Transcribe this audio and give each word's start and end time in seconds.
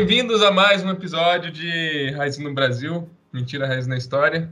bem-vindos 0.00 0.42
a 0.42 0.50
mais 0.50 0.82
um 0.82 0.88
episódio 0.88 1.50
de 1.50 2.10
Raiz 2.12 2.38
no 2.38 2.54
Brasil, 2.54 3.06
Mentira 3.30 3.66
Raiz 3.66 3.86
na 3.86 3.98
História. 3.98 4.50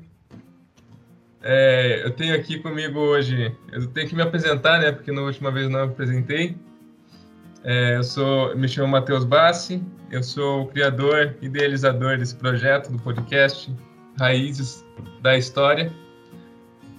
É, 1.43 2.03
eu 2.05 2.11
tenho 2.11 2.35
aqui 2.35 2.59
comigo 2.59 2.99
hoje, 2.99 3.57
eu 3.73 3.87
tenho 3.87 4.07
que 4.07 4.15
me 4.15 4.21
apresentar, 4.21 4.79
né, 4.79 4.93
porque 4.93 5.11
na 5.11 5.23
última 5.23 5.51
vez 5.51 5.67
não 5.71 5.87
me 5.87 5.93
apresentei. 5.93 6.55
É, 7.65 7.97
eu 7.97 8.05
sou, 8.05 8.55
me 8.59 8.69
chamo 8.69 8.89
Matheus 8.89 9.25
Bassi, 9.25 9.83
eu 10.11 10.23
sou 10.23 10.65
o 10.65 10.67
criador 10.67 11.35
e 11.41 11.47
idealizador 11.47 12.19
desse 12.19 12.37
projeto, 12.37 12.93
do 12.93 12.99
podcast 12.99 13.75
Raízes 14.19 14.85
da 15.23 15.39
História. 15.39 15.91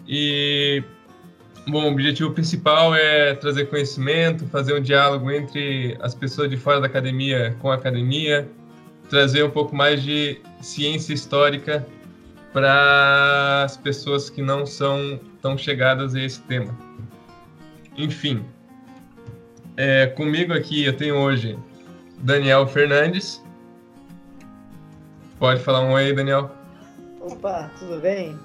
E, 0.08 0.84
bom, 1.70 1.86
o 1.86 1.92
objetivo 1.92 2.32
principal 2.32 2.96
é 2.96 3.34
trazer 3.36 3.66
conhecimento, 3.66 4.46
fazer 4.48 4.74
um 4.74 4.82
diálogo 4.82 5.32
entre 5.32 5.98
as 6.02 6.16
pessoas 6.16 6.50
de 6.50 6.58
fora 6.58 6.80
da 6.80 6.88
academia 6.88 7.56
com 7.60 7.72
a 7.72 7.76
academia, 7.76 8.50
trazer 9.10 9.44
um 9.44 9.50
pouco 9.50 9.76
mais 9.76 10.02
de 10.04 10.40
ciência 10.62 11.14
histórica 11.14 11.86
para 12.52 13.64
as 13.64 13.78
pessoas 13.78 14.30
que 14.30 14.42
não 14.42 14.66
são 14.66 15.20
tão 15.42 15.58
chegadas 15.58 16.16
a 16.16 16.22
esse 16.22 16.42
tema. 16.42 16.76
Enfim, 17.98 18.44
é, 19.78 20.08
comigo 20.08 20.54
aqui 20.54 20.86
eu 20.86 20.96
tenho 20.96 21.16
hoje 21.16 21.58
Daniel 22.20 22.68
Fernandes. 22.68 23.44
Pode 25.38 25.62
falar 25.62 25.82
um 25.82 25.92
oi, 25.92 26.14
Daniel. 26.14 26.52
Opa, 27.22 27.72
tudo 27.80 28.00
bem? 28.02 28.38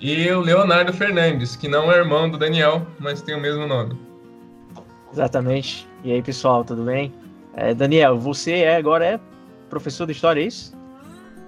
E 0.00 0.30
o 0.30 0.40
Leonardo 0.40 0.94
Fernandes, 0.94 1.54
que 1.54 1.68
não 1.68 1.92
é 1.92 1.98
irmão 1.98 2.30
do 2.30 2.38
Daniel, 2.38 2.86
mas 2.98 3.20
tem 3.20 3.34
o 3.34 3.40
mesmo 3.40 3.66
nome. 3.66 3.98
Exatamente. 5.12 5.86
E 6.02 6.10
aí, 6.10 6.22
pessoal, 6.22 6.64
tudo 6.64 6.84
bem? 6.84 7.12
É, 7.54 7.74
Daniel, 7.74 8.18
você 8.18 8.52
é, 8.60 8.76
agora 8.76 9.04
é 9.04 9.20
professor 9.68 10.06
de 10.06 10.12
história, 10.12 10.40
é 10.40 10.46
isso? 10.46 10.74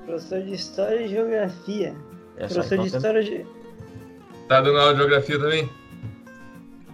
Professor 0.05 0.43
de 0.43 0.53
História 0.53 1.01
e 1.01 1.09
Geografia. 1.09 1.95
É 2.37 2.47
professor 2.47 2.79
de 2.79 2.87
História 2.89 3.25
de... 3.25 3.47
Tá 4.49 4.61
dando 4.61 4.79
aula 4.79 4.93
de 4.93 4.99
Geografia 4.99 5.39
também? 5.39 5.71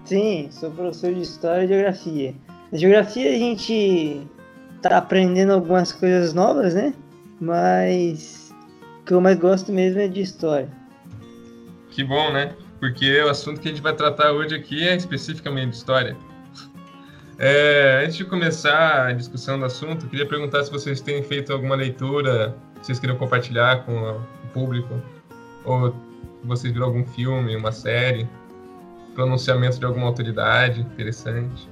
Sim, 0.05 0.49
sou 0.53 0.71
professor 0.71 1.13
de 1.13 1.23
História 1.23 1.65
e 1.65 1.69
Geografia. 1.69 2.35
Na 2.71 2.79
Geografia 2.79 3.31
a 3.31 3.39
gente 3.39 4.21
tá 4.81 4.99
aprendendo 4.99 5.55
algumas 5.55 5.91
coisas 5.91 6.33
novas, 6.33 6.75
né? 6.75 6.95
Mas 7.41 8.55
o 9.01 9.05
que 9.05 9.15
eu 9.15 9.21
mais 9.21 9.37
gosto 9.39 9.73
mesmo 9.73 10.01
é 10.01 10.07
de 10.07 10.21
História. 10.21 10.69
Que 11.99 12.05
bom, 12.05 12.31
né? 12.31 12.55
Porque 12.79 13.21
o 13.23 13.29
assunto 13.29 13.61
que 13.61 13.67
a 13.67 13.73
gente 13.73 13.83
vai 13.83 13.93
tratar 13.93 14.31
hoje 14.31 14.55
aqui 14.55 14.87
é 14.87 14.95
especificamente 14.95 15.73
História. 15.73 16.17
É, 17.37 18.03
antes 18.05 18.17
de 18.17 18.25
começar 18.25 19.09
a 19.09 19.13
discussão 19.13 19.59
do 19.59 19.65
assunto, 19.65 20.07
queria 20.07 20.25
perguntar 20.25 20.63
se 20.63 20.71
vocês 20.71 21.01
têm 21.01 21.25
feito 21.25 21.53
alguma 21.53 21.75
leitura 21.75 22.55
vocês 22.81 23.01
queriam 23.01 23.19
compartilhar 23.19 23.85
com 23.85 24.13
o 24.13 24.49
público? 24.55 24.95
Ou 25.65 25.93
vocês 26.45 26.73
viram 26.73 26.87
algum 26.87 27.05
filme, 27.05 27.57
uma 27.57 27.73
série, 27.73 28.29
pronunciamento 29.13 29.81
de 29.81 29.85
alguma 29.85 30.07
autoridade 30.07 30.83
interessante? 30.83 31.69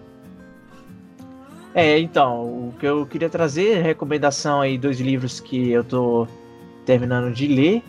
É, 1.73 2.01
então, 2.01 2.43
o 2.43 2.75
que 2.81 2.85
eu 2.85 3.07
queria 3.07 3.31
trazer, 3.31 3.81
recomendação 3.81 4.61
aí, 4.61 4.77
dois 4.77 4.99
livros 4.99 5.39
que 5.39 5.71
eu 5.71 5.85
tô 5.85 6.27
terminando 6.85 7.33
de 7.33 7.47
ler, 7.47 7.83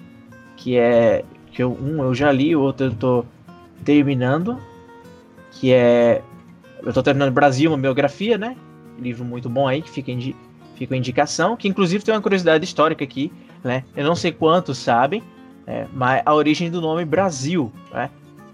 que 0.55 0.77
é, 0.77 1.25
que 1.58 1.63
eu, 1.63 1.75
um 1.75 2.03
eu 2.03 2.13
já 2.13 2.31
li, 2.31 2.55
o 2.55 2.61
outro 2.61 2.86
eu 2.86 2.94
tô 2.94 3.25
terminando, 3.83 4.59
que 5.53 5.73
é, 5.73 6.22
eu 6.84 6.94
tô 6.94 7.01
terminando 7.01 7.34
Brasil, 7.34 7.72
uma 7.72 7.79
biografia, 7.79 8.38
né? 8.38 8.56
Livro 9.00 9.25
muito 9.25 9.50
bom 9.50 9.68
aí, 9.68 9.81
que 9.81 9.90
fica 9.90 10.12
em, 10.12 10.35
fica 10.75 10.95
indicação, 10.95 11.57
que 11.57 11.68
inclusive 11.68 12.03
tem 12.03 12.13
uma 12.13 12.22
curiosidade 12.22 12.63
histórica 12.63 13.03
aqui, 13.03 13.34
né? 13.63 13.84
Eu 13.95 14.06
não 14.06 14.16
sei 14.16 14.31
quantos 14.31 14.78
sabem, 14.78 15.23
é, 15.66 15.88
mas 15.91 16.22
a 16.23 16.31
origem 16.35 16.69
do 16.69 16.79
nome 16.79 17.03
Brasil, 17.03 17.74
né? 17.91 18.12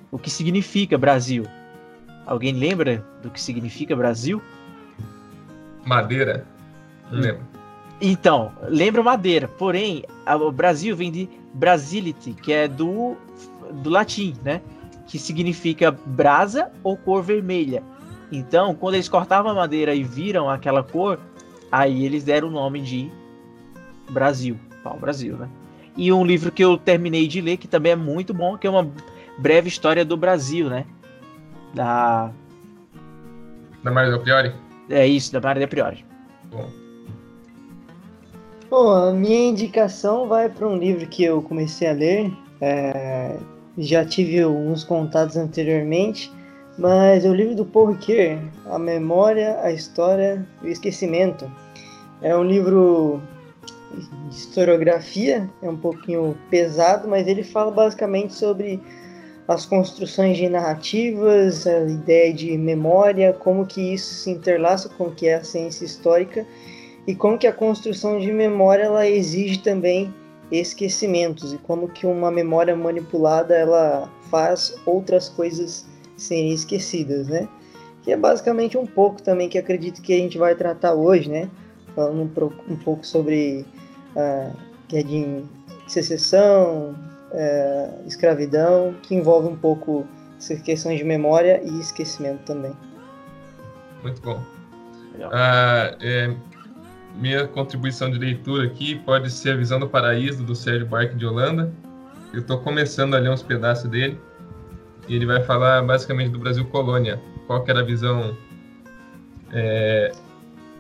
O 0.10 0.18
que 0.18 0.30
significa 0.30 0.98
Brasil? 0.98 1.46
Alguém 2.26 2.54
lembra 2.54 3.06
do 3.22 3.30
que 3.30 3.42
significa 3.42 3.98
Brasil? 3.98 4.42
Madeira. 5.86 6.46
Lembro. 7.12 7.53
Então, 8.06 8.52
lembra 8.64 9.02
madeira, 9.02 9.48
porém, 9.48 10.04
o 10.28 10.52
Brasil 10.52 10.96
vem 10.96 11.10
de 11.10 11.30
Brasility, 11.54 12.34
que 12.34 12.52
é 12.52 12.68
do, 12.68 13.16
do 13.72 13.90
latim, 13.90 14.36
né? 14.44 14.62
Que 15.08 15.18
significa 15.18 15.90
brasa 15.92 16.70
ou 16.84 16.98
cor 16.98 17.24
vermelha. 17.24 17.82
Então, 18.32 18.76
quando 18.76 18.96
eles 18.96 19.08
cortavam 19.08 19.52
a 19.52 19.56
madeira 19.56 19.96
e 19.96 20.04
viram 20.04 20.50
aquela 20.50 20.84
cor, 20.84 21.18
Aí 21.74 22.06
eles 22.06 22.24
deram 22.24 22.50
o 22.50 22.52
nome 22.52 22.80
de 22.80 23.10
Brasil, 24.12 24.60
pau 24.84 24.96
Brasil, 24.96 25.36
né? 25.36 25.50
E 25.98 26.14
um 26.14 26.24
livro 26.24 26.52
que 26.52 26.64
eu 26.64 26.78
terminei 26.78 27.28
de 27.28 27.42
ler, 27.42 27.58
que 27.58 27.68
também 27.68 27.94
é 27.94 27.96
muito 27.96 28.32
bom, 28.32 28.56
que 28.60 28.68
é 28.68 28.70
uma 28.70 28.88
breve 29.40 29.70
história 29.70 30.06
do 30.06 30.16
Brasil, 30.16 30.70
né? 30.70 30.86
Da. 31.74 32.30
Da 33.84 33.90
Maria 33.90 34.20
Priori? 34.20 34.54
É 34.88 35.08
isso, 35.08 35.34
da 35.34 35.42
Maria 35.42 35.68
Priori. 35.68 36.06
Bom. 36.52 36.70
Bom, 38.76 38.90
a 38.90 39.14
minha 39.14 39.50
indicação 39.50 40.28
vai 40.28 40.50
para 40.50 40.68
um 40.68 40.76
livro 40.76 41.06
que 41.06 41.24
eu 41.24 41.44
comecei 41.44 41.88
a 41.88 41.94
ler. 41.94 42.34
É... 42.60 43.38
Já 43.78 44.04
tive 44.04 44.44
uns 44.44 44.84
contatos 44.84 45.38
anteriormente 45.38 46.32
mas 46.76 47.24
é 47.24 47.30
o 47.30 47.36
livro 47.36 47.54
do 47.54 47.66
Paul 47.66 47.92
Ricoeur, 47.92 48.40
A 48.66 48.80
Memória, 48.80 49.60
a 49.62 49.72
História 49.72 50.44
e 50.64 50.70
o 50.70 50.72
Esquecimento. 50.72 51.48
É 52.20 52.36
um 52.36 52.44
livro 52.44 53.22
de 53.96 54.36
historiografia, 54.36 55.48
é 55.62 55.70
um 55.70 55.78
pouquinho 55.78 56.36
pesado, 56.50 57.08
mas 57.08 57.28
ele 57.28 57.44
fala 57.44 57.70
basicamente 57.70 58.34
sobre 58.34 58.82
as 59.48 59.68
construções 59.68 60.36
de 60.36 60.50
narrativas, 60.50 61.68
a 61.68 61.82
ideia 61.82 62.34
de 62.34 62.58
memória, 62.58 63.34
como 63.34 63.68
que 63.68 63.94
isso 63.94 64.16
se 64.16 64.32
interlaça 64.32 64.90
com 64.90 65.10
o 65.10 65.12
que 65.12 65.28
é 65.28 65.36
a 65.36 65.44
ciência 65.44 65.86
histórica 65.86 66.44
e 67.06 67.16
como 67.16 67.38
que 67.38 67.48
a 67.48 67.54
construção 67.54 68.20
de 68.20 68.32
memória 68.32 68.84
ela 68.84 69.08
exige 69.08 69.60
também 69.60 70.14
esquecimentos 70.52 71.54
e 71.54 71.58
como 71.58 71.88
que 71.88 72.06
uma 72.06 72.30
memória 72.30 72.76
manipulada 72.76 73.56
ela 73.56 74.10
faz 74.30 74.76
outras 74.86 75.30
coisas 75.30 75.86
serem 76.16 76.52
esquecidas, 76.54 77.28
né? 77.28 77.48
Que 78.04 78.12
é 78.12 78.18
basicamente 78.18 78.78
um 78.78 78.86
pouco 78.86 79.22
também 79.22 79.50
que 79.50 79.58
acredito 79.58 80.02
que 80.02 80.14
a 80.14 80.18
gente 80.18 80.38
vai 80.38 80.56
tratar 80.56 80.94
hoje, 80.94 81.30
né? 81.30 81.50
Falando 81.96 82.22
um, 82.22 82.74
um 82.74 82.76
pouco 82.78 83.06
sobre 83.06 83.66
a 84.16 84.52
guerra 84.88 85.04
de 85.04 85.44
secessão, 85.88 86.96
é, 87.32 87.90
escravidão, 88.06 88.96
que 89.02 89.16
envolve 89.16 89.48
um 89.48 89.56
pouco 89.56 90.06
essas 90.38 90.62
questões 90.62 90.98
de 90.98 91.04
memória 91.04 91.62
e 91.64 91.80
esquecimento 91.80 92.44
também. 92.46 92.74
Muito 94.04 94.22
bom. 94.22 94.42
Ah, 95.32 95.96
é, 96.02 96.36
minha 97.16 97.48
contribuição 97.48 98.10
de 98.10 98.18
leitura 98.18 98.66
aqui 98.66 98.96
pode 98.96 99.30
ser 99.30 99.52
a 99.52 99.56
Visão 99.56 99.80
do 99.80 99.88
Paraíso, 99.88 100.44
do 100.44 100.56
Sérgio 100.56 100.88
Barque 100.88 101.16
de 101.16 101.26
Holanda. 101.26 101.72
Eu 102.34 102.40
estou 102.40 102.58
começando 102.60 103.14
a 103.14 103.20
ler 103.20 103.30
uns 103.30 103.44
pedaços 103.44 103.90
dele. 103.90 104.20
E 105.08 105.16
ele 105.16 105.26
vai 105.26 105.44
falar 105.44 105.84
basicamente 105.84 106.32
do 106.32 106.40
Brasil 106.40 106.66
colônia. 106.66 107.22
Qual 107.46 107.64
era 107.68 107.82
a 107.82 107.84
visão 107.84 108.36
é, 109.52 110.12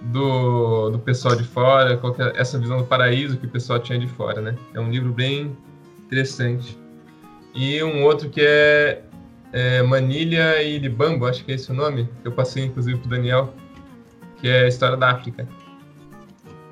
do, 0.02 0.90
do 0.90 1.00
pessoal 1.00 1.36
de 1.36 1.44
fora, 1.44 1.98
qual 1.98 2.16
era 2.18 2.34
essa 2.36 2.58
visão 2.58 2.78
do 2.78 2.86
paraíso 2.86 3.38
que 3.38 3.46
o 3.46 3.50
pessoal 3.50 3.80
tinha 3.80 4.00
de 4.00 4.08
fora, 4.08 4.42
né? 4.42 4.56
É 4.74 4.80
um 4.80 4.90
livro 4.90 5.14
bem 5.14 5.56
interessante. 6.06 6.78
E 7.54 7.82
um 7.84 8.04
outro 8.04 8.30
que 8.30 8.42
é, 8.42 9.04
é 9.52 9.84
Manilha 9.84 10.62
e 10.64 10.80
Libambo, 10.80 11.26
acho 11.26 11.46
que 11.46 11.52
é 11.52 11.56
esse 11.56 11.72
o 11.72 11.74
nome, 11.74 12.10
que 12.22 12.28
eu 12.28 12.32
passei 12.32 12.66
inclusive 12.66 12.98
para 13.00 13.12
Daniel, 13.12 13.54
que 14.42 14.48
é 14.48 14.64
a 14.64 14.68
história 14.68 14.98
da 14.98 15.12
África. 15.12 15.48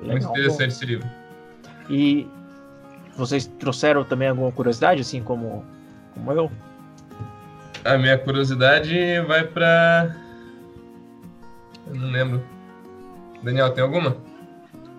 Legal, 0.02 0.16
Muito 0.18 0.28
interessante 0.30 0.68
bom. 0.68 0.74
esse 0.74 0.86
livro. 0.86 1.08
E 1.88 2.26
vocês 3.16 3.46
trouxeram 3.58 4.04
também 4.04 4.28
alguma 4.28 4.50
curiosidade, 4.52 5.00
assim 5.00 5.22
como, 5.22 5.64
como 6.14 6.32
eu? 6.32 6.50
A 7.84 7.98
minha 7.98 8.18
curiosidade 8.18 9.20
vai 9.26 9.44
para. 9.44 10.16
Eu 11.88 11.94
não 11.94 12.10
lembro. 12.10 12.42
Daniel, 13.42 13.72
tem 13.72 13.82
alguma? 13.82 14.16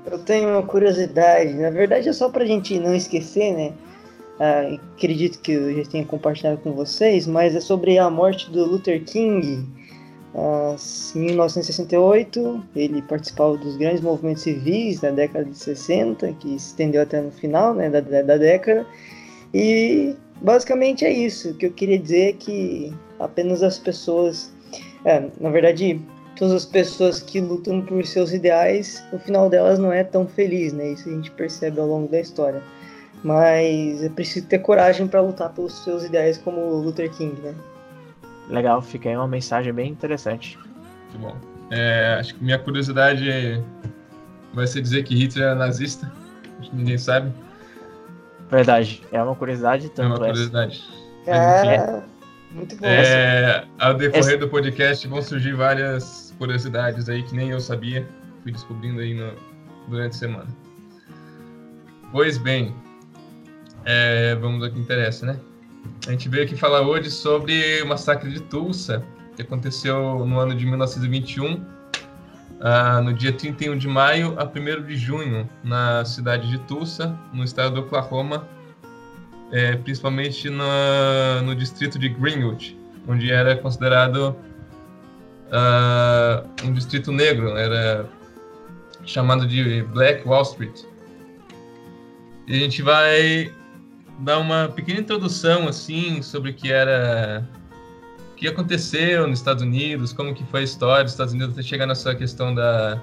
Eu 0.05 0.19
tenho 0.19 0.49
uma 0.49 0.63
curiosidade. 0.63 1.53
Na 1.53 1.69
verdade, 1.69 2.09
é 2.09 2.13
só 2.13 2.29
para 2.29 2.43
a 2.43 2.47
gente 2.47 2.77
não 2.77 2.93
esquecer, 2.93 3.53
né? 3.53 3.73
Ah, 4.39 4.77
acredito 4.95 5.39
que 5.39 5.53
eu 5.53 5.75
já 5.75 5.89
tenha 5.89 6.05
compartilhado 6.05 6.57
com 6.57 6.73
vocês, 6.73 7.25
mas 7.25 7.55
é 7.55 7.61
sobre 7.61 7.97
a 7.97 8.09
morte 8.09 8.51
do 8.51 8.65
Luther 8.65 9.03
King. 9.05 9.65
Ah, 10.35 10.75
em 11.15 11.19
1968, 11.19 12.63
ele 12.75 13.01
participava 13.03 13.55
dos 13.57 13.77
grandes 13.77 14.01
movimentos 14.01 14.41
civis 14.41 14.99
da 14.99 15.11
década 15.11 15.45
de 15.45 15.55
60, 15.55 16.33
que 16.33 16.59
se 16.59 16.69
estendeu 16.69 17.03
até 17.03 17.21
no 17.21 17.31
final 17.31 17.73
né, 17.73 17.89
da, 17.89 18.01
da 18.01 18.37
década. 18.37 18.85
E 19.53 20.15
basicamente 20.41 21.05
é 21.05 21.11
isso. 21.11 21.51
O 21.51 21.53
que 21.53 21.67
eu 21.67 21.71
queria 21.71 21.99
dizer 21.99 22.29
é 22.29 22.33
que 22.33 22.93
apenas 23.19 23.61
as 23.61 23.77
pessoas. 23.77 24.51
É, 25.05 25.23
na 25.39 25.49
verdade, 25.49 26.01
todas 26.35 26.53
as 26.53 26.65
pessoas 26.65 27.21
que 27.21 27.39
lutam 27.39 27.81
por 27.81 28.03
seus 28.05 28.31
ideais, 28.31 29.03
o 29.13 29.19
final 29.19 29.49
delas 29.49 29.77
não 29.77 29.91
é 29.91 30.03
tão 30.03 30.25
feliz, 30.27 30.73
né? 30.73 30.93
Isso 30.93 31.09
a 31.09 31.11
gente 31.11 31.29
percebe 31.31 31.79
ao 31.79 31.87
longo 31.87 32.07
da 32.07 32.19
história. 32.19 32.63
Mas 33.23 34.03
é 34.03 34.09
preciso 34.09 34.47
ter 34.47 34.59
coragem 34.59 35.07
para 35.07 35.21
lutar 35.21 35.53
pelos 35.53 35.83
seus 35.83 36.03
ideais 36.03 36.37
como 36.37 36.59
Luther 36.77 37.11
King, 37.11 37.39
né? 37.41 37.53
Legal, 38.49 38.81
fica 38.81 39.09
aí 39.09 39.15
uma 39.15 39.27
mensagem 39.27 39.73
bem 39.73 39.91
interessante. 39.91 40.57
Muito 41.09 41.19
bom. 41.19 41.37
É, 41.71 42.17
acho 42.19 42.35
que 42.35 42.43
minha 42.43 42.59
curiosidade 42.59 43.63
vai 44.53 44.67
ser 44.67 44.81
dizer 44.81 45.03
que 45.03 45.15
Hitler 45.15 45.45
era 45.45 45.55
nazista. 45.55 46.11
Acho 46.59 46.69
que 46.69 46.75
ninguém 46.75 46.97
sabe. 46.97 47.31
Verdade, 48.49 49.01
é 49.11 49.21
uma 49.21 49.35
curiosidade 49.35 49.89
tanto. 49.89 50.01
É 50.01 50.07
uma 50.07 50.17
curiosidade. 50.17 50.83
É, 51.25 51.75
é, 51.75 52.03
muito 52.51 52.75
bom. 52.75 52.85
É, 52.85 53.65
ao 53.79 53.93
decorrer 53.95 54.37
do 54.37 54.47
podcast 54.47 55.07
vão 55.07 55.21
surgir 55.21 55.53
várias 55.53 56.33
curiosidades 56.37 57.09
aí 57.09 57.23
que 57.23 57.35
nem 57.35 57.49
eu 57.49 57.59
sabia. 57.59 58.07
Fui 58.43 58.51
descobrindo 58.51 58.99
aí 58.99 59.13
no, 59.13 59.33
durante 59.87 60.11
a 60.11 60.19
semana. 60.19 60.47
Pois 62.11 62.37
bem, 62.37 62.75
é, 63.85 64.35
vamos 64.35 64.63
ao 64.63 64.69
que 64.69 64.79
interessa, 64.79 65.25
né? 65.25 65.39
A 66.07 66.11
gente 66.11 66.27
veio 66.27 66.43
aqui 66.43 66.55
falar 66.55 66.81
hoje 66.81 67.09
sobre 67.09 67.81
o 67.81 67.87
massacre 67.87 68.29
de 68.29 68.41
Tulsa, 68.41 69.03
que 69.35 69.41
aconteceu 69.41 70.25
no 70.25 70.39
ano 70.39 70.53
de 70.53 70.65
1921, 70.65 71.65
ah, 72.59 73.01
no 73.01 73.13
dia 73.13 73.31
31 73.31 73.77
de 73.77 73.87
maio 73.87 74.35
a 74.37 74.43
1 74.43 74.85
de 74.85 74.95
junho, 74.95 75.49
na 75.63 76.03
cidade 76.03 76.49
de 76.49 76.57
Tulsa, 76.59 77.17
no 77.33 77.43
estado 77.43 77.75
do 77.75 77.81
Oklahoma, 77.81 78.47
é, 79.51 79.75
principalmente 79.77 80.49
no, 80.49 80.65
no 81.43 81.55
distrito 81.55 81.97
de 81.97 82.09
Greenwood, 82.09 82.77
onde 83.07 83.31
era 83.31 83.55
considerado 83.55 84.35
ah, 85.51 86.43
um 86.63 86.73
distrito 86.73 87.11
negro, 87.11 87.55
era 87.57 88.09
chamado 89.05 89.47
de 89.47 89.83
Black 89.83 90.27
Wall 90.27 90.41
Street. 90.43 90.83
E 92.47 92.55
a 92.55 92.59
gente 92.59 92.81
vai 92.81 93.53
dar 94.19 94.39
uma 94.39 94.69
pequena 94.69 94.99
introdução 94.99 95.67
assim 95.67 96.21
sobre 96.21 96.51
o 96.51 96.53
que 96.53 96.71
era 96.71 97.47
o 98.31 98.35
que 98.35 98.47
aconteceu 98.47 99.27
nos 99.27 99.39
Estados 99.39 99.63
Unidos, 99.63 100.13
como 100.13 100.33
que 100.33 100.43
foi 100.45 100.61
a 100.61 100.63
história 100.63 101.03
dos 101.03 101.13
Estados 101.13 101.33
Unidos 101.33 101.53
até 101.53 101.63
chegar 101.63 101.85
nessa 101.85 102.13
questão 102.15 102.53
da 102.53 103.01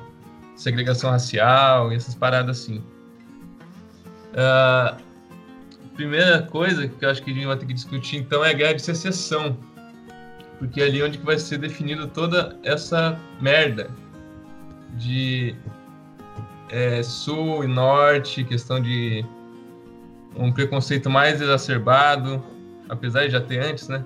segregação 0.56 1.10
racial 1.10 1.92
e 1.92 1.96
essas 1.96 2.14
paradas 2.14 2.60
assim. 2.60 2.82
Uh, 4.32 4.96
primeira 5.94 6.42
coisa 6.42 6.88
que 6.88 7.04
eu 7.04 7.10
acho 7.10 7.22
que 7.22 7.30
a 7.30 7.34
gente 7.34 7.46
vai 7.46 7.56
ter 7.56 7.66
que 7.66 7.74
discutir 7.74 8.16
então 8.16 8.44
é 8.44 8.50
a 8.50 8.52
guerra 8.52 8.74
de 8.74 8.82
secessão, 8.82 9.56
porque 10.58 10.80
é 10.80 10.84
ali 10.84 11.02
onde 11.02 11.18
que 11.18 11.26
vai 11.26 11.38
ser 11.38 11.58
definido 11.58 12.06
toda 12.06 12.56
essa 12.62 13.18
merda 13.40 13.90
de 14.96 15.54
é, 16.70 17.02
sul 17.02 17.64
e 17.64 17.66
norte, 17.66 18.44
questão 18.44 18.80
de 18.80 19.24
um 20.36 20.52
preconceito 20.52 21.10
mais 21.10 21.40
exacerbado, 21.40 22.42
apesar 22.88 23.26
de 23.26 23.30
já 23.30 23.40
ter 23.40 23.58
antes, 23.58 23.88
né? 23.88 24.04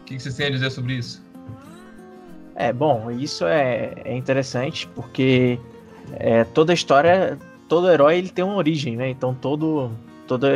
O 0.00 0.04
que 0.04 0.18
vocês 0.18 0.34
têm 0.34 0.46
a 0.46 0.50
dizer 0.50 0.70
sobre 0.70 0.94
isso? 0.94 1.24
É, 2.54 2.72
bom, 2.72 3.10
isso 3.10 3.46
é, 3.46 3.94
é 4.04 4.16
interessante 4.16 4.86
porque 4.94 5.58
é, 6.12 6.44
toda 6.44 6.74
história, 6.74 7.38
todo 7.68 7.90
herói 7.90 8.18
ele 8.18 8.28
tem 8.28 8.44
uma 8.44 8.56
origem, 8.56 8.96
né? 8.96 9.08
Então 9.08 9.34
todo, 9.34 9.90
todo, 10.26 10.46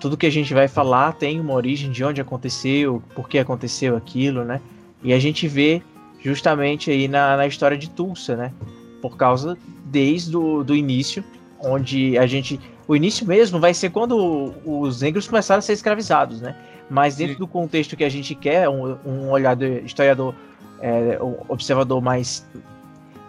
tudo 0.00 0.16
que 0.16 0.26
a 0.26 0.30
gente 0.30 0.52
vai 0.54 0.68
falar 0.68 1.14
tem 1.14 1.40
uma 1.40 1.54
origem 1.54 1.90
de 1.90 2.04
onde 2.04 2.20
aconteceu, 2.20 3.02
por 3.14 3.28
que 3.28 3.38
aconteceu 3.38 3.96
aquilo, 3.96 4.44
né? 4.44 4.60
E 5.02 5.12
a 5.12 5.18
gente 5.18 5.48
vê 5.48 5.82
justamente 6.20 6.90
aí 6.90 7.08
na, 7.08 7.36
na 7.36 7.46
história 7.46 7.76
de 7.76 7.90
Tulsa, 7.90 8.36
né? 8.36 8.52
Por 9.00 9.16
causa 9.16 9.58
desde 9.84 10.36
o 10.36 10.62
do 10.62 10.76
início, 10.76 11.24
onde 11.62 12.18
a 12.18 12.26
gente 12.26 12.60
o 12.86 12.96
início 12.96 13.26
mesmo 13.26 13.60
vai 13.60 13.72
ser 13.72 13.90
quando 13.90 14.52
os 14.64 15.00
negros 15.00 15.26
começaram 15.26 15.60
a 15.60 15.62
ser 15.62 15.72
escravizados, 15.72 16.40
né? 16.40 16.56
Mas 16.90 17.16
dentro 17.16 17.34
Sim. 17.34 17.38
do 17.38 17.46
contexto 17.46 17.96
que 17.96 18.04
a 18.04 18.08
gente 18.08 18.34
quer, 18.34 18.68
um, 18.68 18.98
um 19.06 19.30
olhador, 19.30 19.68
historiador, 19.84 20.34
é, 20.80 21.18
um 21.22 21.36
observador 21.48 22.02
mais, 22.02 22.46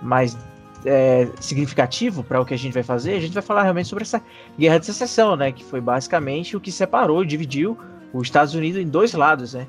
mais 0.02 0.38
é, 0.86 1.30
significativo 1.40 2.24
para 2.24 2.42
o 2.42 2.46
que 2.46 2.54
a 2.54 2.58
gente 2.58 2.74
vai 2.74 2.84
fazer, 2.84 3.14
a 3.14 3.20
gente 3.20 3.34
vai 3.34 3.44
falar 3.44 3.64
realmente 3.64 3.88
sobre 3.88 4.02
essa 4.02 4.22
guerra 4.58 4.80
de 4.80 4.88
secessão, 4.88 5.36
né? 5.36 5.52
Que 5.52 5.64
foi 5.64 5.80
basicamente 5.80 6.58
o 6.58 6.60
que 6.60 6.72
separou 6.72 7.24
e 7.24 7.28
dividiu 7.28 7.78
os 8.12 8.24
Estados 8.24 8.54
Unidos 8.56 8.82
em 8.82 8.88
dois 8.88 9.14
lados, 9.14 9.54
né? 9.54 9.68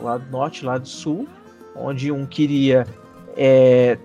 O 0.00 0.04
lado 0.04 0.24
norte 0.30 0.60
e 0.60 0.64
o 0.64 0.66
lado 0.66 0.88
sul, 0.88 1.28
onde 1.76 2.10
um 2.10 2.26
queria 2.26 2.86
é, 3.36 3.98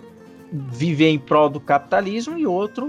viver 0.51 1.09
em 1.09 1.18
prol 1.18 1.50
do 1.50 1.59
capitalismo 1.59 2.38
e 2.38 2.45
outro 2.45 2.86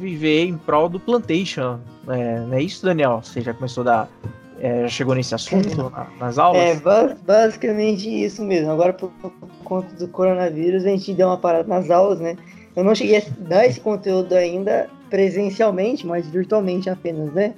viver 0.00 0.46
em 0.46 0.56
prol 0.56 0.88
do 0.88 0.98
plantation. 0.98 1.78
É, 2.08 2.40
não 2.40 2.54
é 2.54 2.62
isso, 2.62 2.84
Daniel? 2.84 3.20
Você 3.22 3.40
já 3.40 3.54
começou 3.54 3.82
a 3.82 3.84
dar. 3.84 4.08
É, 4.58 4.82
já 4.82 4.88
chegou 4.88 5.14
nesse 5.14 5.34
assunto 5.34 5.92
nas 6.18 6.38
aulas? 6.38 6.60
É, 6.60 7.16
basicamente 7.24 8.08
isso 8.08 8.42
mesmo. 8.44 8.70
Agora, 8.70 8.92
por 8.92 9.10
conta 9.64 9.94
do 9.94 10.08
coronavírus, 10.08 10.84
a 10.84 10.88
gente 10.88 11.14
deu 11.14 11.28
uma 11.28 11.38
parada 11.38 11.66
nas 11.66 11.90
aulas, 11.90 12.20
né? 12.20 12.36
Eu 12.76 12.84
não 12.84 12.94
cheguei 12.94 13.18
a 13.18 13.22
dar 13.38 13.66
esse 13.66 13.80
conteúdo 13.80 14.34
ainda 14.34 14.88
presencialmente, 15.08 16.06
mas 16.06 16.26
virtualmente 16.28 16.90
apenas, 16.90 17.32
né? 17.32 17.54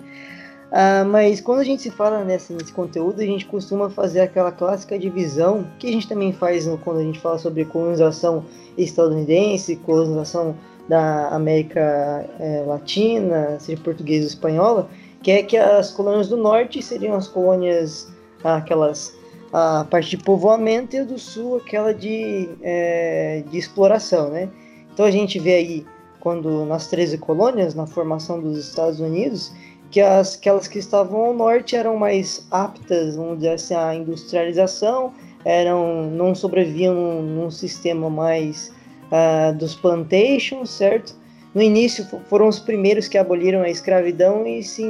Ah, 0.74 1.04
mas 1.04 1.38
quando 1.38 1.60
a 1.60 1.64
gente 1.64 1.82
se 1.82 1.90
fala 1.90 2.24
nesse, 2.24 2.50
nesse, 2.54 2.72
conteúdo, 2.72 3.20
a 3.20 3.26
gente 3.26 3.44
costuma 3.44 3.90
fazer 3.90 4.20
aquela 4.20 4.50
clássica 4.50 4.98
divisão 4.98 5.66
que 5.78 5.86
a 5.86 5.92
gente 5.92 6.08
também 6.08 6.32
faz 6.32 6.64
no, 6.66 6.78
quando 6.78 7.00
a 7.00 7.02
gente 7.02 7.20
fala 7.20 7.38
sobre 7.38 7.66
colonização 7.66 8.42
estadunidense, 8.78 9.76
colonização 9.76 10.56
da 10.88 11.29
América 11.29 12.29
é, 12.38 12.64
Latina, 12.67 13.58
seja 13.61 13.81
portuguesa 13.82 14.25
ou 14.25 14.29
espanhola, 14.29 14.88
que 15.23 15.31
é 15.31 15.43
que 15.43 15.56
as 15.56 15.90
colônias 15.90 16.29
do 16.29 16.37
norte 16.37 16.82
seriam 16.82 17.14
as 17.14 17.29
colônias, 17.29 18.12
aquelas, 18.43 19.14
a 19.52 19.87
parte 19.88 20.11
de 20.11 20.19
povoamento, 20.19 20.96
e 20.96 21.05
do 21.05 21.19
sul 21.19 21.56
aquela 21.56 21.94
de, 21.94 22.49
é, 22.62 23.44
de 23.50 23.58
exploração, 23.58 24.31
né? 24.31 24.49
Então 24.93 25.06
a 25.06 25.11
gente 25.11 25.38
vê 25.38 25.55
aí, 25.55 25.87
quando 26.20 26.64
nas 26.67 26.88
13 26.88 27.19
colônias, 27.19 27.75
na 27.75 27.87
formação 27.87 28.40
dos 28.40 28.58
Estados 28.58 29.00
Unidos, 29.00 29.53
que 29.91 30.01
as, 30.01 30.36
aquelas 30.36 30.67
que 30.67 30.79
estavam 30.79 31.20
ao 31.20 31.34
norte 31.34 31.77
eram 31.77 31.96
mais 31.96 32.46
aptas, 32.51 33.17
vamos 33.17 33.36
dizer 33.36 33.51
assim, 33.51 33.74
à 33.74 33.94
industrialização, 33.94 35.12
eram, 35.44 36.10
não 36.10 36.34
sobreviviam 36.34 36.94
num, 36.94 37.22
num 37.22 37.51
sistema 37.51 38.08
mais 38.08 38.72
uh, 39.12 39.54
dos 39.56 39.74
plantations, 39.74 40.70
certo? 40.70 41.14
No 41.54 41.60
início 41.60 42.06
foram 42.28 42.48
os 42.48 42.58
primeiros 42.58 43.08
que 43.08 43.19
aboliram 43.19 43.60
a 43.60 43.69
escravidão 43.69 44.46
e 44.46 44.62
se 44.62 44.82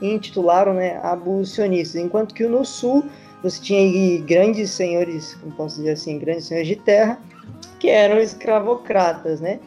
intitularam 0.00 0.72
né, 0.72 0.98
abolicionistas, 1.02 2.00
enquanto 2.00 2.34
que 2.34 2.46
no 2.46 2.64
sul 2.64 3.04
você 3.42 3.60
tinha 3.60 4.20
grandes 4.22 4.70
senhores, 4.70 5.34
como 5.34 5.52
posso 5.52 5.76
dizer 5.76 5.92
assim, 5.92 6.18
grandes 6.18 6.46
senhores 6.46 6.68
de 6.68 6.76
terra, 6.76 7.20
que 7.78 7.88
eram 7.88 8.18
escravocratas, 8.18 9.40
né? 9.40 9.60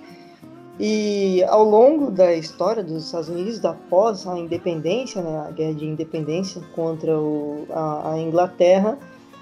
E 0.80 1.44
ao 1.44 1.64
longo 1.64 2.10
da 2.10 2.34
história 2.34 2.84
dos 2.84 3.06
Estados 3.06 3.30
Unidos, 3.30 3.64
após 3.64 4.26
a 4.28 4.38
independência, 4.38 5.22
né, 5.22 5.46
a 5.48 5.52
guerra 5.52 5.76
de 5.76 5.86
independência 5.86 6.62
contra 6.76 7.16
o, 7.16 7.68
a, 7.70 8.14
a 8.14 8.20
Inglaterra, 8.20 8.98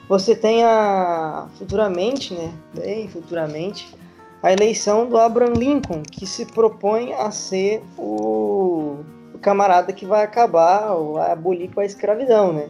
você 0.09 0.35
tem 0.35 0.63
a 0.63 1.47
futuramente, 1.57 2.33
né, 2.33 2.53
bem 2.73 3.07
futuramente, 3.07 3.95
a 4.41 4.51
eleição 4.51 5.07
do 5.07 5.17
Abraham 5.17 5.53
Lincoln, 5.53 6.01
que 6.03 6.25
se 6.25 6.45
propõe 6.45 7.13
a 7.13 7.29
ser 7.31 7.83
o, 7.97 8.99
camarada 9.41 9.91
que 9.91 10.05
vai 10.05 10.23
acabar 10.23 10.91
ou 10.91 11.13
vai 11.13 11.31
abolir 11.31 11.73
com 11.73 11.81
a 11.81 11.85
escravidão, 11.85 12.53
né? 12.53 12.69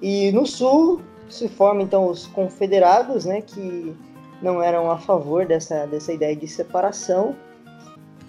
E 0.00 0.32
no 0.32 0.46
sul 0.46 1.02
se 1.28 1.48
formam 1.48 1.84
então 1.84 2.08
os 2.08 2.26
confederados, 2.26 3.24
né, 3.24 3.40
que 3.40 3.94
não 4.40 4.62
eram 4.62 4.90
a 4.90 4.98
favor 4.98 5.46
dessa, 5.46 5.86
dessa 5.86 6.12
ideia 6.12 6.34
de 6.34 6.46
separação, 6.46 7.34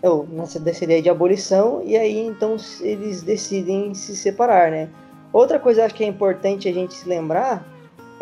ou 0.02 0.28
nessa, 0.28 0.60
dessa 0.60 0.84
ideia 0.84 1.02
de 1.02 1.10
abolição, 1.10 1.82
e 1.84 1.98
aí 1.98 2.20
então 2.20 2.58
eles 2.82 3.22
decidem 3.22 3.94
se 3.94 4.16
separar, 4.16 4.70
né? 4.70 4.90
Outra 5.32 5.60
coisa 5.60 5.86
acho 5.86 5.96
que 5.96 6.04
é 6.04 6.08
importante 6.08 6.70
a 6.70 6.74
gente 6.74 6.94
se 6.94 7.08
lembrar 7.08 7.66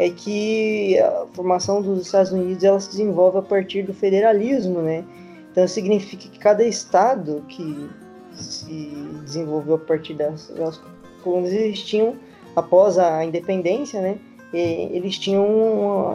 é 0.02 0.10
que 0.10 0.98
a 1.00 1.28
formação 1.34 1.80
dos 1.80 2.08
Estados 2.08 2.32
Unidos 2.32 2.64
ela 2.64 2.80
se 2.80 2.90
desenvolve 2.90 3.38
a 3.38 3.42
partir 3.44 3.84
do 3.84 3.94
federalismo, 3.94 4.82
né? 4.82 5.04
Então 5.52 5.68
significa 5.68 6.28
que 6.28 6.40
cada 6.40 6.64
estado 6.64 7.44
que 7.48 7.88
se 8.32 8.90
desenvolveu 9.24 9.76
a 9.76 9.78
partir 9.78 10.16
das, 10.16 10.50
das 10.50 10.82
colônias 11.24 11.54
eles 11.54 11.84
tinham 11.84 12.16
após 12.56 12.98
a 12.98 13.24
independência, 13.24 14.02
né? 14.02 14.18
eles 14.54 15.18
tinham 15.18 15.46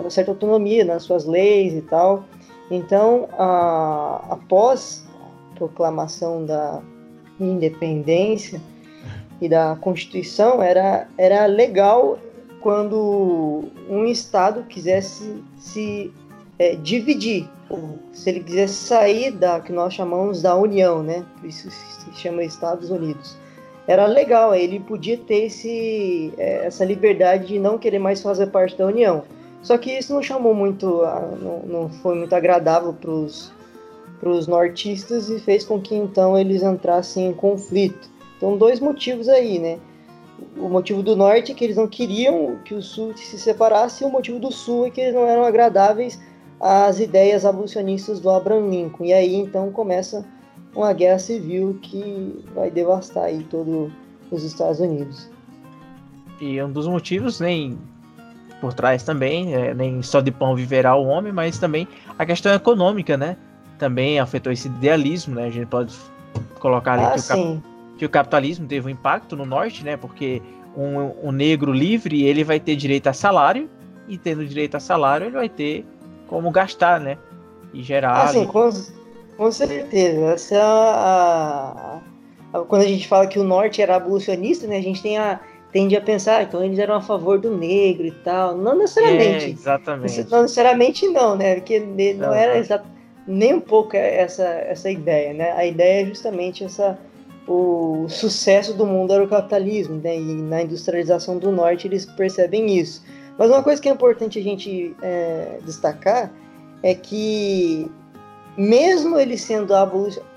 uma 0.02 0.10
certa 0.10 0.30
autonomia 0.30 0.84
nas 0.84 1.04
suas 1.04 1.24
leis 1.24 1.72
e 1.72 1.80
tal. 1.80 2.24
Então, 2.70 3.28
a, 3.38 4.26
após 4.30 5.06
a 5.52 5.58
proclamação 5.58 6.44
da 6.44 6.82
independência 7.40 8.60
e 9.40 9.48
da 9.48 9.76
Constituição, 9.80 10.62
era, 10.62 11.08
era 11.16 11.46
legal 11.46 12.18
quando 12.66 13.62
um 13.88 14.06
estado 14.06 14.64
quisesse 14.64 15.40
se 15.56 16.12
é, 16.58 16.74
dividir. 16.74 17.48
Se 18.12 18.28
ele 18.28 18.40
quisesse 18.40 18.74
sair 18.74 19.30
da 19.30 19.60
que 19.60 19.72
nós 19.72 19.94
chamamos 19.94 20.42
da 20.42 20.56
União, 20.56 21.00
né? 21.00 21.24
Isso 21.44 21.70
se 21.70 22.12
chama 22.16 22.42
Estados 22.42 22.90
Unidos. 22.90 23.36
Era 23.86 24.04
legal, 24.06 24.52
ele 24.52 24.80
podia 24.80 25.16
ter 25.16 25.44
esse, 25.44 26.34
é, 26.36 26.66
essa 26.66 26.84
liberdade 26.84 27.46
de 27.46 27.60
não 27.60 27.78
querer 27.78 28.00
mais 28.00 28.20
fazer 28.20 28.48
parte 28.48 28.76
da 28.76 28.86
União. 28.86 29.22
Só 29.62 29.78
que 29.78 29.96
isso 29.96 30.12
não 30.12 30.20
chamou 30.20 30.52
muito, 30.52 31.04
não, 31.40 31.62
não 31.66 31.88
foi 31.88 32.16
muito 32.16 32.34
agradável 32.34 32.92
para 32.92 34.28
os 34.28 34.48
nortistas 34.48 35.30
e 35.30 35.38
fez 35.38 35.62
com 35.62 35.80
que 35.80 35.94
então 35.94 36.36
eles 36.36 36.64
entrassem 36.64 37.28
em 37.28 37.32
conflito. 37.32 38.10
Então, 38.36 38.56
dois 38.56 38.80
motivos 38.80 39.28
aí, 39.28 39.60
né? 39.60 39.78
O 40.56 40.68
motivo 40.68 41.02
do 41.02 41.16
norte 41.16 41.52
é 41.52 41.54
que 41.54 41.64
eles 41.64 41.76
não 41.76 41.86
queriam 41.86 42.56
que 42.64 42.74
o 42.74 42.82
sul 42.82 43.16
se 43.16 43.38
separasse, 43.38 44.02
e 44.02 44.06
o 44.06 44.10
motivo 44.10 44.38
do 44.38 44.50
sul 44.50 44.86
é 44.86 44.90
que 44.90 45.00
eles 45.00 45.14
não 45.14 45.26
eram 45.26 45.44
agradáveis 45.44 46.20
às 46.60 47.00
ideias 47.00 47.44
abolicionistas 47.44 48.20
do 48.20 48.30
Abraham 48.30 48.68
Lincoln. 48.68 49.04
E 49.04 49.12
aí 49.12 49.34
então 49.34 49.70
começa 49.70 50.24
uma 50.74 50.92
guerra 50.92 51.18
civil 51.18 51.78
que 51.82 52.44
vai 52.54 52.70
devastar 52.70 53.24
aí 53.24 53.44
todos 53.44 53.90
os 54.30 54.44
Estados 54.44 54.80
Unidos. 54.80 55.30
E 56.40 56.62
um 56.62 56.70
dos 56.70 56.86
motivos 56.86 57.40
nem 57.40 57.78
por 58.60 58.74
trás 58.74 59.02
também, 59.02 59.54
é, 59.54 59.74
nem 59.74 60.02
só 60.02 60.20
de 60.20 60.30
pão 60.30 60.54
viverá 60.54 60.94
o 60.96 61.06
homem, 61.06 61.32
mas 61.32 61.58
também 61.58 61.86
a 62.18 62.26
questão 62.26 62.52
econômica, 62.52 63.16
né? 63.16 63.36
Também 63.78 64.18
afetou 64.18 64.52
esse 64.52 64.68
idealismo, 64.68 65.34
né? 65.34 65.46
A 65.46 65.50
gente 65.50 65.66
pode 65.66 65.94
colocar 66.58 66.94
ali 66.94 67.04
ah, 67.04 67.10
que, 67.12 67.20
o 67.20 67.22
cap 67.22 67.62
que, 67.98 68.04
o 68.04 68.08
capitalismo 68.08 68.66
teve 68.66 68.86
um 68.86 68.90
impacto 68.90 69.36
no 69.36 69.46
norte, 69.46 69.84
né? 69.84 69.96
Porque 69.96 70.42
um, 70.76 71.28
um 71.28 71.32
negro 71.32 71.72
livre 71.72 72.24
ele 72.24 72.44
vai 72.44 72.60
ter 72.60 72.76
direito 72.76 73.06
a 73.06 73.12
salário 73.12 73.68
e 74.08 74.18
tendo 74.18 74.44
direito 74.44 74.76
a 74.76 74.80
salário 74.80 75.26
ele 75.26 75.36
vai 75.36 75.48
ter 75.48 75.84
como 76.26 76.50
gastar, 76.50 77.00
né? 77.00 77.18
E 77.72 77.82
gerar. 77.82 78.24
Assim, 78.24 78.46
com, 78.46 78.70
com 79.36 79.50
certeza. 79.50 80.20
Essa 80.26 80.54
é 80.54 80.60
a, 80.60 82.00
a, 82.52 82.60
quando 82.60 82.82
a 82.82 82.86
gente 82.86 83.06
fala 83.06 83.26
que 83.26 83.38
o 83.38 83.44
norte 83.44 83.82
era 83.82 83.96
abolicionista, 83.96 84.66
né? 84.66 84.78
A 84.78 84.82
gente 84.82 85.02
tem 85.02 85.18
a 85.18 85.40
tende 85.72 85.94
a 85.94 86.00
pensar, 86.00 86.42
então 86.42 86.64
eles 86.64 86.78
eram 86.78 86.94
a 86.94 87.02
favor 87.02 87.38
do 87.38 87.54
negro 87.54 88.06
e 88.06 88.10
tal. 88.10 88.56
Não 88.56 88.78
necessariamente. 88.78 89.44
É, 89.44 89.48
exatamente. 89.50 90.26
Não 90.30 90.42
necessariamente 90.42 91.06
não, 91.08 91.36
né? 91.36 91.56
Porque 91.56 91.80
não, 92.14 92.32
era 92.32 92.82
nem 93.26 93.54
um 93.54 93.60
pouco 93.60 93.94
essa, 93.94 94.44
essa 94.44 94.90
ideia, 94.90 95.34
né? 95.34 95.52
A 95.52 95.66
ideia 95.66 96.02
é 96.02 96.06
justamente 96.06 96.64
essa 96.64 96.98
o 97.46 98.08
sucesso 98.08 98.74
do 98.74 98.84
mundo 98.84 99.12
era 99.12 99.22
o 99.22 99.28
capitalismo, 99.28 100.00
né? 100.02 100.16
E 100.16 100.20
na 100.20 100.62
industrialização 100.62 101.38
do 101.38 101.52
norte 101.52 101.86
eles 101.86 102.04
percebem 102.04 102.78
isso. 102.78 103.04
Mas 103.38 103.50
uma 103.50 103.62
coisa 103.62 103.80
que 103.80 103.88
é 103.88 103.92
importante 103.92 104.38
a 104.38 104.42
gente 104.42 104.96
é, 105.02 105.58
destacar 105.64 106.32
é 106.82 106.94
que 106.94 107.90
mesmo 108.56 109.18
eles 109.18 109.42
sendo 109.42 109.74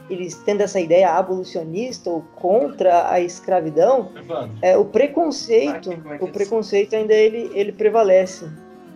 eles 0.10 0.36
tendo 0.44 0.62
essa 0.62 0.80
ideia 0.80 1.12
abolicionista 1.12 2.10
ou 2.10 2.22
contra 2.36 3.12
a 3.12 3.20
escravidão, 3.20 4.12
é, 4.62 4.75
o 4.75 4.84
preconceito, 4.84 5.92
o 6.20 6.28
preconceito 6.28 6.96
ainda 6.96 7.13
ele, 7.13 7.51
ele 7.54 7.72
prevalece, 7.72 8.50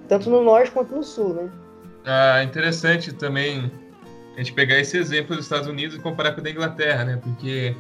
tanto 0.08 0.30
no 0.30 0.44
norte 0.44 0.72
quanto 0.72 0.96
no 0.96 1.04
sul, 1.04 1.36
né? 1.36 1.50
Ah, 2.04 2.44
interessante 2.44 3.14
também 3.14 3.72
a 4.36 4.38
gente 4.40 4.54
pegar 4.54 4.80
esse 4.80 4.98
exemplo 4.98 5.36
dos 5.36 5.46
Estados 5.46 5.68
Unidos 5.68 5.96
e 5.96 6.00
comparar 6.00 6.34
com 6.34 6.42
o 6.42 6.44
da 6.44 6.50
Inglaterra, 6.50 7.06
né? 7.06 7.20
Porque 7.24 7.76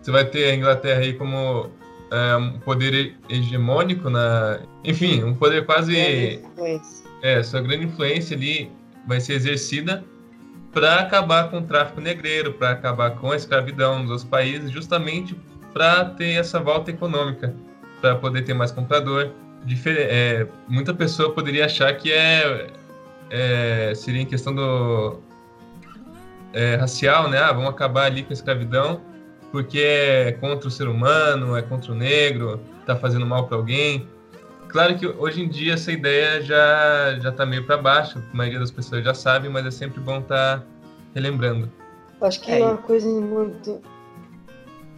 você 0.00 0.10
vai 0.10 0.24
ter 0.24 0.50
a 0.50 0.54
Inglaterra 0.54 1.00
aí 1.00 1.12
como 1.12 1.70
é, 2.10 2.36
um 2.36 2.58
poder 2.60 3.16
hegemônico 3.28 4.10
na, 4.10 4.60
enfim, 4.84 5.22
um 5.22 5.34
poder 5.34 5.64
quase 5.66 6.42
é, 7.22 7.42
sua 7.42 7.60
grande 7.60 7.84
influência 7.84 8.36
ali 8.36 8.70
vai 9.06 9.20
ser 9.20 9.34
exercida 9.34 10.04
para 10.72 11.00
acabar 11.00 11.50
com 11.50 11.58
o 11.58 11.62
tráfico 11.62 12.00
negreiro, 12.00 12.52
para 12.52 12.70
acabar 12.70 13.10
com 13.12 13.32
a 13.32 13.36
escravidão 13.36 14.02
nos 14.02 14.24
países, 14.24 14.70
justamente 14.70 15.36
para 15.72 16.04
ter 16.04 16.34
essa 16.34 16.60
volta 16.60 16.90
econômica, 16.90 17.54
para 18.00 18.16
poder 18.16 18.42
ter 18.42 18.54
mais 18.54 18.70
comprador. 18.70 19.30
Difer 19.64 19.96
é, 19.98 20.46
muita 20.68 20.94
pessoa 20.94 21.32
poderia 21.32 21.66
achar 21.66 21.92
que 21.96 22.12
é, 22.12 22.68
é 23.30 23.92
seria 23.94 24.22
em 24.22 24.26
questão 24.26 24.54
do 24.54 25.20
é, 26.52 26.76
racial, 26.76 27.28
né? 27.28 27.38
Ah, 27.38 27.52
vamos 27.52 27.68
acabar 27.68 28.04
ali 28.04 28.22
com 28.22 28.30
a 28.30 28.32
escravidão 28.32 29.00
porque 29.50 29.78
é 29.80 30.32
contra 30.32 30.68
o 30.68 30.70
ser 30.70 30.88
humano, 30.88 31.56
é 31.56 31.62
contra 31.62 31.92
o 31.92 31.94
negro, 31.94 32.60
está 32.80 32.96
fazendo 32.96 33.26
mal 33.26 33.46
para 33.46 33.56
alguém. 33.56 34.08
Claro 34.68 34.96
que 34.96 35.06
hoje 35.06 35.42
em 35.42 35.48
dia 35.48 35.74
essa 35.74 35.90
ideia 35.90 36.40
já 36.42 37.18
já 37.20 37.30
está 37.30 37.44
meio 37.44 37.66
para 37.66 37.76
baixo, 37.76 38.22
a 38.32 38.36
maioria 38.36 38.60
das 38.60 38.70
pessoas 38.70 39.04
já 39.04 39.14
sabe, 39.14 39.48
mas 39.48 39.66
é 39.66 39.70
sempre 39.70 40.00
bom 40.00 40.18
estar 40.18 40.58
tá 40.58 40.64
relembrando. 41.14 41.70
Acho 42.20 42.40
que 42.40 42.52
é 42.52 42.64
uma 42.64 42.76
coisa 42.76 43.08
muito 43.08 43.80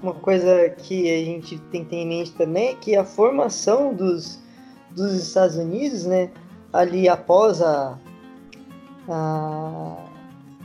uma 0.03 0.15
coisa 0.15 0.69
que 0.71 1.09
a 1.11 1.25
gente 1.25 1.59
tem 1.71 1.85
que 1.85 1.91
ter 1.91 1.97
em 1.97 2.09
mente 2.09 2.33
também 2.33 2.71
é 2.71 2.75
que 2.75 2.97
a 2.97 3.05
formação 3.05 3.95
dos, 3.95 4.41
dos 4.91 5.13
Estados 5.13 5.57
Unidos, 5.57 6.05
né, 6.05 6.29
ali 6.73 7.09
após 7.09 7.63
a, 7.63 7.97
a, 9.09 9.97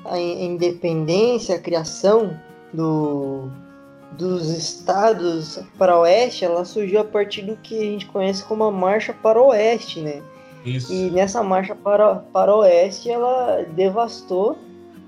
a 0.06 0.20
independência, 0.20 1.56
a 1.56 1.60
criação 1.60 2.36
do, 2.74 3.48
dos 4.14 4.50
estados 4.50 5.60
para 5.78 6.00
oeste, 6.00 6.46
ela 6.46 6.64
surgiu 6.64 7.02
a 7.02 7.04
partir 7.04 7.42
do 7.42 7.56
que 7.58 7.78
a 7.78 7.84
gente 7.84 8.06
conhece 8.06 8.44
como 8.44 8.64
a 8.64 8.72
marcha 8.72 9.14
para 9.14 9.42
o 9.42 9.48
oeste, 9.48 10.00
né? 10.00 10.22
Isso. 10.66 10.92
E 10.92 11.10
nessa 11.12 11.44
marcha 11.44 11.76
para, 11.76 12.16
para 12.16 12.54
o 12.54 12.60
oeste, 12.60 13.10
ela 13.10 13.64
devastou 13.76 14.58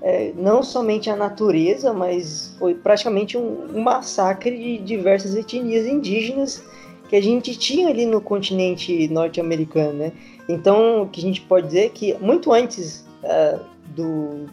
é, 0.02 0.32
não 0.36 0.62
somente 0.62 1.10
a 1.10 1.16
natureza, 1.16 1.92
mas 1.92 2.54
foi 2.58 2.74
praticamente 2.74 3.36
um, 3.36 3.66
um, 3.74 3.82
massacre 3.82 4.56
de 4.56 4.78
diversas 4.78 5.34
etnias 5.34 5.86
indígenas 5.86 6.62
que 7.08 7.16
a 7.16 7.22
gente 7.22 7.56
tinha 7.56 7.88
ali 7.88 8.06
no 8.06 8.20
continente 8.20 9.08
norte-americano, 9.08 9.92
né? 9.92 10.12
Então, 10.48 11.02
o 11.02 11.08
que 11.08 11.20
a 11.20 11.22
gente 11.22 11.40
pode 11.42 11.66
dizer 11.66 11.86
é 11.86 11.88
que 11.88 12.14
muito 12.20 12.52
antes 12.52 13.04
uh, 13.24 13.60
do, 13.94 14.46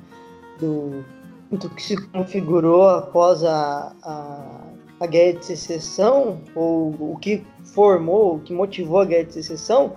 do 0.60 1.06
do 1.52 1.70
que 1.70 1.82
se 1.82 1.98
configurou 2.08 2.88
após 2.90 3.44
a, 3.44 3.94
a, 4.04 4.62
a 5.00 5.08
guerra 5.08 5.40
de 5.40 5.46
secessão, 5.46 6.42
ou 6.56 6.90
o 7.00 7.18
que 7.22 7.44
formou, 7.74 8.36
o 8.36 8.40
que 8.40 8.54
motivou 8.54 9.00
a 9.00 9.06
guerra 9.06 9.26
de 9.26 9.34
secessão, 9.34 9.94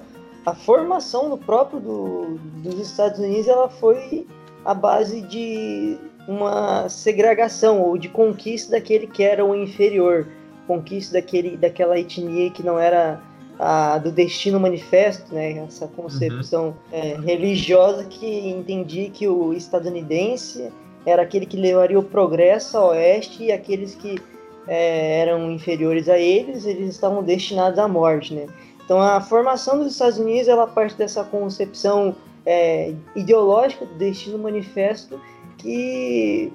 a 0.47 0.55
formação 0.55 1.29
do 1.29 1.37
próprio 1.37 1.81
do, 1.81 2.39
dos 2.63 2.79
Estados 2.79 3.19
Unidos 3.19 3.49
ela 3.49 3.69
foi 3.69 4.27
a 4.65 4.73
base 4.75 5.21
de 5.23 5.99
uma 6.27 6.89
segregação 6.89 7.81
ou 7.81 7.99
de 7.99 8.09
conquista 8.09 8.73
daquele 8.73 9.07
que 9.07 9.23
era 9.23 9.45
o 9.45 9.55
inferior, 9.55 10.29
conquista 10.67 11.15
daquele, 11.15 11.57
daquela 11.57 11.99
etnia 11.99 12.51
que 12.51 12.63
não 12.63 12.79
era 12.79 13.21
a 13.59 13.99
do 13.99 14.11
destino 14.11 14.59
manifesto, 14.59 15.35
né? 15.35 15.59
Essa 15.59 15.87
concepção 15.87 16.69
uhum. 16.69 16.75
é, 16.93 17.17
religiosa 17.17 18.05
que 18.05 18.49
entendia 18.49 19.11
que 19.11 19.29
o 19.29 19.53
estadunidense 19.53 20.73
era 21.07 21.23
aquele 21.23 21.47
que 21.47 21.57
levaria 21.57 21.99
o 21.99 22.03
progresso 22.03 22.77
ao 22.77 22.89
oeste 22.91 23.45
e 23.45 23.53
aqueles 23.53 23.95
que 23.95 24.21
é, 24.67 25.21
eram 25.21 25.51
inferiores 25.51 26.09
a 26.09 26.19
eles, 26.19 26.65
eles 26.65 26.91
estavam 26.91 27.23
destinados 27.23 27.79
à 27.79 27.89
morte, 27.89 28.35
né? 28.35 28.47
Então 28.85 29.01
a 29.01 29.21
formação 29.21 29.79
dos 29.79 29.93
Estados 29.93 30.19
Unidos 30.19 30.49
ela 30.49 30.67
parte 30.67 30.97
dessa 30.97 31.25
concepção 31.25 32.15
é, 32.45 32.93
ideológica 33.15 33.87
do 33.87 33.95
destino 33.95 34.39
manifesto 34.39 35.21
que 35.59 36.53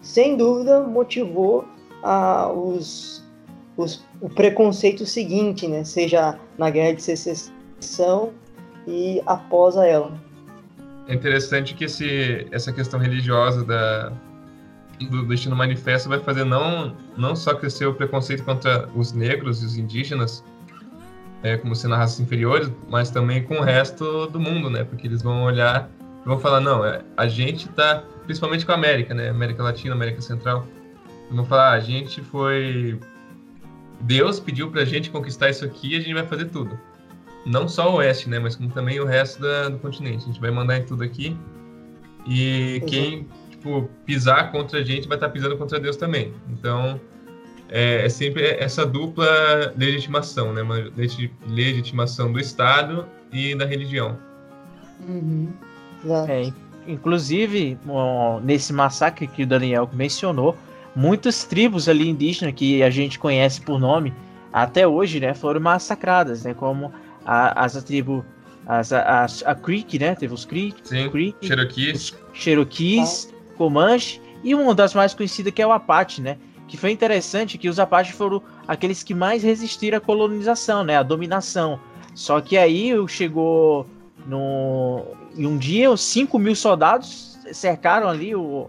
sem 0.00 0.36
dúvida 0.36 0.80
motivou 0.80 1.64
a, 2.02 2.50
os, 2.52 3.24
os, 3.76 4.04
o 4.20 4.28
preconceito 4.28 5.04
seguinte, 5.04 5.66
né? 5.66 5.84
Seja 5.84 6.38
na 6.56 6.70
guerra 6.70 6.94
de 6.94 7.02
secessão 7.02 8.30
e 8.86 9.20
após 9.26 9.76
a 9.76 9.86
ela 9.86 10.27
é 11.08 11.14
interessante 11.14 11.74
que 11.74 11.84
esse, 11.84 12.46
essa 12.52 12.70
questão 12.70 13.00
religiosa 13.00 13.64
da, 13.64 14.12
do 15.10 15.24
Destino 15.24 15.56
Manifesto 15.56 16.06
vai 16.06 16.20
fazer 16.20 16.44
não, 16.44 16.94
não 17.16 17.34
só 17.34 17.54
crescer 17.54 17.86
o 17.86 17.94
preconceito 17.94 18.44
contra 18.44 18.86
os 18.94 19.12
negros 19.12 19.62
e 19.62 19.66
os 19.66 19.78
indígenas, 19.78 20.44
é, 21.42 21.56
como 21.56 21.74
sendo 21.74 21.94
raças 21.94 22.20
inferiores, 22.20 22.70
mas 22.90 23.10
também 23.10 23.42
com 23.42 23.54
o 23.54 23.62
resto 23.62 24.26
do 24.26 24.38
mundo, 24.38 24.68
né? 24.68 24.84
Porque 24.84 25.06
eles 25.06 25.22
vão 25.22 25.44
olhar 25.44 25.90
e 26.22 26.28
vão 26.28 26.38
falar, 26.38 26.60
não, 26.60 26.84
é, 26.84 27.02
a 27.16 27.26
gente 27.26 27.68
tá, 27.70 28.04
principalmente 28.24 28.66
com 28.66 28.72
a 28.72 28.74
América, 28.74 29.14
né? 29.14 29.30
América 29.30 29.62
Latina, 29.62 29.94
América 29.94 30.20
Central, 30.20 30.66
vão 31.30 31.44
falar, 31.44 31.70
ah, 31.70 31.72
a 31.72 31.80
gente 31.80 32.20
foi... 32.20 33.00
Deus 34.00 34.38
pediu 34.38 34.70
pra 34.70 34.84
gente 34.84 35.10
conquistar 35.10 35.48
isso 35.48 35.64
aqui 35.64 35.94
e 35.94 35.96
a 35.96 36.00
gente 36.00 36.12
vai 36.12 36.26
fazer 36.26 36.46
tudo 36.46 36.78
não 37.48 37.68
só 37.68 37.90
o 37.90 37.96
oeste, 37.96 38.28
né, 38.28 38.38
mas 38.38 38.54
como 38.56 38.70
também 38.70 39.00
o 39.00 39.04
resto 39.04 39.40
da, 39.40 39.68
do 39.68 39.78
continente. 39.78 40.24
A 40.24 40.26
gente 40.26 40.40
vai 40.40 40.50
mandar 40.50 40.78
em 40.78 40.84
tudo 40.84 41.02
aqui. 41.02 41.36
E 42.26 42.82
quem 42.86 43.26
tipo, 43.50 43.88
pisar 44.04 44.52
contra 44.52 44.80
a 44.80 44.82
gente 44.82 45.08
vai 45.08 45.16
estar 45.16 45.28
tá 45.28 45.32
pisando 45.32 45.56
contra 45.56 45.80
Deus 45.80 45.96
também. 45.96 46.32
Então, 46.50 47.00
é, 47.68 48.06
é, 48.06 48.08
sempre 48.08 48.44
essa 48.44 48.86
dupla 48.86 49.72
legitimação, 49.76 50.52
né? 50.52 50.62
Uma 50.62 50.90
legitimação 51.46 52.32
do 52.32 52.38
Estado 52.38 53.06
e 53.32 53.54
da 53.54 53.64
religião. 53.64 54.16
Uhum. 55.06 55.48
É, 56.28 56.52
inclusive, 56.86 57.76
nesse 58.42 58.72
massacre 58.72 59.26
que 59.26 59.42
o 59.42 59.46
Daniel 59.46 59.88
mencionou, 59.92 60.56
muitas 60.94 61.44
tribos 61.44 61.88
ali 61.88 62.08
indígenas 62.08 62.54
que 62.54 62.82
a 62.82 62.90
gente 62.90 63.18
conhece 63.18 63.60
por 63.60 63.78
nome 63.78 64.12
até 64.52 64.86
hoje, 64.86 65.20
né, 65.20 65.34
foram 65.34 65.60
massacradas, 65.60 66.44
né, 66.44 66.54
como 66.54 66.90
a, 67.28 67.64
as 67.64 67.82
tribos 67.84 68.24
as, 68.66 68.92
as, 68.92 69.42
a 69.46 69.54
Creek, 69.54 69.98
né, 69.98 70.14
teve 70.14 70.34
os 70.34 70.44
Creek, 70.44 70.76
Sim, 70.82 71.08
Creek 71.10 71.46
Cherokees, 71.46 72.14
Cherokees, 72.32 73.32
ah. 73.32 73.54
Comanche 73.56 74.20
e 74.42 74.54
uma 74.54 74.74
das 74.74 74.94
mais 74.94 75.14
conhecidas 75.14 75.52
que 75.52 75.62
é 75.62 75.66
o 75.66 75.72
Apache, 75.72 76.22
né, 76.22 76.38
que 76.66 76.76
foi 76.76 76.90
interessante 76.90 77.58
que 77.58 77.68
os 77.68 77.78
Apaches 77.78 78.14
foram 78.14 78.42
aqueles 78.66 79.02
que 79.02 79.14
mais 79.14 79.42
resistiram 79.42 79.98
à 79.98 80.00
colonização, 80.00 80.84
né, 80.84 80.96
à 80.96 81.02
dominação. 81.02 81.78
Só 82.14 82.40
que 82.40 82.58
aí 82.58 82.92
chegou 83.08 83.86
no, 84.26 85.04
em 85.36 85.46
um 85.46 85.56
dia, 85.56 85.90
os 85.90 86.00
5 86.02 86.38
mil 86.38 86.54
soldados 86.54 87.38
cercaram 87.52 88.08
ali 88.08 88.34
o, 88.34 88.68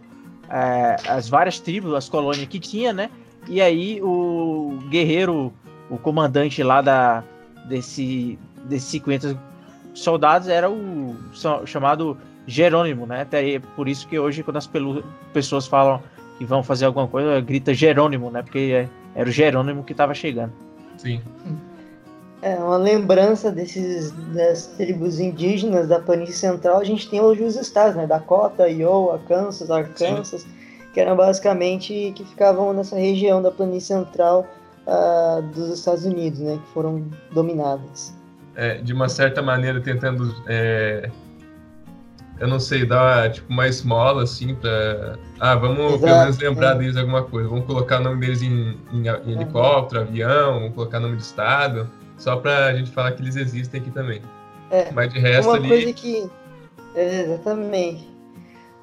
é, 0.50 0.96
as 1.08 1.28
várias 1.28 1.60
tribos, 1.60 1.94
as 1.94 2.08
colônias 2.08 2.48
que 2.48 2.60
tinha, 2.60 2.94
né? 2.94 3.10
E 3.48 3.62
aí 3.62 4.00
o 4.01 4.78
guerreiro, 4.89 5.51
o 5.89 5.98
comandante 5.98 6.62
lá 6.62 6.82
da, 6.82 7.24
desse, 7.68 8.38
desses 8.66 8.89
50 8.89 9.38
soldados 9.94 10.48
era 10.48 10.70
o 10.70 11.16
chamado 11.66 12.18
Jerônimo, 12.48 13.06
né? 13.06 13.22
Até 13.22 13.60
por 13.75 13.88
isso 13.88 14.08
que 14.08 14.18
hoje, 14.18 14.44
quando 14.44 14.58
as 14.58 14.70
pessoas 15.34 15.68
falam 15.68 16.01
que 16.38 16.46
vão 16.46 16.63
fazer 16.63 16.86
alguma 16.86 17.08
coisa, 17.08 17.39
grita 17.42 17.74
Jerônimo, 17.74 18.32
né? 18.32 18.42
Porque 18.42 18.88
era 19.13 19.30
o 19.30 19.32
Jerônimo 19.32 19.84
que 19.84 19.92
estava 19.92 20.13
chegando. 20.13 20.54
Sim. 20.98 21.22
É, 22.42 22.56
uma 22.56 22.78
lembrança 22.78 23.51
desses 23.51 24.12
das 24.34 24.68
tribos 24.68 25.20
indígenas 25.20 25.89
da 25.89 26.00
planície 26.00 26.36
central, 26.36 26.80
a 26.80 26.84
gente 26.86 27.10
tem 27.10 27.20
hoje 27.20 27.44
os 27.44 27.58
estados, 27.58 27.96
né? 27.96 28.08
Dakota, 28.08 28.70
Iowa, 28.70 29.20
Kansas, 29.28 29.70
Arkansas, 29.70 30.42
Sim. 30.42 30.50
que 30.94 31.01
eram 31.01 31.18
basicamente 31.18 32.13
que 32.16 32.24
ficavam 32.24 32.72
nessa 32.72 32.96
região 32.96 33.42
da 33.42 33.51
planície 33.51 33.94
central 33.94 34.48
uh, 34.88 35.42
dos 35.54 35.78
Estados 35.78 36.06
Unidos, 36.06 36.39
né? 36.39 36.58
Que 36.66 36.74
foram 36.74 37.04
dominadas. 37.32 38.18
É, 38.62 38.75
de 38.75 38.92
uma 38.92 39.08
certa 39.08 39.42
maneira 39.42 39.80
tentando 39.80 40.36
é, 40.46 41.10
eu 42.39 42.48
não 42.48 42.60
sei, 42.60 42.86
dar 42.86 43.32
tipo 43.32 43.51
uma 43.51 43.68
esmola 43.68 44.24
assim 44.24 44.56
pra. 44.56 45.18
Ah, 45.39 45.56
vamos 45.56 45.94
Exato, 45.94 46.04
pelo 46.04 46.20
menos 46.20 46.38
lembrar 46.38 46.75
é. 46.75 46.78
deles 46.80 46.98
alguma 46.98 47.24
coisa. 47.24 47.50
Vamos 47.50 47.66
colocar 47.66 48.00
o 48.00 48.04
nome 48.04 48.22
deles 48.22 48.42
em, 48.42 48.78
em, 48.94 49.08
em 49.25 49.32
helicóptero, 49.32 50.01
avião, 50.01 50.54
vamos 50.60 50.74
colocar 50.74 51.00
nome 51.00 51.18
de 51.18 51.24
estado, 51.24 51.89
só 52.18 52.38
pra 52.38 52.74
gente 52.75 52.92
falar 52.92 53.12
que 53.12 53.22
eles 53.22 53.36
existem 53.36 53.82
aqui 53.82 53.92
também. 53.92 54.22
É, 54.72 54.89
Mas 54.92 55.13
de 55.13 55.20
resto 55.20 55.50
uma 55.50 55.58
ali. 55.58 55.68
Coisa 55.68 55.94
que... 55.94 56.30
É, 56.96 57.22
exatamente. 57.24 58.10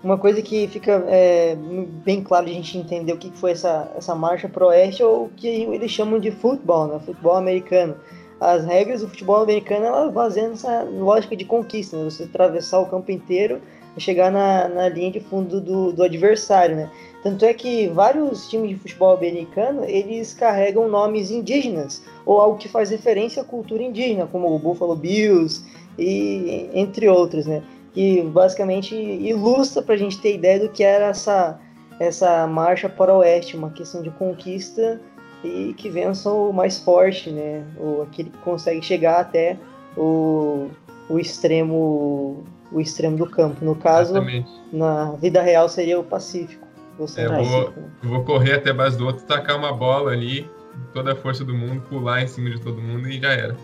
Uma 0.04 0.18
coisa 0.18 0.42
que 0.42 0.68
fica 0.68 1.02
é, 1.08 1.56
bem 2.04 2.22
claro 2.22 2.44
de 2.46 2.52
a 2.52 2.54
gente 2.54 2.76
entender 2.76 3.12
o 3.12 3.16
que 3.16 3.30
foi 3.32 3.52
essa, 3.52 3.90
essa 3.96 4.14
marcha 4.14 4.48
pro 4.48 4.66
oeste 4.66 5.02
é 5.02 5.06
o 5.06 5.30
que 5.34 5.48
eles 5.48 5.90
chamam 5.90 6.20
de 6.20 6.30
futebol, 6.30 6.86
né? 6.86 7.00
Futebol 7.04 7.36
americano 7.36 7.96
as 8.40 8.64
regras 8.64 9.00
do 9.00 9.08
futebol 9.08 9.42
americano 9.42 9.86
ela 9.86 10.10
baseam 10.10 10.50
nessa 10.50 10.82
lógica 10.82 11.34
de 11.36 11.44
conquista, 11.44 11.96
né? 11.96 12.04
você 12.04 12.24
atravessar 12.24 12.80
o 12.80 12.86
campo 12.86 13.10
inteiro 13.10 13.60
e 13.96 14.00
chegar 14.00 14.30
na, 14.30 14.68
na 14.68 14.88
linha 14.88 15.10
de 15.10 15.20
fundo 15.20 15.60
do, 15.60 15.92
do 15.92 16.02
adversário, 16.02 16.76
né? 16.76 16.90
Tanto 17.22 17.44
é 17.44 17.54
que 17.54 17.88
vários 17.88 18.48
times 18.48 18.68
de 18.68 18.76
futebol 18.76 19.16
americano 19.16 19.84
eles 19.84 20.34
carregam 20.34 20.86
nomes 20.86 21.30
indígenas 21.30 22.02
ou 22.26 22.40
algo 22.40 22.58
que 22.58 22.68
faz 22.68 22.90
referência 22.90 23.42
à 23.42 23.44
cultura 23.44 23.82
indígena, 23.82 24.26
como 24.26 24.54
o 24.54 24.58
Buffalo 24.58 24.94
Bills 24.94 25.64
e 25.98 26.68
entre 26.74 27.08
outros, 27.08 27.46
né? 27.46 27.62
Que 27.92 28.20
basicamente 28.20 28.94
ilustra 28.94 29.82
para 29.82 29.94
a 29.94 29.98
gente 29.98 30.20
ter 30.20 30.34
ideia 30.34 30.60
do 30.60 30.68
que 30.68 30.84
era 30.84 31.06
essa 31.06 31.58
essa 31.98 32.46
marcha 32.46 32.90
para 32.90 33.14
o 33.14 33.20
oeste, 33.20 33.56
uma 33.56 33.70
questão 33.70 34.02
de 34.02 34.10
conquista 34.10 35.00
e 35.46 35.74
que 35.74 35.88
vençam 35.88 36.50
o 36.50 36.52
mais 36.52 36.78
forte, 36.78 37.30
né? 37.30 37.64
O, 37.78 38.02
aquele 38.02 38.30
que 38.30 38.38
consegue 38.38 38.82
chegar 38.82 39.20
até 39.20 39.56
o, 39.96 40.68
o 41.08 41.18
extremo 41.18 42.44
o 42.72 42.80
extremo 42.80 43.16
do 43.16 43.26
campo. 43.28 43.64
No 43.64 43.76
caso, 43.76 44.12
Exatamente. 44.12 44.50
na 44.72 45.12
vida 45.12 45.40
real 45.40 45.68
seria 45.68 45.98
o 45.98 46.04
Pacífico. 46.04 46.66
Você 46.98 47.20
é, 47.20 47.26
eu, 47.26 47.44
vou, 47.44 47.72
eu 48.02 48.08
vou 48.08 48.24
correr 48.24 48.54
até 48.54 48.70
a 48.70 48.74
base 48.74 48.96
do 48.96 49.06
outro, 49.06 49.24
tacar 49.24 49.56
uma 49.56 49.72
bola 49.72 50.12
ali, 50.12 50.48
toda 50.92 51.12
a 51.12 51.16
força 51.16 51.44
do 51.44 51.54
mundo, 51.54 51.82
pular 51.88 52.22
em 52.22 52.26
cima 52.26 52.50
de 52.50 52.60
todo 52.60 52.80
mundo 52.80 53.08
e 53.08 53.20
já 53.20 53.32
era. 53.32 53.56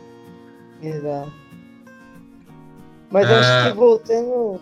Exato. 0.83 1.33
Mas 3.11 3.31
ah. 3.31 3.39
acho 3.39 3.71
que 3.71 3.77
voltando. 3.79 4.61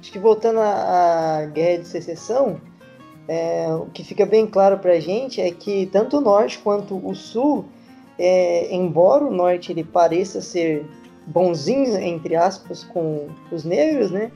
Acho 0.00 0.12
que 0.12 0.18
voltando 0.18 0.60
à, 0.60 1.38
à 1.38 1.46
guerra 1.46 1.78
de 1.78 1.88
secessão, 1.88 2.60
é, 3.26 3.72
o 3.74 3.86
que 3.86 4.04
fica 4.04 4.26
bem 4.26 4.46
claro 4.46 4.78
para 4.78 4.92
a 4.92 5.00
gente 5.00 5.40
é 5.40 5.50
que 5.50 5.86
tanto 5.86 6.18
o 6.18 6.20
norte 6.20 6.58
quanto 6.58 6.96
o 6.96 7.14
sul, 7.14 7.64
é, 8.18 8.74
embora 8.74 9.24
o 9.24 9.30
norte 9.30 9.72
ele 9.72 9.82
pareça 9.82 10.40
ser 10.40 10.84
bonzinho, 11.26 11.96
entre 11.98 12.36
aspas, 12.36 12.84
com 12.84 13.28
os 13.50 13.64
negros, 13.64 14.10
né? 14.10 14.30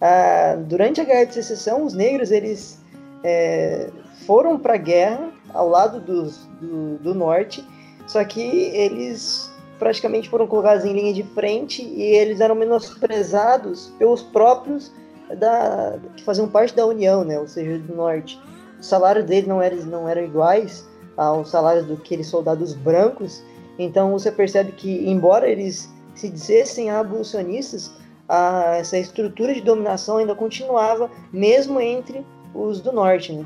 Ah, 0.00 0.56
durante 0.56 1.00
a 1.00 1.04
Guerra 1.04 1.24
de 1.24 1.34
Secessão, 1.34 1.84
os 1.84 1.92
negros 1.92 2.30
eles 2.30 2.80
é, 3.24 3.90
foram 4.26 4.58
para 4.58 4.74
a 4.74 4.78
guerra 4.78 5.32
ao 5.52 5.68
lado 5.68 6.00
dos, 6.00 6.46
do, 6.60 6.98
do 6.98 7.14
norte, 7.14 7.64
só 8.06 8.22
que 8.24 8.40
eles 8.40 9.50
praticamente 9.78 10.28
foram 10.28 10.46
colocados 10.46 10.84
em 10.84 10.92
linha 10.92 11.12
de 11.12 11.22
frente 11.22 11.82
e 11.82 12.02
eles 12.02 12.40
eram 12.40 12.54
menosprezados 12.54 13.92
pelos 13.98 14.22
próprios 14.22 14.92
da, 15.36 15.98
que 16.16 16.24
faziam 16.24 16.48
parte 16.48 16.74
da 16.74 16.86
União, 16.86 17.24
né? 17.24 17.38
Ou 17.38 17.46
seja, 17.46 17.78
do 17.78 17.94
Norte. 17.94 18.40
O 18.78 18.82
salário 18.82 19.24
deles 19.24 19.48
não 19.48 19.60
eram, 19.60 19.78
não 19.78 20.08
eram 20.08 20.24
iguais 20.24 20.86
aos 21.16 21.50
salários 21.50 21.86
daqueles 21.86 22.26
soldados 22.26 22.74
brancos. 22.74 23.42
Então 23.78 24.12
você 24.12 24.30
percebe 24.30 24.72
que, 24.72 25.08
embora 25.08 25.48
eles 25.48 25.92
se 26.14 26.28
dissessem 26.28 26.90
abolicionistas, 26.90 27.92
a, 28.28 28.76
essa 28.76 28.98
estrutura 28.98 29.54
de 29.54 29.60
dominação 29.60 30.18
ainda 30.18 30.34
continuava, 30.34 31.10
mesmo 31.32 31.80
entre 31.80 32.24
os 32.54 32.80
do 32.80 32.92
Norte, 32.92 33.32
né? 33.32 33.44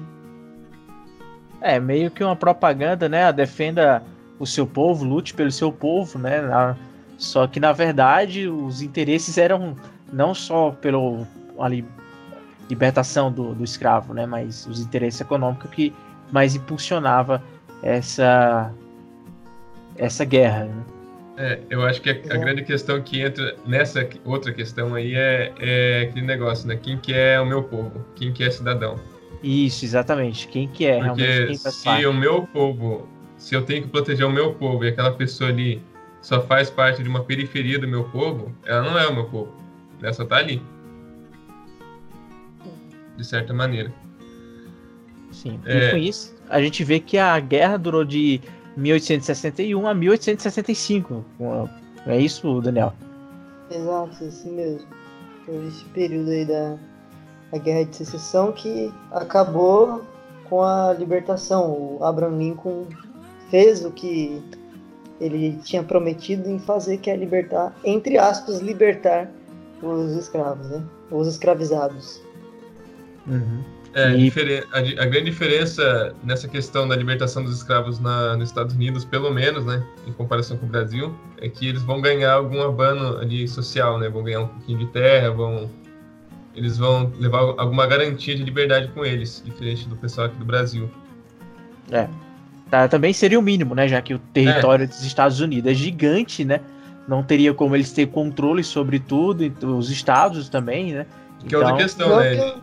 É, 1.60 1.78
meio 1.78 2.10
que 2.10 2.24
uma 2.24 2.34
propaganda, 2.34 3.08
né? 3.08 3.32
Defenda 3.32 4.02
o 4.38 4.46
seu 4.46 4.66
povo, 4.66 5.04
lute 5.04 5.32
pelo 5.32 5.52
seu 5.52 5.70
povo, 5.70 6.18
né? 6.18 6.76
Só 7.16 7.46
que, 7.46 7.60
na 7.60 7.72
verdade, 7.72 8.48
os 8.48 8.82
interesses 8.82 9.38
eram 9.38 9.76
não 10.12 10.34
só 10.34 10.72
pelo 10.72 11.24
ali 11.64 11.84
libertação 12.68 13.30
do, 13.30 13.54
do 13.54 13.64
escravo, 13.64 14.14
né? 14.14 14.26
Mas 14.26 14.66
os 14.66 14.80
interesses 14.80 15.20
econômicos 15.20 15.70
que 15.70 15.92
mais 16.30 16.54
impulsionava 16.54 17.42
essa 17.82 18.72
essa 19.96 20.24
guerra. 20.24 20.64
Né? 20.64 20.84
É, 21.36 21.58
eu 21.70 21.84
acho 21.84 22.00
que 22.00 22.10
a, 22.10 22.12
a, 22.12 22.36
grande 22.36 22.62
questão 22.62 23.00
que 23.00 23.20
entra 23.20 23.56
nessa 23.66 24.08
outra 24.24 24.52
questão 24.52 24.94
aí 24.94 25.14
é, 25.14 25.52
é 25.58 26.02
aquele 26.08 26.26
negócio, 26.26 26.66
né? 26.66 26.76
Quem 26.76 26.96
que 26.96 27.12
é 27.12 27.40
o 27.40 27.46
meu 27.46 27.62
povo? 27.62 28.04
Quem 28.14 28.32
que 28.32 28.44
é 28.44 28.50
cidadão? 28.50 28.98
Isso, 29.42 29.84
exatamente. 29.84 30.46
Quem 30.48 30.68
que 30.68 30.86
é 30.86 31.02
Porque 31.02 31.22
realmente 31.22 31.58
se 31.58 31.84
parte. 31.84 32.06
o 32.06 32.12
meu 32.12 32.46
povo, 32.46 33.08
se 33.36 33.54
eu 33.54 33.62
tenho 33.62 33.82
que 33.82 33.88
proteger 33.88 34.26
o 34.26 34.30
meu 34.30 34.54
povo 34.54 34.84
e 34.84 34.88
aquela 34.88 35.12
pessoa 35.12 35.50
ali 35.50 35.82
só 36.20 36.40
faz 36.40 36.70
parte 36.70 37.02
de 37.02 37.08
uma 37.08 37.24
periferia 37.24 37.78
do 37.78 37.88
meu 37.88 38.04
povo, 38.04 38.54
ela 38.64 38.82
não 38.82 38.98
é 38.98 39.06
o 39.08 39.14
meu 39.14 39.24
povo. 39.24 39.52
Ela 40.00 40.12
só 40.12 40.24
tá 40.24 40.36
ali 40.36 40.62
de 43.22 43.28
certa 43.28 43.54
maneira. 43.54 43.92
Sim, 45.30 45.58
é... 45.64 45.88
e 45.88 45.90
com 45.92 45.96
isso 45.96 46.42
a 46.52 46.60
gente 46.60 46.84
vê 46.84 47.00
que 47.00 47.16
a 47.16 47.40
guerra 47.40 47.78
durou 47.78 48.04
de 48.04 48.38
1861 48.76 49.88
a 49.88 49.94
1865. 49.94 51.24
É 52.06 52.20
isso, 52.20 52.60
Daniel? 52.60 52.92
Exato, 53.70 54.22
assim 54.22 54.52
mesmo. 54.52 54.86
Foi 55.46 55.66
esse 55.66 55.82
período 55.86 56.30
aí 56.30 56.44
da, 56.44 56.76
da 57.50 57.58
Guerra 57.58 57.86
de 57.86 57.96
Secessão 57.96 58.52
que 58.52 58.92
acabou 59.12 60.02
com 60.44 60.62
a 60.62 60.92
libertação. 60.92 61.70
O 61.70 62.04
Abraham 62.04 62.36
Lincoln 62.36 62.86
fez 63.50 63.82
o 63.82 63.90
que 63.90 64.42
ele 65.18 65.58
tinha 65.62 65.82
prometido 65.82 66.50
em 66.50 66.58
fazer, 66.58 66.98
que 66.98 67.10
é 67.10 67.16
libertar, 67.16 67.74
entre 67.82 68.18
aspas, 68.18 68.60
libertar 68.60 69.30
os 69.82 70.12
escravos, 70.12 70.68
né? 70.68 70.84
Os 71.10 71.26
escravizados. 71.26 72.20
Uhum. 73.26 73.62
É, 73.94 74.16
e... 74.16 74.32
a, 74.72 74.78
a, 75.02 75.06
grande 75.06 75.24
diferença 75.24 76.14
nessa 76.24 76.48
questão 76.48 76.88
da 76.88 76.96
libertação 76.96 77.44
dos 77.44 77.56
escravos 77.56 77.98
na, 78.00 78.36
nos 78.36 78.48
Estados 78.48 78.74
Unidos, 78.74 79.04
pelo 79.04 79.30
menos, 79.30 79.66
né, 79.66 79.84
em 80.06 80.12
comparação 80.12 80.56
com 80.56 80.64
o 80.64 80.68
Brasil, 80.68 81.14
é 81.38 81.48
que 81.48 81.68
eles 81.68 81.82
vão 81.82 82.00
ganhar 82.00 82.32
algum 82.32 82.62
abano 82.62 83.18
ali 83.18 83.46
social, 83.46 83.98
né, 83.98 84.08
vão 84.08 84.22
ganhar 84.22 84.40
um 84.40 84.48
pouquinho 84.48 84.78
de 84.78 84.86
terra, 84.86 85.30
vão 85.30 85.70
eles 86.54 86.76
vão 86.76 87.10
levar 87.18 87.38
alguma 87.38 87.86
garantia 87.86 88.36
de 88.36 88.42
liberdade 88.42 88.88
com 88.88 89.04
eles, 89.04 89.42
diferente 89.44 89.88
do 89.88 89.96
pessoal 89.96 90.26
aqui 90.26 90.36
do 90.36 90.44
Brasil. 90.44 90.90
É. 91.90 92.08
Tá, 92.70 92.88
também 92.88 93.12
seria 93.12 93.38
o 93.38 93.42
mínimo, 93.42 93.74
né, 93.74 93.88
já 93.88 94.00
que 94.02 94.14
o 94.14 94.18
território 94.18 94.84
é. 94.84 94.86
dos 94.86 95.02
Estados 95.02 95.40
Unidos 95.40 95.70
é 95.70 95.74
gigante, 95.74 96.44
né? 96.44 96.60
não 97.06 97.22
teria 97.22 97.52
como 97.52 97.74
eles 97.74 97.92
ter 97.92 98.06
controle 98.06 98.62
sobre 98.62 98.98
tudo, 98.98 99.50
os 99.76 99.90
estados 99.90 100.48
também, 100.48 100.92
né? 100.92 101.06
Que 101.46 101.54
é 101.54 101.58
outra 101.58 101.72
Então- 101.72 101.82
questão, 101.82 102.20
né? 102.20 102.54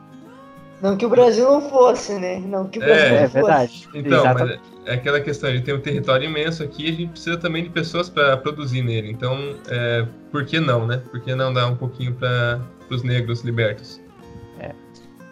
Não 0.81 0.95
que 0.97 1.05
o 1.05 1.09
Brasil 1.09 1.45
não 1.49 1.61
fosse, 1.69 2.13
né? 2.13 2.39
Não 2.39 2.67
que 2.67 2.79
o 2.79 2.83
É, 2.83 2.85
Brasil 2.87 3.05
É 3.07 3.21
não 3.21 3.29
fosse. 3.29 3.33
verdade. 3.33 3.89
Então, 3.93 4.19
Exatamente. 4.19 4.59
mas 4.83 4.87
é 4.87 4.93
aquela 4.93 5.19
questão, 5.19 5.49
a 5.49 5.53
gente 5.53 5.63
tem 5.65 5.73
um 5.73 5.79
território 5.81 6.25
imenso 6.29 6.63
aqui 6.63 6.85
e 6.85 6.89
a 6.89 6.93
gente 6.93 7.09
precisa 7.11 7.37
também 7.37 7.63
de 7.63 7.69
pessoas 7.69 8.09
para 8.09 8.37
produzir 8.37 8.81
nele. 8.81 9.11
Então, 9.11 9.55
é, 9.67 10.05
por 10.31 10.45
que 10.45 10.59
não, 10.59 10.85
né? 10.87 11.01
Por 11.11 11.19
que 11.21 11.33
não 11.35 11.53
dar 11.53 11.67
um 11.67 11.75
pouquinho 11.75 12.13
para 12.13 12.59
os 12.89 13.03
negros 13.03 13.41
libertos? 13.41 13.99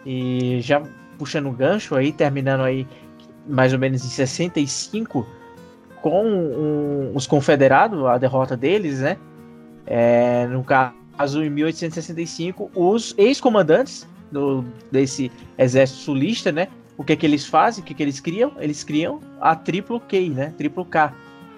E 0.06 0.60
já 0.62 0.80
puxando 1.18 1.46
o 1.48 1.52
gancho 1.52 1.94
aí, 1.94 2.12
terminando 2.12 2.62
aí 2.62 2.86
mais 3.46 3.72
ou 3.72 3.78
menos 3.78 4.04
em 4.04 4.08
65, 4.08 5.26
com 6.00 6.24
um- 6.24 7.12
os 7.14 7.26
confederados, 7.26 8.02
a 8.06 8.16
derrota 8.16 8.56
deles, 8.56 9.00
né? 9.00 9.16
É, 9.86 10.46
no 10.46 10.62
caso, 10.62 11.42
em 11.42 11.50
1865, 11.50 12.70
os 12.74 13.14
ex-comandantes 13.18 14.06
do- 14.30 14.64
desse 14.90 15.30
exército 15.56 16.00
sulista, 16.00 16.52
né? 16.52 16.68
O 16.96 17.04
que 17.04 17.14
que 17.16 17.24
eles 17.24 17.46
fazem? 17.46 17.82
O 17.82 17.86
que 17.86 17.94
que 17.94 18.02
eles 18.02 18.20
criam? 18.20 18.52
Eles 18.58 18.82
criam 18.82 19.20
a 19.40 19.54
triplo 19.54 20.00
K, 20.00 20.28
né? 20.30 20.52
Triplo 20.58 20.84
K. 20.84 21.14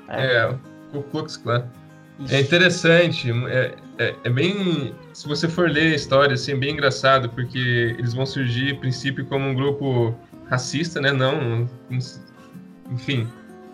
É, 0.08 0.46
o 0.92 1.02
Ku 1.02 1.02
Klux 1.10 1.36
Klan. 1.36 1.64
Isso. 2.18 2.34
É 2.34 2.40
interessante, 2.40 3.30
é, 3.48 3.74
é, 3.98 4.14
é 4.24 4.30
bem. 4.30 4.94
Se 5.14 5.26
você 5.26 5.48
for 5.48 5.70
ler 5.70 5.92
a 5.92 5.96
história, 5.96 6.34
assim, 6.34 6.52
é 6.52 6.56
bem 6.56 6.72
engraçado, 6.72 7.30
porque 7.30 7.94
eles 7.98 8.12
vão 8.12 8.26
surgir, 8.26 8.74
a 8.74 8.78
princípio, 8.78 9.24
como 9.24 9.48
um 9.48 9.54
grupo 9.54 10.14
racista, 10.50 11.00
né? 11.00 11.12
Não. 11.12 11.66
Enfim, 12.90 13.26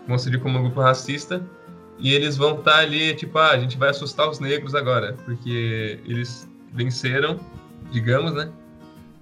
vão 0.07 0.17
surgir 0.17 0.39
como 0.39 0.59
um 0.59 0.61
grupo 0.63 0.79
racista. 0.79 1.43
E 1.99 2.13
eles 2.13 2.37
vão 2.37 2.59
estar 2.59 2.77
ali, 2.77 3.15
tipo, 3.15 3.37
ah, 3.39 3.51
a 3.51 3.59
gente 3.59 3.77
vai 3.77 3.89
assustar 3.89 4.29
os 4.29 4.39
negros 4.39 4.75
agora, 4.75 5.17
porque 5.25 5.99
eles 6.05 6.47
venceram, 6.71 7.39
digamos, 7.91 8.33
né? 8.33 8.49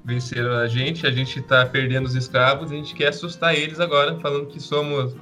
Venceram 0.06 0.54
a 0.54 0.68
gente, 0.68 1.08
a 1.08 1.12
gente 1.12 1.42
tá 1.42 1.66
perdendo 1.66 2.06
os 2.06 2.14
escravos, 2.14 2.72
a 2.72 2.76
gente 2.76 2.94
quer 2.94 3.08
assustar 3.08 3.56
eles 3.56 3.80
agora, 3.80 4.16
falando 4.20 4.46
que 4.46 4.60
somos 4.60 5.16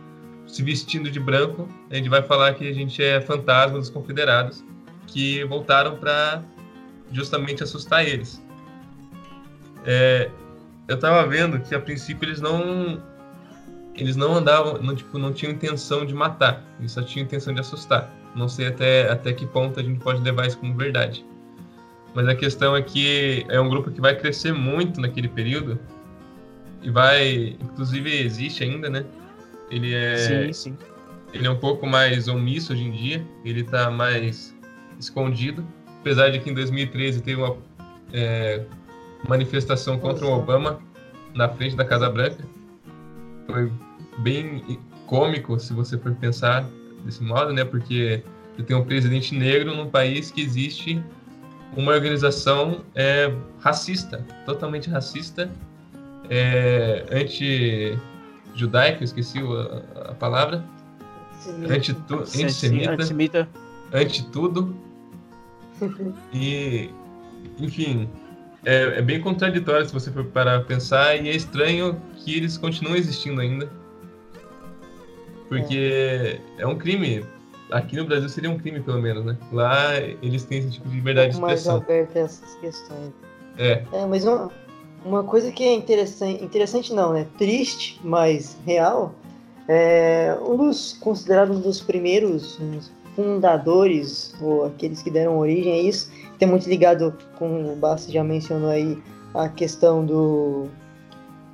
se 0.45 0.61
vestindo 0.61 1.09
de 1.09 1.19
branco, 1.21 1.69
a 1.89 1.95
gente 1.95 2.09
vai 2.09 2.21
falar 2.21 2.53
que 2.53 2.67
a 2.67 2.73
gente 2.73 3.01
é 3.01 3.21
fantasma 3.21 3.79
dos 3.79 3.89
confederados 3.89 4.63
que 5.07 5.43
voltaram 5.45 5.95
para 5.95 6.43
justamente 7.11 7.63
assustar 7.63 8.05
eles. 8.05 8.43
É, 9.85 10.29
eu 10.87 10.99
tava 10.99 11.25
vendo 11.27 11.59
que 11.59 11.73
a 11.73 11.79
princípio 11.79 12.27
eles 12.27 12.41
não 12.41 13.01
eles 13.95 14.15
não 14.15 14.35
andavam, 14.35 14.81
não, 14.81 14.95
tipo, 14.95 15.17
não 15.17 15.31
tinham 15.31 15.53
intenção 15.53 16.05
de 16.05 16.13
matar, 16.13 16.63
eles 16.79 16.91
só 16.91 17.01
tinham 17.01 17.25
intenção 17.25 17.53
de 17.53 17.61
assustar. 17.61 18.11
Não 18.35 18.49
sei 18.49 18.67
até, 18.67 19.09
até 19.09 19.31
que 19.31 19.45
ponto 19.45 19.79
a 19.79 19.83
gente 19.83 19.99
pode 19.99 20.21
levar 20.21 20.47
isso 20.47 20.57
como 20.57 20.75
verdade. 20.75 21.23
Mas 22.13 22.27
a 22.27 22.35
questão 22.35 22.75
é 22.75 22.81
que 22.81 23.45
é 23.49 23.59
um 23.59 23.69
grupo 23.69 23.89
que 23.89 23.99
vai 23.99 24.15
crescer 24.15 24.53
muito 24.53 25.01
naquele 25.01 25.27
período 25.27 25.79
e 26.81 26.89
vai, 26.89 27.57
inclusive 27.61 28.11
existe 28.21 28.63
ainda, 28.63 28.89
né? 28.89 29.05
Ele 29.71 29.93
é 29.93 30.17
Sim, 30.17 30.53
sim. 30.53 30.77
ele 31.33 31.47
é 31.47 31.49
um 31.49 31.57
pouco 31.57 31.87
mais 31.87 32.27
omisso 32.27 32.73
hoje 32.73 32.83
em 32.83 32.91
dia, 32.91 33.25
ele 33.43 33.61
está 33.61 33.89
mais 33.89 34.55
escondido, 34.99 35.65
apesar 36.01 36.29
de 36.29 36.39
que 36.39 36.49
em 36.49 36.53
2013 36.53 37.21
teve 37.21 37.41
uma 37.41 37.57
é, 38.11 38.63
manifestação 39.27 39.97
contra 39.97 40.25
o. 40.25 40.31
Obama 40.31 40.79
na 41.33 41.49
frente 41.49 41.75
da 41.75 41.85
Casa 41.85 42.09
Branca. 42.09 42.43
Foi 43.47 43.71
bem 44.19 44.79
cômico, 45.07 45.59
se 45.59 45.73
você 45.73 45.97
for 45.97 46.13
pensar 46.15 46.67
desse 47.03 47.23
modo, 47.23 47.53
né? 47.53 47.63
Porque 47.63 48.21
você 48.55 48.63
tem 48.63 48.75
um 48.75 48.83
presidente 48.83 49.33
negro 49.35 49.75
num 49.75 49.89
país 49.89 50.31
que 50.31 50.41
existe 50.41 51.03
uma 51.75 51.91
organização 51.91 52.83
é, 52.95 53.33
racista, 53.59 54.25
totalmente 54.45 54.89
racista, 54.89 55.49
é, 56.29 57.05
anti-judaica, 57.11 59.03
esqueci 59.03 59.39
a, 59.39 60.11
a 60.11 60.13
palavra, 60.13 60.63
anti 61.69 61.93
tu, 61.93 62.25
Sim, 62.25 62.43
antissemita, 62.43 62.91
Antissemita. 62.91 63.49
anti 63.91 64.25
tudo. 64.31 64.75
E, 66.31 66.89
enfim, 67.59 68.07
é, 68.65 68.99
é 68.99 69.01
bem 69.01 69.19
contraditório 69.19 69.85
se 69.85 69.93
você 69.93 70.11
for 70.11 70.23
parar 70.25 70.59
pra 70.59 70.67
pensar, 70.67 71.15
e 71.17 71.27
é 71.27 71.35
estranho 71.35 72.01
que 72.17 72.37
eles 72.37 72.57
continuem 72.57 72.97
existindo 72.97 73.41
ainda. 73.41 73.69
Porque 75.49 76.39
é, 76.57 76.65
um 76.65 76.77
crime. 76.77 77.25
Aqui 77.73 77.95
no 77.97 78.05
Brasil 78.05 78.29
seria 78.29 78.51
um 78.51 78.57
crime, 78.57 78.79
pelo 78.81 79.01
menos, 79.01 79.25
né? 79.25 79.35
Lá 79.51 79.99
eles 79.99 80.43
têm 80.45 80.59
esse 80.59 80.71
tipo 80.71 80.87
de 80.87 80.95
liberdade 80.95 81.31
de 81.31 81.37
um 81.37 81.41
mais 81.41 81.59
expressão. 81.59 81.81
aberto 81.81 82.15
a 82.15 82.19
essas 82.19 82.55
questões. 82.55 83.11
É, 83.57 83.83
É, 83.91 84.05
mas 84.05 84.23
uma, 84.25 84.51
uma 85.03 85.23
coisa 85.23 85.51
que 85.51 85.63
é 85.63 85.73
interessante, 85.73 86.43
interessante 86.43 86.93
não, 86.93 87.13
né? 87.13 87.25
Triste, 87.37 87.99
mas 88.03 88.55
real, 88.63 89.15
é 89.67 90.37
um 90.41 90.55
dos 90.55 90.93
considerados 90.93 91.57
um 91.57 91.61
dos 91.61 91.81
primeiros 91.81 92.59
fundadores, 93.15 94.35
ou 94.39 94.65
aqueles 94.65 95.01
que 95.01 95.09
deram 95.09 95.37
origem 95.39 95.73
a 95.73 95.81
isso, 95.81 96.11
tem 96.37 96.47
muito 96.47 96.69
ligado 96.69 97.17
com 97.37 97.73
o 97.73 97.75
Bassi 97.75 98.11
já 98.11 98.23
mencionou 98.23 98.69
aí 98.69 99.01
a 99.33 99.49
questão 99.49 100.05
do, 100.05 100.67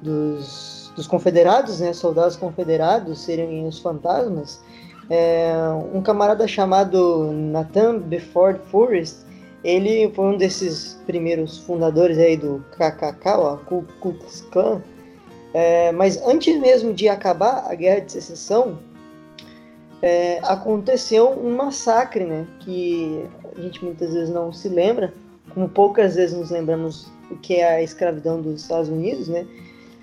dos, 0.02 0.92
dos 0.96 1.08
confederados, 1.08 1.80
né? 1.80 1.94
Soldados 1.94 2.36
confederados 2.36 3.20
serem 3.20 3.66
os 3.66 3.80
fantasmas. 3.80 4.62
É, 5.10 5.52
um 5.94 6.02
camarada 6.02 6.48
chamado 6.48 7.32
Nathan 7.32 8.00
Bedford 8.00 8.60
Forrest 8.70 9.30
ele 9.64 10.10
foi 10.14 10.26
um 10.26 10.38
desses 10.38 10.98
primeiros 11.06 11.58
fundadores 11.58 12.18
aí 12.18 12.38
do 12.38 12.64
KKK, 12.72 13.30
ó, 13.38 13.58
Ku 13.58 13.86
Klux 14.00 14.42
Klan. 14.52 14.82
É, 15.54 15.92
mas 15.92 16.22
antes 16.26 16.58
mesmo 16.60 16.94
de 16.94 17.10
acabar 17.10 17.66
a 17.70 17.76
Guerra 17.76 18.02
de 18.02 18.12
Secessão, 18.12 18.80
é, 20.02 20.40
aconteceu 20.44 21.30
um 21.32 21.56
massacre, 21.56 22.24
né? 22.24 22.48
Que 22.62 23.26
a 23.58 23.62
gente 23.62 23.84
muitas 23.84 24.14
vezes 24.14 24.30
não 24.30 24.54
se 24.54 24.70
lembra, 24.70 25.14
como 25.54 25.68
poucas 25.68 26.16
vezes 26.16 26.38
nos 26.38 26.52
lembramos 26.52 27.12
o 27.30 27.36
que 27.36 27.56
é 27.56 27.76
a 27.76 27.84
escravidão 27.84 28.42
dos 28.42 28.62
Estados 28.62 28.88
Unidos, 28.88 29.28
né? 29.28 29.46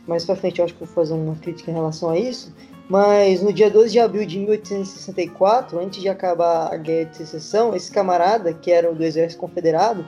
Mais 0.06 0.24
pra 0.24 0.36
frente 0.36 0.58
eu 0.58 0.64
acho 0.64 0.74
que 0.74 0.84
vou 0.84 0.94
fazer 0.94 1.14
uma 1.14 1.34
crítica 1.36 1.70
em 1.70 1.74
relação 1.74 2.10
a 2.10 2.18
isso. 2.18 2.52
Mas 2.88 3.42
no 3.42 3.52
dia 3.52 3.68
12 3.68 3.90
de 3.90 3.98
abril 3.98 4.24
de 4.24 4.38
1864, 4.38 5.78
antes 5.78 6.00
de 6.00 6.08
acabar 6.08 6.72
a 6.72 6.76
Guerra 6.76 7.10
de 7.10 7.16
Secessão, 7.16 7.74
esse 7.74 7.90
camarada, 7.90 8.52
que 8.52 8.70
era 8.70 8.92
do 8.92 9.02
Exército 9.02 9.40
Confederado, 9.40 10.06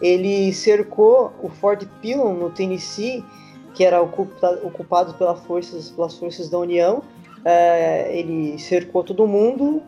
ele 0.00 0.52
cercou 0.52 1.32
o 1.42 1.48
Fort 1.48 1.84
Pillow, 2.00 2.32
no 2.32 2.50
Tennessee, 2.50 3.24
que 3.74 3.84
era 3.84 4.00
ocupa- 4.00 4.58
ocupado 4.62 5.14
pelas 5.14 5.40
forças, 5.40 5.90
pelas 5.90 6.16
forças 6.16 6.48
da 6.48 6.58
União. 6.58 7.02
É, 7.44 8.16
ele 8.16 8.58
cercou 8.58 9.02
todo 9.02 9.26
mundo, 9.26 9.82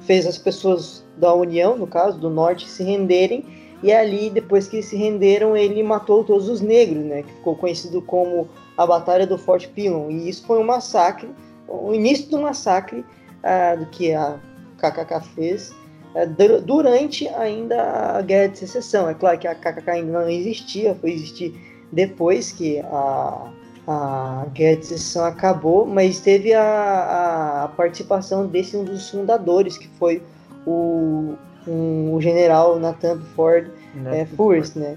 fez 0.00 0.26
as 0.26 0.38
pessoas 0.38 1.04
da 1.16 1.34
União, 1.34 1.76
no 1.76 1.86
caso, 1.86 2.18
do 2.18 2.30
Norte, 2.30 2.68
se 2.68 2.82
renderem. 2.82 3.44
E 3.82 3.92
ali, 3.92 4.30
depois 4.30 4.68
que 4.68 4.80
se 4.82 4.96
renderam, 4.96 5.56
ele 5.56 5.82
matou 5.82 6.24
todos 6.24 6.48
os 6.48 6.60
negros, 6.60 7.04
né? 7.04 7.22
Que 7.22 7.32
ficou 7.32 7.56
conhecido 7.56 8.00
como 8.00 8.48
a 8.78 8.86
Batalha 8.86 9.26
do 9.26 9.36
Fort 9.36 9.68
Pillow. 9.68 10.10
E 10.10 10.28
isso 10.28 10.46
foi 10.46 10.58
um 10.58 10.64
massacre 10.64 11.28
o 11.68 11.92
início 11.94 12.28
do 12.30 12.40
massacre 12.40 13.04
ah, 13.42 13.74
do 13.76 13.86
que 13.86 14.12
a 14.14 14.38
KKK 14.78 15.20
fez 15.34 15.74
ah, 16.14 16.24
dur- 16.24 16.60
durante 16.60 17.28
ainda 17.28 17.80
a 18.16 18.22
Guerra 18.22 18.48
de 18.48 18.58
Secessão. 18.58 19.08
É 19.08 19.14
claro 19.14 19.38
que 19.38 19.46
a 19.48 19.54
KKK 19.54 19.90
ainda 19.90 20.12
não 20.20 20.28
existia, 20.28 20.94
foi 20.94 21.12
existir 21.12 21.54
depois 21.92 22.52
que 22.52 22.80
a, 22.80 23.50
a 23.86 24.46
Guerra 24.52 24.76
de 24.80 24.86
Secessão 24.86 25.24
acabou, 25.24 25.86
mas 25.86 26.20
teve 26.20 26.52
a, 26.54 27.64
a 27.64 27.68
participação 27.68 28.46
desse 28.46 28.76
um 28.76 28.84
dos 28.84 29.10
fundadores, 29.10 29.76
que 29.78 29.88
foi 29.98 30.22
o, 30.66 31.34
um- 31.66 32.14
o 32.14 32.20
general 32.20 32.78
Nathan 32.78 33.18
Ford 33.36 33.70
Né? 33.94 34.20
é, 34.20 34.26
Forrest, 34.26 34.76
né? 34.76 34.96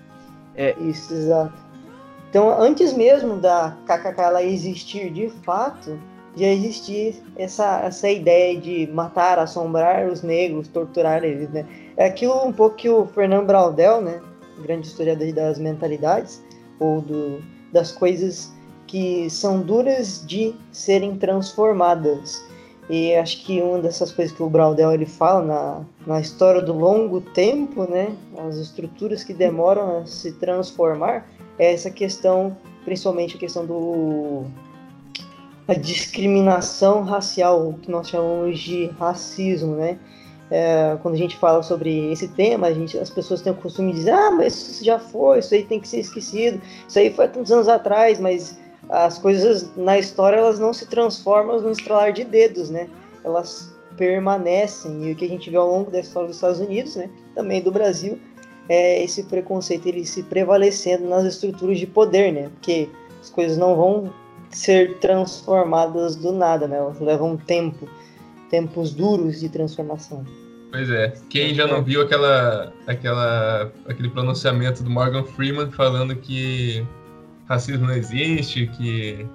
É. 0.56 0.73
Isso, 0.80 1.13
exato. 1.13 1.54
Então, 2.30 2.49
antes 2.49 2.93
mesmo 2.93 3.38
da 3.38 3.75
KKK 3.86 4.21
ela 4.21 4.43
existir 4.43 5.10
de 5.12 5.30
fato, 5.43 5.97
já 6.35 6.47
existia 6.47 7.13
essa, 7.37 7.81
essa 7.81 8.09
ideia 8.09 8.59
de 8.59 8.87
matar, 8.87 9.39
assombrar 9.39 10.07
os 10.07 10.21
negros, 10.21 10.67
torturar 10.67 11.23
eles, 11.23 11.49
né? 11.49 11.65
É 11.95 12.05
aquilo 12.05 12.45
um 12.45 12.51
pouco 12.51 12.75
que 12.75 12.89
o 12.89 13.05
Fernando 13.07 13.45
Braudel, 13.45 14.01
né? 14.01 14.21
Grande 14.61 14.87
historiador 14.87 15.31
das 15.33 15.57
mentalidades, 15.57 16.43
ou 16.79 17.01
do, 17.01 17.41
das 17.71 17.91
coisas 17.91 18.53
que 18.85 19.29
são 19.29 19.61
duras 19.61 20.23
de 20.25 20.53
serem 20.71 21.17
transformadas. 21.17 22.43
E 22.89 23.15
acho 23.15 23.43
que 23.43 23.61
uma 23.61 23.79
dessas 23.79 24.11
coisas 24.11 24.35
que 24.35 24.43
o 24.43 24.49
Braudel 24.49 24.91
ele 24.91 25.07
fala 25.07 25.41
na, 25.41 25.81
na 26.05 26.21
história 26.21 26.61
do 26.61 26.73
longo 26.73 27.19
tempo, 27.19 27.89
né? 27.89 28.15
As 28.47 28.57
estruturas 28.57 29.23
que 29.23 29.33
demoram 29.33 29.99
a 29.99 30.05
se 30.05 30.33
transformar, 30.33 31.27
é 31.57 31.73
essa 31.73 31.89
questão, 31.89 32.55
principalmente 32.83 33.37
a 33.37 33.39
questão 33.39 33.65
do 33.65 34.45
a 35.67 35.73
discriminação 35.73 37.04
racial, 37.04 37.69
o 37.69 37.73
que 37.73 37.89
nós 37.89 38.10
chamamos 38.10 38.60
de 38.60 38.88
racismo, 38.97 39.75
né? 39.75 39.97
é, 40.49 40.97
quando 41.01 41.15
a 41.15 41.17
gente 41.17 41.36
fala 41.38 41.63
sobre 41.63 42.12
esse 42.12 42.28
tema, 42.28 42.67
a 42.67 42.73
gente, 42.73 42.97
as 42.97 43.10
pessoas 43.10 43.41
têm 43.41 43.51
o 43.51 43.56
costume 43.56 43.91
de 43.91 43.99
dizer, 43.99 44.12
ah, 44.12 44.32
mas 44.32 44.54
isso 44.56 44.86
já 44.86 44.99
foi, 44.99 45.39
isso 45.39 45.54
aí 45.54 45.63
tem 45.63 45.80
que 45.80 45.88
ser 45.88 45.99
esquecido, 45.99 46.62
isso 46.88 46.99
aí 46.99 47.12
foi 47.12 47.25
há 47.25 47.28
tantos 47.28 47.51
anos 47.51 47.67
atrás, 47.67 48.19
mas 48.19 48.58
as 48.89 49.17
coisas 49.17 49.75
na 49.75 49.97
história 49.97 50.38
elas 50.38 50.60
não 50.60 50.73
se 50.73 50.86
transformam 50.86 51.60
no 51.60 51.71
estralar 51.71 52.13
de 52.13 52.23
dedos, 52.23 52.69
né? 52.69 52.88
Elas 53.23 53.73
permanecem 53.97 55.08
e 55.08 55.12
o 55.13 55.15
que 55.15 55.25
a 55.25 55.28
gente 55.28 55.49
vê 55.49 55.58
ao 55.58 55.67
longo 55.67 55.89
da 55.89 55.99
história 55.99 56.28
dos 56.28 56.38
Estados 56.38 56.60
Unidos, 56.60 56.95
né, 56.95 57.10
também 57.34 57.62
do 57.62 57.71
Brasil, 57.71 58.19
é 58.67 59.01
esse 59.01 59.23
preconceito 59.23 59.88
ele 59.88 60.06
se 60.06 60.21
prevalecendo 60.21 61.08
nas 61.08 61.23
estruturas 61.23 61.80
de 61.80 61.88
poder, 61.88 62.32
né? 62.32 62.49
Porque 62.49 62.89
as 63.21 63.30
coisas 63.30 63.58
não 63.58 63.75
vão 63.75 64.13
ser 64.49 64.97
transformadas 64.99 66.15
do 66.15 66.31
nada, 66.31 66.67
né? 66.67 66.77
Elas 66.77 66.99
levam 66.99 67.38
tempo, 67.38 67.88
tempos 68.49 68.93
duros 68.93 69.39
de 69.39 69.49
transformação. 69.49 70.25
Pois 70.71 70.89
é. 70.89 71.13
Quem 71.29 71.53
já 71.53 71.65
não 71.67 71.84
viu 71.84 72.01
aquela, 72.01 72.73
aquela, 72.86 73.71
aquele 73.88 74.10
pronunciamento 74.10 74.84
do 74.84 74.89
Morgan 74.89 75.23
Freeman 75.23 75.71
falando 75.71 76.15
que 76.15 76.86
racismo 77.47 77.88
não 77.88 77.93
existe, 77.93 78.67
que 78.67 79.25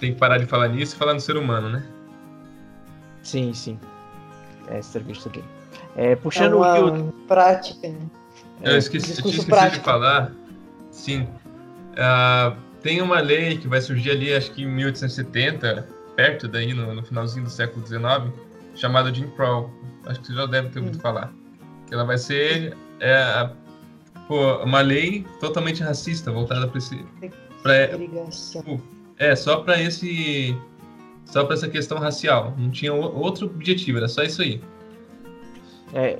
tem 0.00 0.12
que 0.12 0.18
parar 0.18 0.38
de 0.38 0.46
falar 0.46 0.68
nisso 0.68 0.94
e 0.94 0.98
falar 0.98 1.14
no 1.14 1.20
ser 1.20 1.36
humano, 1.36 1.68
né? 1.68 1.86
Sim, 3.22 3.54
sim. 3.54 3.78
É 4.68 4.78
entrevista 4.78 5.30
dele. 5.30 5.44
É, 5.96 6.16
puxando 6.16 6.52
é 6.52 6.56
uma 6.56 6.78
o 6.80 7.12
que 7.12 7.26
prática, 7.26 7.88
né? 7.88 7.98
Eu 8.62 8.78
esqueci, 8.78 9.10
eu 9.12 9.16
tinha 9.22 9.38
esquecido 9.38 9.70
de 9.70 9.80
falar. 9.80 10.32
Sim. 10.90 11.22
Uh, 11.92 12.56
tem 12.84 13.00
uma 13.00 13.18
lei 13.18 13.56
que 13.56 13.66
vai 13.66 13.80
surgir 13.80 14.10
ali, 14.10 14.34
acho 14.34 14.52
que 14.52 14.62
em 14.62 14.66
1870, 14.66 15.88
perto 16.14 16.46
daí, 16.46 16.74
no, 16.74 16.94
no 16.94 17.02
finalzinho 17.02 17.46
do 17.46 17.50
século 17.50 17.84
XIX, 17.84 18.30
chamada 18.74 19.12
Jim 19.12 19.26
Crow. 19.30 19.70
Acho 20.04 20.20
que 20.20 20.26
você 20.26 20.34
já 20.34 20.44
deve 20.44 20.68
ter 20.68 20.80
ouvido 20.80 20.98
hum. 20.98 21.00
falar. 21.00 21.32
Que 21.86 21.94
ela 21.94 22.04
vai 22.04 22.18
ser 22.18 22.76
é, 23.00 23.14
a, 23.14 23.50
pô, 24.28 24.62
uma 24.62 24.82
lei 24.82 25.26
totalmente 25.40 25.82
racista, 25.82 26.30
voltada 26.30 26.68
para 26.68 26.76
esse. 26.76 27.02
Pra, 27.62 27.74
é, 29.16 29.34
só 29.34 29.62
para 29.62 29.80
esse. 29.80 30.54
Só 31.24 31.42
para 31.42 31.54
essa 31.54 31.68
questão 31.70 31.98
racial. 31.98 32.54
Não 32.58 32.70
tinha 32.70 32.92
outro 32.92 33.46
objetivo, 33.46 33.96
era 33.96 34.08
só 34.08 34.22
isso 34.22 34.42
aí. 34.42 34.60
É, 35.94 36.18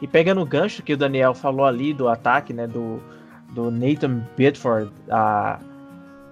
e 0.00 0.06
pegando 0.06 0.40
o 0.40 0.46
gancho 0.46 0.80
que 0.80 0.92
o 0.92 0.96
Daniel 0.96 1.34
falou 1.34 1.66
ali 1.66 1.92
do 1.92 2.06
ataque, 2.06 2.52
né, 2.52 2.68
do, 2.68 3.02
do 3.50 3.68
Nathan 3.68 4.24
Bedford 4.36 4.92
a, 5.10 5.58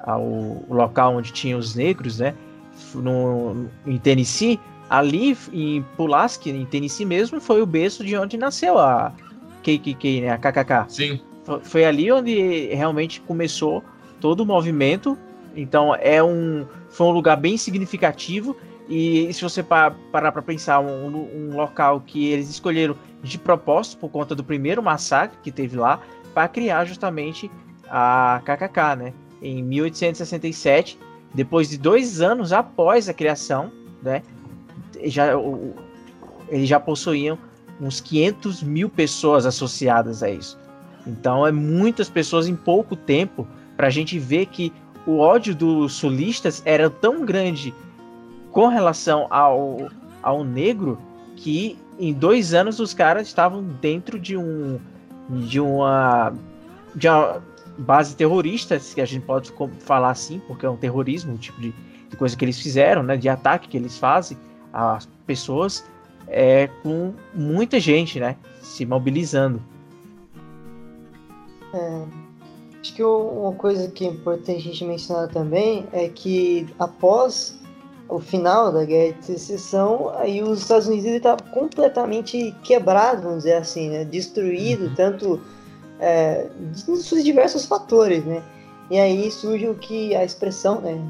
ao 0.03 0.65
local 0.69 1.17
onde 1.17 1.33
tinha 1.33 1.57
os 1.57 1.75
negros, 1.75 2.19
né, 2.19 2.35
no, 2.95 3.67
em 3.87 3.99
Tennessee, 3.99 4.59
ali 4.91 5.37
em 5.53 5.83
Pulaski, 5.97 6.51
em 6.51 6.67
Tennessee 6.67 7.07
mesmo, 7.07 7.41
foi 7.41 7.63
o 7.63 7.67
berço 7.67 8.05
de 8.05 8.17
onde 8.17 8.37
nasceu 8.37 8.79
a 8.79 9.13
KKK, 9.63 10.21
né, 10.23 10.31
a 10.31 10.39
KKK. 10.39 10.85
Sim. 10.89 11.21
Foi 11.63 11.85
ali 11.85 12.11
onde 12.13 12.67
realmente 12.75 13.21
começou 13.21 13.83
todo 14.21 14.41
o 14.41 14.47
movimento. 14.47 15.19
Então 15.57 15.95
é 15.95 16.23
um 16.23 16.65
foi 16.89 17.07
um 17.07 17.11
lugar 17.11 17.37
bem 17.37 17.57
significativo 17.57 18.57
e 18.89 19.33
se 19.33 19.43
você 19.43 19.63
parar 19.63 20.33
para 20.33 20.43
pensar 20.43 20.81
um, 20.81 21.07
um, 21.07 21.57
local 21.57 22.01
que 22.01 22.27
eles 22.27 22.51
escolheram 22.51 22.97
de 23.23 23.39
propósito 23.39 23.99
por 23.99 24.11
conta 24.11 24.35
do 24.35 24.45
primeiro 24.45 24.83
massacre 24.83 25.39
que 25.43 25.51
teve 25.51 25.77
lá 25.77 26.01
para 26.35 26.49
criar 26.49 26.85
justamente 26.85 27.51
a 27.89 28.43
KKK, 28.45 28.97
né? 28.97 29.13
Em 29.43 29.63
1867, 29.63 30.99
depois 31.35 31.69
de 31.69 31.79
dois 31.79 32.21
anos 32.21 32.53
após 32.53 33.09
a 33.09 33.15
criação, 33.15 33.73
né? 34.03 34.23
Já, 35.05 35.37
o, 35.37 35.75
eles 36.49 36.69
já 36.69 36.79
possuíam 36.79 37.39
uns 37.81 38.01
500 38.01 38.63
mil 38.63 38.89
pessoas 38.89 39.45
associadas 39.47 40.23
a 40.23 40.31
isso. 40.31 40.59
Então 41.07 41.47
é 41.47 41.51
muitas 41.51 42.09
pessoas 42.09 42.47
em 42.47 42.55
pouco 42.55 42.95
tempo 42.95 43.47
para 43.77 43.89
a 43.89 43.91
gente 43.91 44.19
ver 44.19 44.47
que 44.47 44.73
o 45.07 45.19
ódio 45.19 45.55
dos 45.55 45.95
sulistas 45.95 46.63
era 46.65 46.89
tão 46.89 47.25
grande 47.25 47.75
com 48.53 48.69
relação 48.69 49.27
ao, 49.31 49.89
ao 50.23 50.45
negro 50.45 50.99
que 51.37 51.77
em 51.99 52.13
dois 52.13 52.55
anos 52.55 52.79
os 52.79 52.95
caras 52.95 53.27
estavam 53.27 53.63
dentro 53.81 54.19
de 54.19 54.37
um 54.37 54.79
de 55.29 55.59
uma 55.59 56.33
de 56.95 57.09
uma 57.09 57.43
base 57.83 58.17
terrorista 58.17 58.79
que 58.79 59.01
a 59.01 59.05
gente 59.05 59.25
pode 59.25 59.53
falar 59.81 60.11
assim 60.11 60.41
porque 60.47 60.65
é 60.65 60.71
um 60.71 60.77
terrorismo 60.77 61.33
um 61.33 61.37
tipo 61.37 61.61
de, 61.61 61.75
de 62.09 62.17
coisa 62.17 62.37
que 62.37 62.45
eles 62.45 62.59
fizeram 62.59 63.03
né 63.03 63.17
de 63.17 63.29
ataque 63.29 63.69
que 63.69 63.77
eles 63.77 63.99
fazem 63.99 64.37
às 64.73 65.07
pessoas 65.27 65.85
é 66.29 66.69
com 66.83 67.13
muita 67.35 67.79
gente 67.81 68.19
né 68.21 68.37
se 68.61 68.87
mobilizando 68.87 69.61
é, 71.75 72.05
acho 72.81 72.95
que 72.95 73.03
uma 73.03 73.53
coisa 73.53 73.91
que 73.91 74.05
é 74.05 74.09
importante 74.09 74.59
a 74.59 74.61
gente 74.61 74.85
mencionar 74.85 75.29
também 75.29 75.87
é 75.93 76.09
que 76.09 76.67
após 76.79 77.61
o 78.13 78.19
final 78.19 78.71
da 78.71 78.85
Guerra 78.85 79.15
de 79.15 79.25
Secessão, 79.25 80.13
aí 80.17 80.43
os 80.43 80.61
Estados 80.61 80.87
Unidos 80.87 81.07
está 81.07 81.37
completamente 81.51 82.55
quebrado, 82.63 83.23
vamos 83.23 83.39
dizer 83.39 83.55
assim, 83.55 83.89
né? 83.89 84.05
destruído, 84.05 84.87
uhum. 84.87 84.95
tanto 84.95 85.41
é, 86.03 86.51
diversos 87.23 87.65
fatores, 87.65 88.25
né? 88.25 88.43
E 88.91 88.99
aí 88.99 89.31
surge 89.31 89.69
o 89.69 89.75
que 89.77 90.15
a 90.17 90.25
expressão, 90.25 90.81
né, 90.81 91.01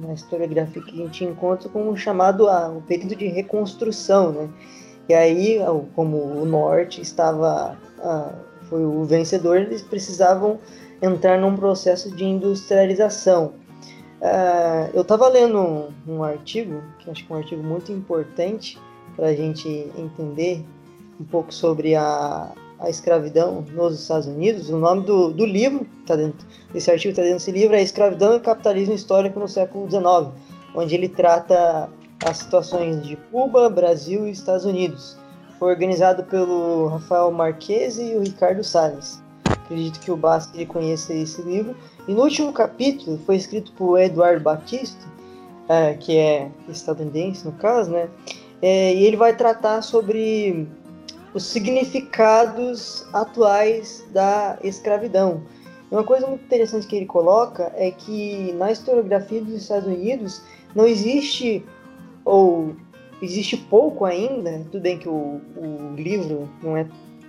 na 0.00 0.12
historiografia 0.12 0.82
que 0.82 1.02
a 1.02 1.06
gente 1.06 1.24
encontra 1.24 1.68
como 1.70 1.96
chamado 1.96 2.48
a, 2.48 2.68
o 2.68 2.82
período 2.82 3.16
de 3.16 3.26
reconstrução, 3.28 4.30
né? 4.30 4.50
E 5.08 5.14
aí, 5.14 5.58
como 5.94 6.18
o 6.18 6.44
norte 6.44 7.00
estava 7.00 7.78
a, 7.98 8.30
foi 8.68 8.84
o 8.84 9.04
vencedor, 9.04 9.56
eles 9.56 9.82
precisavam 9.82 10.58
entrar 11.00 11.38
num 11.38 11.56
processo 11.56 12.14
de 12.14 12.24
industrialização. 12.24 13.54
Uh, 14.20 14.90
eu 14.94 15.02
estava 15.02 15.28
lendo 15.28 15.58
um, 15.58 15.88
um, 16.08 16.22
artigo, 16.22 16.82
que 16.98 17.10
acho 17.10 17.26
que 17.26 17.32
é 17.32 17.36
um 17.36 17.38
artigo 17.38 17.62
muito 17.62 17.92
importante 17.92 18.78
para 19.16 19.28
a 19.28 19.34
gente 19.34 19.68
entender 19.98 20.64
um 21.20 21.24
pouco 21.24 21.52
sobre 21.52 21.94
a, 21.94 22.52
a 22.78 22.90
escravidão 22.90 23.64
nos 23.72 24.00
Estados 24.00 24.26
Unidos. 24.26 24.68
O 24.70 24.78
nome 24.78 25.04
do, 25.04 25.30
do 25.30 25.44
livro, 25.44 25.86
tá 26.06 26.16
dentro, 26.16 26.46
esse 26.74 26.90
artigo 26.90 27.10
está 27.10 27.22
dentro 27.22 27.38
desse 27.38 27.50
livro, 27.50 27.74
é 27.74 27.82
Escravidão 27.82 28.36
e 28.36 28.40
Capitalismo 28.40 28.94
Histórico 28.94 29.38
no 29.38 29.48
Século 29.48 29.88
XIX, 29.88 30.32
onde 30.74 30.94
ele 30.94 31.08
trata 31.08 31.88
as 32.24 32.38
situações 32.38 33.02
de 33.06 33.16
Cuba, 33.30 33.68
Brasil 33.68 34.26
e 34.26 34.30
Estados 34.30 34.64
Unidos. 34.64 35.16
Foi 35.58 35.70
organizado 35.70 36.24
pelo 36.24 36.88
Rafael 36.88 37.30
Marquese 37.30 38.12
e 38.12 38.16
o 38.16 38.20
Ricardo 38.20 38.64
Salles. 38.64 39.22
Acredito 39.44 40.00
que 40.00 40.10
o 40.10 40.16
Basti 40.16 40.66
conheça 40.66 41.14
esse 41.14 41.40
livro. 41.42 41.74
E 42.06 42.12
no 42.12 42.22
último 42.22 42.52
capítulo, 42.52 43.18
foi 43.24 43.36
escrito 43.36 43.72
por 43.72 43.98
Eduardo 43.98 44.42
Batista, 44.42 45.00
é, 45.68 45.94
que 45.94 46.16
é 46.18 46.50
estadunidense 46.68 47.44
no 47.46 47.52
caso, 47.52 47.90
né? 47.90 48.08
É, 48.60 48.94
e 48.94 49.04
ele 49.04 49.16
vai 49.16 49.34
tratar 49.34 49.82
sobre 49.82 50.66
os 51.34 51.44
significados 51.44 53.04
atuais 53.12 54.06
da 54.12 54.56
escravidão. 54.62 55.42
Uma 55.90 56.04
coisa 56.04 56.26
muito 56.26 56.44
interessante 56.44 56.86
que 56.86 56.96
ele 56.96 57.06
coloca 57.06 57.72
é 57.76 57.90
que 57.90 58.52
na 58.54 58.72
historiografia 58.72 59.42
dos 59.42 59.54
Estados 59.54 59.86
Unidos 59.86 60.42
não 60.74 60.86
existe 60.86 61.64
ou 62.24 62.74
existe 63.20 63.56
pouco 63.56 64.04
ainda, 64.04 64.64
tudo 64.70 64.80
bem 64.80 64.98
que 64.98 65.08
o, 65.08 65.40
o 65.56 65.94
livro 65.96 66.48
não 66.62 66.76
é 66.76 66.86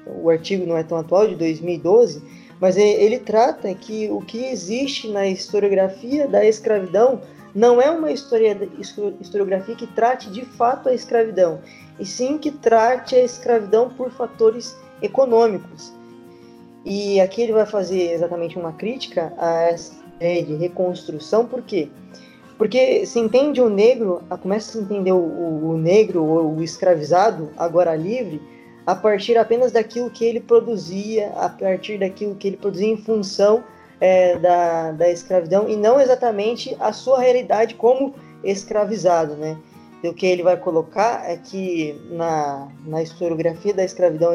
o 0.08 0.30
artigo 0.30 0.68
não 0.68 0.78
é 0.78 0.84
tão 0.84 1.00
atual 1.00 1.28
de 1.28 1.36
2012, 1.36 2.22
mas 2.62 2.78
ele 2.78 3.20
trata 3.20 3.74
que 3.74 4.10
o 4.12 4.22
que 4.22 4.46
existe 4.46 5.08
na 5.10 5.28
historiografia 5.28 6.28
da 6.28 6.46
escravidão 6.46 7.22
não 7.56 7.82
é 7.82 7.90
uma 7.90 8.12
historiografia 8.12 9.76
que 9.76 9.88
trate 9.88 10.30
de 10.30 10.44
fato 10.44 10.90
a 10.90 10.94
escravidão, 10.94 11.62
e 11.98 12.06
sim 12.06 12.38
que 12.38 12.52
trate 12.52 13.16
a 13.16 13.24
escravidão 13.24 13.90
por 13.90 14.12
fatores 14.12 14.76
econômicos. 15.02 15.94
E 16.84 17.20
aqui 17.22 17.42
ele 17.42 17.54
vai 17.54 17.66
fazer 17.66 18.12
exatamente 18.12 18.60
uma 18.60 18.74
crítica 18.74 19.34
a 19.38 19.62
essa 19.62 19.94
ideia 20.18 20.44
de 20.44 20.56
reconstrução, 20.56 21.46
por 21.46 21.62
quê? 21.62 21.88
Porque 22.58 23.06
se 23.06 23.20
entende 23.20 23.62
o 23.62 23.70
negro, 23.70 24.22
começa 24.42 24.70
a 24.70 24.74
se 24.74 24.80
entender 24.80 25.14
o, 25.14 25.70
o 25.70 25.78
negro 25.78 26.24
ou 26.26 26.58
o 26.58 26.64
escravizado, 26.64 27.50
agora 27.58 27.96
livre, 27.96 28.42
a 28.86 28.94
partir 28.94 29.38
apenas 29.38 29.72
daquilo 29.72 30.10
que 30.10 30.26
ele 30.26 30.42
produzia, 30.42 31.30
a 31.38 31.50
partir 31.50 31.98
daquilo 31.98 32.36
que 32.36 32.48
ele 32.48 32.58
produzia 32.58 32.88
em 32.88 32.98
função 32.98 33.64
é, 34.00 34.38
da, 34.38 34.92
da 34.92 35.10
escravidão 35.10 35.70
e 35.70 35.76
não 35.76 36.00
exatamente 36.00 36.76
a 36.80 36.92
sua 36.92 37.20
realidade 37.20 37.76
como 37.76 38.14
escravizado, 38.44 39.36
né? 39.36 39.58
E 40.04 40.08
o 40.08 40.14
que 40.14 40.26
ele 40.26 40.44
vai 40.44 40.56
colocar 40.58 41.24
é 41.28 41.38
que 41.38 42.00
na, 42.12 42.68
na 42.86 43.02
historiografia 43.02 43.74
da 43.74 43.84
escravidão 43.84 44.34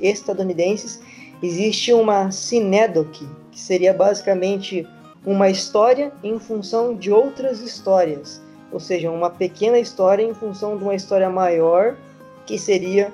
estadunidenses 0.00 1.00
existe 1.42 1.92
uma 1.92 2.30
sinédoque, 2.32 3.28
que 3.52 3.60
seria 3.60 3.92
basicamente 3.92 4.86
uma 5.24 5.48
história 5.48 6.12
em 6.22 6.38
função 6.38 6.94
de 6.94 7.12
outras 7.12 7.60
histórias, 7.60 8.40
ou 8.72 8.80
seja, 8.80 9.10
uma 9.10 9.30
pequena 9.30 9.78
história 9.78 10.22
em 10.22 10.34
função 10.34 10.76
de 10.76 10.82
uma 10.82 10.94
história 10.94 11.30
maior 11.30 11.96
que 12.44 12.58
seria 12.58 13.12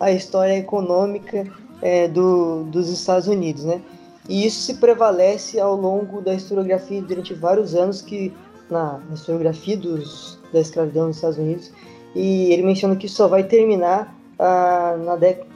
a 0.00 0.10
história 0.10 0.56
econômica 0.56 1.46
é, 1.82 2.08
do, 2.08 2.64
dos 2.64 2.88
Estados 2.88 3.28
Unidos, 3.28 3.64
né? 3.64 3.80
E 4.28 4.46
isso 4.46 4.60
se 4.60 4.74
prevalece 4.74 5.58
ao 5.58 5.74
longo 5.74 6.20
da 6.20 6.34
historiografia 6.34 7.00
durante 7.00 7.32
vários 7.32 7.74
anos 7.74 8.02
que 8.02 8.32
na, 8.70 9.00
na 9.08 9.14
historiografia 9.14 9.76
dos, 9.76 10.38
da 10.52 10.60
escravidão 10.60 11.06
nos 11.06 11.16
Estados 11.16 11.38
Unidos 11.38 11.72
e 12.14 12.52
ele 12.52 12.62
menciona 12.62 12.96
que 12.96 13.08
só 13.08 13.26
vai 13.26 13.44
terminar 13.44 14.14
ah, 14.38 14.96
na 14.98 15.16
década 15.16 15.48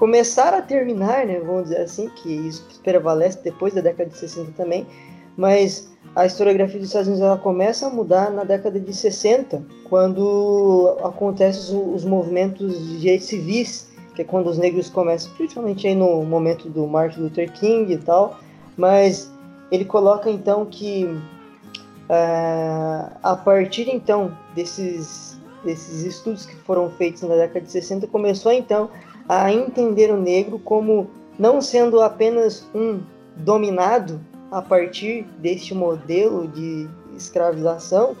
começar 0.00 0.54
a 0.54 0.62
terminar, 0.62 1.26
né, 1.26 1.38
vamos 1.40 1.64
dizer 1.64 1.82
assim, 1.82 2.08
que 2.08 2.32
isso 2.48 2.64
prevalece 2.82 3.38
depois 3.44 3.74
da 3.74 3.82
década 3.82 4.08
de 4.08 4.16
60 4.16 4.52
também, 4.52 4.86
mas 5.36 5.90
a 6.16 6.24
historiografia 6.24 6.78
dos 6.78 6.88
Estados 6.88 7.06
Unidos 7.06 7.22
ela 7.22 7.36
começa 7.36 7.86
a 7.86 7.90
mudar 7.90 8.30
na 8.30 8.42
década 8.42 8.80
de 8.80 8.94
60, 8.94 9.62
quando 9.90 10.96
acontecem 11.04 11.76
os, 11.76 11.96
os 11.96 12.04
movimentos 12.06 12.78
de 12.78 12.98
direitos 12.98 13.26
civis, 13.26 13.89
que 14.14 14.22
é 14.22 14.24
quando 14.24 14.48
os 14.48 14.58
negros 14.58 14.88
começam, 14.88 15.32
principalmente 15.34 15.86
aí 15.86 15.94
no 15.94 16.22
momento 16.24 16.68
do 16.68 16.86
Martin 16.86 17.20
Luther 17.20 17.52
King 17.52 17.92
e 17.92 17.98
tal, 17.98 18.38
mas 18.76 19.30
ele 19.70 19.84
coloca 19.84 20.30
então 20.30 20.66
que 20.66 21.04
uh, 21.04 23.12
a 23.22 23.36
partir 23.36 23.88
então 23.88 24.36
desses, 24.54 25.38
desses 25.64 26.02
estudos 26.02 26.44
que 26.44 26.56
foram 26.56 26.90
feitos 26.90 27.22
na 27.22 27.36
década 27.36 27.60
de 27.60 27.70
60, 27.70 28.06
começou 28.08 28.52
então 28.52 28.90
a 29.28 29.52
entender 29.52 30.12
o 30.12 30.16
negro 30.16 30.58
como 30.58 31.08
não 31.38 31.60
sendo 31.60 32.00
apenas 32.00 32.68
um 32.74 33.00
dominado 33.36 34.20
a 34.50 34.60
partir 34.60 35.22
deste 35.38 35.72
modelo 35.72 36.48
de 36.48 36.88
escravização, 37.16 38.16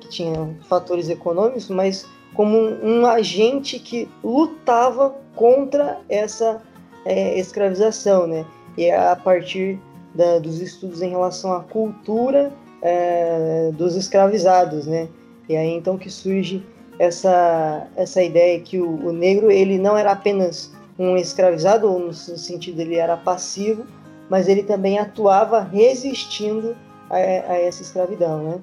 que 0.00 0.08
tinha 0.08 0.56
fatores 0.68 1.08
econômicos, 1.08 1.68
mas 1.68 2.06
como 2.34 2.56
um, 2.56 3.00
um 3.00 3.06
agente 3.06 3.78
que 3.78 4.08
lutava 4.22 5.14
contra 5.34 5.98
essa 6.08 6.62
é, 7.04 7.38
escravização, 7.38 8.26
né? 8.26 8.44
E 8.76 8.84
é 8.84 9.10
a 9.10 9.16
partir 9.16 9.78
da, 10.14 10.38
dos 10.38 10.60
estudos 10.60 11.02
em 11.02 11.10
relação 11.10 11.52
à 11.52 11.60
cultura 11.60 12.52
é, 12.80 13.70
dos 13.74 13.96
escravizados, 13.96 14.86
né? 14.86 15.08
E 15.48 15.56
aí 15.56 15.70
então 15.70 15.98
que 15.98 16.10
surge 16.10 16.64
essa, 16.98 17.86
essa 17.96 18.22
ideia 18.22 18.60
que 18.60 18.78
o, 18.78 19.06
o 19.06 19.12
negro 19.12 19.50
ele 19.50 19.78
não 19.78 19.96
era 19.96 20.12
apenas 20.12 20.72
um 20.98 21.16
escravizado, 21.16 21.90
ou 21.90 21.98
no 21.98 22.12
sentido 22.12 22.80
ele 22.80 22.96
era 22.96 23.16
passivo, 23.16 23.84
mas 24.28 24.48
ele 24.48 24.62
também 24.62 24.98
atuava 24.98 25.60
resistindo 25.60 26.76
a, 27.10 27.16
a 27.16 27.58
essa 27.58 27.82
escravidão, 27.82 28.42
né? 28.42 28.60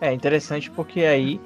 É 0.00 0.12
interessante 0.12 0.70
porque 0.70 1.00
aí 1.00 1.40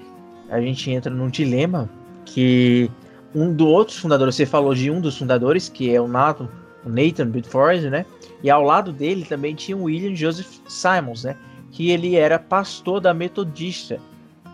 a 0.48 0.60
gente 0.60 0.90
entra 0.90 1.12
num 1.12 1.28
dilema 1.28 1.90
que 2.24 2.90
um 3.34 3.52
dos 3.52 3.66
outros 3.66 3.98
fundadores, 3.98 4.36
você 4.36 4.46
falou 4.46 4.74
de 4.74 4.90
um 4.90 5.00
dos 5.00 5.18
fundadores, 5.18 5.68
que 5.68 5.94
é 5.94 6.00
o 6.00 6.06
Nathan, 6.06 6.48
o 6.84 6.88
Nathan 6.88 7.26
Bedford, 7.26 7.90
né? 7.90 8.06
E 8.42 8.50
ao 8.50 8.62
lado 8.62 8.92
dele 8.92 9.24
também 9.24 9.54
tinha 9.54 9.76
o 9.76 9.84
William 9.84 10.14
Joseph 10.14 10.58
Simons, 10.68 11.24
né? 11.24 11.36
Que 11.72 11.90
ele 11.90 12.14
era 12.14 12.38
pastor 12.38 13.00
da 13.00 13.12
Metodista. 13.12 13.98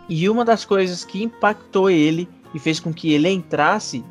E 0.09 0.27
uma 0.27 0.43
das 0.43 0.65
coisas 0.65 1.05
que 1.05 1.23
impactou 1.23 1.89
ele 1.89 2.27
e 2.53 2.59
fez 2.59 2.79
com 2.79 2.93
que 2.93 3.13
ele 3.13 3.29
entrasse 3.29 4.03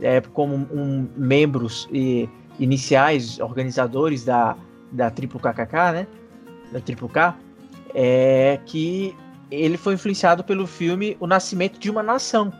é, 0.00 0.20
como 0.20 0.56
um 0.72 1.06
membros 1.16 1.88
e, 1.92 2.28
iniciais, 2.58 3.38
organizadores 3.38 4.24
da, 4.24 4.56
da 4.90 5.10
Triplo 5.10 5.38
KKK, 5.38 5.92
né? 5.92 6.06
Da 6.72 6.80
Triplo 6.80 7.08
K, 7.08 7.36
é 7.94 8.58
que 8.66 9.14
ele 9.50 9.76
foi 9.76 9.94
influenciado 9.94 10.42
pelo 10.42 10.66
filme 10.66 11.16
O 11.20 11.26
Nascimento 11.26 11.78
de 11.78 11.90
uma 11.90 12.02
Nação, 12.02 12.52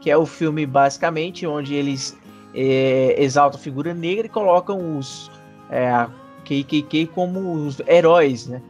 que 0.00 0.10
é 0.10 0.16
o 0.16 0.26
filme 0.26 0.66
basicamente 0.66 1.46
onde 1.46 1.74
eles 1.74 2.16
é, 2.54 3.14
exaltam 3.18 3.58
a 3.58 3.62
figura 3.62 3.94
negra 3.94 4.26
e 4.26 4.28
colocam 4.28 4.98
os 4.98 5.30
é, 5.70 6.06
KKK 6.44 7.08
como 7.08 7.52
os 7.52 7.80
heróis, 7.86 8.46
né? 8.46 8.62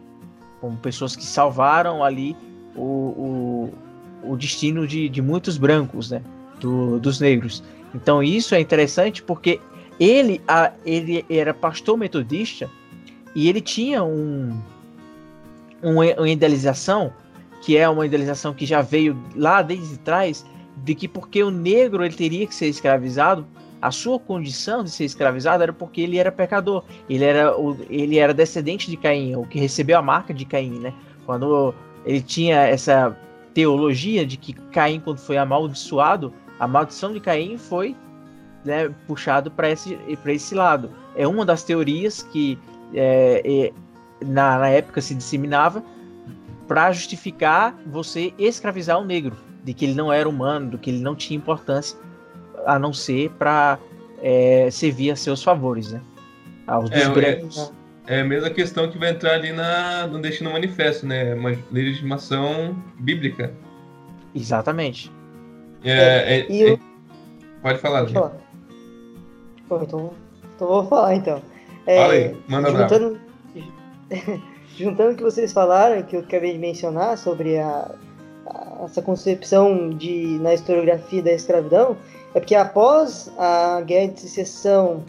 Como 0.60 0.76
pessoas 0.78 1.14
que 1.14 1.24
salvaram 1.24 2.02
ali 2.02 2.36
o, 2.74 2.82
o, 2.82 3.74
o 4.24 4.36
destino 4.36 4.86
de, 4.86 5.08
de 5.08 5.22
muitos 5.22 5.56
brancos, 5.56 6.10
né? 6.10 6.22
Do, 6.60 6.98
dos 6.98 7.20
negros. 7.20 7.62
Então 7.94 8.22
isso 8.22 8.54
é 8.54 8.60
interessante 8.60 9.22
porque 9.22 9.60
ele, 9.98 10.40
a, 10.46 10.72
ele 10.84 11.24
era 11.30 11.54
pastor 11.54 11.96
metodista 11.96 12.68
e 13.34 13.48
ele 13.48 13.60
tinha 13.60 14.02
um, 14.02 14.60
um, 15.82 15.94
uma 15.94 16.28
idealização 16.28 17.12
que 17.62 17.76
é 17.76 17.88
uma 17.88 18.06
idealização 18.06 18.54
que 18.54 18.64
já 18.64 18.80
veio 18.82 19.16
lá 19.34 19.62
desde 19.62 19.98
trás 19.98 20.44
de 20.84 20.94
que 20.94 21.08
porque 21.08 21.42
o 21.42 21.50
negro 21.50 22.04
ele 22.04 22.14
teria 22.14 22.46
que 22.46 22.54
ser 22.54 22.66
escravizado 22.66 23.46
a 23.80 23.90
sua 23.90 24.18
condição 24.18 24.82
de 24.82 24.90
ser 24.90 25.04
escravizado 25.04 25.62
era 25.62 25.72
porque 25.72 26.00
ele 26.00 26.18
era 26.18 26.32
pecador. 26.32 26.84
Ele 27.08 27.24
era, 27.24 27.54
ele 27.88 28.18
era 28.18 28.34
descendente 28.34 28.90
de 28.90 28.96
Caim, 28.96 29.36
o 29.36 29.44
que 29.44 29.58
recebeu 29.58 29.98
a 29.98 30.02
marca 30.02 30.34
de 30.34 30.44
Caim, 30.44 30.80
né? 30.80 30.92
Quando 31.24 31.74
ele 32.04 32.20
tinha 32.20 32.56
essa 32.62 33.16
teologia 33.54 34.26
de 34.26 34.36
que 34.36 34.52
Caim, 34.52 35.00
quando 35.00 35.18
foi 35.18 35.36
amaldiçoado, 35.36 36.32
a 36.58 36.66
maldição 36.66 37.12
de 37.12 37.20
Caim 37.20 37.56
foi 37.56 37.94
né, 38.64 38.92
puxado 39.06 39.50
para 39.50 39.70
esse, 39.70 39.98
esse 40.26 40.54
lado. 40.54 40.90
É 41.14 41.26
uma 41.26 41.44
das 41.44 41.62
teorias 41.62 42.22
que 42.22 42.58
é, 42.94 43.42
é, 43.44 43.72
na, 44.24 44.58
na 44.58 44.68
época 44.68 45.00
se 45.00 45.14
disseminava 45.14 45.82
para 46.66 46.92
justificar 46.92 47.74
você 47.86 48.32
escravizar 48.38 49.00
o 49.00 49.04
negro, 49.04 49.36
de 49.64 49.74
que 49.74 49.84
ele 49.84 49.94
não 49.94 50.12
era 50.12 50.28
humano, 50.28 50.70
de 50.70 50.78
que 50.78 50.90
ele 50.90 51.00
não 51.00 51.14
tinha 51.14 51.36
importância 51.36 51.98
a 52.66 52.78
não 52.78 52.92
ser 52.92 53.30
para 53.32 53.78
é, 54.22 54.68
servir 54.70 55.10
a 55.10 55.16
seus 55.16 55.42
favores, 55.42 55.92
né? 55.92 56.00
Aos 56.66 56.90
é, 56.90 57.08
brancos. 57.08 57.72
É, 58.06 58.18
é, 58.18 58.20
a 58.20 58.24
mesma 58.24 58.50
questão 58.50 58.90
que 58.90 58.98
vai 58.98 59.10
entrar 59.10 59.34
ali 59.34 59.52
na, 59.52 60.06
no 60.06 60.20
Destino 60.20 60.52
Manifesto, 60.52 61.06
né? 61.06 61.34
Uma 61.34 61.56
legitimação 61.70 62.76
bíblica. 62.98 63.52
Exatamente. 64.34 65.10
É, 65.82 66.38
é, 66.38 66.46
eu... 66.48 66.74
É, 66.74 66.78
pode 67.62 67.78
falar, 67.78 68.00
pode 68.00 68.14
falar. 68.14 68.36
Pô, 69.68 69.82
então, 69.82 70.12
então 70.56 70.66
vou 70.66 70.86
falar 70.86 71.14
então. 71.14 71.42
É, 71.86 71.96
Fala 71.96 72.12
aí, 72.12 72.36
manda 72.48 72.70
juntando, 72.70 73.20
juntando 74.76 75.12
o 75.12 75.16
que 75.16 75.22
vocês 75.22 75.52
falaram, 75.52 76.02
que 76.02 76.16
eu 76.16 76.20
acabei 76.20 76.52
de 76.52 76.58
mencionar 76.58 77.16
sobre 77.16 77.58
a, 77.58 77.94
essa 78.84 79.02
concepção 79.02 79.90
de 79.90 80.38
na 80.40 80.54
historiografia 80.54 81.22
da 81.22 81.32
escravidão, 81.32 81.96
é 82.34 82.40
porque 82.40 82.54
após 82.54 83.30
a 83.38 83.80
guerra 83.82 84.12
de 84.12 84.20
secessão 84.20 85.02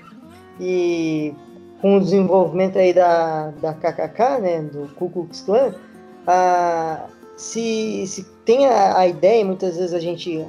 e 0.59 1.33
com 1.81 1.97
o 1.97 1.99
desenvolvimento 1.99 2.77
aí 2.77 2.93
da, 2.93 3.51
da 3.61 3.73
KKK, 3.73 4.41
né, 4.41 4.61
do 4.61 4.93
Ku 4.95 5.09
Klux 5.09 5.41
Klan, 5.41 5.73
a, 6.27 7.05
se, 7.37 8.05
se 8.05 8.23
tem 8.45 8.65
a, 8.65 8.97
a, 8.97 9.07
ideia, 9.07 9.45
muitas 9.45 9.77
vezes 9.77 9.93
a 9.93 9.99
gente, 9.99 10.45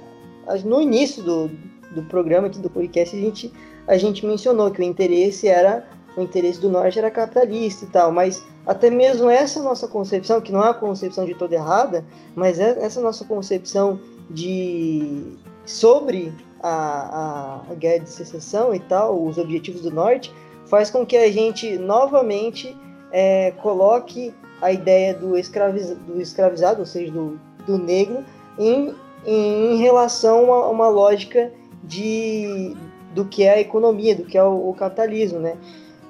no 0.65 0.81
início 0.81 1.23
do, 1.23 1.51
do 1.95 2.03
programa 2.03 2.49
aqui 2.49 2.59
do 2.59 2.69
podcast, 2.69 3.17
a 3.17 3.21
gente, 3.21 3.53
a 3.87 3.97
gente 3.97 4.27
mencionou 4.27 4.71
que 4.71 4.81
o 4.81 4.85
interesse 4.85 5.47
era, 5.47 5.87
o 6.17 6.23
interesse 6.23 6.61
do 6.61 6.69
Norte 6.69 6.99
era 6.99 7.11
capitalista 7.11 7.85
e 7.85 7.89
tal, 7.89 8.11
mas 8.11 8.45
até 8.67 8.91
mesmo 8.91 9.29
essa 9.29 9.63
nossa 9.63 9.89
concepção, 9.89 10.41
que 10.41 10.53
não 10.53 10.65
é 10.65 10.71
a 10.71 10.75
concepção 10.75 11.25
de 11.25 11.35
toda 11.35 11.55
errada, 11.55 12.05
mas 12.35 12.59
é 12.59 12.79
essa 12.85 13.01
nossa 13.01 13.25
concepção 13.25 13.99
de 14.29 15.37
sobre 15.65 16.33
a, 16.63 17.61
a, 17.71 17.75
guerra 17.75 18.05
de 18.05 18.11
secessão 18.11 18.75
e 18.75 18.81
tal, 18.81 19.25
os 19.25 19.39
objetivos 19.39 19.83
do 19.83 19.91
norte, 19.91 20.33
faz 20.67 20.91
com 20.91 21.05
que 21.07 21.17
a 21.17 21.31
gente 21.31 21.79
novamente 21.79 22.77
é, 23.13 23.53
coloque 23.63 24.35
a 24.61 24.71
ideia 24.71 25.15
do, 25.15 25.37
escraviz, 25.37 25.91
do 25.91 26.21
escravizado, 26.21 26.81
ou 26.81 26.87
seja, 26.87 27.11
do, 27.11 27.41
do 27.67 27.79
negro, 27.79 28.25
em, 28.59 28.95
em 29.25 29.77
relação 29.79 30.53
a 30.53 30.69
uma 30.69 30.89
lógica 30.89 31.51
de, 31.83 32.77
do 33.15 33.25
que 33.25 33.43
é 33.43 33.55
a 33.55 33.61
economia, 33.61 34.15
do 34.15 34.25
que 34.25 34.37
é 34.37 34.45
o, 34.45 34.69
o 34.69 34.75
capitalismo, 34.75 35.39
né? 35.39 35.57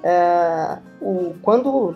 É, 0.03 0.77
o, 1.01 1.35
quando 1.41 1.95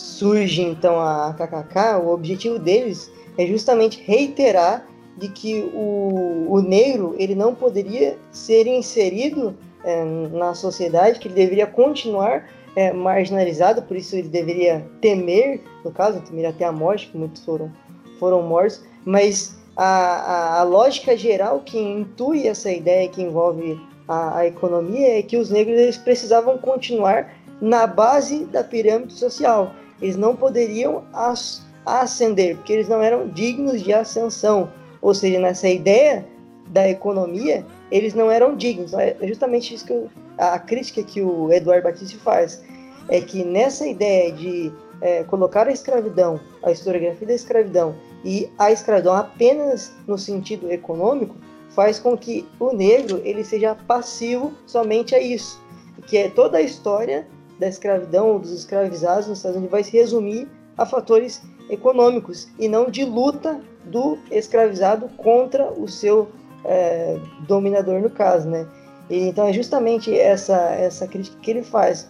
surge 0.00 0.62
então 0.62 0.98
a 0.98 1.34
KKK, 1.34 2.02
o 2.02 2.08
objetivo 2.08 2.58
deles 2.58 3.10
é 3.36 3.46
justamente 3.46 4.02
reiterar 4.04 4.86
de 5.16 5.28
que 5.28 5.70
o, 5.74 6.46
o 6.48 6.60
negro 6.62 7.14
ele 7.18 7.34
não 7.34 7.54
poderia 7.54 8.16
ser 8.32 8.66
inserido 8.66 9.54
é, 9.84 10.04
na 10.04 10.54
sociedade, 10.54 11.18
que 11.18 11.28
ele 11.28 11.34
deveria 11.34 11.66
continuar 11.66 12.48
é, 12.74 12.92
marginalizado, 12.92 13.82
por 13.82 13.96
isso 13.96 14.16
ele 14.16 14.28
deveria 14.28 14.86
temer, 15.00 15.60
no 15.84 15.90
caso, 15.90 16.20
temer 16.20 16.46
até 16.46 16.64
a 16.64 16.72
morte, 16.72 17.08
que 17.08 17.18
muitos 17.18 17.44
foram, 17.44 17.70
foram 18.18 18.42
mortos, 18.42 18.82
mas 19.04 19.58
a, 19.76 19.84
a, 19.84 20.60
a 20.60 20.62
lógica 20.62 21.16
geral 21.16 21.60
que 21.60 21.78
intui 21.78 22.46
essa 22.46 22.70
ideia 22.70 23.08
que 23.08 23.22
envolve 23.22 23.80
a, 24.06 24.38
a, 24.38 24.46
economia 24.46 25.18
é 25.18 25.22
que 25.22 25.36
os 25.36 25.50
negros 25.50 25.78
eles 25.78 25.96
precisavam 25.96 26.58
continuar 26.58 27.32
na 27.60 27.86
base 27.86 28.44
da 28.46 28.64
pirâmide 28.64 29.12
social. 29.12 29.74
Eles 30.00 30.16
não 30.16 30.34
poderiam 30.34 31.04
as, 31.12 31.62
ascender, 31.84 32.56
porque 32.56 32.72
eles 32.72 32.88
não 32.88 33.02
eram 33.02 33.28
dignos 33.28 33.82
de 33.82 33.92
ascensão. 33.92 34.70
Ou 35.00 35.14
seja, 35.14 35.38
nessa 35.38 35.68
ideia 35.68 36.26
da 36.68 36.88
economia, 36.88 37.64
eles 37.90 38.14
não 38.14 38.30
eram 38.30 38.56
dignos. 38.56 38.92
É 38.94 39.16
justamente 39.22 39.74
isso 39.74 39.86
que 39.86 39.92
eu, 39.92 40.08
a 40.38 40.58
crítica 40.58 41.02
que 41.02 41.20
o 41.22 41.52
Eduardo 41.52 41.84
Batista 41.84 42.18
faz. 42.22 42.62
É 43.08 43.20
que 43.20 43.44
nessa 43.44 43.86
ideia 43.86 44.30
de 44.30 44.72
é, 45.00 45.24
colocar 45.24 45.66
a 45.66 45.72
escravidão, 45.72 46.38
a 46.62 46.70
historiografia 46.70 47.26
da 47.26 47.34
escravidão 47.34 47.94
e 48.24 48.48
a 48.58 48.70
escravidão 48.70 49.14
apenas 49.14 49.92
no 50.06 50.16
sentido 50.16 50.70
econômico, 50.70 51.34
faz 51.70 51.98
com 51.98 52.16
que 52.16 52.46
o 52.58 52.72
negro 52.72 53.20
ele 53.24 53.44
seja 53.44 53.74
passivo 53.74 54.52
somente 54.66 55.14
a 55.14 55.20
isso, 55.20 55.60
que 56.06 56.18
é 56.18 56.28
toda 56.28 56.58
a 56.58 56.62
história 56.62 57.26
da 57.60 57.68
escravidão 57.68 58.38
dos 58.38 58.50
escravizados 58.50 59.28
nos 59.28 59.38
Estados 59.38 59.58
Unidos 59.58 59.70
vai 59.70 59.84
se 59.84 59.92
resumir 59.92 60.48
a 60.78 60.86
fatores 60.86 61.42
econômicos 61.68 62.48
e 62.58 62.66
não 62.66 62.90
de 62.90 63.04
luta 63.04 63.60
do 63.84 64.18
escravizado 64.30 65.08
contra 65.16 65.70
o 65.70 65.86
seu 65.86 66.30
é, 66.64 67.18
dominador 67.46 68.00
no 68.00 68.08
caso, 68.08 68.48
né? 68.48 68.66
E, 69.10 69.28
então 69.28 69.46
é 69.46 69.52
justamente 69.52 70.18
essa 70.18 70.56
essa 70.70 71.06
crítica 71.06 71.36
que 71.40 71.50
ele 71.50 71.62
faz 71.62 72.08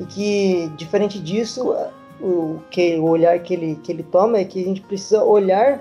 e 0.00 0.04
que 0.04 0.72
diferente 0.76 1.20
disso 1.20 1.74
o 2.20 2.58
que 2.70 2.98
o 2.98 3.04
olhar 3.04 3.38
que 3.38 3.54
ele 3.54 3.76
que 3.82 3.92
ele 3.92 4.02
toma 4.02 4.38
é 4.38 4.44
que 4.44 4.60
a 4.60 4.64
gente 4.64 4.80
precisa 4.80 5.22
olhar 5.22 5.80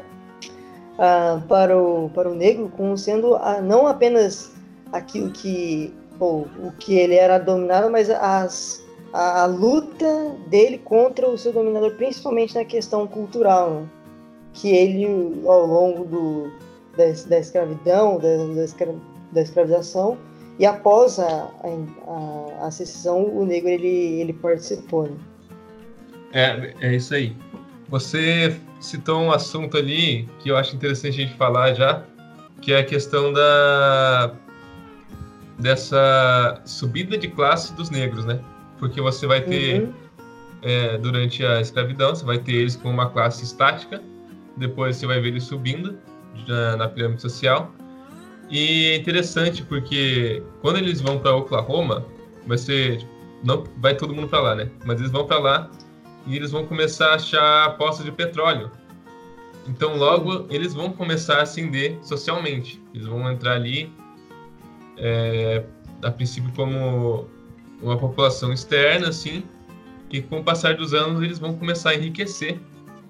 ah, 0.99 1.41
para 1.47 1.75
o 1.75 2.09
para 2.13 2.29
o 2.29 2.35
negro 2.35 2.71
como 2.77 2.95
sendo 2.97 3.35
ah, 3.35 3.61
não 3.61 3.87
apenas 3.87 4.51
aquilo 4.91 5.31
que 5.31 5.91
ou, 6.19 6.47
o 6.63 6.71
que 6.79 6.95
ele 6.95 7.15
era 7.15 7.37
dominado, 7.37 7.89
mas 7.89 8.09
as 8.09 8.86
a, 9.13 9.43
a, 9.43 9.45
luta 9.45 10.35
dele 10.47 10.77
contra 10.77 11.29
o 11.29 11.37
seu 11.37 11.51
dominador, 11.51 11.91
principalmente 11.95 12.55
na 12.55 12.65
questão 12.65 13.07
cultural, 13.07 13.71
né? 13.71 13.87
que 14.53 14.69
ele, 14.69 15.05
ao 15.45 15.65
longo 15.65 16.05
do, 16.05 16.51
da, 16.97 17.05
da 17.27 17.39
escravidão, 17.39 18.17
da, 18.17 18.55
da, 18.55 18.63
escra, 18.63 18.95
da, 19.31 19.41
escravização, 19.41 20.17
e 20.59 20.65
após 20.65 21.19
a, 21.19 21.51
a, 21.63 22.65
a, 22.65 22.71
secessão, 22.71 23.23
o 23.23 23.45
negro 23.45 23.69
ele, 23.69 24.21
ele 24.21 24.33
participou. 24.33 25.03
Né? 25.03 25.17
É, 26.33 26.73
é 26.81 26.95
isso 26.95 27.13
aí. 27.13 27.35
Você 27.89 28.59
citou 28.79 29.21
um 29.21 29.31
assunto 29.31 29.77
ali 29.77 30.27
que 30.39 30.49
eu 30.49 30.57
acho 30.57 30.75
interessante 30.75 31.21
a 31.21 31.25
gente 31.25 31.37
falar 31.37 31.73
já, 31.73 32.03
que 32.61 32.73
é 32.73 32.79
a 32.79 32.83
questão 32.83 33.31
da 33.31 34.33
dessa 35.57 36.61
subida 36.65 37.17
de 37.17 37.27
classe 37.29 37.73
dos 37.73 37.89
negros, 37.89 38.25
né? 38.25 38.39
Porque 38.79 39.01
você 39.01 39.27
vai 39.27 39.41
ter, 39.41 39.81
uhum. 39.81 39.93
é, 40.61 40.97
durante 40.97 41.45
a 41.45 41.61
escravidão, 41.61 42.15
você 42.15 42.25
vai 42.25 42.37
ter 42.39 42.53
eles 42.53 42.75
com 42.75 42.89
uma 42.89 43.09
classe 43.09 43.43
estática, 43.43 44.01
depois 44.55 44.97
você 44.97 45.05
vai 45.05 45.19
ver 45.19 45.29
eles 45.29 45.43
subindo 45.43 45.97
na, 46.47 46.77
na 46.77 46.87
pirâmide 46.87 47.21
social. 47.21 47.71
E 48.49 48.91
é 48.91 48.95
interessante 48.95 49.63
porque 49.63 50.41
quando 50.61 50.77
eles 50.77 51.01
vão 51.01 51.19
para 51.19 51.35
Oklahoma, 51.35 52.05
vai 52.45 52.57
ser. 52.57 53.05
Não 53.43 53.63
vai 53.77 53.95
todo 53.95 54.15
mundo 54.15 54.27
para 54.27 54.39
lá, 54.39 54.55
né? 54.55 54.69
Mas 54.85 54.99
eles 54.99 55.11
vão 55.11 55.25
para 55.25 55.37
lá 55.37 55.69
e 56.25 56.35
eles 56.35 56.51
vão 56.51 56.65
começar 56.65 57.11
a 57.11 57.15
achar 57.15 57.77
poços 57.77 58.03
de 58.03 58.11
petróleo. 58.11 58.71
Então, 59.67 59.97
logo, 59.97 60.47
eles 60.49 60.73
vão 60.73 60.91
começar 60.91 61.39
a 61.39 61.41
ascender 61.41 61.97
socialmente. 62.01 62.81
Eles 62.93 63.05
vão 63.05 63.29
entrar 63.29 63.53
ali, 63.53 63.91
é, 64.97 65.63
a 66.01 66.09
princípio, 66.09 66.51
como 66.55 67.27
uma 67.81 67.97
população 67.97 68.51
externa, 68.51 69.09
assim, 69.09 69.43
e 70.09 70.21
com 70.21 70.39
o 70.39 70.43
passar 70.43 70.75
dos 70.75 70.93
anos 70.93 71.21
eles 71.21 71.39
vão 71.39 71.53
começar 71.53 71.91
a 71.91 71.95
enriquecer, 71.95 72.59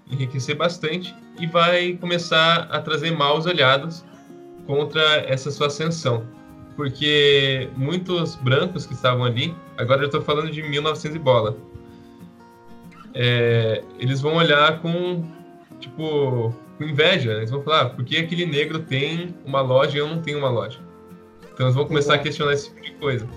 enriquecer 0.10 0.56
bastante, 0.56 1.14
e 1.40 1.46
vai 1.46 1.94
começar 1.94 2.68
a 2.72 2.82
trazer 2.82 3.12
maus 3.12 3.46
olhados 3.46 4.04
contra 4.66 5.02
essa 5.28 5.52
sua 5.52 5.68
ascensão. 5.68 6.26
Porque 6.76 7.70
muitos 7.76 8.36
brancos 8.36 8.86
que 8.86 8.94
estavam 8.94 9.24
ali, 9.24 9.56
agora 9.78 10.02
eu 10.02 10.08
estou 10.08 10.22
falando 10.22 10.52
de 10.52 10.62
1900 10.62 11.16
e 11.16 11.20
bola, 11.20 11.58
é, 13.14 13.84
eles 13.98 14.22
vão 14.22 14.36
olhar 14.36 14.80
com, 14.80 15.24
tipo, 15.80 16.54
com 16.78 16.84
inveja. 16.84 17.34
Eles 17.34 17.50
vão 17.50 17.64
falar, 17.64 17.82
ah, 17.82 17.90
por 17.90 18.06
que 18.06 18.18
aquele 18.18 18.46
negro 18.46 18.80
tem 18.80 19.36
uma 19.44 19.62
loja 19.62 19.98
e 19.98 20.00
eu 20.00 20.08
não 20.08 20.22
tenho 20.22 20.38
uma 20.38 20.50
loja? 20.50 20.80
Então 21.52 21.66
eles 21.66 21.76
vão 21.76 21.86
começar 21.86 22.14
a 22.14 22.20
questionar 22.20 22.54
esse 22.54 22.70
tipo 22.70 22.82
de 22.82 22.92
coisa. 22.94 23.28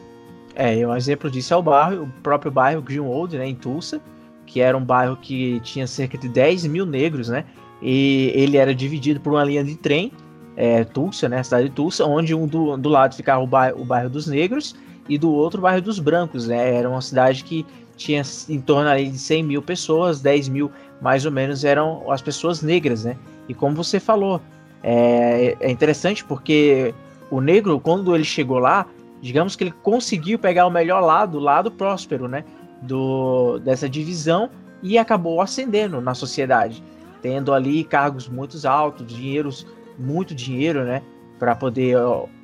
É, 0.55 0.86
um 0.86 0.96
exemplo 0.96 1.30
disso 1.30 1.55
é 1.55 1.57
o 1.57 1.62
bairro, 1.62 2.05
o 2.05 2.09
próprio 2.22 2.51
bairro 2.51 2.82
Greenwood, 2.82 3.38
né, 3.38 3.46
em 3.46 3.55
Tulsa, 3.55 4.01
que 4.46 4.61
era 4.61 4.76
um 4.76 4.84
bairro 4.84 5.16
que 5.16 5.61
tinha 5.61 5.86
cerca 5.86 6.18
de 6.18 6.28
10 6.28 6.66
mil 6.66 6.84
negros, 6.84 7.28
né? 7.28 7.44
E 7.80 8.32
ele 8.34 8.57
era 8.57 8.74
dividido 8.74 9.20
por 9.20 9.32
uma 9.32 9.44
linha 9.44 9.64
de 9.64 9.76
trem, 9.76 10.12
é, 10.57 10.84
Tulsa, 10.84 11.28
né, 11.28 11.38
a 11.38 11.44
cidade 11.44 11.68
de 11.68 11.74
Tulsa, 11.74 12.05
onde 12.05 12.34
um 12.34 12.46
do, 12.46 12.76
do 12.76 12.88
lado 12.88 13.14
ficava 13.14 13.42
o 13.42 13.46
bairro, 13.46 13.80
o 13.80 13.84
bairro 13.84 14.11
dos 14.11 14.26
negros 14.26 14.74
e 15.09 15.16
do 15.16 15.30
outro 15.32 15.59
o 15.59 15.62
bairro 15.62 15.80
dos 15.80 15.98
brancos, 15.98 16.46
né? 16.46 16.74
Era 16.74 16.88
uma 16.88 17.01
cidade 17.01 17.44
que 17.44 17.64
tinha 17.96 18.22
em 18.48 18.61
torno 18.61 18.88
ali 18.88 19.11
de 19.11 19.18
100 19.18 19.42
mil 19.42 19.62
pessoas, 19.62 20.20
10 20.20 20.48
mil 20.48 20.70
mais 21.01 21.24
ou 21.24 21.32
menos 21.32 21.64
eram 21.64 22.11
as 22.11 22.20
pessoas 22.20 22.62
negras, 22.62 23.05
né? 23.05 23.16
E 23.48 23.55
como 23.55 23.74
você 23.74 23.98
falou, 23.98 24.40
é, 24.82 25.57
é 25.61 25.70
interessante 25.70 26.24
porque 26.24 26.94
o 27.30 27.40
negro, 27.40 27.78
quando 27.80 28.14
ele 28.14 28.24
chegou 28.24 28.59
lá, 28.59 28.86
digamos 29.21 29.57
que 29.57 29.64
ele 29.64 29.75
conseguiu 29.83 30.39
pegar 30.39 30.66
o 30.66 30.71
melhor 30.71 31.01
lado, 31.01 31.39
o 31.39 31.41
lado 31.41 31.71
próspero, 31.71 32.29
né, 32.29 32.45
do, 32.83 33.59
dessa 33.59 33.89
divisão 33.89 34.51
e 34.83 34.97
acabou 34.99 35.41
ascendendo 35.41 36.01
na 36.01 36.14
sociedade, 36.14 36.83
tendo 37.21 37.53
ali 37.53 37.85
cargos 37.85 38.29
muito 38.29 38.57
altos, 38.66 39.07
dinheiros, 39.07 39.66
muito 39.99 40.35
dinheiro, 40.35 40.85
né, 40.85 41.03
para 41.39 41.55
poder 41.55 41.97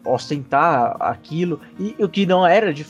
ostentar 0.04 0.96
aquilo. 1.00 1.60
E 1.78 1.96
o 2.02 2.08
que 2.08 2.26
não 2.26 2.46
era 2.46 2.72
de, 2.72 2.86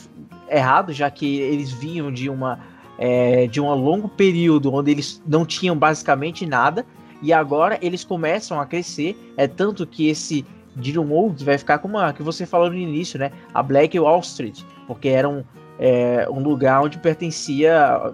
errado, 0.49 0.91
já 0.91 1.09
que 1.09 1.39
eles 1.39 1.71
vinham 1.71 2.11
de 2.11 2.29
uma 2.29 2.59
é, 2.97 3.45
de 3.47 3.61
um 3.61 3.71
longo 3.73 4.09
período 4.09 4.73
onde 4.73 4.89
eles 4.89 5.21
não 5.27 5.45
tinham 5.45 5.77
basicamente 5.77 6.47
nada 6.47 6.83
e 7.21 7.31
agora 7.31 7.77
eles 7.81 8.03
começam 8.03 8.59
a 8.59 8.65
crescer, 8.65 9.15
é 9.37 9.47
tanto 9.47 9.85
que 9.85 10.07
esse 10.07 10.45
Dirium 10.77 11.11
Old 11.11 11.43
vai 11.43 11.57
ficar 11.57 11.79
como 11.79 11.97
a 11.97 12.13
que 12.13 12.21
você 12.23 12.45
falou 12.45 12.69
no 12.69 12.75
início, 12.75 13.19
né? 13.19 13.31
A 13.53 13.61
Black 13.63 13.99
Wall 13.99 14.19
Street, 14.19 14.61
porque 14.85 15.09
era 15.09 15.27
um, 15.27 15.43
é, 15.79 16.27
um 16.29 16.41
lugar 16.41 16.83
onde 16.83 16.97
pertencia 16.99 18.13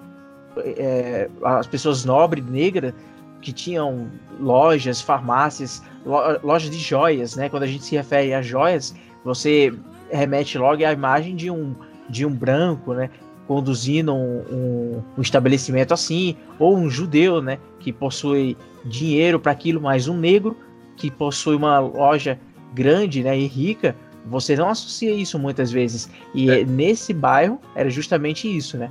é, 0.58 1.30
as 1.44 1.68
pessoas 1.68 2.06
nobres, 2.06 2.46
negras, 2.46 2.94
que 3.42 3.52
tinham 3.52 4.10
lojas, 4.40 5.02
farmácias, 5.02 5.84
lojas 6.42 6.70
de 6.70 6.78
joias, 6.78 7.36
né? 7.36 7.50
Quando 7.50 7.64
a 7.64 7.68
gente 7.68 7.84
se 7.84 7.96
refere 7.96 8.34
a 8.34 8.42
joias, 8.42 8.96
você 9.24 9.74
remete 10.10 10.58
logo 10.58 10.86
à 10.86 10.94
imagem 10.94 11.36
de 11.36 11.52
um, 11.52 11.76
de 12.10 12.26
um 12.26 12.34
branco, 12.34 12.94
né? 12.94 13.10
Conduzindo 13.46 14.14
um, 14.14 14.40
um, 14.50 15.04
um 15.18 15.22
estabelecimento 15.22 15.94
assim, 15.94 16.38
ou 16.58 16.78
um 16.78 16.90
judeu, 16.90 17.42
né? 17.42 17.60
Que 17.80 17.92
possui 17.92 18.56
dinheiro 18.86 19.40
para 19.40 19.52
aquilo, 19.52 19.82
mas 19.82 20.08
um 20.08 20.18
negro 20.18 20.58
que 20.96 21.12
possui 21.12 21.56
uma 21.56 21.80
loja 21.80 22.40
grande 22.74 23.24
né, 23.24 23.38
e 23.38 23.48
rica, 23.48 23.96
você 24.26 24.56
não 24.56 24.70
associa 24.70 25.14
isso 25.14 25.38
muitas 25.38 25.72
vezes. 25.72 26.10
E 26.34 26.50
é. 26.50 26.66
nesse 26.66 27.14
bairro 27.14 27.60
era 27.76 27.90
justamente 27.90 28.48
isso, 28.48 28.78
né? 28.78 28.90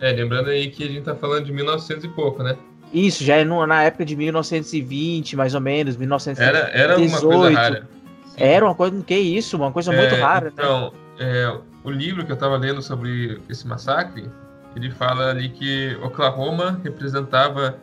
É, 0.00 0.12
lembrando 0.12 0.50
aí 0.50 0.68
que 0.68 0.82
a 0.82 0.88
gente 0.88 1.02
tá 1.02 1.14
falando 1.14 1.44
de 1.44 1.52
1900 1.52 2.04
e 2.04 2.08
pouco, 2.08 2.42
né? 2.42 2.56
Isso, 2.92 3.24
já 3.24 3.36
é 3.36 3.44
no, 3.44 3.66
na 3.66 3.84
época 3.84 4.04
de 4.04 4.14
1920, 4.16 5.36
mais 5.36 5.54
ou 5.54 5.60
menos, 5.60 5.96
1918. 5.96 6.56
Era, 6.56 6.68
era 6.76 6.98
uma 6.98 7.20
coisa 7.20 7.58
rara. 7.58 7.88
Sim. 8.26 8.36
Era 8.36 8.64
uma 8.64 8.74
coisa, 8.74 9.02
que 9.02 9.14
isso, 9.14 9.56
uma 9.56 9.72
coisa 9.72 9.92
é, 9.94 9.96
muito 9.96 10.14
rara. 10.16 10.46
Né? 10.46 10.52
Então, 10.54 10.92
é, 11.18 11.56
o 11.84 11.90
livro 11.90 12.24
que 12.24 12.32
eu 12.32 12.34
estava 12.34 12.56
lendo 12.56 12.82
sobre 12.82 13.40
esse 13.48 13.66
massacre, 13.66 14.28
ele 14.76 14.90
fala 14.90 15.30
ali 15.30 15.48
que 15.48 15.96
Oklahoma 16.02 16.80
representava 16.82 17.78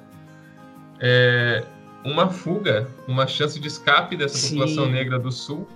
é, 0.99 1.63
uma 2.03 2.29
fuga, 2.29 2.87
uma 3.07 3.27
chance 3.27 3.59
de 3.59 3.67
escape 3.67 4.15
dessa 4.15 4.37
Sim. 4.37 4.57
população 4.57 4.89
negra 4.89 5.19
do 5.19 5.31
sul. 5.31 5.67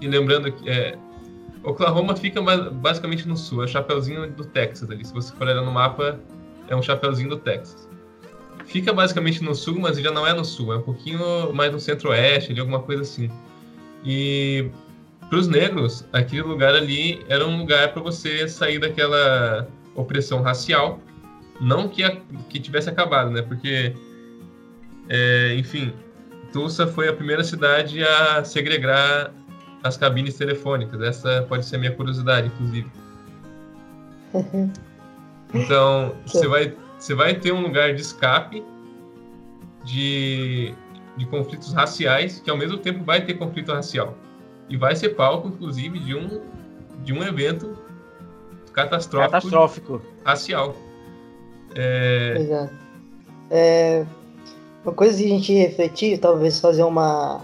E 0.00 0.08
lembrando 0.08 0.50
que 0.50 0.68
é, 0.68 0.96
Oklahoma 1.62 2.16
fica 2.16 2.40
basicamente 2.72 3.28
no 3.28 3.36
sul, 3.36 3.62
é 3.62 3.64
o 3.64 3.68
chapeuzinho 3.68 4.30
do 4.30 4.44
Texas 4.44 4.90
ali. 4.90 5.04
Se 5.04 5.12
você 5.12 5.34
for 5.34 5.46
olhar 5.46 5.62
no 5.62 5.70
mapa, 5.70 6.18
é 6.68 6.76
um 6.76 6.82
chapeuzinho 6.82 7.28
do 7.28 7.36
Texas. 7.36 7.88
Fica 8.64 8.92
basicamente 8.92 9.42
no 9.42 9.54
sul, 9.54 9.78
mas 9.78 9.98
já 9.98 10.10
não 10.10 10.26
é 10.26 10.32
no 10.32 10.44
sul, 10.44 10.72
é 10.72 10.76
um 10.76 10.82
pouquinho 10.82 11.52
mais 11.52 11.72
no 11.72 11.80
centro-oeste, 11.80 12.58
alguma 12.58 12.80
coisa 12.80 13.02
assim. 13.02 13.30
E 14.04 14.70
para 15.28 15.38
os 15.38 15.48
negros, 15.48 16.06
aquele 16.12 16.42
lugar 16.42 16.74
ali 16.74 17.24
era 17.28 17.46
um 17.46 17.58
lugar 17.58 17.92
para 17.92 18.02
você 18.02 18.48
sair 18.48 18.78
daquela 18.78 19.68
opressão 19.94 20.40
racial. 20.42 21.00
Não 21.60 21.88
que, 21.88 22.02
a, 22.02 22.16
que 22.48 22.58
tivesse 22.58 22.88
acabado, 22.88 23.30
né? 23.30 23.42
Porque 23.42 23.94
é, 25.10 25.56
enfim, 25.56 25.92
Tulsa 26.52 26.86
foi 26.86 27.08
a 27.08 27.12
primeira 27.12 27.42
cidade 27.42 28.02
a 28.02 28.44
segregar 28.44 29.34
as 29.82 29.96
cabines 29.96 30.36
telefônicas. 30.36 31.00
Essa 31.02 31.44
pode 31.48 31.66
ser 31.66 31.76
a 31.76 31.78
minha 31.80 31.92
curiosidade, 31.92 32.46
inclusive. 32.46 32.90
Então, 35.52 36.14
você 36.24 36.46
vai, 36.46 36.76
você 36.96 37.12
vai 37.12 37.34
ter 37.34 37.50
um 37.50 37.60
lugar 37.60 37.92
de 37.92 38.00
escape 38.00 38.62
de, 39.84 40.72
de 41.16 41.26
conflitos 41.26 41.72
raciais, 41.72 42.38
que 42.38 42.48
ao 42.48 42.56
mesmo 42.56 42.78
tempo 42.78 43.02
vai 43.02 43.24
ter 43.24 43.34
conflito 43.34 43.72
racial. 43.72 44.16
e 44.68 44.76
vai 44.76 44.94
ser 44.94 45.08
palco, 45.16 45.48
inclusive, 45.48 45.98
de 45.98 46.14
um, 46.14 46.40
de 47.02 47.12
um 47.12 47.24
evento 47.24 47.76
catastrófico, 48.72 49.32
catastrófico. 49.32 50.02
racial. 50.24 50.76
É... 51.74 52.36
Exato. 52.38 52.74
É, 53.50 54.06
uma 54.84 54.94
coisa 54.94 55.18
que 55.18 55.24
a 55.24 55.28
gente 55.28 55.54
refletir, 55.54 56.18
talvez 56.18 56.58
fazer 56.58 56.82
uma, 56.82 57.40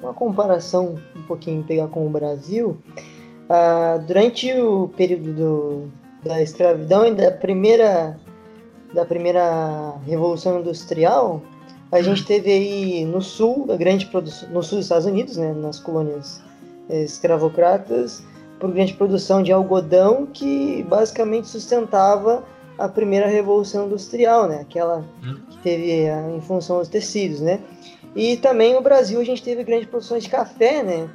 uma 0.00 0.14
comparação 0.14 0.96
um 1.16 1.22
pouquinho, 1.22 1.64
pegar 1.64 1.88
com 1.88 2.06
o 2.06 2.10
Brasil, 2.10 2.76
ah, 3.48 3.98
durante 4.06 4.52
o 4.52 4.88
período 4.96 5.32
do, 5.32 5.88
da 6.22 6.42
escravidão 6.42 7.06
e 7.06 7.14
da 7.14 7.30
primeira, 7.30 8.18
da 8.92 9.04
primeira 9.04 9.94
Revolução 10.06 10.60
Industrial, 10.60 11.42
a 11.90 12.02
gente 12.02 12.24
teve 12.24 12.50
aí 12.52 13.04
no 13.04 13.22
sul, 13.22 13.66
a 13.70 13.76
grande 13.76 14.06
produção, 14.06 14.48
no 14.50 14.62
sul 14.62 14.76
dos 14.78 14.84
Estados 14.84 15.06
Unidos, 15.06 15.36
né, 15.36 15.54
nas 15.54 15.80
colônias 15.80 16.42
escravocratas, 16.88 18.22
por 18.60 18.70
grande 18.72 18.92
produção 18.94 19.42
de 19.42 19.52
algodão 19.52 20.26
que 20.26 20.82
basicamente 20.88 21.48
sustentava 21.48 22.44
a 22.78 22.88
primeira 22.88 23.26
revolução 23.26 23.86
industrial, 23.86 24.46
né? 24.46 24.60
Aquela 24.60 25.04
hum. 25.22 25.40
que 25.50 25.58
teve 25.58 26.06
em 26.36 26.40
função 26.40 26.78
dos 26.78 26.88
tecidos, 26.88 27.40
né? 27.40 27.60
E 28.14 28.36
também 28.36 28.74
no 28.74 28.80
Brasil 28.80 29.20
a 29.20 29.24
gente 29.24 29.42
teve 29.42 29.64
grandes 29.64 29.88
produções 29.88 30.24
de 30.24 30.30
café, 30.30 30.82
né? 30.82 31.10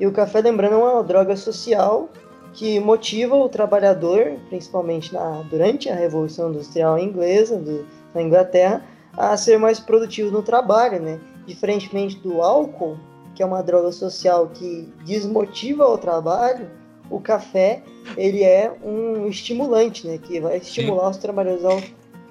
E 0.00 0.06
o 0.06 0.12
café, 0.12 0.40
lembrando, 0.40 0.74
é 0.74 0.78
uma 0.78 1.02
droga 1.02 1.36
social 1.36 2.08
que 2.52 2.80
motiva 2.80 3.36
o 3.36 3.48
trabalhador, 3.48 4.36
principalmente 4.48 5.12
na, 5.12 5.42
durante 5.50 5.88
a 5.88 5.94
Revolução 5.94 6.50
Industrial 6.50 6.98
Inglesa, 6.98 7.56
do, 7.56 7.84
na 8.14 8.22
Inglaterra, 8.22 8.82
a 9.16 9.36
ser 9.36 9.58
mais 9.58 9.80
produtivo 9.80 10.30
no 10.30 10.42
trabalho, 10.42 11.00
né? 11.00 11.20
Diferentemente 11.46 12.18
do 12.18 12.40
álcool, 12.40 12.96
que 13.34 13.42
é 13.42 13.46
uma 13.46 13.62
droga 13.62 13.92
social 13.92 14.48
que 14.48 14.92
desmotiva 15.04 15.86
o 15.86 15.98
trabalho, 15.98 16.68
o 17.10 17.20
café 17.20 17.82
ele 18.16 18.42
é 18.42 18.72
um 18.84 19.26
estimulante, 19.26 20.06
né? 20.06 20.18
Que 20.18 20.40
vai 20.40 20.58
estimular 20.58 21.04
Sim. 21.04 21.10
os 21.10 21.16
trabalhadores 21.16 21.64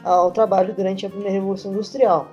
ao, 0.03 0.21
ao 0.23 0.31
trabalho 0.31 0.73
durante 0.73 1.05
a 1.05 1.09
primeira 1.09 1.33
Revolução 1.33 1.71
Industrial. 1.71 2.27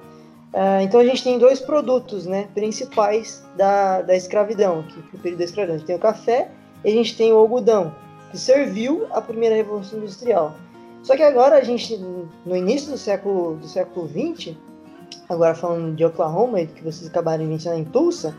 Uh, 0.53 0.82
então 0.82 1.01
a 1.01 1.05
gente 1.05 1.24
tem 1.24 1.36
dois 1.36 1.61
produtos 1.61 2.26
né, 2.26 2.47
principais 2.55 3.42
da, 3.57 4.03
da 4.03 4.14
escravidão, 4.14 4.84
que 4.84 4.97
no 4.97 5.18
período 5.18 5.38
da 5.38 5.45
escravidão. 5.45 5.74
A 5.74 5.78
gente 5.78 5.86
tem 5.86 5.97
o 5.97 6.01
café 6.01 6.51
e 6.84 6.88
a 6.88 6.92
gente 6.92 7.16
tem 7.16 7.32
o 7.32 7.36
algodão, 7.36 7.92
que 8.30 8.38
serviu 8.38 9.07
à 9.11 9.20
primeira 9.20 9.57
Revolução 9.57 9.99
Industrial. 9.99 10.55
Só 11.03 11.16
que 11.16 11.22
agora 11.22 11.57
a 11.57 11.62
gente, 11.62 11.97
no 12.47 12.57
início 12.57 12.90
do 12.90 12.97
século, 12.97 13.57
do 13.57 13.66
século 13.66 14.09
XX, 14.09 14.55
agora 15.28 15.55
falando 15.55 15.95
de 15.95 16.05
Oklahoma, 16.05 16.64
que 16.64 16.82
vocês 16.82 17.07
acabaram 17.11 17.45
de 17.45 17.51
mencionar 17.51 17.78
em 17.78 17.84
Tulsa, 17.84 18.34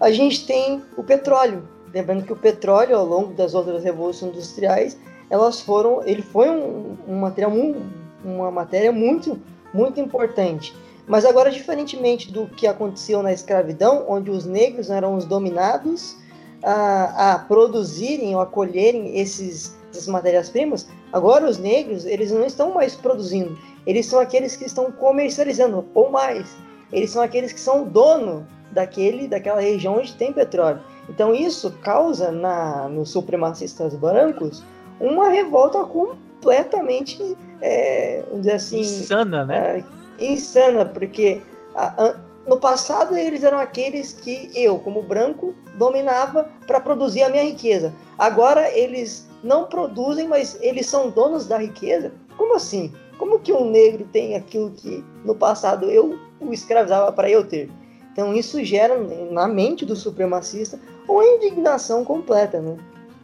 a 0.00 0.10
gente 0.10 0.46
tem 0.46 0.82
o 0.96 1.02
petróleo. 1.02 1.62
Lembrando 1.92 2.24
que 2.24 2.32
o 2.32 2.36
petróleo, 2.36 2.96
ao 2.96 3.04
longo 3.04 3.34
das 3.34 3.54
outras 3.54 3.82
revoluções 3.82 4.32
industriais, 4.32 4.98
elas 5.30 5.60
foram, 5.60 6.02
ele 6.04 6.22
foi 6.22 6.48
um, 6.48 6.96
um 7.06 7.16
material, 7.16 7.52
um, 7.52 7.82
uma 8.24 8.50
matéria 8.50 8.92
muito, 8.92 9.38
muito 9.72 10.00
importante. 10.00 10.74
Mas 11.06 11.24
agora, 11.24 11.50
diferentemente 11.50 12.30
do 12.30 12.46
que 12.46 12.66
aconteceu 12.66 13.22
na 13.22 13.32
escravidão, 13.32 14.04
onde 14.08 14.30
os 14.30 14.44
negros 14.44 14.90
eram 14.90 15.16
os 15.16 15.24
dominados 15.24 16.16
a, 16.62 17.34
a 17.34 17.38
produzirem 17.38 18.34
ou 18.34 18.42
a 18.42 18.46
colherem 18.46 19.18
esses, 19.18 19.74
essas 19.90 20.06
matérias-primas, 20.06 20.86
agora 21.12 21.48
os 21.48 21.56
negros 21.58 22.04
eles 22.04 22.30
não 22.30 22.44
estão 22.44 22.74
mais 22.74 22.94
produzindo, 22.94 23.58
eles 23.86 24.04
são 24.04 24.20
aqueles 24.20 24.54
que 24.54 24.66
estão 24.66 24.92
comercializando, 24.92 25.86
ou 25.94 26.10
mais, 26.10 26.54
eles 26.92 27.10
são 27.10 27.22
aqueles 27.22 27.52
que 27.52 27.60
são 27.60 27.84
dono 27.84 28.46
daquele, 28.72 29.26
daquela 29.26 29.60
região 29.60 29.96
onde 29.96 30.14
tem 30.14 30.30
petróleo. 30.30 30.80
Então 31.08 31.34
isso 31.34 31.70
causa 31.82 32.30
na, 32.30 32.88
nos 32.88 33.10
supremacistas 33.10 33.94
brancos 33.94 34.62
uma 35.00 35.28
revolta 35.28 35.84
completamente, 35.84 37.36
é, 37.60 38.24
assim... 38.54 38.80
Insana, 38.80 39.44
né? 39.44 39.84
É, 40.18 40.24
insana, 40.24 40.84
porque 40.84 41.40
a, 41.74 42.04
a, 42.04 42.14
no 42.46 42.58
passado 42.58 43.16
eles 43.16 43.44
eram 43.44 43.58
aqueles 43.58 44.12
que 44.12 44.50
eu, 44.54 44.78
como 44.78 45.02
branco, 45.02 45.54
dominava 45.76 46.48
para 46.66 46.80
produzir 46.80 47.22
a 47.22 47.28
minha 47.28 47.44
riqueza. 47.44 47.92
Agora 48.18 48.70
eles 48.76 49.28
não 49.42 49.64
produzem, 49.64 50.26
mas 50.26 50.58
eles 50.60 50.86
são 50.86 51.10
donos 51.10 51.46
da 51.46 51.58
riqueza. 51.58 52.12
Como 52.36 52.56
assim? 52.56 52.92
Como 53.18 53.38
que 53.38 53.52
um 53.52 53.70
negro 53.70 54.06
tem 54.12 54.36
aquilo 54.36 54.70
que 54.70 55.04
no 55.24 55.34
passado 55.34 55.90
eu 55.90 56.18
o 56.40 56.52
escravizava 56.52 57.12
para 57.12 57.28
eu 57.28 57.44
ter? 57.44 57.70
Então 58.12 58.34
isso 58.34 58.64
gera 58.64 58.96
na 59.30 59.46
mente 59.46 59.84
do 59.84 59.94
supremacista 59.94 60.78
uma 61.08 61.24
indignação 61.24 62.04
completa, 62.04 62.60
né? 62.60 62.76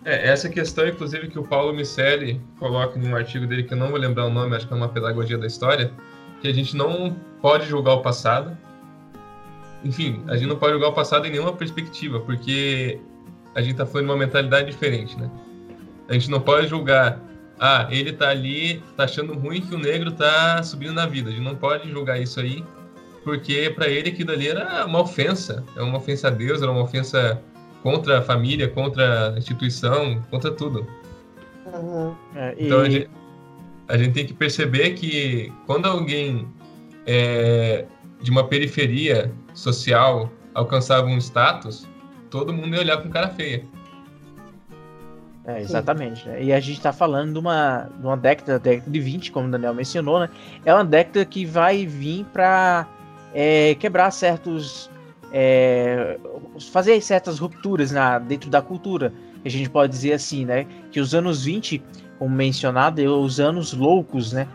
É, 0.05 0.29
essa 0.29 0.49
questão, 0.49 0.87
inclusive, 0.87 1.29
que 1.29 1.39
o 1.39 1.43
Paulo 1.43 1.73
Micelli 1.73 2.41
coloca 2.59 2.99
em 2.99 3.09
um 3.09 3.17
artigo 3.17 3.47
dele, 3.47 3.63
que 3.63 3.73
eu 3.73 3.79
não 3.79 3.89
vou 3.89 3.99
lembrar 3.99 4.27
o 4.27 4.31
nome, 4.31 4.55
acho 4.55 4.67
que 4.67 4.73
é 4.73 4.77
uma 4.77 4.89
pedagogia 4.89 5.39
da 5.39 5.47
história, 5.47 5.93
que 6.41 6.49
a 6.49 6.53
gente 6.53 6.77
não 6.77 7.17
pode 7.41 7.67
julgar 7.67 7.95
o 7.95 8.03
passado. 8.03 8.57
Enfim, 9.83 10.23
a 10.29 10.37
gente 10.37 10.49
não 10.49 10.57
pode 10.57 10.73
julgar 10.73 10.89
o 10.89 10.93
passado 10.93 11.27
em 11.27 11.31
nenhuma 11.31 11.55
perspectiva, 11.55 12.21
porque 12.21 13.01
a 13.55 13.61
gente 13.61 13.73
está 13.73 13.87
falando 13.87 14.07
de 14.07 14.13
uma 14.13 14.19
mentalidade 14.19 14.71
diferente, 14.71 15.19
né? 15.19 15.31
A 16.09 16.13
gente 16.13 16.31
não 16.31 16.41
pode 16.41 16.69
julgar, 16.69 17.19
ah, 17.59 17.87
ele 17.91 18.11
está 18.11 18.29
ali, 18.29 18.83
está 18.91 19.05
achando 19.05 19.33
ruim 19.33 19.63
que 19.63 19.75
o 19.75 19.79
negro 19.79 20.11
está 20.11 20.63
subindo 20.63 20.93
na 20.93 21.07
vida. 21.07 21.31
A 21.31 21.33
gente 21.33 21.45
não 21.45 21.57
pode 21.57 21.91
julgar 21.91 22.21
isso 22.21 22.41
aí, 22.41 22.63
porque 23.23 23.71
para 23.71 23.89
ele 23.89 24.11
aquilo 24.11 24.33
ali 24.33 24.49
era 24.49 24.85
uma 24.85 25.01
ofensa, 25.01 25.65
é 25.75 25.81
uma 25.81 25.97
ofensa 25.97 26.29
a 26.29 26.31
Deus, 26.31 26.61
era 26.61 26.71
uma 26.71 26.83
ofensa 26.83 27.41
contra 27.85 28.21
a 28.21 28.23
família, 28.23 28.67
contra 28.67 29.35
a 29.35 29.39
instituição, 29.39 30.23
contra 30.31 30.51
tudo. 30.51 30.87
Uhum. 31.67 32.15
É, 32.35 32.55
e... 32.59 32.67
Então 32.67 32.81
a 32.81 32.89
gente, 32.89 33.11
a 33.87 33.99
gente 33.99 34.15
tem 34.15 34.27
que 34.27 34.33
perceber 34.33 34.95
que 34.95 35.53
quando 35.67 35.85
alguém 35.85 36.49
é, 37.07 37.85
de 38.23 38.31
uma 38.31 38.49
periferia 38.49 39.31
social 39.53 40.33
alcançava 40.55 41.07
um 41.07 41.19
status, 41.19 41.87
todo 42.31 42.55
mundo 42.55 42.75
ia 42.75 42.81
olhar 42.81 43.03
com 43.03 43.11
cara 43.11 43.29
feia. 43.29 43.63
É, 45.47 45.61
exatamente. 45.61 46.27
Né? 46.27 46.43
E 46.43 46.53
a 46.55 46.61
gente 46.61 46.79
está 46.79 46.91
falando 46.91 47.35
de 47.35 47.39
uma, 47.39 47.91
de 47.99 48.07
uma 48.07 48.17
década, 48.17 48.59
década 48.59 48.91
de 48.91 48.99
20, 48.99 49.31
como 49.31 49.49
o 49.49 49.51
Daniel 49.51 49.75
mencionou, 49.75 50.21
né? 50.21 50.31
É 50.65 50.73
uma 50.73 50.87
década 50.87 51.23
que 51.27 51.45
vai 51.45 51.85
vir 51.85 52.25
para 52.33 52.89
é, 53.35 53.75
quebrar 53.75 54.11
certos. 54.11 54.89
É, 55.37 56.17
fazer 56.71 57.01
certas 57.01 57.41
rupturas 57.41 57.91
na, 57.91 58.21
dentro 58.21 58.49
da 58.49 58.63
cultura. 58.63 59.13
A 59.45 59.49
gente 59.49 59.69
pode 59.69 59.93
dizer 59.93 60.13
assim, 60.13 60.45
né? 60.45 60.65
Que 60.93 61.01
os 61.01 61.13
anos 61.13 61.45
20 61.45 61.83
como 62.19 62.35
mencionado, 62.35 63.01
é 63.01 63.09
os 63.09 63.41
anos 63.41 63.73
loucos, 63.73 64.33
né? 64.33 64.49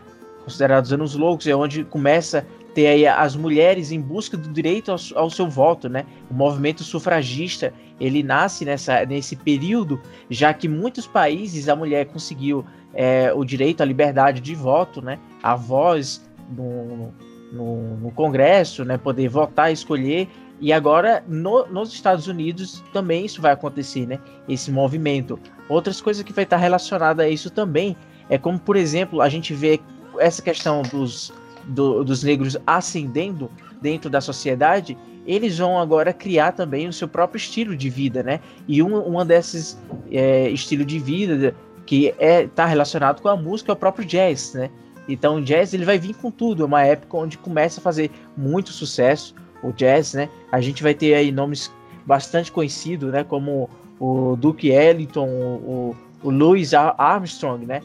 Considerados 0.44 0.92
anos 0.92 1.14
loucos, 1.14 1.46
é 1.46 1.54
onde 1.54 1.84
começa 1.84 2.38
a 2.38 2.72
ter 2.74 2.86
aí 2.86 3.06
as 3.06 3.36
mulheres 3.36 3.92
em 3.92 4.00
busca 4.00 4.36
do 4.36 4.48
direito 4.48 4.90
ao, 4.90 4.98
ao, 5.14 5.30
seu 5.30 5.48
voto, 5.48 5.88
né? 5.88 6.06
O 6.30 6.34
movimento 6.34 6.82
sufragista, 6.82 7.72
ele 8.00 8.22
nasce 8.22 8.64
nessa, 8.64 9.04
nesse 9.04 9.36
período, 9.36 10.00
já 10.28 10.52
que 10.54 10.68
muitos 10.68 11.06
países 11.06 11.68
a 11.68 11.76
mulher 11.76 12.06
conseguiu 12.06 12.64
é, 12.94 13.32
o 13.34 13.44
direito 13.44 13.82
à 13.82 13.84
liberdade 13.84 14.40
de 14.40 14.54
voto, 14.54 15.02
né? 15.02 15.18
A 15.42 15.54
voz 15.54 16.28
no, 16.50 17.12
no, 17.52 17.96
no 17.98 18.10
Congresso, 18.10 18.84
né? 18.84 18.96
Poder 18.96 19.28
votar, 19.28 19.70
escolher 19.70 20.28
e 20.60 20.72
agora, 20.72 21.24
no, 21.26 21.66
nos 21.66 21.92
Estados 21.92 22.26
Unidos, 22.26 22.84
também 22.92 23.24
isso 23.24 23.40
vai 23.40 23.52
acontecer, 23.52 24.06
né? 24.06 24.18
Esse 24.46 24.70
movimento. 24.70 25.38
Outras 25.68 26.00
coisas 26.00 26.22
que 26.22 26.32
vai 26.32 26.44
estar 26.44 26.58
relacionada 26.58 27.22
a 27.22 27.28
isso 27.28 27.48
também 27.50 27.96
é 28.28 28.36
como, 28.36 28.58
por 28.58 28.76
exemplo, 28.76 29.22
a 29.22 29.28
gente 29.28 29.54
vê 29.54 29.80
essa 30.18 30.42
questão 30.42 30.82
dos, 30.82 31.32
do, 31.64 32.04
dos 32.04 32.22
negros 32.22 32.58
ascendendo 32.66 33.50
dentro 33.80 34.10
da 34.10 34.20
sociedade, 34.20 34.98
eles 35.26 35.58
vão 35.58 35.78
agora 35.78 36.12
criar 36.12 36.52
também 36.52 36.86
o 36.86 36.92
seu 36.92 37.08
próprio 37.08 37.38
estilo 37.38 37.74
de 37.74 37.88
vida, 37.88 38.22
né? 38.22 38.40
E 38.68 38.82
um, 38.82 39.24
desses 39.24 39.80
é, 40.10 40.50
estilo 40.50 40.84
de 40.84 40.98
vida 40.98 41.54
que 41.86 42.14
é, 42.18 42.46
tá 42.48 42.66
relacionado 42.66 43.22
com 43.22 43.28
a 43.28 43.36
música 43.36 43.72
é 43.72 43.74
o 43.74 43.76
próprio 43.76 44.04
jazz, 44.04 44.52
né? 44.52 44.70
Então 45.08 45.36
o 45.36 45.42
jazz 45.42 45.72
ele 45.72 45.84
vai 45.84 45.98
vir 45.98 46.14
com 46.14 46.30
tudo, 46.30 46.62
é 46.62 46.66
uma 46.66 46.84
época 46.84 47.16
onde 47.16 47.38
começa 47.38 47.80
a 47.80 47.82
fazer 47.82 48.10
muito 48.36 48.70
sucesso 48.70 49.34
o 49.62 49.72
jazz, 49.72 50.14
né? 50.14 50.28
A 50.50 50.60
gente 50.60 50.82
vai 50.82 50.94
ter 50.94 51.14
aí 51.14 51.30
nomes 51.30 51.70
bastante 52.06 52.50
conhecidos, 52.50 53.12
né? 53.12 53.24
Como 53.24 53.68
o 53.98 54.36
Duke 54.36 54.68
Ellington, 54.68 55.28
o, 55.28 55.96
o 56.22 56.30
Louis 56.30 56.72
Armstrong, 56.74 57.66
né? 57.66 57.82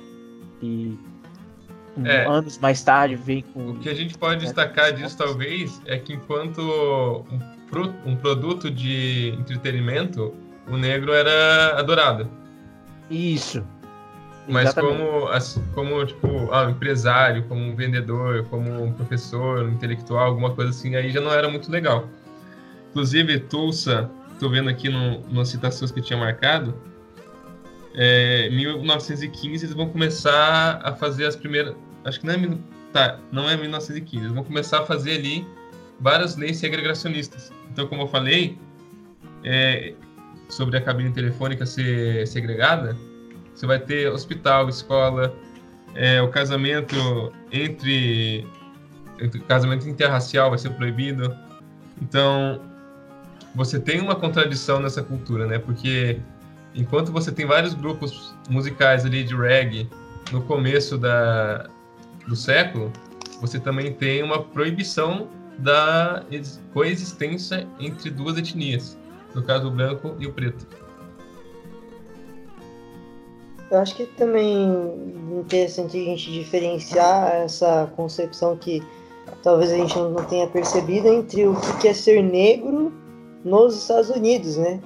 E 0.61 0.97
é, 2.03 2.26
anos 2.26 2.57
mais 2.57 2.84
tarde 2.84 3.15
vem 3.15 3.41
com. 3.53 3.71
O 3.71 3.80
que 3.80 3.89
a 3.89 3.93
gente 3.93 4.17
pode 4.17 4.41
destacar 4.41 4.93
disso, 4.93 5.17
talvez, 5.17 5.82
é 5.86 5.97
que 5.97 6.13
enquanto 6.13 7.26
um, 7.32 8.11
um 8.11 8.15
produto 8.15 8.69
de 8.69 9.36
entretenimento, 9.39 10.34
o 10.67 10.78
negro 10.78 11.13
era 11.13 11.80
adorado. 11.80 12.30
Isso. 13.09 13.63
Mas 14.47 14.73
como, 14.73 15.27
como 15.73 16.05
tipo, 16.05 16.51
ah, 16.51 16.69
empresário, 16.69 17.43
como 17.47 17.61
um 17.61 17.75
vendedor, 17.75 18.45
como 18.45 18.83
um 18.83 18.93
professor, 18.93 19.63
um 19.63 19.69
intelectual, 19.69 20.27
alguma 20.27 20.51
coisa 20.53 20.69
assim, 20.69 20.95
aí 20.95 21.09
já 21.11 21.19
não 21.19 21.31
era 21.31 21.49
muito 21.49 21.71
legal. 21.71 22.07
Inclusive, 22.91 23.39
Tulsa, 23.39 24.09
estou 24.33 24.49
vendo 24.49 24.69
aqui 24.69 24.87
no, 24.87 25.21
nas 25.31 25.49
citações 25.49 25.91
que 25.91 25.99
eu 25.99 26.03
tinha 26.03 26.19
marcado, 26.19 26.75
é, 27.95 28.49
1915 28.49 29.65
eles 29.65 29.75
vão 29.75 29.89
começar 29.89 30.79
a 30.83 30.93
fazer 30.93 31.25
as 31.25 31.35
primeiras. 31.35 31.75
Acho 32.03 32.19
que 32.19 32.25
não 32.27 32.33
é, 32.33 32.57
tá, 32.93 33.19
não 33.31 33.49
é 33.49 33.57
1915, 33.57 34.23
eles 34.23 34.33
vão 34.33 34.43
começar 34.43 34.81
a 34.81 34.85
fazer 34.85 35.13
ali 35.13 35.47
várias 35.99 36.35
leis 36.35 36.57
segregacionistas. 36.57 37.51
Então, 37.71 37.87
como 37.87 38.03
eu 38.03 38.07
falei, 38.07 38.57
é, 39.43 39.93
sobre 40.49 40.77
a 40.77 40.81
cabine 40.81 41.11
telefônica 41.11 41.65
ser 41.65 42.27
segregada, 42.27 42.95
você 43.56 43.66
vai 43.66 43.80
ter 43.80 44.12
hospital, 44.12 44.68
escola, 44.68 45.34
é, 45.95 46.22
o 46.22 46.28
casamento 46.28 47.32
entre, 47.51 48.45
entre 49.20 49.39
casamento 49.39 49.88
interracial 49.88 50.49
vai 50.49 50.60
ser 50.60 50.72
proibido. 50.72 51.34
Então, 52.01 52.62
você 53.56 53.80
tem 53.80 54.01
uma 54.01 54.16
contradição 54.16 54.82
nessa 54.82 55.01
cultura, 55.01 55.47
né? 55.47 55.58
Porque 55.58 56.20
enquanto 56.76 57.14
você 57.14 57.32
tem 57.32 57.45
vários 57.45 57.74
grupos 57.74 58.36
musicais 58.49 59.06
ali 59.06 59.24
de 59.24 59.34
reggae 59.34 59.89
no 60.34 60.41
começo 60.41 60.97
da, 60.97 61.70
do 62.28 62.36
século, 62.36 62.91
você 63.39 63.58
também 63.58 63.93
tem 63.93 64.22
uma 64.22 64.43
proibição 64.43 65.30
da 65.58 66.26
coexistência 66.74 67.66
entre 67.80 68.10
duas 68.10 68.38
etnias, 68.38 68.97
no 69.34 69.41
caso 69.41 69.68
o 69.68 69.72
branco 69.72 70.14
e 70.20 70.28
o 70.28 70.34
preto. 70.34 70.68
Eu 73.72 73.80
acho 73.80 73.95
que 73.95 74.05
também 74.05 74.68
é 74.68 75.39
interessante 75.39 75.97
a 75.97 76.03
gente 76.03 76.32
diferenciar 76.32 77.36
essa 77.36 77.91
concepção 77.95 78.55
que 78.55 78.84
talvez 79.43 79.72
a 79.72 79.78
gente 79.78 79.97
não 79.97 80.24
tenha 80.26 80.47
percebido 80.47 81.07
entre 81.07 81.47
o 81.47 81.55
que 81.80 81.88
é 81.88 81.93
ser 81.93 82.22
negro 82.22 82.93
nos 83.43 83.76
Estados 83.76 84.09
Unidos, 84.09 84.57
né? 84.57 84.80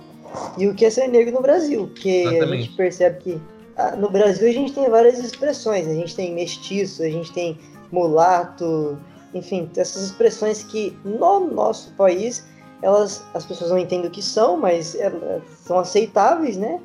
E 0.57 0.67
o 0.67 0.75
que 0.75 0.85
é 0.85 0.89
ser 0.89 1.07
negro 1.07 1.33
no 1.33 1.41
Brasil, 1.41 1.87
porque 1.87 2.21
Exatamente. 2.21 2.53
a 2.53 2.55
gente 2.57 2.75
percebe 2.75 3.19
que 3.19 3.41
ah, 3.75 3.95
no 3.95 4.09
Brasil 4.09 4.47
a 4.47 4.51
gente 4.51 4.73
tem 4.73 4.89
várias 4.89 5.19
expressões, 5.19 5.87
a 5.87 5.93
gente 5.93 6.15
tem 6.15 6.33
mestiço, 6.33 7.01
a 7.01 7.09
gente 7.09 7.31
tem 7.33 7.57
mulato, 7.91 8.97
enfim, 9.33 9.69
essas 9.75 10.03
expressões 10.03 10.63
que 10.63 10.95
no 11.03 11.51
nosso 11.51 11.93
país 11.93 12.45
elas 12.81 13.23
as 13.33 13.45
pessoas 13.45 13.71
não 13.71 13.77
entendem 13.77 14.07
o 14.07 14.11
que 14.11 14.21
são, 14.21 14.57
mas 14.57 14.95
elas 14.95 15.43
são 15.63 15.79
aceitáveis, 15.79 16.57
né? 16.57 16.79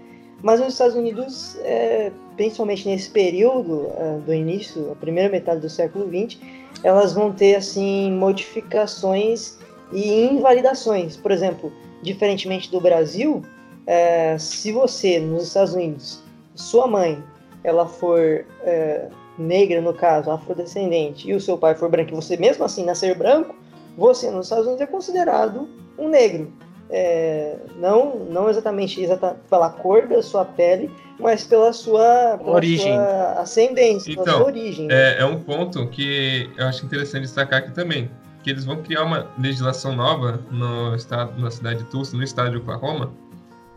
Mas 0.45 0.61
nos 0.61 0.75
Estados 0.75 0.95
Unidos, 0.95 1.57
é, 1.63 2.13
principalmente 2.37 2.87
nesse 2.87 3.09
período 3.09 3.91
é, 3.97 4.19
do 4.19 4.35
início, 4.35 4.93
a 4.93 4.95
primeira 4.95 5.31
metade 5.31 5.63
do 5.63 5.71
século 5.71 6.07
XX, 6.07 6.39
elas 6.83 7.15
vão 7.15 7.33
ter 7.33 7.55
assim 7.55 8.13
modificações 8.13 9.57
e 9.91 10.27
invalidações. 10.27 11.17
Por 11.17 11.31
exemplo, 11.31 11.73
diferentemente 12.03 12.71
do 12.71 12.79
Brasil, 12.79 13.43
é, 13.87 14.37
se 14.37 14.71
você 14.71 15.19
nos 15.19 15.45
Estados 15.45 15.73
Unidos, 15.73 16.23
sua 16.55 16.87
mãe, 16.87 17.25
ela 17.65 17.87
for 17.87 18.45
é, 18.65 19.09
negra 19.39 19.81
no 19.81 19.95
caso, 19.95 20.31
afrodescendente, 20.31 21.27
e 21.27 21.33
o 21.33 21.41
seu 21.41 21.57
pai 21.57 21.75
for 21.75 21.89
branco, 21.89 22.13
e 22.13 22.15
você 22.15 22.37
mesmo 22.37 22.67
assim 22.67 22.85
nascer 22.85 23.17
branco, 23.17 23.55
você 23.97 24.31
nos 24.31 24.45
Estados 24.45 24.67
Unidos 24.67 24.83
é 24.83 24.87
considerado 24.87 25.67
um 25.99 26.11
negro 26.11 26.53
é, 26.97 27.57
não, 27.75 28.21
não 28.31 28.49
exatamente 28.49 29.03
exata, 29.03 29.37
pela 29.51 29.69
cor 29.69 30.07
da 30.07 30.23
sua 30.23 30.45
pele, 30.45 30.89
mas 31.19 31.45
pela 31.45 31.73
sua, 31.73 32.39
pela 32.39 32.53
origem. 32.53 32.95
Sua 32.95 33.33
ascendência, 33.41 34.13
então, 34.13 34.23
pela 34.23 34.37
sua 34.37 34.47
origem. 34.47 34.87
É, 34.93 35.17
é 35.19 35.25
um 35.25 35.41
ponto 35.41 35.89
que 35.89 36.49
eu 36.57 36.67
acho 36.69 36.87
interessante 36.87 37.23
destacar 37.23 37.59
aqui 37.59 37.73
também, 37.73 38.09
que 38.45 38.51
eles 38.51 38.65
vão 38.65 38.81
criar 38.81 39.03
uma 39.03 39.29
legislação 39.37 39.97
nova 39.97 40.41
no 40.53 40.95
estado, 40.95 41.37
na 41.37 41.51
cidade 41.51 41.79
de 41.79 41.85
Tulsa, 41.87 42.17
no 42.17 42.23
estado 42.23 42.53
de 42.53 42.59
Oklahoma, 42.59 43.13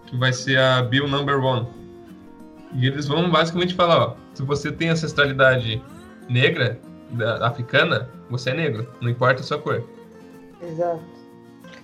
que 0.05 0.15
vai 0.15 0.31
ser 0.31 0.59
a 0.59 0.83
Bill 0.83 1.07
Number 1.07 1.43
One. 1.43 1.67
E 2.75 2.85
eles 2.85 3.07
vão 3.07 3.31
basicamente 3.31 3.73
falar, 3.73 3.99
ó, 3.99 4.15
se 4.35 4.43
você 4.43 4.71
tem 4.71 4.89
ancestralidade 4.89 5.81
negra, 6.29 6.79
da, 7.09 7.47
africana, 7.47 8.07
você 8.29 8.51
é 8.51 8.53
negro, 8.53 8.87
não 9.01 9.09
importa 9.09 9.41
a 9.41 9.43
sua 9.43 9.57
cor. 9.57 9.83
Exato. 10.61 11.16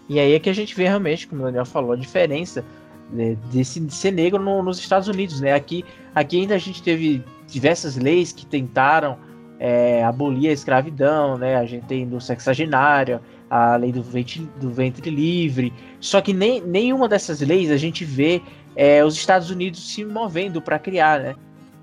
E 0.09 0.19
aí 0.19 0.33
é 0.33 0.39
que 0.39 0.49
a 0.49 0.53
gente 0.53 0.75
vê 0.75 0.83
realmente, 0.83 1.27
como 1.27 1.41
o 1.41 1.45
Daniel 1.45 1.65
falou, 1.65 1.93
a 1.93 1.95
diferença 1.95 2.63
né, 3.11 3.37
desse, 3.51 3.79
de 3.79 3.93
ser 3.93 4.11
negro 4.11 4.41
no, 4.41 4.61
nos 4.61 4.79
Estados 4.79 5.07
Unidos. 5.07 5.39
Né? 5.39 5.53
Aqui, 5.53 5.85
aqui 6.13 6.41
ainda 6.41 6.55
a 6.55 6.59
gente 6.59 6.81
teve 6.83 7.23
diversas 7.47 7.95
leis 7.95 8.31
que 8.31 8.45
tentaram 8.45 9.17
é, 9.59 10.03
abolir 10.03 10.49
a 10.49 10.53
escravidão, 10.53 11.37
né? 11.37 11.55
A 11.55 11.65
gente 11.65 11.85
tem 11.85 12.05
do 12.05 12.19
sexagenário, 12.19 13.21
a 13.49 13.75
lei 13.75 13.91
do 13.91 14.01
ventre, 14.01 14.49
do 14.59 14.69
ventre 14.69 15.09
livre. 15.09 15.71
Só 15.99 16.19
que 16.19 16.33
nem, 16.33 16.59
nenhuma 16.59 17.07
dessas 17.07 17.39
leis 17.39 17.71
a 17.71 17.77
gente 17.77 18.03
vê 18.03 18.41
é, 18.75 19.05
os 19.05 19.15
Estados 19.15 19.49
Unidos 19.49 19.93
se 19.93 20.03
movendo 20.03 20.61
para 20.61 20.77
criar, 20.77 21.19
né? 21.19 21.35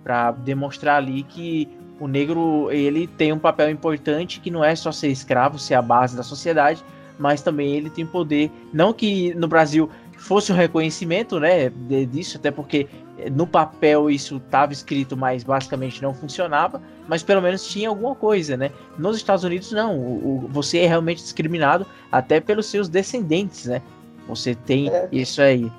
Para 0.03 0.33
demonstrar 0.33 0.97
ali 0.97 1.23
que 1.23 1.69
o 1.99 2.07
negro 2.07 2.71
ele 2.71 3.07
tem 3.07 3.33
um 3.33 3.39
papel 3.39 3.71
importante 3.71 4.41
que 4.41 4.51
não 4.51 4.65
é 4.65 4.75
só 4.75 4.91
ser 4.91 5.09
escravo, 5.09 5.59
ser 5.59 5.75
a 5.75 5.83
base 5.83 6.17
da 6.17 6.23
sociedade, 6.23 6.83
mas 7.21 7.43
também 7.43 7.77
ele 7.77 7.91
tem 7.91 8.07
poder. 8.07 8.51
Não 8.73 8.93
que 8.93 9.35
no 9.35 9.47
Brasil 9.47 9.89
fosse 10.17 10.53
um 10.53 10.55
reconhecimento, 10.57 11.39
né, 11.39 11.71
disso, 12.11 12.37
até 12.37 12.51
porque 12.51 12.89
eh, 13.19 13.31
no 13.31 13.47
papel 13.47 14.11
isso 14.11 14.37
estava 14.37 14.73
escrito, 14.73 15.17
mas 15.17 15.45
basicamente 15.45 16.03
não 16.03 16.13
funcionava, 16.13 16.83
mas 17.09 17.23
pelo 17.23 17.41
menos 17.41 17.67
tinha 17.67 17.89
alguma 17.89 18.15
coisa, 18.15 18.57
né? 18.57 18.71
Nos 18.99 19.17
Estados 19.17 19.45
Unidos 19.45 19.73
não, 19.73 19.97
o, 19.97 20.45
o 20.45 20.49
você 20.49 20.79
é 20.79 20.87
realmente 20.87 21.23
discriminado 21.23 21.87
até 22.11 22.41
pelos 22.41 22.67
seus 22.67 22.89
descendentes, 22.89 23.67
né? 23.67 23.81
Você 24.29 24.55
tem 24.55 24.89
é. 24.89 25.09
isso 25.13 25.41
aí. 25.41 25.71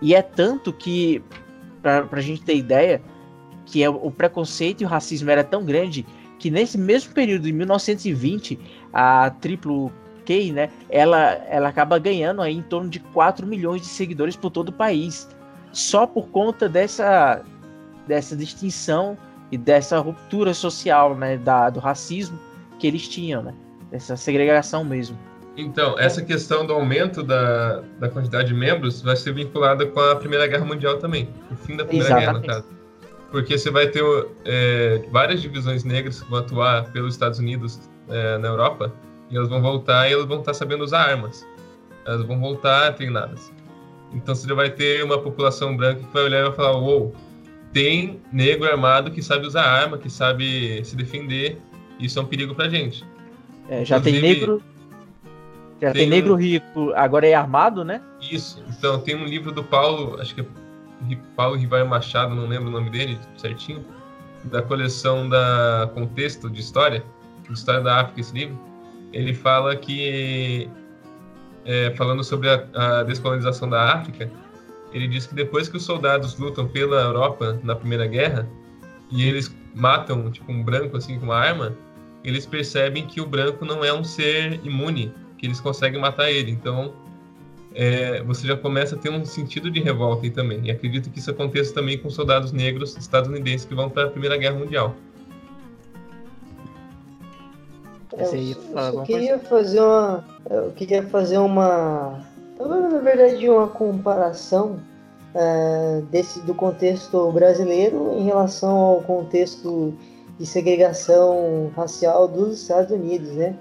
E 0.00 0.14
é 0.14 0.22
tanto 0.22 0.72
que, 0.72 1.22
para 1.82 2.06
a 2.10 2.20
gente 2.20 2.42
ter 2.42 2.56
ideia, 2.56 3.02
que 3.66 3.82
é, 3.82 3.90
o 3.90 4.10
preconceito 4.10 4.82
e 4.82 4.84
o 4.84 4.88
racismo 4.88 5.30
era 5.30 5.44
tão 5.44 5.64
grande 5.64 6.06
que 6.38 6.50
nesse 6.50 6.78
mesmo 6.78 7.12
período 7.12 7.42
de 7.42 7.52
1920, 7.52 8.58
a 8.92 9.30
Triplo 9.40 9.92
Kay, 10.28 10.52
né, 10.52 10.68
ela, 10.90 11.40
ela 11.48 11.70
acaba 11.70 11.98
ganhando 11.98 12.42
aí 12.42 12.54
em 12.54 12.60
torno 12.60 12.90
de 12.90 13.00
4 13.00 13.46
milhões 13.46 13.80
de 13.80 13.88
seguidores 13.88 14.36
por 14.36 14.50
todo 14.50 14.68
o 14.68 14.72
país, 14.72 15.26
só 15.72 16.06
por 16.06 16.28
conta 16.28 16.68
dessa, 16.68 17.42
dessa 18.06 18.36
distinção 18.36 19.16
e 19.50 19.56
dessa 19.56 19.98
ruptura 19.98 20.52
social, 20.52 21.16
né, 21.16 21.38
da, 21.38 21.70
do 21.70 21.80
racismo 21.80 22.38
que 22.78 22.86
eles 22.86 23.08
tinham, 23.08 23.42
né, 23.42 23.54
dessa 23.90 24.18
segregação 24.18 24.84
mesmo. 24.84 25.16
Então, 25.56 25.98
essa 25.98 26.22
questão 26.22 26.64
do 26.64 26.74
aumento 26.74 27.22
da, 27.22 27.82
da 27.98 28.10
quantidade 28.10 28.48
de 28.48 28.54
membros 28.54 29.00
vai 29.00 29.16
ser 29.16 29.32
vinculada 29.32 29.86
com 29.86 29.98
a 29.98 30.14
Primeira 30.14 30.46
Guerra 30.46 30.66
Mundial 30.66 30.98
também, 30.98 31.30
o 31.50 31.56
fim 31.56 31.74
da 31.74 31.86
Primeira 31.86 32.20
Exatamente. 32.20 32.46
Guerra, 32.46 32.58
no 32.58 32.62
caso. 32.62 32.78
Porque 33.30 33.58
você 33.58 33.70
vai 33.70 33.86
ter 33.86 34.04
é, 34.44 35.02
várias 35.10 35.40
divisões 35.40 35.84
negras 35.84 36.20
que 36.20 36.30
vão 36.30 36.40
atuar 36.40 36.92
pelos 36.92 37.14
Estados 37.14 37.38
Unidos 37.38 37.80
é, 38.08 38.38
na 38.38 38.48
Europa, 38.48 38.92
e 39.30 39.36
elas 39.36 39.48
vão 39.48 39.60
voltar 39.60 40.08
e 40.08 40.12
elas 40.12 40.26
vão 40.26 40.40
estar 40.40 40.54
sabendo 40.54 40.84
usar 40.84 41.02
armas. 41.10 41.46
Elas 42.06 42.24
vão 42.24 42.38
voltar 42.38 42.94
treinadas. 42.94 43.52
Então 44.12 44.34
você 44.34 44.48
já 44.48 44.54
vai 44.54 44.70
ter 44.70 45.04
uma 45.04 45.18
população 45.18 45.76
branca 45.76 46.00
que 46.00 46.12
vai 46.12 46.24
olhar 46.24 46.40
e 46.40 46.42
vai 46.44 46.52
falar: 46.52 46.78
uou, 46.78 47.14
tem 47.72 48.20
negro 48.32 48.68
armado 48.68 49.10
que 49.10 49.22
sabe 49.22 49.46
usar 49.46 49.64
arma, 49.64 49.98
que 49.98 50.08
sabe 50.08 50.82
se 50.84 50.96
defender. 50.96 51.60
Isso 52.00 52.18
é 52.18 52.22
um 52.22 52.26
perigo 52.26 52.54
pra 52.54 52.68
gente. 52.68 53.04
É, 53.68 53.84
já 53.84 53.98
Inclusive, 53.98 54.22
tem 54.22 54.34
negro. 54.34 54.62
Já 55.80 55.92
tem, 55.92 56.02
tem 56.02 56.10
negro 56.10 56.34
rico, 56.34 56.92
agora 56.96 57.26
é 57.26 57.34
armado, 57.34 57.84
né? 57.84 58.00
Isso. 58.20 58.62
Então 58.68 58.98
tem 58.98 59.14
um 59.14 59.24
livro 59.24 59.52
do 59.52 59.62
Paulo, 59.62 60.20
acho 60.20 60.34
que 60.34 60.40
é 60.40 60.44
Paulo 61.36 61.54
Rivaio 61.54 61.86
Machado, 61.86 62.34
não 62.34 62.48
lembro 62.48 62.68
o 62.68 62.70
nome 62.72 62.90
dele 62.90 63.16
certinho, 63.36 63.84
da 64.44 64.60
coleção 64.60 65.28
da 65.28 65.88
Contexto 65.94 66.50
de 66.50 66.60
História, 66.60 67.04
de 67.46 67.52
História 67.52 67.80
da 67.80 68.00
África, 68.00 68.20
esse 68.20 68.34
livro 68.34 68.58
ele 69.12 69.34
fala 69.34 69.74
que, 69.76 70.68
é, 71.64 71.90
falando 71.96 72.22
sobre 72.22 72.48
a, 72.48 72.66
a, 72.74 73.02
descolonização 73.02 73.68
da 73.68 73.92
África, 73.94 74.30
ele 74.92 75.06
diz 75.06 75.26
que 75.26 75.34
depois 75.34 75.68
que 75.68 75.76
os 75.76 75.84
soldados 75.84 76.36
lutam 76.38 76.66
pela 76.66 77.00
Europa 77.00 77.58
na 77.62 77.74
Primeira 77.74 78.06
Guerra 78.06 78.48
e 79.10 79.26
eles 79.26 79.54
matam 79.74 80.30
tipo 80.30 80.50
um 80.50 80.62
branco 80.62 80.96
assim 80.96 81.18
com 81.18 81.26
uma 81.26 81.36
arma, 81.36 81.76
eles 82.24 82.46
percebem 82.46 83.06
que 83.06 83.20
o 83.20 83.26
branco 83.26 83.64
não 83.64 83.84
é 83.84 83.92
um 83.92 84.02
ser 84.02 84.60
imune, 84.64 85.12
que 85.36 85.46
eles 85.46 85.60
conseguem 85.60 86.00
matar 86.00 86.30
ele. 86.30 86.50
Então 86.50 86.94
é, 87.74 88.22
você 88.22 88.46
já 88.46 88.56
começa 88.56 88.96
a 88.96 88.98
ter 88.98 89.10
um 89.10 89.24
sentido 89.24 89.70
de 89.70 89.80
revolta 89.80 90.24
aí 90.24 90.30
também. 90.30 90.66
E 90.66 90.70
acredito 90.70 91.10
que 91.10 91.18
isso 91.18 91.30
aconteça 91.30 91.72
também 91.74 91.98
com 91.98 92.10
soldados 92.10 92.52
negros 92.52 92.96
estadunidenses 92.96 93.66
que 93.66 93.74
vão 93.74 93.88
para 93.88 94.04
a 94.04 94.10
Primeira 94.10 94.36
Guerra 94.36 94.56
Mundial. 94.56 94.96
Eu, 98.16 98.94
eu 98.94 99.02
queria 99.02 99.38
fazer 99.38 99.80
uma. 99.80 100.24
Eu 100.48 100.70
queria 100.72 101.02
fazer 101.08 101.38
uma. 101.38 102.24
Na 102.58 102.98
verdade, 102.98 103.48
uma 103.48 103.68
comparação 103.68 104.80
é, 105.34 106.02
desse, 106.10 106.40
do 106.40 106.54
contexto 106.54 107.30
brasileiro 107.32 108.14
em 108.16 108.24
relação 108.24 108.76
ao 108.76 109.02
contexto 109.02 109.94
de 110.38 110.46
segregação 110.46 111.70
racial 111.76 112.26
dos 112.26 112.62
Estados 112.62 112.90
Unidos, 112.90 113.30
né? 113.32 113.56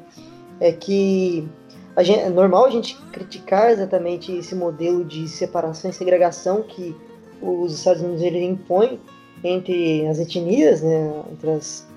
É 0.59 0.71
que 0.71 1.47
a 1.95 2.03
gente, 2.03 2.19
é 2.19 2.29
normal 2.29 2.65
a 2.65 2.69
gente 2.69 2.95
criticar 3.11 3.71
exatamente 3.71 4.31
esse 4.31 4.53
modelo 4.53 5.03
de 5.03 5.27
separação 5.27 5.89
e 5.89 5.93
segregação 5.93 6.61
que 6.61 6.95
os 7.41 7.73
Estados 7.73 8.01
Unidos 8.01 8.21
ele 8.21 8.43
impõe 8.43 8.99
entre 9.43 10.07
as 10.07 10.19
etnias, 10.19 10.81
né, 10.81 11.23
entre 11.31 11.49
as, 11.51 11.87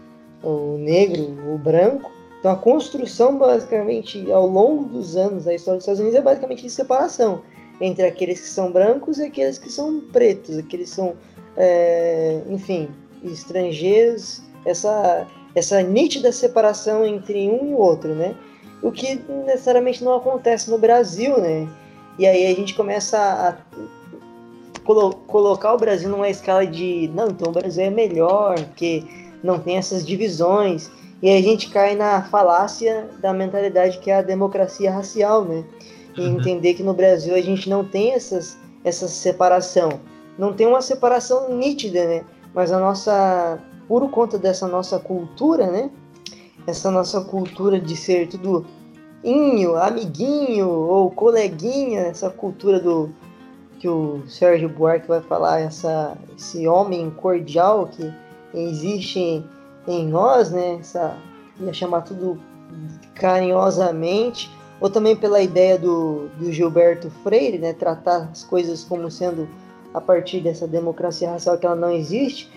o 0.42 0.76
negro, 0.78 1.22
o 1.55 1.59
branco. 1.59 2.11
Então 2.41 2.53
a 2.53 2.57
construção 2.57 3.38
basicamente 3.38 4.32
ao 4.32 4.47
longo 4.47 4.84
dos 4.84 5.14
anos 5.16 5.45
da 5.45 5.55
história 5.55 5.76
dos 5.76 5.84
Estados 5.84 6.01
Unidos 6.01 6.18
é 6.18 6.22
basicamente 6.22 6.62
de 6.62 6.70
separação 6.70 7.43
entre 7.80 8.05
aqueles 8.07 8.41
que 8.41 8.49
são 8.49 8.72
brancos 8.72 9.18
e 9.18 9.24
aqueles 9.24 9.59
que 9.59 9.70
são 9.70 10.01
pretos, 10.12 10.59
aqueles 10.59 10.91
que 10.91 10.97
são, 10.97 11.14
é, 11.57 12.41
enfim, 12.49 12.88
estrangeiros, 13.22 14.43
essa, 14.64 15.26
essa 15.55 15.82
nítida 15.82 16.32
separação 16.32 17.07
entre 17.07 17.49
um 17.49 17.70
e 17.70 17.74
outro, 17.74 18.14
né? 18.14 18.34
O 18.82 18.91
que 18.91 19.20
necessariamente 19.47 20.03
não 20.03 20.14
acontece 20.14 20.70
no 20.70 20.78
Brasil, 20.78 21.38
né? 21.38 21.68
E 22.18 22.26
aí 22.26 22.47
a 22.47 22.55
gente 22.55 22.74
começa 22.74 23.18
a 23.18 23.57
colo 24.84 25.14
colocar 25.26 25.74
o 25.74 25.78
Brasil 25.78 26.09
numa 26.09 26.28
escala 26.28 26.66
de, 26.66 27.11
não, 27.14 27.28
então 27.28 27.49
o 27.49 27.53
Brasil 27.53 27.84
é 27.84 27.91
melhor, 27.91 28.59
porque 28.66 29.05
não 29.43 29.59
tem 29.59 29.76
essas 29.76 30.07
divisões. 30.07 30.91
E 31.23 31.29
a 31.31 31.43
gente 31.43 31.68
cai 31.71 31.95
na 31.95 32.23
falácia 32.23 33.09
da 33.21 33.33
mentalidade 33.33 33.99
que 33.99 34.11
é 34.11 34.16
a 34.16 34.23
democracia 34.23 34.91
racial, 34.91 35.45
né? 35.45 35.64
E 36.16 36.23
uhum. 36.23 36.39
entender 36.39 36.75
que 36.75 36.83
no 36.83 36.95
Brasil 36.95 37.35
a 37.35 37.41
gente 37.41 37.68
não 37.68 37.85
tem 37.85 38.12
essas, 38.12 38.59
essa 38.83 39.07
separação. 39.07 40.01
Não 40.39 40.53
tem 40.53 40.66
uma 40.66 40.81
separação 40.81 41.55
nítida, 41.55 42.07
né? 42.07 42.25
Mas 42.55 42.73
a 42.73 42.81
nossa, 42.81 43.59
por 43.87 44.09
conta 44.11 44.39
dessa 44.39 44.66
nossa 44.66 44.99
cultura, 44.99 45.66
né? 45.66 45.91
Essa 46.66 46.91
nossa 46.91 47.21
cultura 47.21 47.79
de 47.79 47.97
ser 47.97 48.29
tudo 48.29 48.64
inho, 49.23 49.77
amiguinho 49.77 50.68
ou 50.68 51.11
coleguinha, 51.11 52.01
essa 52.01 52.31
cultura 52.31 52.81
do 52.81 53.11
que 53.79 53.89
o 53.89 54.23
Sérgio 54.27 54.68
Buarque 54.68 55.09
vai 55.09 55.21
falar, 55.23 55.61
essa, 55.61 56.16
esse 56.37 56.68
homem 56.68 57.11
cordial 57.11 57.89
que 57.89 58.12
existe 58.55 59.43
em, 59.87 60.09
nós, 60.09 60.51
né? 60.51 60.78
Essa, 60.81 61.16
ia 61.59 61.72
chamar 61.72 62.03
tudo 62.03 62.41
carinhosamente, 63.14 64.51
ou 64.81 64.89
também 64.89 65.14
pela 65.14 65.41
ideia 65.41 65.78
do, 65.78 66.28
do 66.39 66.53
Gilberto 66.53 67.11
Freire, 67.22 67.59
né? 67.59 67.72
Tratar 67.72 68.28
as 68.31 68.45
coisas 68.45 68.85
como 68.85 69.11
sendo 69.11 69.49
a 69.93 70.01
partir 70.01 70.41
dessa 70.41 70.66
democracia 70.66 71.31
racial 71.31 71.59
que 71.59 71.66
ela 71.66 71.76
não 71.76 71.91
existe. 71.91 72.51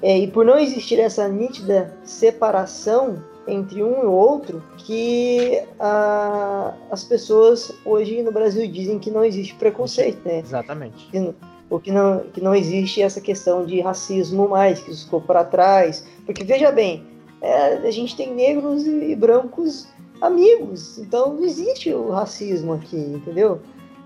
É, 0.00 0.16
e 0.16 0.28
por 0.28 0.44
não 0.44 0.58
existir 0.58 1.00
essa 1.00 1.28
nítida 1.28 1.92
separação 2.04 3.22
entre 3.48 3.82
um 3.82 4.02
e 4.02 4.06
outro, 4.06 4.62
que 4.76 5.62
a, 5.80 6.74
as 6.90 7.02
pessoas 7.02 7.72
hoje 7.84 8.22
no 8.22 8.30
Brasil 8.30 8.70
dizem 8.70 8.98
que 8.98 9.10
não 9.10 9.24
existe 9.24 9.54
preconceito, 9.54 10.20
né? 10.24 10.40
Exatamente. 10.40 11.08
Que, 11.10 11.34
o 11.70 11.78
que 11.78 11.90
não, 11.90 12.20
que 12.32 12.40
não 12.40 12.54
existe 12.54 13.02
essa 13.02 13.20
questão 13.20 13.64
de 13.64 13.80
racismo 13.80 14.48
mais, 14.48 14.80
que 14.80 14.90
isso 14.90 15.04
ficou 15.04 15.20
para 15.20 15.44
trás. 15.44 16.04
Porque 16.24 16.44
veja 16.44 16.70
bem, 16.72 17.04
é, 17.40 17.74
a 17.76 17.90
gente 17.90 18.16
tem 18.16 18.34
negros 18.34 18.86
e 18.86 19.14
brancos 19.14 19.86
amigos, 20.20 20.98
então 20.98 21.34
não 21.34 21.44
existe 21.44 21.92
o 21.92 22.10
racismo 22.10 22.72
aqui, 22.72 22.96
entendeu? 22.96 23.60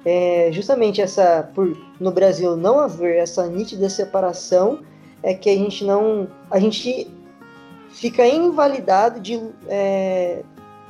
É, 0.05 0.51
justamente 0.53 1.01
essa, 1.01 1.49
por 1.55 1.77
no 2.01 2.11
Brasil 2.11 2.57
não 2.57 2.81
haver 2.81 3.17
essa 3.17 3.47
nítida 3.47 3.89
separação, 3.89 4.81
é 5.23 5.33
que 5.33 5.49
a 5.49 5.57
gente 5.57 5.85
não, 5.85 6.27
a 6.51 6.59
gente 6.59 7.09
fica 7.91 8.27
invalidado 8.27 9.21
de 9.21 9.41
é, 9.69 10.43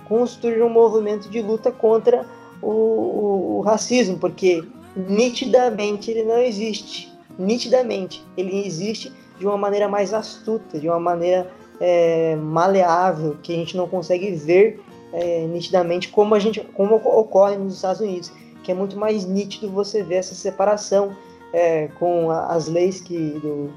construir 0.08 0.62
um 0.62 0.70
movimento 0.70 1.28
de 1.28 1.42
luta 1.42 1.70
contra 1.70 2.26
o, 2.62 2.70
o, 2.70 3.58
o, 3.58 3.60
racismo, 3.60 4.18
porque 4.18 4.64
nitidamente 4.96 6.10
ele 6.10 6.24
não 6.24 6.38
existe, 6.38 7.12
nitidamente 7.38 8.24
ele 8.36 8.66
existe 8.66 9.12
de 9.38 9.46
uma 9.46 9.56
maneira 9.56 9.88
mais 9.88 10.12
astuta, 10.12 10.78
de 10.78 10.88
uma 10.88 11.00
maneira 11.00 11.50
é, 11.80 12.36
maleável, 12.36 13.36
que 13.42 13.52
a 13.52 13.56
gente 13.56 13.76
não 13.76 13.88
consegue 13.88 14.30
ver 14.32 14.80
é, 15.12 15.46
nitidamente 15.46 16.08
como 16.08 16.34
a 16.34 16.38
gente, 16.38 16.60
como 16.74 16.96
ocorre 16.96 17.56
nos 17.56 17.74
Estados 17.74 18.00
Unidos 18.00 18.32
que 18.62 18.70
é 18.70 18.74
muito 18.74 18.96
mais 18.96 19.24
nítido 19.24 19.68
você 19.68 20.02
ver 20.02 20.16
essa 20.16 20.34
separação 20.34 21.14
é, 21.52 21.88
com 21.98 22.30
as 22.30 22.68
leis 22.68 23.00
que 23.00 23.16
do, 23.16 23.70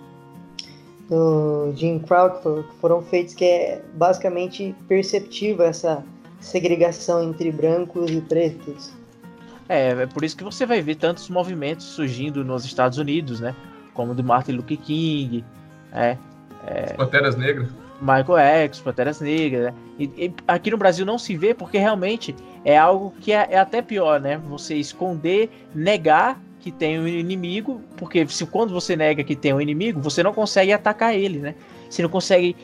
do 1.10 1.74
Jim 1.76 2.00
Crow 2.00 2.30
que 2.32 2.78
foram 2.80 3.02
feitas, 3.02 3.34
que 3.34 3.44
é 3.44 3.82
basicamente 3.94 4.76
perceptível 4.88 5.66
essa 5.66 6.04
segregação 6.40 7.24
entre 7.24 7.52
brancos 7.52 8.12
e 8.12 8.22
pretos. 8.22 8.92
É, 9.68 9.90
é 9.90 10.06
por 10.06 10.24
isso 10.24 10.38
que 10.38 10.44
você 10.44 10.66
vai 10.66 10.82
ver 10.82 10.96
tantos 10.96 11.30
movimentos 11.30 11.86
surgindo 11.86 12.44
nos 12.44 12.66
Estados 12.66 12.98
Unidos, 12.98 13.40
né? 13.40 13.56
Como 13.94 14.12
o 14.12 14.16
do 14.16 14.24
Martin 14.24 14.54
Luther 14.54 14.78
King, 14.78 15.44
é, 15.92 16.18
é... 16.66 16.94
Panteras 16.94 17.36
Negras. 17.36 17.70
Michael 18.02 18.38
X, 18.38 18.80
Panteras 18.80 19.22
Negras, 19.22 19.66
né? 19.66 19.74
E, 19.98 20.04
e, 20.18 20.34
aqui 20.48 20.70
no 20.70 20.78
Brasil 20.78 21.06
não 21.06 21.18
se 21.18 21.36
vê 21.36 21.54
porque 21.54 21.78
realmente 21.78 22.36
é 22.64 22.78
algo 22.78 23.14
que 23.22 23.32
é, 23.32 23.48
é, 23.52 23.58
até 23.58 23.82
pior, 23.82 24.20
né? 24.20 24.38
Você 24.50 24.76
esconder, 24.76 25.50
negar 25.74 26.40
que 26.60 26.72
tem 26.72 27.00
um 27.00 27.08
inimigo, 27.08 27.82
porque 27.96 28.28
se 28.28 28.46
quando 28.48 28.74
você 28.74 28.96
nega 28.96 29.24
que 29.24 29.36
tem 29.36 29.54
um 29.54 29.62
inimigo, 29.62 30.02
você 30.02 30.24
não 30.24 30.34
consegue 30.34 30.74
atacar 30.74 31.16
ele, 31.16 31.40
né? 31.40 31.56
Você 31.90 32.02
não 32.02 32.10
consegue, 32.10 32.56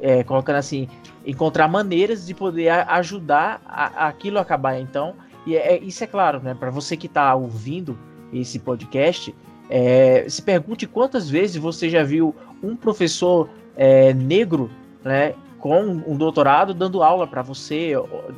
é, 0.00 0.22
colocando 0.22 0.56
assim, 0.56 0.88
encontrar 1.26 1.66
maneiras 1.68 2.24
de 2.24 2.34
poder 2.34 2.68
ajudar 2.68 3.60
a, 3.66 4.04
a 4.04 4.08
aquilo 4.08 4.38
a 4.38 4.42
acabar. 4.42 4.78
Então, 4.78 5.14
e 5.46 5.56
é, 5.56 5.78
isso 5.78 6.02
é 6.04 6.06
claro, 6.06 6.40
né? 6.40 6.54
Para 6.54 6.70
você 6.70 6.96
que 6.96 7.06
está 7.06 7.34
ouvindo 7.34 7.98
esse 8.32 8.58
podcast, 8.58 9.34
é, 9.68 10.26
se 10.28 10.42
pergunte 10.42 10.86
quantas 10.86 11.28
vezes 11.28 11.56
você 11.56 11.88
já 11.88 12.02
viu 12.02 12.34
um 12.62 12.76
professor 12.76 13.48
é, 13.76 14.12
negro, 14.12 14.70
né, 15.04 15.34
com 15.58 15.82
um 15.82 16.16
doutorado 16.16 16.74
dando 16.74 17.02
aula 17.02 17.26
para 17.26 17.42
você, 17.42 17.96
ou, 17.96 18.32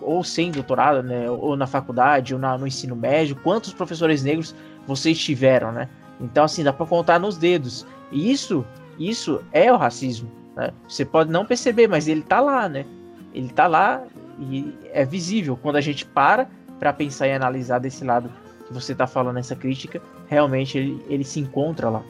ou, 0.00 0.24
sem 0.24 0.50
doutorado, 0.50 1.02
né, 1.02 1.30
ou 1.30 1.56
na 1.56 1.66
faculdade, 1.66 2.34
ou 2.34 2.40
na, 2.40 2.56
no 2.58 2.66
ensino 2.66 2.94
médio, 2.94 3.36
quantos 3.36 3.72
professores 3.72 4.22
negros 4.22 4.54
vocês 4.86 5.18
tiveram, 5.18 5.72
né? 5.72 5.88
Então, 6.20 6.44
assim, 6.44 6.62
dá 6.62 6.72
para 6.72 6.86
contar 6.86 7.18
nos 7.18 7.36
dedos. 7.36 7.86
E 8.12 8.30
isso, 8.30 8.64
isso 8.98 9.40
é 9.52 9.72
o 9.72 9.76
racismo, 9.76 10.30
né? 10.54 10.70
Você 10.88 11.04
pode 11.04 11.30
não 11.30 11.44
perceber, 11.44 11.88
mas 11.88 12.06
ele 12.06 12.22
tá 12.22 12.40
lá, 12.40 12.68
né? 12.68 12.84
Ele 13.32 13.48
tá 13.48 13.66
lá 13.66 14.02
e 14.38 14.74
é 14.92 15.04
visível. 15.04 15.58
Quando 15.60 15.76
a 15.76 15.80
gente 15.80 16.04
para 16.04 16.48
para 16.78 16.92
pensar 16.92 17.28
e 17.28 17.32
analisar 17.32 17.78
desse 17.78 18.04
lado 18.04 18.30
que 18.66 18.72
você 18.72 18.92
está 18.92 19.06
falando 19.06 19.38
essa 19.38 19.54
crítica, 19.54 20.02
realmente 20.26 20.76
ele, 20.76 21.04
ele 21.08 21.24
se 21.24 21.40
encontra 21.40 21.88
lá. 21.88 22.02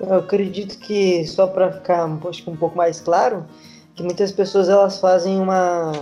Eu 0.00 0.14
acredito 0.14 0.78
que 0.78 1.26
só 1.26 1.46
para 1.46 1.72
ficar 1.72 2.06
acho 2.28 2.42
que 2.42 2.50
um 2.50 2.56
pouco 2.56 2.76
mais 2.76 3.00
claro, 3.00 3.46
que 3.94 4.02
muitas 4.02 4.32
pessoas 4.32 4.68
elas 4.68 5.00
fazem 5.00 5.40
uma 5.40 5.92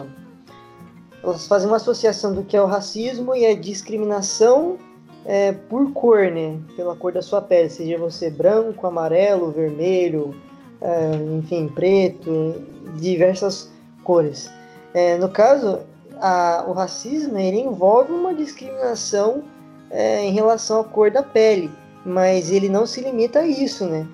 elas 1.22 1.47
fazem 1.47 1.68
uma 1.68 1.76
associação 1.76 2.34
do 2.34 2.42
que 2.42 2.57
é 2.57 2.61
o 2.61 2.66
racismo 2.66 3.34
e 3.34 3.47
a 3.47 3.55
discriminação 3.55 4.78
é, 5.24 5.53
por 5.53 5.92
cor, 5.92 6.30
né? 6.30 6.59
Pela 6.76 6.95
cor 6.95 7.12
da 7.12 7.22
sua 7.22 7.40
pele, 7.40 7.70
seja 7.70 7.97
você 7.97 8.30
branco, 8.30 8.86
amarelo, 8.86 9.51
vermelho, 9.51 10.34
é, 10.82 11.12
enfim, 11.38 11.68
preto, 11.68 12.62
diversas 12.97 13.70
cores. 14.03 14.51
É, 14.95 15.18
no 15.18 15.28
caso, 15.28 15.80
a, 16.20 16.64
o 16.66 16.72
racismo 16.72 17.36
ele 17.36 17.59
envolve 17.59 18.12
uma 18.12 18.32
discriminação 18.32 19.42
é, 19.90 20.24
em 20.24 20.32
relação 20.32 20.80
à 20.80 20.84
cor 20.84 21.11
da 21.11 21.22
pele 21.22 21.70
mas 22.05 22.51
ele 22.51 22.68
não 22.68 22.86
se 22.86 23.01
limita 23.01 23.40
a 23.40 23.47
isso, 23.47 23.86
né? 23.86 24.07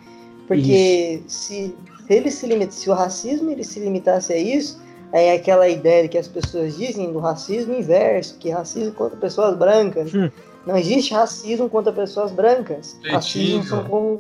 Porque 0.47 1.23
se, 1.27 1.75
se 2.07 2.13
ele 2.13 2.31
se 2.31 2.47
limita, 2.47 2.73
se 2.73 2.89
o 2.89 2.95
racismo 2.95 3.51
ele 3.51 3.65
se 3.65 3.81
limitasse 3.81 4.33
a 4.33 4.39
isso, 4.39 4.81
aí 5.13 5.27
é 5.27 5.33
aquela 5.35 5.69
ideia 5.69 6.09
que 6.09 6.19
as 6.19 6.29
pessoas 6.29 6.77
dizem 6.77 7.13
do 7.13 7.19
racismo 7.19 7.75
inverso, 7.75 8.39
que 8.39 8.51
racismo 8.51 8.93
contra 8.93 9.17
pessoas 9.17 9.57
brancas. 9.57 10.15
Hum. 10.15 10.31
Não 10.67 10.77
existe 10.77 11.15
racismo 11.15 11.69
contra 11.69 11.93
pessoas 11.93 12.31
brancas. 12.31 12.97
Racismo 13.05 13.63
são 13.65 13.85
como 13.85 14.19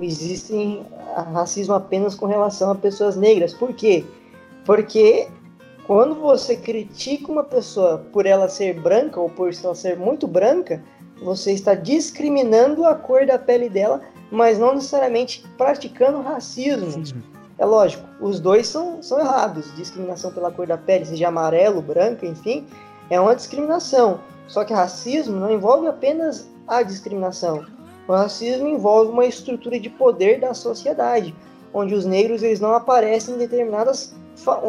existem 0.00 0.84
racismo 1.32 1.74
apenas 1.74 2.14
com 2.14 2.26
relação 2.26 2.70
a 2.70 2.74
pessoas 2.74 3.16
negras. 3.16 3.52
Por 3.52 3.72
quê? 3.74 4.04
Porque 4.64 5.28
quando 5.88 6.16
você 6.16 6.54
critica 6.54 7.32
uma 7.32 7.42
pessoa 7.42 8.04
por 8.12 8.26
ela 8.26 8.46
ser 8.46 8.78
branca 8.78 9.18
ou 9.18 9.30
por 9.30 9.50
ela 9.64 9.74
ser 9.74 9.96
muito 9.96 10.28
branca, 10.28 10.84
você 11.22 11.52
está 11.52 11.74
discriminando 11.74 12.84
a 12.84 12.94
cor 12.94 13.24
da 13.24 13.38
pele 13.38 13.70
dela, 13.70 14.02
mas 14.30 14.58
não 14.58 14.74
necessariamente 14.74 15.42
praticando 15.56 16.20
racismo. 16.20 17.02
É 17.56 17.64
lógico, 17.64 18.06
os 18.20 18.38
dois 18.38 18.66
são, 18.66 19.02
são 19.02 19.18
errados. 19.18 19.74
Discriminação 19.76 20.30
pela 20.30 20.52
cor 20.52 20.66
da 20.66 20.76
pele, 20.76 21.06
seja 21.06 21.28
amarelo, 21.28 21.80
branco, 21.80 22.26
enfim, 22.26 22.66
é 23.08 23.18
uma 23.18 23.34
discriminação. 23.34 24.20
Só 24.46 24.66
que 24.66 24.74
racismo 24.74 25.40
não 25.40 25.50
envolve 25.50 25.86
apenas 25.86 26.50
a 26.66 26.82
discriminação. 26.82 27.64
O 28.06 28.12
racismo 28.12 28.68
envolve 28.68 29.10
uma 29.10 29.24
estrutura 29.24 29.80
de 29.80 29.88
poder 29.88 30.38
da 30.38 30.52
sociedade, 30.52 31.34
onde 31.72 31.94
os 31.94 32.04
negros 32.04 32.42
eles 32.42 32.60
não 32.60 32.74
aparecem 32.74 33.36
em 33.36 33.38
determinadas 33.38 34.14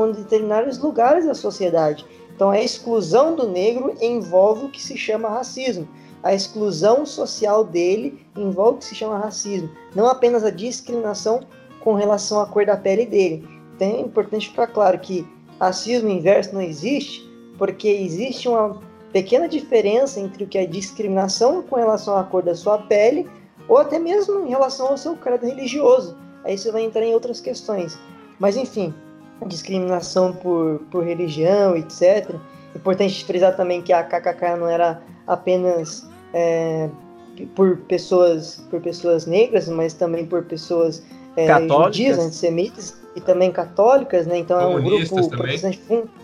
em 0.08 0.12
determinados 0.12 0.78
lugares 0.78 1.26
da 1.26 1.34
sociedade. 1.34 2.06
Então, 2.36 2.50
a 2.50 2.62
exclusão 2.62 3.36
do 3.36 3.48
negro 3.48 3.94
envolve 4.02 4.66
o 4.66 4.70
que 4.70 4.82
se 4.82 4.98
chama 4.98 5.30
racismo. 5.30 5.88
A 6.24 6.34
exclusão 6.34 7.06
social 7.06 7.64
dele 7.64 8.26
envolve 8.36 8.76
o 8.76 8.80
que 8.80 8.86
se 8.86 8.96
chama 8.96 9.18
racismo, 9.18 9.70
não 9.96 10.08
apenas 10.08 10.44
a 10.44 10.50
discriminação 10.50 11.42
com 11.82 11.94
relação 11.94 12.42
à 12.42 12.46
cor 12.46 12.66
da 12.66 12.76
pele 12.76 13.06
dele. 13.06 13.48
Então, 13.76 13.88
é 13.88 14.02
importante 14.02 14.50
ficar 14.50 14.68
claro 14.68 15.00
que 15.00 15.26
racismo 15.60 16.10
inverso 16.10 16.54
não 16.54 16.62
existe, 16.62 17.30
porque 17.58 17.88
existe 17.88 18.48
uma 18.48 18.82
pequena 19.12 19.48
diferença 19.48 20.20
entre 20.20 20.44
o 20.44 20.48
que 20.48 20.58
é 20.58 20.66
discriminação 20.66 21.62
com 21.64 21.76
relação 21.76 22.18
à 22.18 22.24
cor 22.24 22.44
da 22.44 22.56
sua 22.56 22.78
pele 22.78 23.30
ou 23.68 23.78
até 23.78 24.00
mesmo 24.00 24.46
em 24.46 24.50
relação 24.50 24.88
ao 24.88 24.98
seu 24.98 25.16
credo 25.16 25.46
religioso. 25.46 26.18
Aí 26.44 26.58
você 26.58 26.72
vai 26.72 26.84
entrar 26.84 27.04
em 27.04 27.14
outras 27.14 27.40
questões. 27.42 27.98
Mas 28.40 28.56
enfim, 28.56 28.94
discriminação 29.48 30.34
por, 30.34 30.80
por 30.92 31.04
religião, 31.04 31.76
etc. 31.76 32.36
Importante 32.76 33.24
frisar 33.26 33.56
também 33.56 33.82
que 33.82 33.94
a 33.94 34.04
KKK 34.04 34.58
não 34.58 34.68
era 34.68 35.02
apenas 35.26 36.08
é, 36.34 36.90
por 37.56 37.78
pessoas 37.78 38.64
por 38.70 38.82
pessoas 38.82 39.26
negras, 39.26 39.68
mas 39.68 39.94
também 39.94 40.26
por 40.26 40.44
pessoas 40.44 41.04
é, 41.36 41.48
judias, 41.68 42.20
antissemitas 42.20 42.96
e 43.16 43.22
também 43.22 43.52
católicas, 43.52 44.28
né? 44.28 44.38
Então 44.38 44.60
é 44.60 44.66
um 44.66 44.82
grupo 44.82 45.30
protestante 45.30 45.82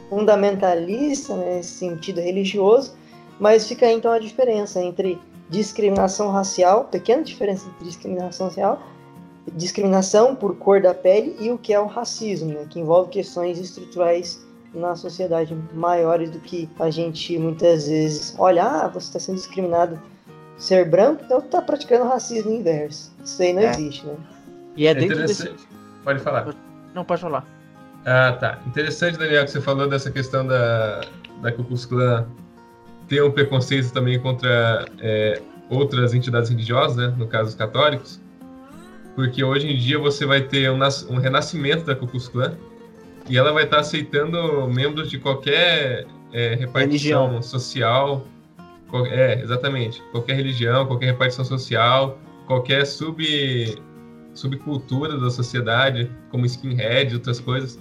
fundamentalista 0.10 1.36
né, 1.36 1.56
nesse 1.58 1.74
sentido 1.74 2.20
religioso, 2.20 2.94
mas 3.40 3.68
fica 3.68 3.86
aí 3.86 3.94
então 3.94 4.12
a 4.12 4.20
diferença 4.20 4.82
entre 4.82 5.20
discriminação 5.50 6.32
racial, 6.32 6.86
pequena 6.86 7.24
diferença 7.24 7.68
entre 7.68 7.86
discriminação 7.86 8.48
racial, 8.48 8.82
discriminação 9.54 10.36
por 10.36 10.56
cor 10.56 10.82
da 10.82 10.94
pele 10.94 11.36
e 11.40 11.52
o 11.52 11.58
que 11.58 11.74
é 11.74 11.80
o 11.80 11.86
racismo, 11.86 12.54
né, 12.54 12.66
que 12.70 12.80
envolve 12.80 13.10
questões 13.10 13.60
estruturais 13.60 14.44
na 14.74 14.96
sociedade 14.96 15.58
maiores 15.74 16.30
do 16.30 16.40
que 16.40 16.70
a 16.80 16.90
gente 16.90 17.38
muitas 17.38 17.88
vezes 17.88 18.36
olha, 18.38 18.64
ah, 18.64 18.88
você 18.88 19.08
está 19.08 19.20
sendo 19.20 19.36
discriminado 19.36 20.00
ser 20.58 20.90
branco, 20.90 21.24
então 21.26 21.40
está 21.40 21.62
praticando 21.62 22.06
racismo 22.06 22.52
inverso. 22.52 23.14
Isso 23.24 23.42
aí 23.42 23.54
não 23.54 23.62
é. 23.62 23.70
existe, 23.72 24.06
né? 24.06 24.16
E 24.76 24.88
é, 24.88 24.92
é 24.92 24.96
dentro 24.96 25.18
desse... 25.18 25.54
Pode 26.04 26.20
falar. 26.20 26.54
Não, 26.94 27.04
pode 27.04 27.22
falar. 27.22 27.46
Ah, 28.06 28.34
tá. 28.40 28.60
Interessante, 28.68 29.18
Daniel, 29.18 29.46
que 29.46 29.52
você 29.52 29.62
falou 29.62 29.90
dessa 29.90 30.12
questão 30.12 30.46
da, 30.46 31.02
da 31.42 31.52
Ku 31.52 31.64
Klux 31.64 31.86
Klan 31.86 32.28
ter 33.08 33.24
um 33.24 33.32
preconceito 33.32 33.92
também 33.92 34.20
contra 34.20 34.86
é, 35.00 35.42
outras 35.70 36.14
entidades 36.14 36.50
religiosas, 36.50 36.98
né? 36.98 37.14
no 37.18 37.28
caso 37.28 37.50
os 37.50 37.56
católicos, 37.56 38.22
porque 39.16 39.44
hoje 39.44 39.72
em 39.72 39.78
dia 39.78 39.98
você 39.98 40.26
vai 40.26 40.42
ter 40.42 40.70
um, 40.70 40.80
um 41.10 41.18
renascimento 41.18 41.86
da 41.86 41.96
Ku 41.96 42.08
Klux 42.08 42.28
Klan 42.28 42.58
e 43.30 43.38
ela 43.38 43.52
vai 43.52 43.64
estar 43.64 43.80
aceitando 43.80 44.68
membros 44.68 45.10
de 45.10 45.18
qualquer 45.18 46.06
é, 46.32 46.56
repartição 46.56 47.28
religião. 47.28 47.42
social, 47.42 48.28
qual, 48.90 49.06
é, 49.06 49.42
exatamente, 49.42 50.02
qualquer 50.12 50.36
religião, 50.36 50.86
qualquer 50.86 51.08
repartição 51.08 51.46
social, 51.46 52.20
qualquer 52.46 52.86
sub 52.86 53.24
subcultura 54.34 55.18
da 55.18 55.30
sociedade, 55.30 56.12
como 56.30 56.46
skinhead 56.46 57.12
e 57.12 57.16
outras 57.16 57.40
coisas 57.40 57.80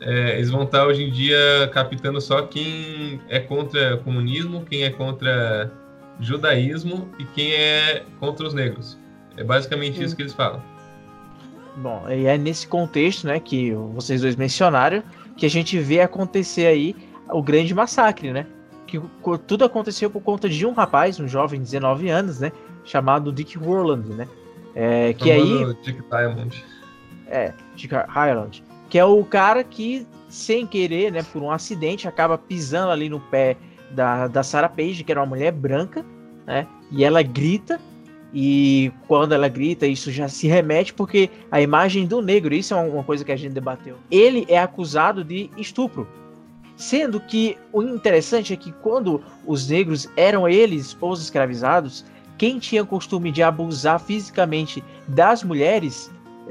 é, 0.00 0.36
eles 0.36 0.50
vão 0.50 0.62
estar 0.62 0.86
hoje 0.86 1.02
em 1.02 1.10
dia 1.10 1.68
captando 1.72 2.20
só 2.20 2.42
quem 2.42 3.20
é 3.28 3.40
contra 3.40 3.96
comunismo, 3.98 4.64
quem 4.64 4.84
é 4.84 4.90
contra 4.90 5.72
judaísmo 6.20 7.08
e 7.18 7.24
quem 7.24 7.52
é 7.52 8.04
contra 8.20 8.46
os 8.46 8.54
negros. 8.54 8.98
É 9.38 9.44
basicamente 9.44 10.02
isso 10.02 10.14
que 10.14 10.22
eles 10.22 10.34
falam. 10.34 10.62
Bom, 11.76 12.04
e 12.08 12.26
é 12.26 12.36
nesse 12.36 12.66
contexto, 12.66 13.26
né, 13.26 13.38
que 13.38 13.72
vocês 13.94 14.20
dois 14.20 14.34
mencionaram, 14.36 15.02
que 15.36 15.46
a 15.46 15.50
gente 15.50 15.78
vê 15.78 16.00
acontecer 16.00 16.66
aí 16.66 16.96
o 17.30 17.42
grande 17.42 17.72
massacre, 17.72 18.32
né? 18.32 18.46
Que 18.86 19.00
tudo 19.46 19.64
aconteceu 19.64 20.10
por 20.10 20.22
conta 20.22 20.48
de 20.48 20.66
um 20.66 20.72
rapaz, 20.72 21.20
um 21.20 21.28
jovem 21.28 21.60
de 21.60 21.66
19 21.66 22.08
anos, 22.08 22.40
né, 22.40 22.50
chamado 22.84 23.32
Dick 23.32 23.56
Warland, 23.58 24.08
né? 24.08 24.28
É, 24.74 25.12
que 25.12 25.30
aí 25.30 25.74
Dick 25.82 26.02
Diamond. 26.10 26.64
É, 27.28 27.52
Dick 27.76 27.94
Highland 27.94 28.62
que 28.88 28.98
é 28.98 29.04
o 29.04 29.22
cara 29.24 29.62
que, 29.62 30.06
sem 30.28 30.66
querer, 30.66 31.12
né, 31.12 31.22
por 31.22 31.42
um 31.42 31.50
acidente, 31.50 32.08
acaba 32.08 32.38
pisando 32.38 32.90
ali 32.90 33.08
no 33.08 33.20
pé 33.20 33.56
da, 33.90 34.26
da 34.26 34.42
Sarah 34.42 34.68
Page, 34.68 35.04
que 35.04 35.12
era 35.12 35.20
uma 35.20 35.26
mulher 35.26 35.52
branca, 35.52 36.04
né, 36.46 36.66
e 36.90 37.04
ela 37.04 37.22
grita, 37.22 37.78
e 38.32 38.92
quando 39.06 39.32
ela 39.32 39.48
grita, 39.48 39.86
isso 39.86 40.10
já 40.10 40.28
se 40.28 40.46
remete 40.46 40.92
porque 40.92 41.30
a 41.50 41.60
imagem 41.60 42.06
do 42.06 42.20
negro, 42.20 42.54
isso 42.54 42.74
é 42.74 42.76
uma 42.76 43.02
coisa 43.02 43.24
que 43.24 43.32
a 43.32 43.36
gente 43.36 43.52
debateu. 43.52 43.96
Ele 44.10 44.44
é 44.48 44.58
acusado 44.58 45.24
de 45.24 45.50
estupro. 45.56 46.06
Sendo 46.76 47.18
que 47.18 47.56
o 47.72 47.82
interessante 47.82 48.52
é 48.52 48.56
que 48.56 48.70
quando 48.70 49.20
os 49.46 49.68
negros 49.68 50.08
eram 50.16 50.48
eles 50.48 50.96
os 51.00 51.22
escravizados, 51.22 52.04
quem 52.36 52.58
tinha 52.58 52.84
costume 52.84 53.32
de 53.32 53.42
abusar 53.42 53.98
fisicamente 53.98 54.84
das 55.08 55.42
mulheres 55.42 56.10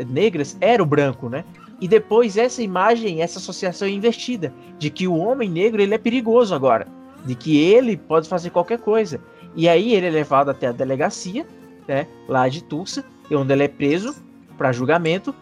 negras 0.09 0.57
era 0.59 0.83
o 0.83 0.85
branco, 0.85 1.29
né? 1.29 1.45
E 1.79 1.87
depois 1.87 2.37
essa 2.37 2.61
imagem, 2.61 3.21
essa 3.21 3.39
associação 3.39 3.87
é 3.87 3.91
invertida 3.91 4.51
de 4.77 4.89
que 4.89 5.07
o 5.07 5.15
homem 5.15 5.49
negro 5.49 5.81
ele 5.81 5.93
é 5.93 5.97
perigoso 5.97 6.53
agora, 6.53 6.87
de 7.23 7.35
que 7.35 7.57
ele 7.57 7.95
pode 7.95 8.27
fazer 8.27 8.49
qualquer 8.49 8.79
coisa. 8.79 9.21
E 9.55 9.69
aí 9.69 9.93
ele 9.93 10.07
é 10.07 10.09
levado 10.09 10.49
até 10.49 10.67
a 10.67 10.71
delegacia, 10.71 11.45
né, 11.87 12.07
lá 12.27 12.47
de 12.47 12.63
Tulsa, 12.63 13.05
onde 13.31 13.53
ele 13.53 13.63
é 13.63 13.67
preso 13.67 14.15
para 14.57 14.71
julgamento. 14.71 15.33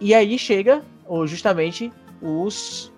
E 0.00 0.14
aí 0.14 0.38
chega 0.38 0.82
justamente 1.26 1.92
os 2.20 2.92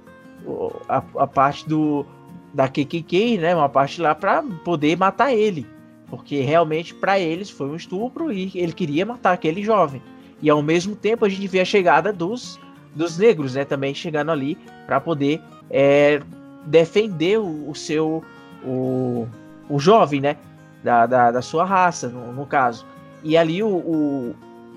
a, 0.88 1.03
a 1.16 1.26
parte 1.26 1.68
do 1.68 2.05
da 2.53 2.66
KKK, 2.66 3.38
né, 3.38 3.55
uma 3.55 3.68
parte 3.68 4.01
lá 4.01 4.12
para 4.12 4.42
poder 4.42 4.96
matar 4.96 5.32
ele, 5.32 5.64
porque 6.09 6.40
realmente 6.40 6.92
para 6.92 7.18
eles 7.18 7.48
foi 7.48 7.68
um 7.68 7.76
estupro 7.76 8.32
e 8.32 8.51
ele 8.57 8.72
queria 8.72 9.07
matar 9.07 9.32
aquele 9.32 9.62
jovem. 9.62 10.03
E 10.42 10.51
ao 10.51 10.61
mesmo 10.61 10.96
tempo 10.96 11.24
a 11.24 11.28
gente 11.28 11.46
vê 11.46 11.61
a 11.61 11.64
chegada 11.64 12.12
dos 12.12 12.59
dos 12.92 13.16
negros, 13.18 13.55
né, 13.55 13.64
também 13.64 13.94
chegando 13.94 14.32
ali 14.32 14.59
para 14.84 15.01
poder 15.01 15.40
é, 15.70 16.20
defender 16.66 17.38
o, 17.38 17.70
o, 17.70 17.74
seu 17.74 18.24
o, 18.64 19.28
o 19.68 19.78
jovem, 19.78 20.20
né, 20.20 20.36
da, 20.83 21.07
da, 21.07 21.31
da 21.31 21.43
sua 21.43 21.64
raça, 21.64 22.09
no, 22.09 22.33
no, 22.33 22.47
caso. 22.47 22.87
E 23.22 23.37
ali 23.37 23.62
o, 23.62 23.68
o, 23.68 24.35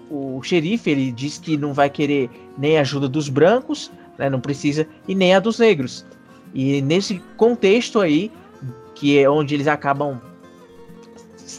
o 0.10 0.44
xerife 0.44 0.90
ele 0.90 1.12
diz 1.12 1.38
que 1.38 1.58
não 1.58 1.74
vai 1.74 1.90
querer 1.90 2.30
nem 2.58 2.78
a 2.78 2.82
ajuda 2.82 3.08
dos 3.08 3.30
brancos, 3.30 3.92
né, 4.18 4.30
não 4.30 4.40
precisa, 4.40 4.88
e 5.08 5.16
nem 5.16 5.34
a 5.34 5.40
dos 5.40 5.60
negros. 5.60 6.06
E 6.54 6.82
nesse 6.82 7.20
contexto 7.38 8.00
aí, 8.00 8.32
que 8.96 9.18
é 9.18 9.30
onde 9.30 9.56
eles 9.56 9.68
acabam 9.68 10.22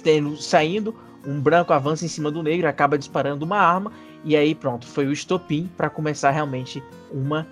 tendo, 0.02 0.36
saindo, 0.36 0.94
um 1.26 1.40
branco 1.40 1.72
avança 1.72 2.04
em 2.04 2.08
cima 2.08 2.30
do 2.30 2.42
negro, 2.42 2.68
acaba 2.68 2.98
disparando 2.98 3.44
uma 3.44 3.58
arma 3.58 3.90
e 4.24 4.36
aí 4.36 4.54
pronto, 4.54 4.86
foi 4.86 5.06
o 5.06 5.12
estopim 5.12 5.68
para 5.76 5.90
começar 5.90 6.30
realmente 6.30 6.82
uma, 7.12 7.46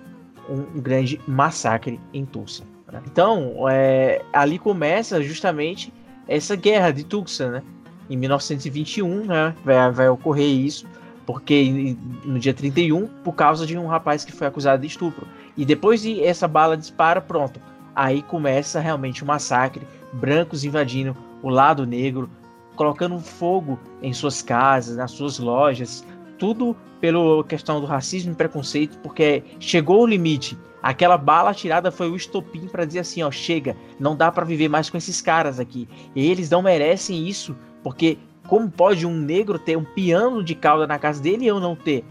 um, 0.49 0.79
grande 0.81 1.21
massacre 1.27 1.99
em 2.13 2.25
Tulsa. 2.25 2.63
Né? 2.91 3.01
Então, 3.05 3.69
é, 3.69 4.23
ali 4.33 4.57
começa 4.57 5.21
justamente 5.21 5.93
essa 6.27 6.55
guerra 6.55 6.91
de 6.91 7.03
Tulsa, 7.03 7.49
né? 7.49 7.63
Em 8.09 8.17
1921, 8.17 9.25
né, 9.25 9.55
vai, 9.63 9.91
vai 9.91 10.09
ocorrer 10.09 10.47
isso, 10.47 10.85
porque 11.25 11.95
no 12.25 12.37
dia 12.37 12.53
31, 12.53 13.07
por 13.23 13.33
causa 13.33 13.65
de 13.65 13.77
um 13.77 13.87
rapaz 13.87 14.25
que 14.25 14.31
foi 14.31 14.47
acusado 14.47 14.81
de 14.81 14.87
estupro. 14.87 15.27
E 15.55 15.63
depois 15.65 16.01
de 16.01 16.21
essa 16.23 16.47
bala 16.47 16.75
dispara, 16.75 17.21
pronto. 17.21 17.59
Aí 17.95 18.21
começa 18.23 18.79
realmente 18.79 19.23
o 19.23 19.25
massacre, 19.25 19.87
brancos 20.11 20.63
invadindo 20.63 21.15
o 21.41 21.49
lado 21.49 21.85
negro, 21.85 22.29
colocando 22.75 23.19
fogo 23.19 23.79
em 24.01 24.11
suas 24.13 24.41
casas, 24.41 24.97
nas 24.97 25.11
suas 25.11 25.39
lojas, 25.39 26.05
tudo 26.37 26.75
pela 26.99 27.43
questão 27.43 27.79
do 27.79 27.85
racismo 27.85 28.31
e 28.31 28.35
preconceito, 28.35 28.97
porque 28.99 29.43
chegou 29.59 30.01
o 30.01 30.07
limite. 30.07 30.57
Aquela 30.83 31.17
bala 31.17 31.53
tirada 31.53 31.89
foi 31.89 32.09
o 32.09 32.15
estopim 32.15 32.67
para 32.67 32.83
dizer 32.83 32.99
assim, 32.99 33.23
ó, 33.23 33.31
chega, 33.31 33.77
não 33.97 34.17
dá 34.17 34.29
para 34.29 34.43
viver 34.43 34.67
mais 34.67 34.89
com 34.89 34.97
esses 34.97 35.21
caras 35.21 35.57
aqui. 35.57 35.87
Eles 36.13 36.49
não 36.49 36.61
merecem 36.61 37.25
isso, 37.25 37.55
porque 37.81 38.17
como 38.49 38.69
pode 38.69 39.07
um 39.07 39.17
negro 39.17 39.57
ter 39.57 39.77
um 39.77 39.85
piano 39.85 40.43
de 40.43 40.53
cauda 40.53 40.85
na 40.85 40.99
casa 40.99 41.21
dele 41.21 41.45
e 41.45 41.47
eu 41.47 41.57
não 41.57 41.73
ter? 41.73 42.03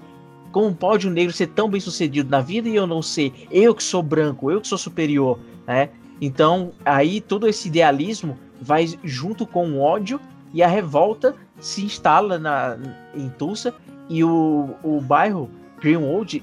Como 0.51 0.75
pode 0.75 1.07
um 1.07 1.11
negro 1.11 1.35
ser 1.35 1.49
tão 1.49 1.68
bem 1.68 1.83
sucedido 1.83 2.31
na 2.31 2.41
vida 2.41 2.66
e 2.66 2.75
eu 2.75 2.87
não 2.87 3.03
ser? 3.03 3.47
Eu 3.51 3.75
que 3.75 3.83
sou 3.83 4.03
branco, 4.03 4.51
eu 4.51 4.59
que 4.59 4.68
sou 4.68 4.79
superior, 4.79 5.39
né? 5.66 5.91
Então, 6.18 6.73
aí 6.83 7.20
todo 7.20 7.47
esse 7.47 7.68
idealismo 7.68 8.39
vai 8.59 8.89
junto 9.05 9.47
com 9.47 9.73
o 9.73 9.81
ódio 9.81 10.18
e 10.55 10.62
a 10.62 10.68
revolta 10.68 11.35
se 11.61 11.85
instala 11.85 12.39
na, 12.39 12.79
em 13.14 13.29
Tulsa 13.29 13.75
e 14.09 14.25
o, 14.25 14.70
o 14.83 15.01
bairro 15.01 15.51
Greenwood 15.81 16.43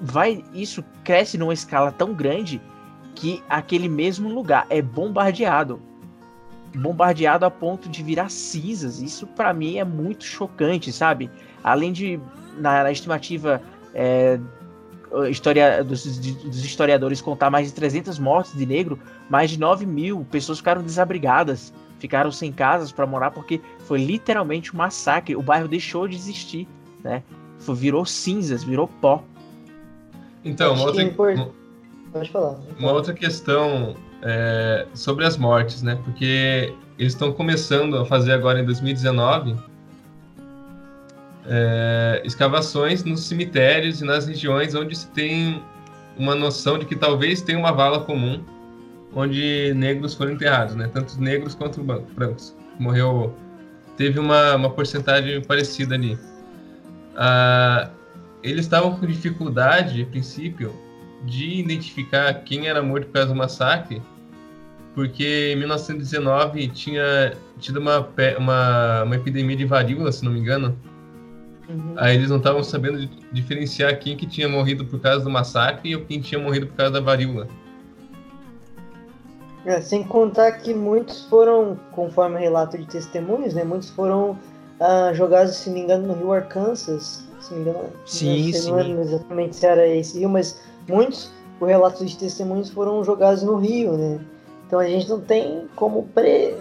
vai 0.00 0.44
isso 0.54 0.82
cresce 1.08 1.38
numa 1.38 1.54
escala 1.54 1.90
tão 1.90 2.12
grande 2.12 2.60
que 3.14 3.42
aquele 3.48 3.88
mesmo 3.88 4.28
lugar 4.28 4.66
é 4.68 4.82
bombardeado 4.82 5.80
bombardeado 6.76 7.46
a 7.46 7.50
ponto 7.50 7.88
de 7.88 8.02
virar 8.02 8.28
cinzas 8.28 9.00
isso 9.00 9.26
para 9.26 9.54
mim 9.54 9.78
é 9.78 9.84
muito 9.84 10.22
chocante 10.22 10.92
sabe 10.92 11.30
além 11.64 11.94
de 11.94 12.20
na, 12.58 12.82
na 12.82 12.92
estimativa 12.92 13.62
é, 13.94 14.38
historia, 15.30 15.82
dos, 15.82 16.04
dos, 16.04 16.62
historiadores 16.62 17.22
contar 17.22 17.48
mais 17.48 17.68
de 17.68 17.72
300 17.72 18.18
mortes 18.18 18.54
de 18.54 18.66
negro, 18.66 18.98
mais 19.30 19.50
de 19.50 19.58
9 19.58 19.86
mil 19.86 20.26
pessoas 20.30 20.58
ficaram 20.58 20.82
desabrigadas, 20.82 21.72
ficaram 21.98 22.30
sem 22.30 22.52
casas 22.52 22.92
para 22.92 23.06
morar 23.06 23.30
porque 23.30 23.60
foi 23.86 24.04
literalmente 24.04 24.74
um 24.74 24.78
massacre. 24.78 25.34
O 25.34 25.42
bairro 25.42 25.66
deixou 25.66 26.06
de 26.06 26.14
existir, 26.14 26.68
né? 27.02 27.22
Foi, 27.58 27.74
virou 27.74 28.04
cinzas, 28.04 28.62
virou 28.62 28.86
pó. 29.00 29.24
Então, 30.48 30.74
uma 30.74 30.84
outra, 30.84 31.04
uma, 31.04 31.50
Pode 32.12 32.30
falar. 32.30 32.56
Uma 32.78 32.92
outra 32.92 33.12
questão 33.12 33.94
é, 34.22 34.86
sobre 34.94 35.24
as 35.24 35.36
mortes, 35.36 35.82
né? 35.82 35.98
Porque 36.04 36.72
eles 36.98 37.12
estão 37.12 37.32
começando 37.32 37.96
a 37.96 38.04
fazer 38.04 38.32
agora 38.32 38.60
em 38.60 38.64
2019 38.64 39.56
é, 41.46 42.22
escavações 42.24 43.04
nos 43.04 43.20
cemitérios 43.20 44.00
e 44.02 44.04
nas 44.04 44.26
regiões 44.26 44.74
onde 44.74 44.96
se 44.96 45.08
tem 45.08 45.62
uma 46.16 46.34
noção 46.34 46.78
de 46.78 46.84
que 46.84 46.96
talvez 46.96 47.40
tenha 47.40 47.58
uma 47.58 47.72
vala 47.72 48.00
comum 48.00 48.42
onde 49.14 49.72
negros 49.74 50.14
foram 50.14 50.32
enterrados, 50.32 50.74
né? 50.74 50.90
Tanto 50.92 51.20
negros 51.20 51.54
quanto 51.54 51.82
brancos. 51.82 52.54
Morreu, 52.78 53.34
teve 53.96 54.18
uma, 54.18 54.56
uma 54.56 54.70
porcentagem 54.70 55.42
parecida 55.42 55.94
ali. 55.94 56.18
Ah, 57.16 57.90
eles 58.42 58.64
estavam 58.64 58.96
com 58.96 59.06
dificuldade, 59.06 60.02
a 60.02 60.06
princípio, 60.06 60.72
de 61.24 61.60
identificar 61.60 62.32
quem 62.44 62.68
era 62.68 62.82
morto 62.82 63.06
por 63.06 63.14
causa 63.14 63.28
do 63.28 63.34
massacre, 63.34 64.02
porque 64.94 65.52
em 65.54 65.56
1919 65.56 66.68
tinha 66.68 67.36
tido 67.58 67.78
uma, 67.78 68.08
uma, 68.38 69.02
uma 69.04 69.16
epidemia 69.16 69.56
de 69.56 69.64
varíola, 69.64 70.12
se 70.12 70.24
não 70.24 70.32
me 70.32 70.40
engano, 70.40 70.76
Uhum. 71.68 71.94
Aí 71.96 72.16
eles 72.16 72.30
não 72.30 72.38
estavam 72.38 72.62
sabendo 72.64 73.06
diferenciar 73.30 73.98
quem 73.98 74.16
que 74.16 74.26
tinha 74.26 74.48
morrido 74.48 74.86
por 74.86 74.98
causa 75.00 75.22
do 75.22 75.30
massacre 75.30 75.92
e 75.92 76.00
quem 76.04 76.20
tinha 76.20 76.40
morrido 76.40 76.66
por 76.66 76.76
causa 76.76 76.92
da 76.92 77.00
varíola. 77.00 77.46
É, 79.66 79.80
sem 79.82 80.02
contar 80.02 80.52
que 80.52 80.72
muitos 80.72 81.26
foram, 81.26 81.78
conforme 81.92 82.40
relato 82.40 82.78
de 82.78 82.86
testemunhos, 82.86 83.52
né, 83.52 83.64
muitos 83.64 83.90
foram 83.90 84.38
ah, 84.80 85.12
jogados, 85.12 85.56
se 85.56 85.68
não 85.68 85.76
me 85.76 85.82
engano, 85.82 86.06
no 86.06 86.14
rio 86.14 86.32
Arkansas. 86.32 87.27
Não 87.50 87.56
me 87.56 87.62
engano, 87.62 87.90
sim, 88.04 88.44
não 88.44 88.52
sei 88.52 88.52
sim. 88.52 88.70
Não 88.72 89.02
exatamente 89.02 89.56
se 89.56 89.66
era 89.66 89.86
esse 89.86 90.18
rio, 90.18 90.28
mas 90.28 90.60
muitos, 90.88 91.30
por 91.58 91.68
relato 91.68 92.04
de 92.04 92.16
testemunhos, 92.16 92.70
foram 92.70 93.02
jogados 93.04 93.42
no 93.42 93.56
rio, 93.56 93.92
né? 93.92 94.20
Então 94.66 94.78
a 94.78 94.86
gente 94.86 95.08
não 95.08 95.20
tem 95.20 95.66
como 95.74 96.04
pre 96.14 96.54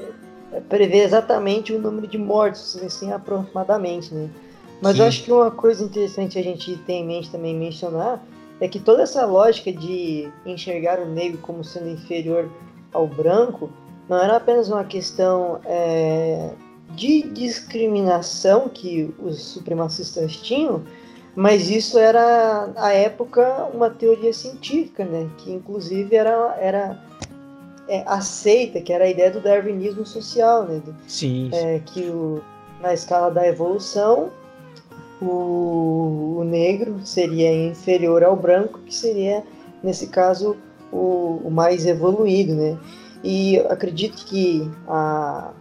prever 0.69 1.03
exatamente 1.03 1.73
o 1.73 1.80
número 1.80 2.07
de 2.07 2.17
mortos, 2.17 2.78
assim, 2.78 3.11
aproximadamente, 3.11 4.13
né? 4.13 4.30
Mas 4.82 4.95
Sim. 4.95 5.01
eu 5.01 5.07
acho 5.07 5.23
que 5.23 5.32
uma 5.32 5.51
coisa 5.51 5.84
interessante 5.84 6.39
a 6.39 6.41
gente 6.43 6.78
tem 6.86 7.03
em 7.03 7.05
mente 7.05 7.30
também 7.30 7.55
mencionar 7.55 8.23
é 8.59 8.67
que 8.67 8.80
toda 8.80 9.03
essa 9.03 9.25
lógica 9.25 9.71
de 9.71 10.30
enxergar 10.45 10.99
o 10.99 11.05
negro 11.05 11.39
como 11.39 11.63
sendo 11.63 11.89
inferior 11.89 12.49
ao 12.93 13.07
branco 13.07 13.69
não 14.07 14.17
era 14.17 14.38
apenas 14.38 14.69
uma 14.69 14.84
questão 14.84 15.59
é, 15.65 16.51
de 16.95 17.23
discriminação 17.23 18.69
que 18.69 19.13
os 19.19 19.41
supremacistas 19.41 20.38
tinham, 20.38 20.83
mas 21.35 21.69
isso 21.69 21.99
era, 21.99 22.71
à 22.75 22.93
época, 22.93 23.69
uma 23.73 23.89
teoria 23.89 24.33
científica, 24.33 25.05
né? 25.05 25.29
que 25.38 25.51
inclusive 25.51 26.15
era, 26.15 26.57
era 26.59 26.99
é, 27.88 28.03
aceita, 28.05 28.81
que 28.81 28.91
era 28.91 29.05
a 29.05 29.09
ideia 29.09 29.31
do 29.31 29.39
darwinismo 29.39 30.05
social, 30.05 30.63
né? 30.63 30.81
Sim. 31.07 31.49
É, 31.53 31.79
que 31.85 32.01
o, 32.01 32.41
na 32.81 32.93
escala 32.93 33.31
da 33.31 33.47
evolução, 33.47 34.29
o, 35.21 36.38
o, 36.39 36.43
negro 36.43 36.99
seria 37.03 37.53
inferior 37.69 38.23
ao 38.23 38.35
branco, 38.35 38.79
que 38.79 38.93
seria, 38.93 39.43
nesse 39.83 40.07
caso, 40.07 40.57
o, 40.91 41.41
o 41.43 41.51
mais 41.51 41.85
evoluído, 41.85 42.55
né? 42.55 42.77
E 43.23 43.57
acredito 43.69 44.25
que 44.25 44.69
a, 44.88 45.51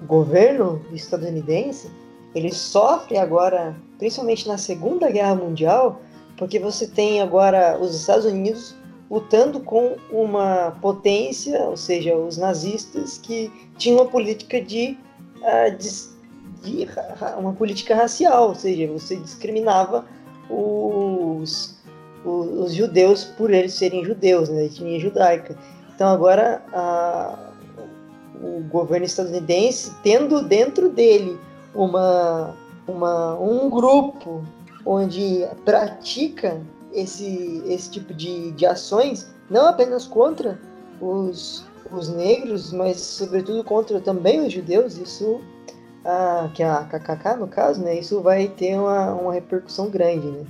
o 0.00 0.06
governo 0.06 0.84
estadunidense 0.92 1.90
ele 2.34 2.52
sofre 2.52 3.18
agora, 3.18 3.76
principalmente 3.98 4.46
na 4.46 4.56
Segunda 4.56 5.10
Guerra 5.10 5.34
Mundial, 5.34 6.00
porque 6.36 6.58
você 6.58 6.86
tem 6.86 7.20
agora 7.20 7.78
os 7.80 7.94
Estados 7.94 8.24
Unidos 8.24 8.74
lutando 9.10 9.60
com 9.60 9.96
uma 10.12 10.76
potência, 10.80 11.64
ou 11.64 11.76
seja, 11.76 12.16
os 12.16 12.36
nazistas 12.36 13.18
que 13.18 13.50
tinham 13.76 13.98
uma 13.98 14.06
política 14.06 14.60
de, 14.60 14.96
uh, 15.38 15.76
de 15.76 16.10
de 16.62 16.86
uma 17.38 17.52
política 17.52 17.94
racial, 17.94 18.48
ou 18.48 18.54
seja, 18.54 18.86
você 18.92 19.16
discriminava 19.16 20.04
os, 20.48 21.78
os, 22.24 22.46
os 22.58 22.74
judeus 22.74 23.24
por 23.24 23.50
eles 23.50 23.74
serem 23.74 24.04
judeus, 24.04 24.48
né, 24.48 24.66
etnia 24.66 24.98
judaica. 25.00 25.56
Então 25.94 26.08
agora 26.08 26.62
a, 26.72 27.49
o 28.42 28.60
governo 28.68 29.06
estadunidense 29.06 29.92
tendo 30.02 30.42
dentro 30.42 30.88
dele 30.88 31.38
uma, 31.74 32.54
uma, 32.86 33.38
um 33.38 33.68
grupo 33.68 34.42
onde 34.84 35.46
pratica 35.64 36.60
esse, 36.92 37.62
esse 37.66 37.90
tipo 37.90 38.14
de, 38.14 38.52
de 38.52 38.66
ações, 38.66 39.32
não 39.48 39.66
apenas 39.66 40.06
contra 40.06 40.58
os, 41.00 41.64
os 41.92 42.08
negros, 42.08 42.72
mas 42.72 42.98
sobretudo 42.98 43.62
contra 43.62 44.00
também 44.00 44.44
os 44.44 44.52
judeus, 44.52 44.96
isso 44.96 45.40
a, 46.04 46.50
que 46.54 46.62
é 46.62 46.70
a 46.70 46.84
KKK, 46.84 47.36
no 47.38 47.46
caso, 47.46 47.82
né, 47.82 47.98
isso 47.98 48.20
vai 48.22 48.48
ter 48.48 48.78
uma, 48.78 49.12
uma 49.14 49.32
repercussão 49.32 49.90
grande, 49.90 50.26
né? 50.26 50.44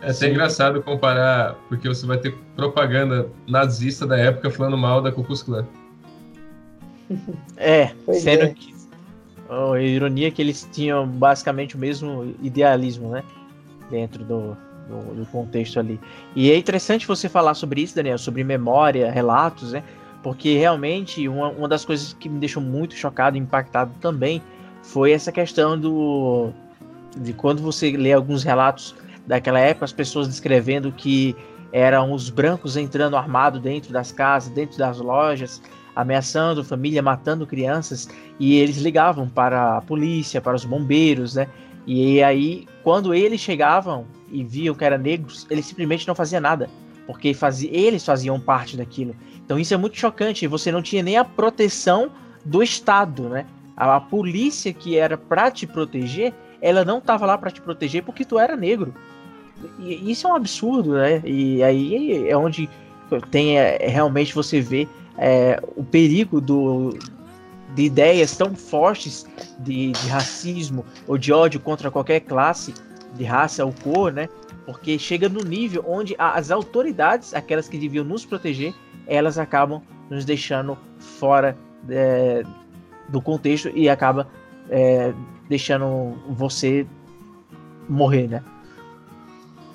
É 0.00 0.10
até 0.10 0.28
engraçado 0.28 0.82
comparar, 0.82 1.56
porque 1.68 1.88
você 1.88 2.04
vai 2.04 2.18
ter 2.18 2.36
propaganda 2.54 3.30
nazista 3.48 4.06
da 4.06 4.18
época 4.18 4.50
falando 4.50 4.76
mal 4.76 5.00
da 5.00 5.10
Ku 5.10 5.24
Klux 5.24 5.42
Klan. 5.42 5.66
É, 7.56 7.92
pois 8.04 8.22
sendo 8.22 8.44
é. 8.44 8.48
que 8.48 8.74
a 9.48 9.80
ironia 9.80 10.28
é 10.28 10.30
que 10.30 10.40
eles 10.40 10.68
tinham 10.72 11.06
basicamente 11.06 11.76
o 11.76 11.78
mesmo 11.78 12.34
idealismo, 12.42 13.10
né? 13.10 13.22
Dentro 13.90 14.24
do, 14.24 14.56
do, 14.88 15.14
do, 15.16 15.26
contexto 15.26 15.78
ali. 15.78 16.00
E 16.34 16.50
é 16.50 16.56
interessante 16.56 17.06
você 17.06 17.28
falar 17.28 17.54
sobre 17.54 17.82
isso, 17.82 17.94
Daniel, 17.94 18.18
sobre 18.18 18.42
memória, 18.42 19.10
relatos, 19.10 19.72
né? 19.72 19.82
Porque 20.22 20.56
realmente 20.56 21.28
uma, 21.28 21.48
uma 21.50 21.68
das 21.68 21.84
coisas 21.84 22.14
que 22.14 22.28
me 22.28 22.40
deixou 22.40 22.62
muito 22.62 22.94
chocado 22.94 23.36
e 23.36 23.40
impactado 23.40 23.92
também 24.00 24.42
foi 24.82 25.12
essa 25.12 25.30
questão 25.30 25.78
do 25.78 26.50
de 27.16 27.32
quando 27.32 27.62
você 27.62 27.92
lê 27.96 28.12
alguns 28.12 28.42
relatos 28.42 28.94
daquela 29.26 29.60
época, 29.60 29.84
as 29.84 29.92
pessoas 29.92 30.26
descrevendo 30.26 30.90
que 30.90 31.36
eram 31.72 32.12
os 32.12 32.30
brancos 32.30 32.76
entrando 32.76 33.16
armado 33.16 33.60
dentro 33.60 33.92
das 33.92 34.10
casas, 34.12 34.52
dentro 34.52 34.78
das 34.78 34.98
lojas, 34.98 35.62
ameaçando 35.94 36.64
família, 36.64 37.02
matando 37.02 37.46
crianças, 37.46 38.08
e 38.38 38.56
eles 38.56 38.78
ligavam 38.78 39.28
para 39.28 39.78
a 39.78 39.80
polícia, 39.80 40.40
para 40.40 40.56
os 40.56 40.64
bombeiros, 40.64 41.34
né? 41.34 41.48
E 41.86 42.22
aí, 42.22 42.66
quando 42.82 43.14
eles 43.14 43.40
chegavam 43.40 44.06
e 44.30 44.42
viam 44.42 44.74
que 44.74 44.84
eram 44.84 44.98
negros, 44.98 45.46
eles 45.50 45.66
simplesmente 45.66 46.08
não 46.08 46.14
faziam 46.14 46.40
nada, 46.40 46.68
porque 47.06 47.34
fazia, 47.34 47.70
eles 47.72 48.04
faziam 48.04 48.40
parte 48.40 48.76
daquilo. 48.76 49.14
Então 49.44 49.58
isso 49.58 49.74
é 49.74 49.76
muito 49.76 49.96
chocante, 49.96 50.46
você 50.46 50.72
não 50.72 50.80
tinha 50.80 51.02
nem 51.02 51.18
a 51.18 51.24
proteção 51.24 52.10
do 52.44 52.62
Estado, 52.62 53.28
né? 53.28 53.46
A, 53.76 53.96
a 53.96 54.00
polícia 54.00 54.72
que 54.72 54.96
era 54.96 55.16
para 55.16 55.50
te 55.50 55.66
proteger, 55.66 56.32
ela 56.60 56.84
não 56.84 57.00
tava 57.00 57.26
lá 57.26 57.36
para 57.36 57.50
te 57.50 57.60
proteger 57.60 58.02
porque 58.02 58.24
tu 58.24 58.38
era 58.38 58.56
negro. 58.56 58.94
E 59.78 60.10
isso 60.10 60.26
é 60.26 60.30
um 60.30 60.34
absurdo, 60.34 60.94
né? 60.94 61.22
E 61.24 61.62
aí 61.62 62.28
é 62.28 62.36
onde 62.36 62.68
tem 63.30 63.58
é, 63.58 63.86
realmente 63.86 64.34
você 64.34 64.60
vê 64.60 64.88
é, 65.18 65.60
o 65.76 65.84
perigo 65.84 66.40
do, 66.40 66.96
de 67.74 67.82
ideias 67.82 68.36
tão 68.36 68.54
fortes 68.54 69.26
de, 69.58 69.92
de, 69.92 70.08
racismo 70.08 70.84
ou 71.06 71.18
de 71.18 71.32
ódio 71.32 71.60
contra 71.60 71.90
qualquer 71.90 72.20
classe 72.20 72.74
de 73.14 73.24
raça 73.24 73.64
ou 73.64 73.72
cor, 73.72 74.12
né? 74.12 74.28
Porque 74.66 74.98
chega 74.98 75.28
no 75.28 75.40
nível 75.40 75.84
onde 75.86 76.14
as 76.18 76.50
autoridades, 76.50 77.34
aquelas 77.34 77.68
que 77.68 77.78
deviam 77.78 78.04
nos 78.04 78.24
proteger, 78.24 78.74
elas 79.06 79.38
acabam 79.38 79.82
nos 80.10 80.24
deixando 80.24 80.76
fora 80.98 81.56
é, 81.88 82.42
do 83.08 83.20
contexto 83.20 83.70
e 83.74 83.88
acaba 83.88 84.28
é, 84.70 85.12
deixando 85.48 86.16
você 86.28 86.86
morrer, 87.88 88.28
né? 88.28 88.42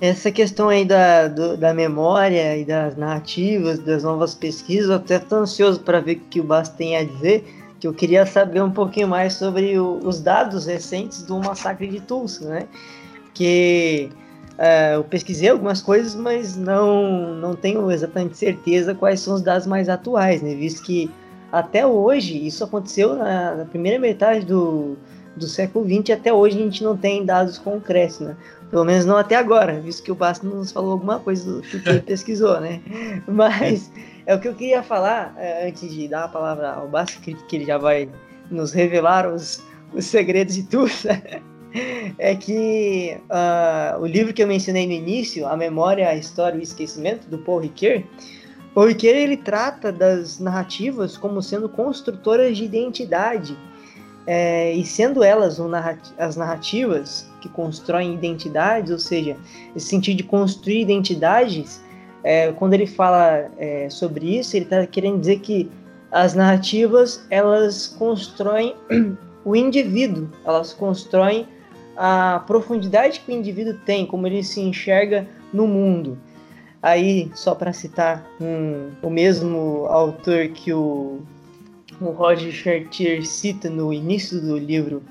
Essa 0.01 0.31
questão 0.31 0.69
aí 0.69 0.85
da, 0.85 1.27
do, 1.27 1.57
da 1.57 1.73
memória 1.73 2.55
e 2.57 2.63
das 2.63 2.95
narrativas, 2.95 3.79
das 3.79 4.03
novas 4.03 4.33
pesquisas, 4.33 4.89
eu 4.89 4.95
até 4.95 5.17
estou 5.17 5.39
ansioso 5.39 5.81
para 5.81 5.99
ver 5.99 6.15
o 6.15 6.19
que 6.21 6.39
o 6.39 6.43
Bas 6.43 6.69
tem 6.69 6.95
a 6.95 7.03
dizer, 7.03 7.43
que 7.79 7.85
eu 7.85 7.93
queria 7.93 8.25
saber 8.25 8.61
um 8.63 8.71
pouquinho 8.71 9.09
mais 9.09 9.33
sobre 9.33 9.77
o, 9.77 9.99
os 10.03 10.21
dados 10.21 10.65
recentes 10.65 11.23
do 11.23 11.37
massacre 11.39 11.87
de 11.87 11.99
Tulsa, 11.99 12.47
né? 12.47 12.67
Que 13.33 14.09
é, 14.57 14.95
eu 14.95 15.03
pesquisei 15.03 15.49
algumas 15.49 15.81
coisas, 15.81 16.15
mas 16.15 16.55
não, 16.55 17.33
não 17.35 17.53
tenho 17.53 17.91
exatamente 17.91 18.37
certeza 18.37 18.95
quais 18.95 19.19
são 19.19 19.35
os 19.35 19.41
dados 19.41 19.67
mais 19.67 19.89
atuais, 19.89 20.41
né? 20.41 20.55
Visto 20.55 20.81
que 20.81 21.11
até 21.51 21.85
hoje, 21.85 22.45
isso 22.45 22.63
aconteceu 22.63 23.15
na, 23.15 23.55
na 23.55 23.65
primeira 23.65 23.99
metade 23.99 24.45
do, 24.45 24.97
do 25.35 25.47
século 25.47 25.85
XX, 25.85 26.11
até 26.11 26.31
hoje 26.31 26.57
a 26.57 26.61
gente 26.61 26.83
não 26.83 26.95
tem 26.95 27.25
dados 27.25 27.57
concretos, 27.57 28.19
né? 28.19 28.35
Pelo 28.69 28.85
menos 28.85 29.05
não 29.05 29.17
até 29.17 29.35
agora, 29.35 29.79
visto 29.79 30.03
que 30.03 30.11
o 30.11 30.15
Basto 30.15 30.45
nos 30.45 30.71
falou 30.71 30.91
alguma 30.91 31.19
coisa 31.19 31.51
do 31.51 31.61
que 31.61 31.77
ele 31.89 32.01
pesquisou, 32.05 32.59
né? 32.59 32.81
Mas 33.27 33.91
é 34.25 34.35
o 34.35 34.39
que 34.39 34.47
eu 34.47 34.53
queria 34.53 34.83
falar, 34.83 35.33
é, 35.37 35.67
antes 35.67 35.91
de 35.91 36.07
dar 36.07 36.25
a 36.25 36.27
palavra 36.27 36.73
ao 36.73 36.87
Basto, 36.87 37.19
que, 37.19 37.33
que 37.33 37.55
ele 37.55 37.65
já 37.65 37.77
vai 37.79 38.07
nos 38.51 38.71
revelar 38.71 39.27
os, 39.27 39.63
os 39.93 40.05
segredos 40.05 40.55
de 40.55 40.63
tudo, 40.63 40.91
é 42.17 42.35
que 42.35 43.17
uh, 43.29 43.99
o 43.99 44.05
livro 44.05 44.33
que 44.33 44.43
eu 44.43 44.47
mencionei 44.47 44.85
no 44.85 44.93
início, 44.93 45.47
A 45.47 45.57
Memória, 45.57 46.07
a 46.07 46.15
História 46.15 46.57
e 46.57 46.59
o 46.59 46.63
Esquecimento, 46.63 47.27
do 47.27 47.39
Paul 47.39 47.59
Ricoeur, 47.59 48.03
Paul 48.73 48.87
Ricoeur 48.87 49.15
ele 49.15 49.37
trata 49.37 49.91
das 49.91 50.39
narrativas 50.39 51.17
como 51.17 51.41
sendo 51.41 51.67
construtoras 51.67 52.55
de 52.55 52.65
identidade, 52.65 53.57
é, 54.27 54.73
e 54.73 54.85
sendo 54.85 55.23
elas 55.23 55.59
as 56.17 56.35
narrativas 56.35 57.29
que 57.41 57.49
constroem 57.49 58.13
identidades, 58.13 58.91
ou 58.91 58.99
seja, 58.99 59.35
esse 59.75 59.87
sentido 59.87 60.17
de 60.17 60.23
construir 60.23 60.81
identidades, 60.81 61.81
é, 62.23 62.51
quando 62.51 62.73
ele 62.73 62.85
fala 62.85 63.49
é, 63.57 63.89
sobre 63.89 64.37
isso, 64.37 64.55
ele 64.55 64.65
está 64.65 64.85
querendo 64.85 65.19
dizer 65.19 65.39
que 65.39 65.69
as 66.11 66.33
narrativas 66.33 67.25
elas 67.29 67.87
constroem 67.87 68.75
o 69.45 69.55
indivíduo, 69.55 70.29
elas 70.45 70.73
constroem 70.73 71.47
a 71.95 72.43
profundidade 72.45 73.21
que 73.21 73.31
o 73.31 73.35
indivíduo 73.35 73.73
tem, 73.85 74.05
como 74.05 74.27
ele 74.27 74.43
se 74.43 74.61
enxerga 74.61 75.27
no 75.53 75.67
mundo. 75.67 76.17
Aí, 76.81 77.29
só 77.35 77.53
para 77.53 77.73
citar 77.73 78.25
um, 78.39 78.89
o 79.01 79.09
mesmo 79.09 79.85
autor 79.87 80.47
que 80.49 80.71
o, 80.71 81.19
o 82.01 82.11
Roger 82.11 82.51
Chartier 82.51 83.25
cita 83.25 83.69
no 83.69 83.91
início 83.93 84.39
do 84.41 84.57
livro 84.57 85.03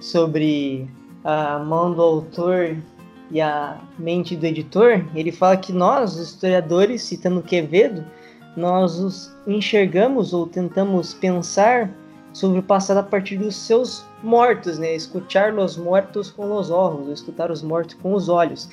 sobre 0.00 0.88
a 1.24 1.58
mão 1.58 1.92
do 1.92 2.02
autor 2.02 2.76
e 3.30 3.40
a 3.40 3.80
mente 3.98 4.36
do 4.36 4.44
editor, 4.44 5.04
ele 5.14 5.32
fala 5.32 5.56
que 5.56 5.72
nós, 5.72 6.16
os 6.16 6.30
historiadores, 6.30 7.02
citando 7.02 7.42
Quevedo, 7.42 8.04
nós 8.56 8.98
os 8.98 9.34
enxergamos 9.46 10.34
ou 10.34 10.46
tentamos 10.46 11.14
pensar 11.14 11.90
sobre 12.32 12.58
o 12.58 12.62
passado 12.62 12.98
a 12.98 13.02
partir 13.02 13.38
dos 13.38 13.56
seus 13.56 14.04
mortos, 14.22 14.78
né? 14.78 14.94
Escutar 14.94 15.54
os 15.54 15.76
mortos 15.76 16.30
com 16.30 16.54
os 16.56 16.70
olhos, 16.70 17.08
escutar 17.08 17.50
os 17.50 17.62
mortos 17.62 17.94
com 17.94 18.14
os 18.14 18.28
olhos. 18.28 18.68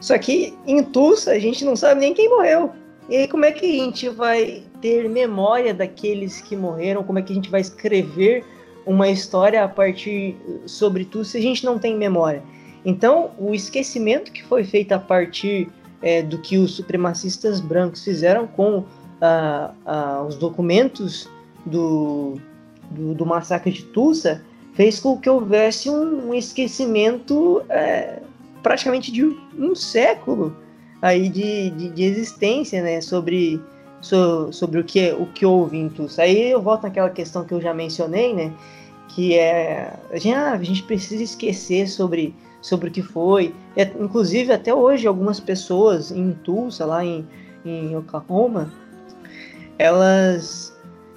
Só 0.00 0.18
que 0.18 0.56
em 0.66 0.82
Tulsa 0.82 1.32
a 1.32 1.38
gente 1.38 1.64
não 1.64 1.76
sabe 1.76 2.00
nem 2.00 2.12
quem 2.12 2.28
morreu. 2.28 2.72
E 3.08 3.16
aí 3.16 3.28
como 3.28 3.44
é 3.44 3.52
que 3.52 3.66
a 3.66 3.84
gente 3.84 4.08
vai 4.08 4.62
ter 4.80 5.08
memória 5.08 5.74
daqueles 5.74 6.40
que 6.40 6.56
morreram? 6.56 7.04
Como 7.04 7.18
é 7.18 7.22
que 7.22 7.32
a 7.32 7.34
gente 7.36 7.50
vai 7.50 7.60
escrever 7.60 8.44
uma 8.86 9.08
história 9.08 9.64
a 9.64 9.68
partir 9.68 10.36
sobre 10.66 11.04
tudo 11.04 11.24
se 11.24 11.38
a 11.38 11.40
gente 11.40 11.64
não 11.64 11.78
tem 11.78 11.96
memória. 11.96 12.42
Então, 12.84 13.30
o 13.38 13.54
esquecimento 13.54 14.30
que 14.30 14.44
foi 14.44 14.62
feito 14.64 14.92
a 14.92 14.98
partir 14.98 15.68
é, 16.02 16.22
do 16.22 16.38
que 16.38 16.58
os 16.58 16.72
supremacistas 16.72 17.60
brancos 17.60 18.04
fizeram 18.04 18.46
com 18.46 18.84
ah, 19.20 19.72
ah, 19.86 20.24
os 20.28 20.36
documentos 20.36 21.28
do, 21.64 22.38
do, 22.90 23.14
do, 23.14 23.24
massacre 23.24 23.72
de 23.72 23.84
Tulsa 23.84 24.42
fez 24.74 25.00
com 25.00 25.18
que 25.18 25.30
houvesse 25.30 25.88
um, 25.88 26.28
um 26.28 26.34
esquecimento 26.34 27.62
é, 27.70 28.20
praticamente 28.62 29.10
de 29.10 29.24
um 29.24 29.74
século 29.74 30.54
aí 31.04 31.28
de, 31.28 31.68
de, 31.68 31.90
de 31.90 32.02
existência, 32.02 32.82
né, 32.82 32.98
sobre 33.02 33.60
so, 34.00 34.50
sobre 34.50 34.80
o 34.80 34.84
que, 34.84 35.12
o 35.12 35.26
que 35.26 35.44
houve 35.44 35.76
em 35.76 35.90
Tulsa. 35.90 36.22
Aí 36.22 36.50
eu 36.50 36.62
volto 36.62 36.84
naquela 36.84 37.10
questão 37.10 37.44
que 37.44 37.52
eu 37.52 37.60
já 37.60 37.74
mencionei, 37.74 38.32
né? 38.32 38.50
Que 39.08 39.38
é. 39.38 39.92
A 40.10 40.18
gente, 40.18 40.34
ah, 40.34 40.52
a 40.52 40.62
gente 40.62 40.82
precisa 40.82 41.22
esquecer 41.22 41.88
sobre, 41.88 42.34
sobre 42.62 42.88
o 42.88 42.90
que 42.90 43.02
foi. 43.02 43.54
É, 43.76 43.82
inclusive, 44.00 44.50
até 44.50 44.72
hoje, 44.72 45.06
algumas 45.06 45.38
pessoas 45.38 46.10
em 46.10 46.32
Tulsa, 46.42 46.86
lá 46.86 47.04
em, 47.04 47.26
em 47.66 47.94
Oklahoma, 47.94 48.72
elas. 49.78 50.63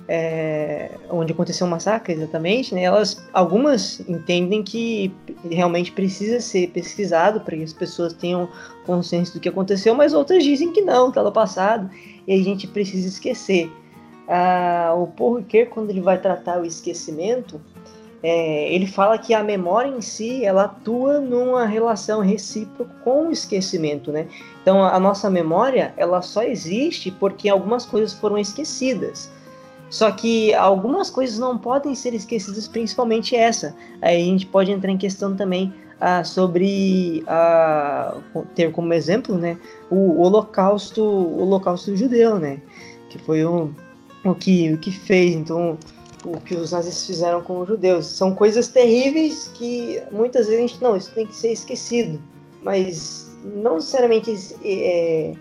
É, 0.10 0.92
onde 1.10 1.34
aconteceu 1.34 1.68
o 1.68 1.70
massacre 1.70 2.14
exatamente, 2.14 2.74
né, 2.74 2.84
elas, 2.84 3.22
algumas 3.34 4.00
entendem 4.08 4.64
que 4.64 5.14
realmente 5.52 5.92
precisa 5.92 6.40
ser 6.40 6.70
pesquisado 6.70 7.42
para 7.42 7.58
que 7.58 7.64
as 7.64 7.74
pessoas 7.74 8.14
tenham 8.14 8.48
consciência 8.86 9.34
do 9.34 9.42
que 9.42 9.50
aconteceu, 9.50 9.94
mas 9.94 10.14
outras 10.14 10.46
dizem 10.46 10.72
que 10.72 10.80
não, 10.80 11.12
que 11.12 11.20
ela 11.20 11.30
passado 11.30 11.90
e 12.26 12.34
a 12.34 12.42
gente 12.42 12.66
precisa 12.68 13.06
esquecer. 13.06 13.70
Ah, 14.30 14.94
o 14.96 15.36
Ricoeur, 15.36 15.68
quando 15.68 15.90
ele 15.90 16.02
vai 16.02 16.18
tratar 16.18 16.62
o 16.62 16.66
esquecimento, 16.66 17.60
é, 18.22 18.74
ele 18.74 18.88
fala 18.88 19.18
que 19.18 19.34
a 19.34 19.44
memória 19.44 19.90
em 19.90 20.02
si 20.02 20.44
ela 20.44 20.64
atua 20.64 21.20
numa 21.20 21.66
relação 21.66 22.22
recíproca 22.22 22.92
com 23.04 23.28
o 23.28 23.32
esquecimento, 23.32 24.12
né? 24.12 24.28
Então 24.62 24.84
a 24.84 25.00
nossa 25.00 25.30
memória 25.30 25.94
ela 25.96 26.22
só 26.22 26.42
existe 26.44 27.12
porque 27.12 27.48
algumas 27.48 27.86
coisas 27.86 28.14
foram 28.14 28.38
esquecidas. 28.38 29.32
Só 29.90 30.12
que 30.12 30.54
algumas 30.54 31.10
coisas 31.10 31.40
não 31.40 31.58
podem 31.58 31.96
ser 31.96 32.14
esquecidas, 32.14 32.68
principalmente 32.68 33.36
essa. 33.36 33.76
Aí 34.02 34.22
a 34.22 34.26
gente 34.26 34.46
pode 34.46 34.72
entrar 34.72 34.92
em 34.92 34.98
questão 34.98 35.36
também 35.36 35.74
ah, 36.00 36.24
sobre 36.24 37.24
ah, 37.28 38.18
ter 38.54 38.72
como 38.72 38.94
exemplo, 38.94 39.38
né, 39.38 39.58
o 39.90 40.22
Holocausto, 40.22 41.02
o 41.02 41.42
Holocausto 41.42 41.96
judeu, 41.96 42.38
né, 42.38 42.62
que 43.10 43.18
foi 43.18 43.44
o, 43.46 43.72
o 44.24 44.36
que 44.36 44.74
o 44.74 44.78
que 44.78 44.92
fez, 44.92 45.36
então 45.36 45.78
o 46.24 46.40
que 46.40 46.56
os 46.56 46.72
nazistas 46.72 47.08
fizeram 47.08 47.42
com 47.42 47.62
os 47.62 47.68
judeus. 47.68 48.06
São 48.06 48.36
coisas 48.36 48.68
terríveis 48.68 49.50
que 49.54 50.02
muitas 50.12 50.48
vezes 50.48 50.60
a 50.60 50.68
gente 50.68 50.84
não, 50.84 50.96
isso 50.96 51.12
tem 51.14 51.26
que 51.26 51.36
ser 51.36 51.52
esquecido, 51.52 52.22
mas 52.62 53.36
não 53.44 53.76
necessariamente 53.76 54.32
é, 54.64 55.34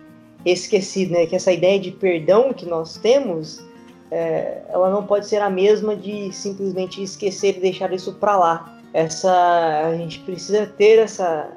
esquecido, 0.45 1.13
né, 1.13 1.27
que 1.27 1.37
essa 1.37 1.53
ideia 1.53 1.79
de 1.79 1.91
perdão 1.91 2.53
que 2.53 2.65
nós 2.65 2.97
temos 2.97 3.66
é, 4.11 4.63
ela 4.69 4.91
não 4.91 5.05
pode 5.05 5.27
ser 5.27 5.43
a 5.43 5.51
mesma 5.51 5.97
de 5.97 6.33
simplesmente 6.33 7.03
esquecer 7.03 7.57
e 7.57 7.61
deixar 7.61 7.93
isso 7.93 8.15
para 8.15 8.37
lá 8.37 8.77
essa 8.97 9.83
a 9.89 9.95
gente 9.95 10.21
precisa 10.21 10.67
ter 10.67 10.99
essa 10.99 11.53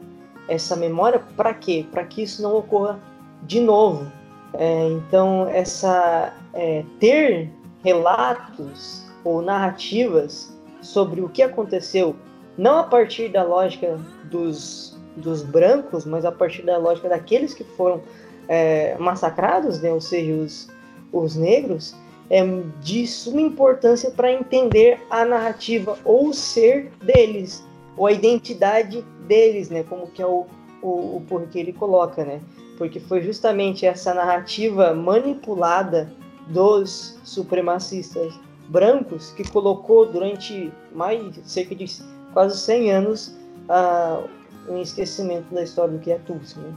essa 0.50 0.76
memória 0.76 1.24
para 1.38 1.54
quê? 1.54 1.86
Para 1.89 2.04
que 2.04 2.24
isso 2.24 2.41
não 2.41 2.54
ocorra 2.56 3.00
de 3.43 3.62
novo. 3.62 4.12
É, 4.54 4.88
então 4.89 5.47
essa 5.47 6.34
é, 6.54 6.84
ter 7.00 7.50
relatos 7.82 9.06
ou 9.24 9.41
narrativas 9.41 10.54
sobre 10.82 11.22
o 11.22 11.30
que 11.30 11.41
aconteceu, 11.41 12.14
não 12.57 12.80
a 12.80 12.84
partir 12.84 13.30
da 13.30 13.44
lógica 13.44 13.98
dos, 14.26 14.98
dos 15.15 15.41
brancos, 15.41 16.06
mas 16.06 16.26
a 16.26 16.32
partir 16.32 16.64
da 16.64 16.78
lógica 16.78 17.07
daqueles 17.07 17.53
que 17.53 17.64
foram 17.64 18.02
é, 18.49 18.98
massacrados, 18.98 19.80
né? 19.82 19.91
ou 19.91 20.02
seja, 20.02 20.34
os, 20.34 20.68
os 21.14 21.36
negros, 21.36 21.95
é 22.30 22.43
de 22.81 23.07
suma 23.07 23.41
importância 23.41 24.11
para 24.11 24.31
entender 24.31 25.01
a 25.10 25.26
narrativa 25.26 25.97
ou 26.06 26.30
o 26.30 26.34
ser 26.34 26.91
deles, 27.01 27.65
ou 27.97 28.06
a 28.06 28.11
identidade 28.11 29.03
deles, 29.27 29.69
né? 29.69 29.84
Como 29.84 30.07
que 30.07 30.22
é 30.22 30.26
o, 30.26 30.45
o, 30.81 31.18
o 31.18 31.23
porquê 31.27 31.60
ele 31.60 31.73
coloca, 31.73 32.23
né? 32.23 32.39
Porque 32.77 32.99
foi 32.99 33.22
justamente 33.22 33.85
essa 33.85 34.14
narrativa 34.14 34.93
manipulada 34.93 36.14
dos 36.47 37.19
supremacistas 37.23 38.34
brancos 38.68 39.31
que 39.31 39.49
colocou 39.49 40.06
durante 40.06 40.72
mais 40.93 41.39
cerca 41.43 41.76
de 41.76 41.85
quase 42.34 42.57
100 42.60 42.91
anos 42.91 43.35
uh, 43.68 44.30
um 44.72 44.80
esquecimento 44.80 45.53
da 45.53 45.64
história 45.64 45.93
do 45.93 45.99
que 45.99 46.11
é 46.11 46.19
Tulsa, 46.19 46.60
né? 46.60 46.73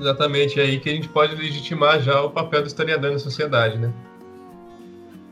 Exatamente, 0.00 0.58
é 0.58 0.62
aí 0.62 0.80
que 0.80 0.88
a 0.88 0.94
gente 0.94 1.08
pode 1.08 1.34
legitimar 1.34 2.00
já 2.00 2.22
o 2.22 2.30
papel 2.30 2.62
do 2.62 2.66
historiador 2.66 3.12
na 3.12 3.18
sociedade, 3.18 3.76
né? 3.76 3.92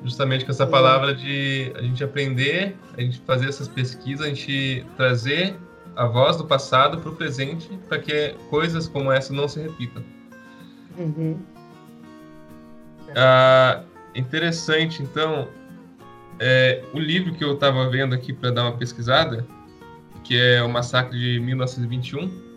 Justamente 0.05 0.45
com 0.45 0.51
essa 0.51 0.67
palavra 0.67 1.15
de 1.15 1.73
a 1.75 1.83
gente 1.83 2.05
aprender, 2.05 2.77
a 2.97 3.01
gente 3.01 3.19
fazer 3.21 3.49
essas 3.49 3.67
pesquisas, 3.67 4.27
a 4.27 4.29
gente 4.29 4.85
trazer 4.97 5.57
a 5.97 6.07
voz 6.07 6.37
do 6.37 6.45
passado 6.45 6.99
para 6.99 7.11
o 7.11 7.17
presente, 7.17 7.69
para 7.89 7.99
que 7.99 8.35
coisas 8.51 8.87
como 8.87 9.11
essa 9.11 9.33
não 9.33 9.49
se 9.49 9.59
repitam. 9.59 10.05
Uhum. 10.99 11.39
Ah, 13.17 13.83
interessante, 14.15 15.03
então, 15.03 15.49
é, 16.39 16.85
o 16.93 16.99
livro 16.99 17.33
que 17.35 17.43
eu 17.43 17.55
estava 17.55 17.89
vendo 17.89 18.15
aqui 18.15 18.35
para 18.35 18.51
dar 18.51 18.65
uma 18.65 18.77
pesquisada, 18.77 19.47
que 20.23 20.39
é 20.39 20.63
o 20.63 20.69
Massacre 20.69 21.19
de 21.19 21.41
1921, 21.41 22.48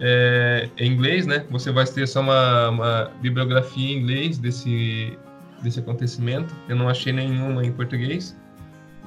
é, 0.00 0.68
em 0.78 0.92
inglês, 0.92 1.26
né? 1.26 1.44
Você 1.50 1.70
vai 1.70 1.84
ter 1.86 2.06
só 2.06 2.20
uma, 2.20 2.68
uma, 2.68 3.10
bibliografia 3.20 3.92
em 3.92 4.00
inglês 4.00 4.38
desse, 4.38 5.16
desse 5.62 5.80
acontecimento. 5.80 6.54
Eu 6.68 6.76
não 6.76 6.88
achei 6.88 7.12
nenhuma 7.12 7.64
em 7.64 7.72
português. 7.72 8.36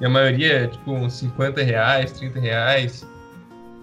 E 0.00 0.06
a 0.06 0.08
maioria 0.08 0.64
é 0.64 0.66
tipo 0.66 0.92
uns 0.92 1.14
50 1.14 1.62
reais, 1.62 2.12
30 2.12 2.40
reais, 2.40 3.06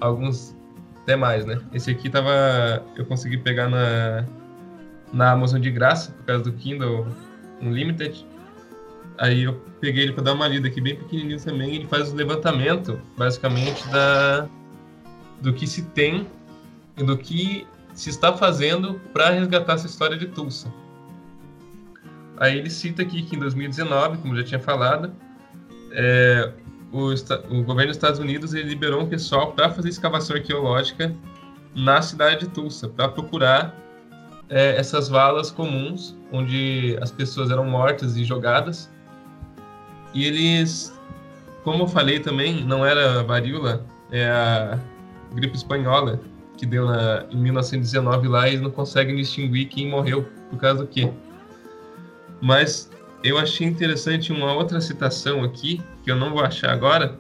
alguns 0.02 0.56
até 1.04 1.16
mais, 1.16 1.46
né? 1.46 1.60
Esse 1.74 1.92
aqui 1.92 2.10
tava. 2.10 2.84
Eu 2.96 3.06
consegui 3.06 3.38
pegar 3.38 3.70
na, 3.70 4.26
na 5.14 5.32
Amazon 5.32 5.62
de 5.62 5.72
graça, 5.72 6.12
por 6.12 6.26
causa 6.26 6.44
do 6.44 6.52
Kindle 6.54 7.08
Unlimited. 7.62 8.26
aí 9.18 9.44
eu 9.44 9.54
peguei 9.80 10.04
ele 10.04 10.14
para 10.14 10.24
dar 10.24 10.34
uma 10.34 10.48
lida 10.48 10.68
aqui 10.68 10.82
bem 10.82 10.96
pequenininho 10.96 11.40
também. 11.40 11.76
Ele 11.76 11.88
faz 11.88 12.12
o 12.12 12.16
levantamento, 12.16 13.00
basicamente, 13.18 13.88
da 13.90 14.48
do 15.40 15.54
que 15.54 15.68
se 15.68 15.84
tem 15.84 16.28
e 16.98 17.04
do 17.04 17.18
que 17.18 17.68
se 17.94 18.10
está 18.10 18.34
fazendo 18.34 19.00
para 19.14 19.30
resgatar 19.30 19.74
essa 19.74 19.88
história 19.88 20.18
de 20.18 20.28
Tulsa. 20.28 20.72
Aí 22.38 22.58
ele 22.58 22.70
cita 22.70 23.02
aqui 23.02 23.24
que 23.24 23.36
em 23.36 23.40
2019, 23.40 24.18
como 24.18 24.36
já 24.36 24.44
tinha 24.44 24.60
falado, 24.60 25.12
é, 25.92 26.52
o, 26.92 27.10
o, 27.10 27.64
governo 27.64 27.88
dos 27.88 27.98
Estados 27.98 28.20
Unidos 28.20 28.54
liberou 28.54 29.02
um 29.02 29.08
pessoal 29.08 29.52
para 29.54 29.70
fazer 29.72 29.90
escavação 29.90 30.36
arqueológica 30.36 31.14
na 31.76 32.02
cidade 32.02 32.42
de 32.42 32.50
Tulsa, 32.50 32.88
para 32.88 33.10
procurar 33.10 33.76
é, 34.50 34.76
essas 34.78 35.10
valas 35.10 35.52
comuns 35.52 36.16
onde 36.32 36.98
as 37.02 37.12
pessoas 37.12 37.50
eram 37.50 37.66
mortas 37.66 38.16
e 38.16 38.24
jogadas. 38.24 38.92
E 40.14 40.26
eles, 40.26 40.98
como 41.64 41.84
eu 41.84 41.88
falei 41.88 42.20
também, 42.20 42.64
não 42.64 42.86
era 42.86 43.24
varíola, 43.24 43.84
é 44.12 44.30
a 44.30 44.80
gripe 45.34 45.56
espanhola 45.56 46.20
que 46.58 46.66
deu 46.66 46.86
na, 46.86 47.26
em 47.32 47.38
1919 47.38 48.28
lá 48.28 48.48
eles 48.48 48.62
não 48.62 48.72
conseguem 48.72 49.16
distinguir 49.16 49.68
quem 49.68 49.90
morreu 49.90 50.28
por 50.50 50.60
causa 50.60 50.80
do 50.84 50.88
quê. 50.88 51.12
Mas 52.42 52.90
eu 53.24 53.38
achei 53.38 53.68
interessante 53.68 54.32
uma 54.32 54.54
outra 54.54 54.82
citação 54.82 55.44
aqui, 55.44 55.82
que 56.04 56.12
eu 56.12 56.16
não 56.16 56.32
vou 56.32 56.42
achar 56.42 56.72
agora, 56.72 57.18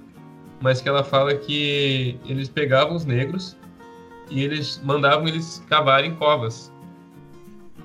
mas 0.61 0.81
que 0.81 0.89
ela 0.89 1.03
fala 1.03 1.33
que 1.35 2.19
eles 2.25 2.49
pegavam 2.49 2.95
os 2.95 3.05
negros 3.05 3.55
e 4.29 4.43
eles 4.43 4.81
mandavam 4.83 5.27
eles 5.27 5.63
cavarem 5.69 6.15
covas. 6.15 6.71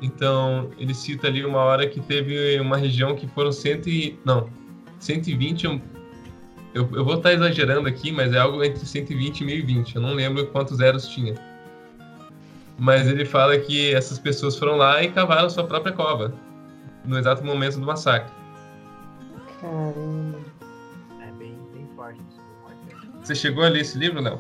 Então, 0.01 0.71
ele 0.79 0.95
cita 0.95 1.29
ali 1.29 1.45
uma 1.45 1.61
hora 1.61 1.87
que 1.87 2.01
teve 2.01 2.59
uma 2.61 2.77
região 2.77 3.15
que 3.15 3.29
foram 3.29 3.53
cento 3.53 3.89
e, 3.89 4.19
não, 4.25 4.49
120, 4.99 5.81
eu, 6.75 6.89
eu 6.93 7.05
vou 7.05 7.15
estar 7.15 7.33
exagerando 7.33 7.89
aqui, 7.89 8.11
mas 8.11 8.33
é 8.33 8.39
algo 8.39 8.63
entre 8.65 8.85
120 8.85 9.41
e 9.41 9.45
1020, 9.45 9.97
eu 9.97 10.03
não 10.03 10.15
lembro 10.15 10.47
quantos 10.49 10.79
zeros 10.79 11.07
tinha. 11.09 11.35
Mas 12.79 13.07
ele 13.07 13.25
fala 13.25 13.59
que 13.59 13.95
essas 13.95 14.19
pessoas 14.19 14.59
foram 14.59 14.77
lá 14.77 15.03
e 15.03 15.11
cavaram 15.11 15.49
sua 15.51 15.65
própria 15.65 15.93
cova 15.93 16.33
no 17.05 17.19
exato 17.19 17.45
momento 17.45 17.79
do 17.79 17.87
massacre. 17.87 18.33
Caramba. 19.61 20.39
É 21.21 21.31
bem, 21.39 21.57
bem 21.73 21.89
forte 21.95 22.21
isso. 22.29 22.41
Você 23.23 23.35
chegou 23.37 23.65
a 23.65 23.69
ler 23.69 23.83
esse 23.83 23.97
livro, 23.97 24.21
Léo? 24.21 24.39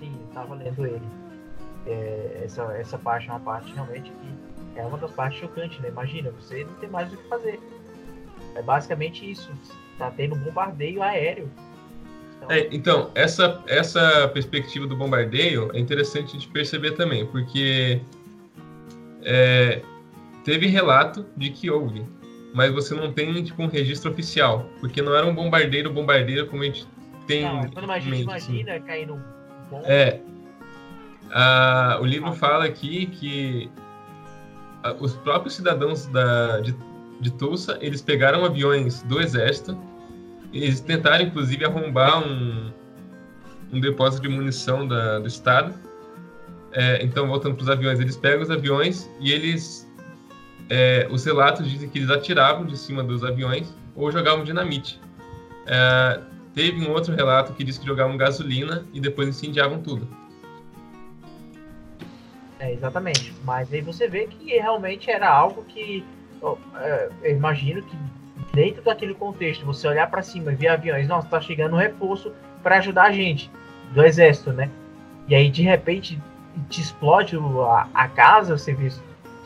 Sim, 0.00 0.14
eu 0.18 0.28
estava 0.28 0.54
lendo 0.54 0.86
ele. 0.86 1.06
É, 1.86 2.42
essa, 2.44 2.62
essa 2.74 2.96
parte 2.96 3.28
é 3.28 3.32
uma 3.32 3.40
parte 3.40 3.72
realmente 3.74 4.10
que 4.10 4.78
é 4.80 4.86
uma 4.86 4.96
das 4.96 5.10
partes 5.10 5.40
chocantes, 5.40 5.78
né? 5.80 5.88
Imagina, 5.88 6.30
você 6.30 6.64
não 6.64 6.72
tem 6.74 6.88
mais 6.88 7.12
o 7.12 7.16
que 7.16 7.28
fazer. 7.28 7.60
É 8.54 8.62
basicamente 8.62 9.30
isso. 9.30 9.52
Tá 9.98 10.10
tendo 10.10 10.34
um 10.34 10.38
bombardeio 10.38 11.02
aéreo. 11.02 11.50
Então, 12.42 12.56
é, 12.56 12.68
então 12.72 13.10
essa, 13.14 13.62
essa 13.66 14.28
perspectiva 14.28 14.86
do 14.86 14.96
bombardeio 14.96 15.70
é 15.74 15.78
interessante 15.78 16.36
de 16.36 16.48
perceber 16.48 16.92
também, 16.92 17.26
porque 17.26 18.00
é, 19.22 19.80
teve 20.44 20.66
relato 20.66 21.24
de 21.36 21.50
que 21.50 21.70
houve, 21.70 22.04
mas 22.54 22.72
você 22.72 22.94
não 22.94 23.12
tem 23.12 23.42
tipo 23.42 23.62
um 23.62 23.68
registro 23.68 24.10
oficial, 24.10 24.68
porque 24.80 25.00
não 25.00 25.14
era 25.14 25.26
um 25.26 25.34
bombardeiro 25.34 25.92
bombardeiro 25.92 26.46
como 26.48 26.62
a 26.62 26.66
gente 26.66 26.86
tem. 27.26 27.44
Não, 27.44 27.68
quando 27.70 27.90
a 27.90 27.98
gente 27.98 28.22
imagina 28.22 28.74
assim. 28.74 28.82
cair 28.82 29.06
num 29.06 29.20
bomba. 29.70 29.86
É. 29.86 30.20
Ah, 31.30 31.98
o 32.00 32.04
livro 32.04 32.28
ah. 32.28 32.32
fala 32.32 32.64
aqui 32.64 33.06
que 33.06 33.70
os 34.98 35.14
próprios 35.14 35.54
cidadãos 35.54 36.06
da, 36.06 36.60
de, 36.60 36.74
de 37.20 37.30
Tulsa 37.30 37.78
eles 37.80 38.02
pegaram 38.02 38.44
aviões 38.44 39.02
do 39.04 39.20
exército, 39.20 39.78
eles 40.52 40.80
tentaram 40.80 41.24
inclusive 41.24 41.64
arrombar 41.64 42.26
um, 42.26 42.70
um 43.72 43.80
depósito 43.80 44.22
de 44.22 44.28
munição 44.28 44.86
da, 44.86 45.18
do 45.18 45.26
estado. 45.26 45.74
É, 46.72 47.04
então, 47.04 47.26
voltando 47.26 47.54
para 47.54 47.62
os 47.62 47.68
aviões, 47.68 48.00
eles 48.00 48.16
pegam 48.16 48.42
os 48.42 48.50
aviões 48.50 49.08
e 49.20 49.30
eles 49.30 49.90
é, 50.70 51.06
os 51.10 51.24
relatos 51.24 51.70
dizem 51.70 51.88
que 51.88 51.98
eles 51.98 52.10
atiravam 52.10 52.64
de 52.64 52.76
cima 52.78 53.02
dos 53.02 53.22
aviões 53.24 53.74
ou 53.94 54.10
jogavam 54.10 54.44
dinamite. 54.44 54.98
É, 55.66 56.20
teve 56.54 56.86
um 56.86 56.90
outro 56.92 57.14
relato 57.14 57.52
que 57.52 57.62
diz 57.62 57.78
que 57.78 57.86
jogavam 57.86 58.16
gasolina 58.16 58.84
e 58.92 59.00
depois 59.00 59.28
incendiavam 59.28 59.82
tudo. 59.82 60.08
É, 62.58 62.72
exatamente. 62.72 63.34
Mas 63.44 63.72
aí 63.72 63.80
você 63.80 64.08
vê 64.08 64.26
que 64.26 64.56
realmente 64.56 65.10
era 65.10 65.28
algo 65.28 65.64
que 65.64 66.04
é, 66.76 67.10
eu 67.22 67.36
imagino 67.36 67.82
que 67.82 67.96
dentro 68.52 68.82
daquele 68.82 69.14
contexto, 69.14 69.64
você 69.64 69.88
olhar 69.88 70.10
para 70.10 70.22
cima 70.22 70.52
e 70.52 70.54
ver 70.54 70.68
aviões, 70.68 71.08
nossa, 71.08 71.26
tá 71.26 71.40
chegando 71.40 71.74
um 71.74 71.78
reforço 71.78 72.32
para 72.62 72.78
ajudar 72.78 73.04
a 73.04 73.12
gente 73.12 73.50
do 73.92 74.04
exército, 74.04 74.52
né? 74.52 74.70
E 75.26 75.34
aí 75.34 75.50
de 75.50 75.62
repente 75.62 76.20
te 76.68 76.80
explode 76.80 77.36
a, 77.36 77.88
a 77.94 78.08
casa, 78.08 78.56
você 78.56 78.74
vê 78.74 78.90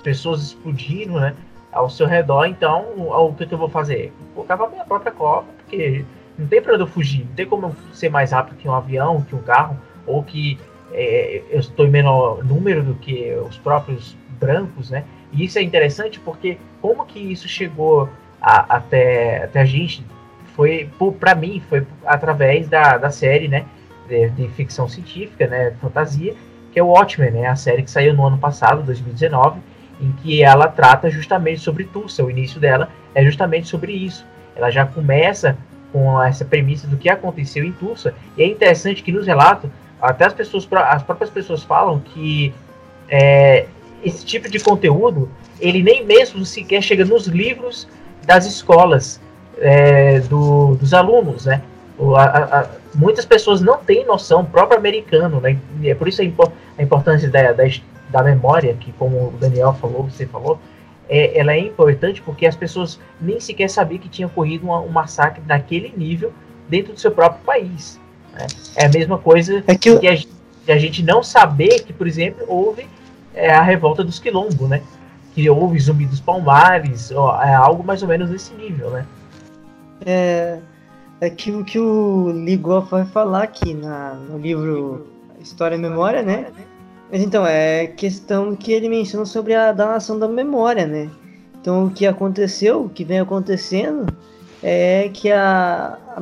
pessoas 0.02 0.42
explodindo, 0.42 1.20
né? 1.20 1.34
Ao 1.72 1.90
seu 1.90 2.06
redor, 2.06 2.46
então, 2.46 2.86
o 2.96 3.34
que, 3.34 3.44
que 3.44 3.52
eu 3.52 3.58
vou 3.58 3.68
fazer? 3.68 4.12
Vou 4.34 4.44
cavar 4.44 4.70
minha 4.70 4.84
própria 4.84 5.12
cova, 5.12 5.46
porque 5.58 6.04
não 6.38 6.46
tem 6.46 6.62
para 6.62 6.74
eu 6.74 6.86
fugir, 6.86 7.26
não 7.26 7.34
tem 7.34 7.44
como 7.44 7.66
eu 7.66 7.76
ser 7.92 8.08
mais 8.08 8.32
rápido 8.32 8.56
que 8.56 8.66
um 8.66 8.72
avião, 8.72 9.20
que 9.22 9.34
um 9.34 9.42
carro, 9.42 9.76
ou 10.06 10.22
que 10.22 10.58
é, 10.92 11.42
eu 11.50 11.60
estou 11.60 11.86
em 11.86 11.90
menor 11.90 12.42
número 12.42 12.82
do 12.82 12.94
que 12.94 13.34
os 13.46 13.58
próprios 13.58 14.16
brancos, 14.40 14.90
né? 14.90 15.04
E 15.32 15.44
isso 15.44 15.58
é 15.58 15.62
interessante 15.62 16.18
porque 16.20 16.56
como 16.80 17.04
que 17.04 17.18
isso 17.18 17.46
chegou 17.46 18.08
a, 18.47 18.77
até, 18.77 19.43
até 19.43 19.60
a 19.60 19.64
gente 19.64 20.06
foi, 20.55 20.89
para 21.18 21.35
mim, 21.35 21.60
foi 21.68 21.85
através 22.06 22.68
da, 22.68 22.97
da 22.97 23.10
série, 23.10 23.48
né? 23.48 23.64
De, 24.09 24.31
de, 24.31 24.48
ficção 24.51 24.89
científica, 24.89 25.48
né? 25.48 25.73
Fantasia, 25.82 26.32
que 26.73 26.78
é 26.78 26.82
o 26.82 26.86
Watchmen, 26.86 27.32
né? 27.32 27.48
A 27.48 27.56
série 27.56 27.82
que 27.82 27.90
saiu 27.90 28.14
no 28.14 28.24
ano 28.24 28.39
passado, 28.39 28.85
2019 28.85 29.59
em 30.01 30.12
que 30.12 30.43
ela 30.43 30.68
trata 30.68 31.10
justamente 31.10 31.60
sobre 31.60 31.85
Tulsa. 31.85 32.23
O 32.23 32.31
início 32.31 32.60
dela 32.60 32.90
é 33.14 33.24
justamente 33.24 33.66
sobre 33.66 33.93
isso. 33.93 34.24
Ela 34.55 34.70
já 34.70 34.86
começa 34.86 35.56
com 35.93 36.23
essa 36.23 36.44
premissa 36.44 36.86
do 36.86 36.97
que 36.97 37.09
aconteceu 37.09 37.64
em 37.64 37.73
Tulsa. 37.73 38.14
E 38.36 38.43
é 38.43 38.47
interessante 38.47 39.02
que 39.02 39.10
nos 39.10 39.27
relatos, 39.27 39.70
até 40.01 40.27
as 40.27 40.35
pessoas, 40.35 40.68
as 40.70 41.02
próprias 41.02 41.31
pessoas 41.31 41.62
falam 41.62 41.98
que 41.98 42.55
é, 43.09 43.66
esse 44.05 44.24
tipo 44.24 44.48
de 44.48 44.59
conteúdo, 44.60 45.31
ele 45.59 45.82
nem 45.82 46.05
mesmo 46.05 46.44
sequer 46.44 46.82
chega 46.82 47.05
nos 47.05 47.27
livros 47.27 47.89
das 48.27 48.44
escolas 48.44 49.20
é, 49.59 50.20
do, 50.20 50.74
dos 50.74 50.93
alunos, 50.93 51.47
né? 51.47 51.62
A, 52.16 52.61
a, 52.61 52.66
muitas 52.94 53.24
pessoas 53.24 53.62
não 53.62 53.78
têm 53.78 54.05
noção, 54.05 54.43
o 54.43 54.44
próprio 54.44 54.78
americano, 54.78 55.40
né? 55.40 55.59
É 55.82 55.94
por 55.94 56.09
isso 56.09 56.20
a, 56.20 56.24
impo 56.24 56.53
a 56.77 56.82
importância 56.82 57.31
da, 57.31 57.53
da, 57.53 57.65
da 58.11 58.23
memória, 58.23 58.74
que 58.74 58.93
como 58.93 59.28
o 59.28 59.35
Daniel 59.40 59.73
falou, 59.74 60.05
você 60.05 60.27
falou, 60.27 60.59
é, 61.09 61.39
ela 61.39 61.53
é 61.53 61.61
importante 61.61 62.20
porque 62.20 62.47
as 62.47 62.57
pessoas 62.57 62.98
nem 63.20 63.40
sequer 63.40 63.70
sabiam 63.70 64.01
que 64.01 64.09
tinha 64.09 64.27
ocorrido 64.27 64.69
um 64.69 64.89
massacre 64.89 65.40
daquele 65.43 65.93
nível 65.97 66.32
dentro 66.69 66.93
do 66.93 67.01
seu 67.01 67.11
próprio 67.11 67.43
país. 67.44 67.98
Né? 68.35 68.47
É 68.74 68.86
a 68.86 68.89
mesma 68.89 69.16
coisa 69.16 69.62
é 69.66 69.74
que, 69.77 69.98
que, 69.98 70.09
a, 70.09 70.74
a, 70.74 70.78
gente 70.78 71.03
não 71.03 71.23
saber 71.23 71.85
que, 71.85 71.93
por 71.93 72.07
exemplo, 72.07 72.44
houve 72.48 72.86
é, 73.35 73.51
a 73.51 73.62
revolta 73.62 74.03
dos 74.03 74.19
quilombos, 74.19 74.69
né? 74.69 74.82
Que 75.36 75.50
houve 75.50 75.78
zumbi 75.78 76.06
dos 76.06 76.18
palmares, 76.18 77.12
ó, 77.12 77.42
é 77.42 77.54
algo 77.54 77.84
mais 77.84 78.00
ou 78.00 78.08
menos 78.08 78.30
nesse 78.30 78.54
nível, 78.54 78.88
né? 78.88 79.06
É, 80.06 80.58
é 81.20 81.26
aquilo 81.26 81.62
que 81.62 81.78
o 81.78 82.32
Ligoff 82.32 82.90
vai 82.90 83.04
falar 83.04 83.42
aqui 83.42 83.74
na, 83.74 84.14
no 84.14 84.38
livro 84.38 85.06
História 85.38 85.76
e 85.76 85.78
Memória, 85.78 86.22
né? 86.22 86.46
Mas 87.12 87.20
então, 87.20 87.46
é 87.46 87.86
questão 87.86 88.56
que 88.56 88.72
ele 88.72 88.88
menciona 88.88 89.26
sobre 89.26 89.52
a 89.52 89.72
danação 89.72 90.18
da 90.18 90.26
memória, 90.26 90.86
né? 90.86 91.10
Então, 91.60 91.84
o 91.84 91.90
que 91.90 92.06
aconteceu, 92.06 92.84
o 92.84 92.88
que 92.88 93.04
vem 93.04 93.20
acontecendo, 93.20 94.06
é 94.62 95.10
que 95.12 95.30
a, 95.30 95.98
a 96.16 96.20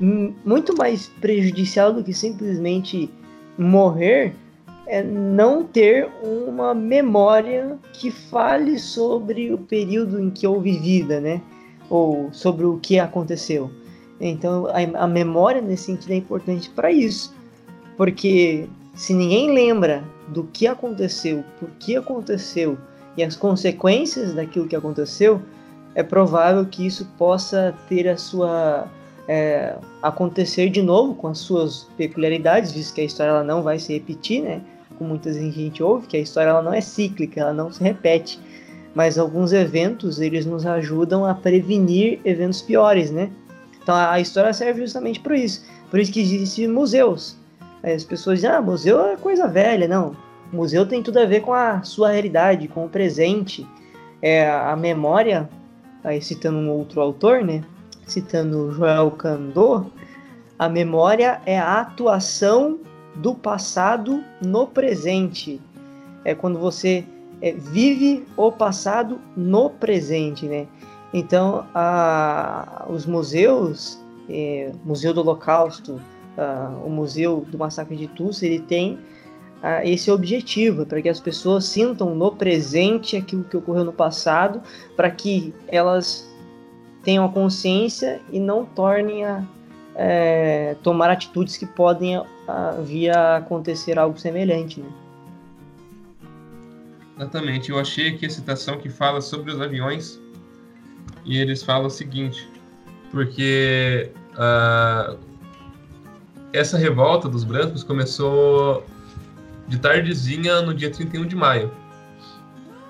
muito 0.00 0.74
mais 0.74 1.08
prejudicial 1.20 1.92
do 1.92 2.02
que 2.02 2.14
simplesmente 2.14 3.10
morrer 3.58 4.34
é 4.86 5.02
não 5.02 5.64
ter 5.64 6.08
uma 6.22 6.74
memória 6.74 7.78
que 7.92 8.10
fale 8.10 8.78
sobre 8.78 9.52
o 9.52 9.58
período 9.58 10.20
em 10.20 10.30
que 10.30 10.46
houve 10.46 10.78
vida, 10.78 11.20
né? 11.20 11.40
Ou 11.88 12.32
sobre 12.32 12.64
o 12.64 12.78
que 12.78 12.98
aconteceu. 12.98 13.70
Então, 14.20 14.66
a, 14.66 15.04
a 15.04 15.06
memória 15.06 15.60
nesse 15.60 15.84
sentido 15.84 16.12
é 16.12 16.16
importante 16.16 16.70
para 16.70 16.92
isso, 16.92 17.34
porque 17.96 18.68
se 18.94 19.12
ninguém 19.12 19.52
lembra 19.52 20.04
do 20.28 20.44
que 20.44 20.66
aconteceu, 20.66 21.44
por 21.58 21.68
que 21.80 21.96
aconteceu 21.96 22.78
e 23.16 23.22
as 23.22 23.36
consequências 23.36 24.34
daquilo 24.34 24.66
que 24.66 24.76
aconteceu, 24.76 25.40
é 25.94 26.02
provável 26.02 26.64
que 26.64 26.86
isso 26.86 27.06
possa 27.18 27.74
ter 27.88 28.08
a 28.08 28.16
sua 28.16 28.88
é, 29.28 29.76
acontecer 30.02 30.68
de 30.70 30.82
novo 30.82 31.14
com 31.14 31.28
as 31.28 31.38
suas 31.38 31.88
peculiaridades, 31.96 32.72
visto 32.72 32.94
que 32.94 33.00
a 33.00 33.04
história 33.04 33.30
ela 33.30 33.44
não 33.44 33.62
vai 33.62 33.78
se 33.78 33.92
repetir, 33.92 34.42
né? 34.42 34.60
Como 34.98 35.10
muitas 35.10 35.36
vezes 35.36 35.50
a 35.50 35.60
gente 35.60 35.82
ouve, 35.82 36.06
que 36.06 36.16
a 36.16 36.20
história 36.20 36.50
ela 36.50 36.62
não 36.62 36.72
é 36.72 36.80
cíclica, 36.80 37.40
ela 37.40 37.52
não 37.52 37.70
se 37.70 37.82
repete. 37.82 38.40
mas 38.94 39.18
alguns 39.18 39.54
eventos 39.54 40.20
eles 40.20 40.44
nos 40.44 40.66
ajudam 40.66 41.24
a 41.24 41.34
prevenir 41.34 42.20
eventos 42.24 42.60
piores, 42.60 43.10
né? 43.10 43.30
Então 43.82 43.94
a 43.94 44.20
história 44.20 44.52
serve 44.52 44.82
justamente 44.82 45.18
para 45.18 45.36
isso. 45.36 45.64
Por 45.90 45.98
isso 45.98 46.12
que 46.12 46.20
existem 46.20 46.68
museus. 46.68 47.36
As 47.82 48.04
pessoas 48.04 48.40
dizem, 48.40 48.50
ah, 48.50 48.60
museu 48.60 49.04
é 49.04 49.16
coisa 49.16 49.48
velha. 49.48 49.88
Não, 49.88 50.14
museu 50.52 50.86
tem 50.86 51.02
tudo 51.02 51.18
a 51.18 51.24
ver 51.24 51.40
com 51.40 51.52
a 51.52 51.82
sua 51.82 52.10
realidade, 52.10 52.68
com 52.68 52.84
o 52.84 52.88
presente. 52.88 53.66
É, 54.20 54.48
a 54.48 54.76
memória, 54.76 55.48
aí 56.04 56.22
citando 56.22 56.58
um 56.58 56.70
outro 56.70 57.00
autor, 57.00 57.42
né? 57.42 57.64
Citando 58.12 58.70
Joel 58.72 59.10
Candor, 59.12 59.86
a 60.58 60.68
memória 60.68 61.40
é 61.46 61.58
a 61.58 61.80
atuação 61.80 62.78
do 63.16 63.34
passado 63.34 64.22
no 64.44 64.66
presente. 64.66 65.58
É 66.22 66.34
quando 66.34 66.58
você 66.58 67.06
é, 67.40 67.52
vive 67.52 68.26
o 68.36 68.52
passado 68.52 69.18
no 69.34 69.70
presente, 69.70 70.44
né? 70.44 70.66
Então, 71.14 71.66
a, 71.74 72.84
os 72.90 73.06
museus, 73.06 73.98
é, 74.28 74.72
Museu 74.84 75.14
do 75.14 75.20
Holocausto, 75.20 75.98
a, 76.36 76.70
o 76.84 76.90
Museu 76.90 77.46
do 77.48 77.56
Massacre 77.56 77.96
de 77.96 78.08
Tulsa, 78.08 78.44
ele 78.44 78.60
tem 78.60 78.98
a, 79.62 79.86
esse 79.86 80.10
objetivo, 80.10 80.84
para 80.84 81.00
que 81.00 81.08
as 81.08 81.18
pessoas 81.18 81.64
sintam 81.64 82.14
no 82.14 82.30
presente 82.32 83.16
aquilo 83.16 83.42
que 83.44 83.56
ocorreu 83.56 83.84
no 83.84 83.92
passado, 83.92 84.60
para 84.94 85.10
que 85.10 85.54
elas 85.66 86.30
tenham 87.02 87.28
consciência 87.30 88.20
e 88.30 88.38
não 88.38 88.64
tornem 88.64 89.24
a 89.24 89.44
é, 89.94 90.76
tomar 90.82 91.10
atitudes 91.10 91.56
que 91.56 91.66
podem 91.66 92.16
a, 92.16 92.70
vir 92.82 93.10
a 93.16 93.36
acontecer 93.36 93.98
algo 93.98 94.18
semelhante. 94.18 94.80
Né? 94.80 94.90
Exatamente. 97.16 97.70
Eu 97.70 97.78
achei 97.78 98.08
aqui 98.08 98.26
a 98.26 98.30
citação 98.30 98.78
que 98.78 98.88
fala 98.88 99.20
sobre 99.20 99.52
os 99.52 99.60
aviões 99.60 100.20
e 101.24 101.38
eles 101.38 101.62
falam 101.62 101.86
o 101.86 101.90
seguinte, 101.90 102.48
porque 103.10 104.10
uh, 104.32 105.16
essa 106.52 106.76
revolta 106.76 107.28
dos 107.28 107.44
brancos 107.44 107.84
começou 107.84 108.84
de 109.68 109.78
tardezinha 109.78 110.62
no 110.62 110.74
dia 110.74 110.90
31 110.90 111.26
de 111.26 111.36
maio. 111.36 111.70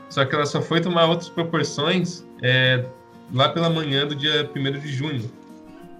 Só 0.09 0.25
que 0.25 0.35
ela 0.35 0.47
só 0.47 0.61
foi 0.61 0.81
tomar 0.81 1.07
outras 1.07 1.29
proporções 1.29 2.25
é, 2.43 2.85
lá 3.33 3.49
pela 3.49 3.71
manhã 3.71 4.07
do 4.07 4.15
dia 4.15 4.49
1 4.55 4.81
de 4.81 4.89
junho. 4.93 5.25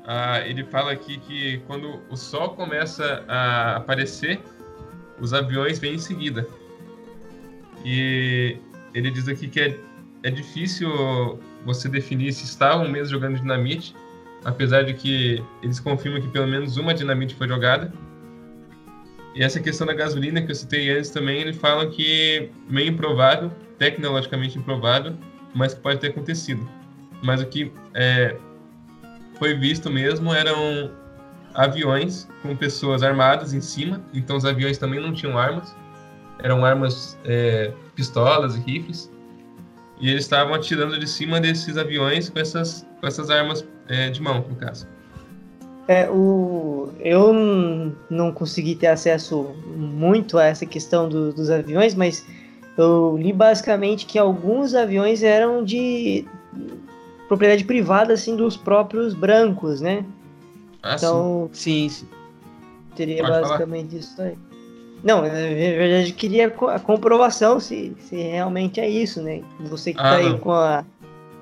Uh, 0.03 0.45
ele 0.47 0.65
fala 0.65 0.93
aqui 0.93 1.19
que 1.19 1.59
quando 1.67 2.01
o 2.11 2.17
sol 2.17 2.51
começa 2.51 3.25
a 3.29 3.77
aparecer, 3.77 4.41
os 5.21 5.33
aviões 5.33 5.79
vêm 5.79 5.95
em 5.95 5.99
seguida. 5.99 6.47
E 7.85 8.59
ele 8.95 9.11
diz 9.11 9.29
aqui 9.29 9.49
que 9.49 9.61
é, 9.61 9.79
é 10.23 10.31
difícil 10.31 11.39
você 11.65 11.89
definir 11.89 12.33
se 12.33 12.45
estavam 12.45 12.89
mesmo 12.89 13.11
jogando 13.11 13.41
dinamite, 13.41 13.95
apesar 14.45 14.83
de 14.83 14.95
que 14.95 15.43
eles 15.63 15.79
confirmam 15.79 16.21
que 16.21 16.29
pelo 16.29 16.49
menos 16.49 16.77
uma 16.77 16.93
dinamite 16.93 17.35
foi 17.35 17.49
jogada. 17.49 17.93
E 19.35 19.43
essa 19.43 19.61
questão 19.61 19.87
da 19.87 19.95
gasolina 19.95 20.43
que 20.43 20.51
eu 20.51 20.55
citei 20.55 20.91
antes 20.91 21.11
também, 21.11 21.41
ele 21.41 21.55
fala 21.55 21.87
que 21.89 22.51
meio 22.69 22.91
improvável, 22.91 23.51
tecnologicamente 23.79 24.59
improvável, 24.59 25.17
mas 25.55 25.73
que 25.73 25.81
pode 25.81 26.01
ter 26.01 26.09
acontecido. 26.09 26.69
Mas 27.23 27.41
o 27.41 27.47
que 27.47 27.73
é, 27.95 28.37
foi 29.39 29.55
visto 29.55 29.91
mesmo 29.91 30.33
eram 30.33 30.91
aviões 31.55 32.29
com 32.43 32.57
pessoas 32.57 33.03
armadas 33.03 33.53
em 33.53 33.61
cima, 33.61 34.01
então 34.13 34.37
os 34.37 34.45
aviões 34.45 34.79
também 34.79 35.01
não 35.01 35.13
tinham 35.13 35.39
armas, 35.39 35.75
eram 36.39 36.65
armas, 36.65 37.19
é, 37.25 37.73
pistolas 37.95 38.57
e 38.57 38.61
rifles, 38.61 39.11
e 40.01 40.11
eles 40.11 40.25
estavam 40.25 40.55
atirando 40.55 40.99
de 40.99 41.07
cima 41.07 41.41
desses 41.41 41.77
aviões 41.77 42.29
com 42.29 42.39
essas, 42.41 42.87
com 43.01 43.07
essas 43.07 43.31
armas 43.31 43.65
é, 43.89 44.11
de 44.11 44.21
mão, 44.21 44.45
no 44.49 44.57
caso. 44.57 44.89
É, 45.87 46.09
o, 46.09 46.91
eu 47.01 47.33
não 48.09 48.33
consegui 48.33 48.75
ter 48.75 48.87
acesso 48.87 49.55
muito 49.67 50.39
a 50.39 50.45
essa 50.45 50.65
questão 50.65 51.09
do, 51.09 51.33
dos 51.33 51.51
aviões, 51.51 51.95
mas 51.95 52.27
eu 52.79 53.17
li 53.19 53.33
basicamente 53.33 54.07
que 54.07 54.19
alguns 54.19 54.75
aviões 54.75 55.23
eram 55.23 55.65
de 55.65 56.25
propriedade 57.33 57.65
privada 57.65 58.13
assim 58.13 58.37
dos 58.37 58.59
próprios 58.59 59.15
brancos, 59.15 59.81
né? 59.81 60.05
Ah, 60.83 60.97
então, 60.97 61.49
sim, 61.51 61.89
sim. 61.89 62.07
Teria 62.95 63.23
Pode 63.23 63.41
basicamente 63.41 63.89
falar. 63.89 64.01
isso 64.01 64.23
aí. 64.23 64.39
Não, 65.03 65.23
na 65.23 65.29
verdade 65.31 66.11
eu 66.11 66.15
queria 66.15 66.49
a 66.49 66.79
comprovação 66.79 67.59
se, 67.59 67.97
se 67.99 68.17
realmente 68.17 68.81
é 68.81 68.89
isso, 68.89 69.23
né? 69.23 69.43
Você 69.61 69.95
que 69.95 70.01
ah, 70.01 70.03
tá 70.03 70.17
aí 70.17 70.39
com 70.41 70.53
a, 70.53 70.85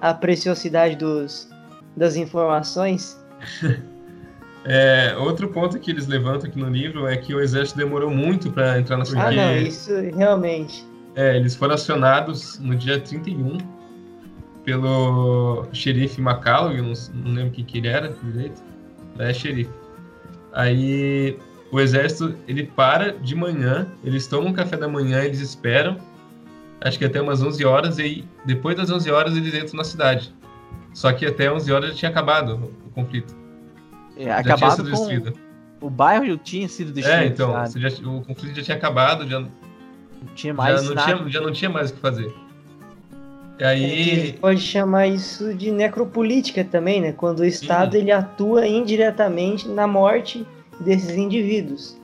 a 0.01 0.15
preciosidade 0.15 0.95
dos, 0.95 1.49
das 1.97 2.15
informações. 2.15 3.21
é, 4.65 5.17
outro 5.19 5.49
ponto 5.49 5.77
que 5.81 5.91
eles 5.91 6.07
levantam 6.07 6.49
aqui 6.49 6.59
no 6.59 6.71
livro 6.71 7.09
é 7.09 7.17
que 7.17 7.35
o 7.35 7.41
exército 7.41 7.79
demorou 7.79 8.11
muito 8.11 8.49
para 8.53 8.79
entrar 8.79 8.97
na 8.97 9.05
cidade. 9.05 9.39
Ah, 9.41 9.47
não, 9.47 9.57
isso 9.57 9.93
realmente. 10.17 10.87
É, 11.17 11.37
eles 11.37 11.57
foram 11.57 11.75
acionados 11.75 12.61
no 12.61 12.77
dia 12.77 13.01
31 13.01 13.59
pelo 14.65 15.67
xerife 15.73 16.21
eu 16.21 16.83
não, 16.83 16.93
não 17.15 17.33
lembro 17.33 17.51
quem 17.53 17.65
que 17.65 17.79
ele 17.79 17.89
era 17.89 18.09
direito. 18.09 18.63
É 19.19 19.33
xerife. 19.33 19.71
Aí 20.53 21.39
o 21.71 21.81
exército 21.81 22.35
ele 22.49 22.65
para 22.65 23.13
de 23.13 23.35
manhã, 23.35 23.87
eles 24.03 24.27
tomam 24.27 24.53
café 24.53 24.77
da 24.77 24.89
manhã, 24.89 25.23
eles 25.23 25.41
esperam, 25.41 25.97
acho 26.81 26.99
que 26.99 27.05
até 27.05 27.21
umas 27.21 27.43
11 27.43 27.65
horas, 27.65 27.99
e 27.99 28.25
depois 28.45 28.77
das 28.77 28.91
11 28.91 29.11
horas 29.11 29.37
eles 29.37 29.55
entram 29.55 29.77
na 29.77 29.85
cidade. 29.85 30.35
Só 30.93 31.13
que 31.13 31.27
até 31.27 31.51
11 31.53 31.73
horas 31.73 31.91
já 31.91 31.97
tinha 31.97 32.11
acabado 32.11 32.71
o 32.87 32.91
conflito. 32.91 33.37
É, 34.17 34.25
já 34.25 34.39
acabado 34.39 34.59
tinha 34.59 34.71
sido 34.71 34.91
destruído. 34.91 35.33
O 35.81 35.89
bairro 35.89 36.27
já 36.27 36.37
tinha 36.39 36.69
sido 36.69 36.93
destruído. 36.93 37.23
É, 37.23 37.27
então, 37.27 37.55
já, 37.77 37.89
o 38.09 38.23
conflito 38.23 38.57
já 38.57 38.63
tinha 38.63 38.77
acabado, 38.77 39.29
já 39.29 39.41
não 39.41 39.51
tinha 40.35 40.53
mais 40.53 40.83
já 40.83 40.95
não, 40.95 41.03
tinha, 41.03 41.29
já 41.29 41.41
não 41.41 41.53
tinha 41.53 41.71
mais 41.71 41.91
o 41.91 41.95
que 41.95 42.01
fazer. 42.01 42.35
E 43.61 43.65
aí... 43.65 44.33
pode 44.41 44.61
chamar 44.61 45.07
isso 45.07 45.53
de 45.53 45.71
necropolítica 45.71 46.65
também, 46.65 47.03
né? 47.03 47.13
Quando 47.13 47.41
o 47.41 47.45
Estado 47.45 47.95
ele 47.95 48.11
atua 48.11 48.67
indiretamente 48.67 49.69
na 49.69 49.87
morte 49.87 50.47
desses 50.81 51.15
indivíduos. 51.15 52.01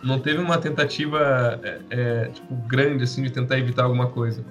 Não 0.00 0.20
teve 0.20 0.38
uma 0.38 0.56
tentativa 0.58 1.58
é, 1.60 1.80
é, 1.90 2.28
tipo, 2.28 2.54
grande 2.68 3.02
assim 3.02 3.24
de 3.24 3.30
tentar 3.30 3.58
evitar 3.58 3.82
alguma 3.82 4.06
coisa. 4.06 4.44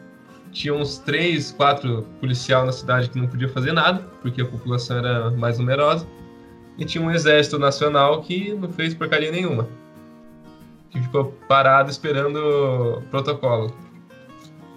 Tinha 0.51 0.73
uns 0.73 0.97
três, 0.97 1.53
quatro 1.53 2.05
policiais 2.19 2.65
na 2.65 2.71
cidade 2.73 3.09
que 3.09 3.17
não 3.17 3.27
podiam 3.27 3.49
fazer 3.49 3.71
nada, 3.71 4.05
porque 4.21 4.41
a 4.41 4.45
população 4.45 4.97
era 4.97 5.31
mais 5.31 5.57
numerosa. 5.57 6.05
E 6.77 6.83
tinha 6.83 7.01
um 7.01 7.11
exército 7.11 7.57
nacional 7.57 8.21
que 8.21 8.53
não 8.53 8.69
fez 8.73 8.93
porcaria 8.93 9.31
nenhuma. 9.31 9.69
Que 10.89 11.01
ficou 11.01 11.33
parado 11.47 11.89
esperando 11.89 13.01
protocolo. 13.09 13.73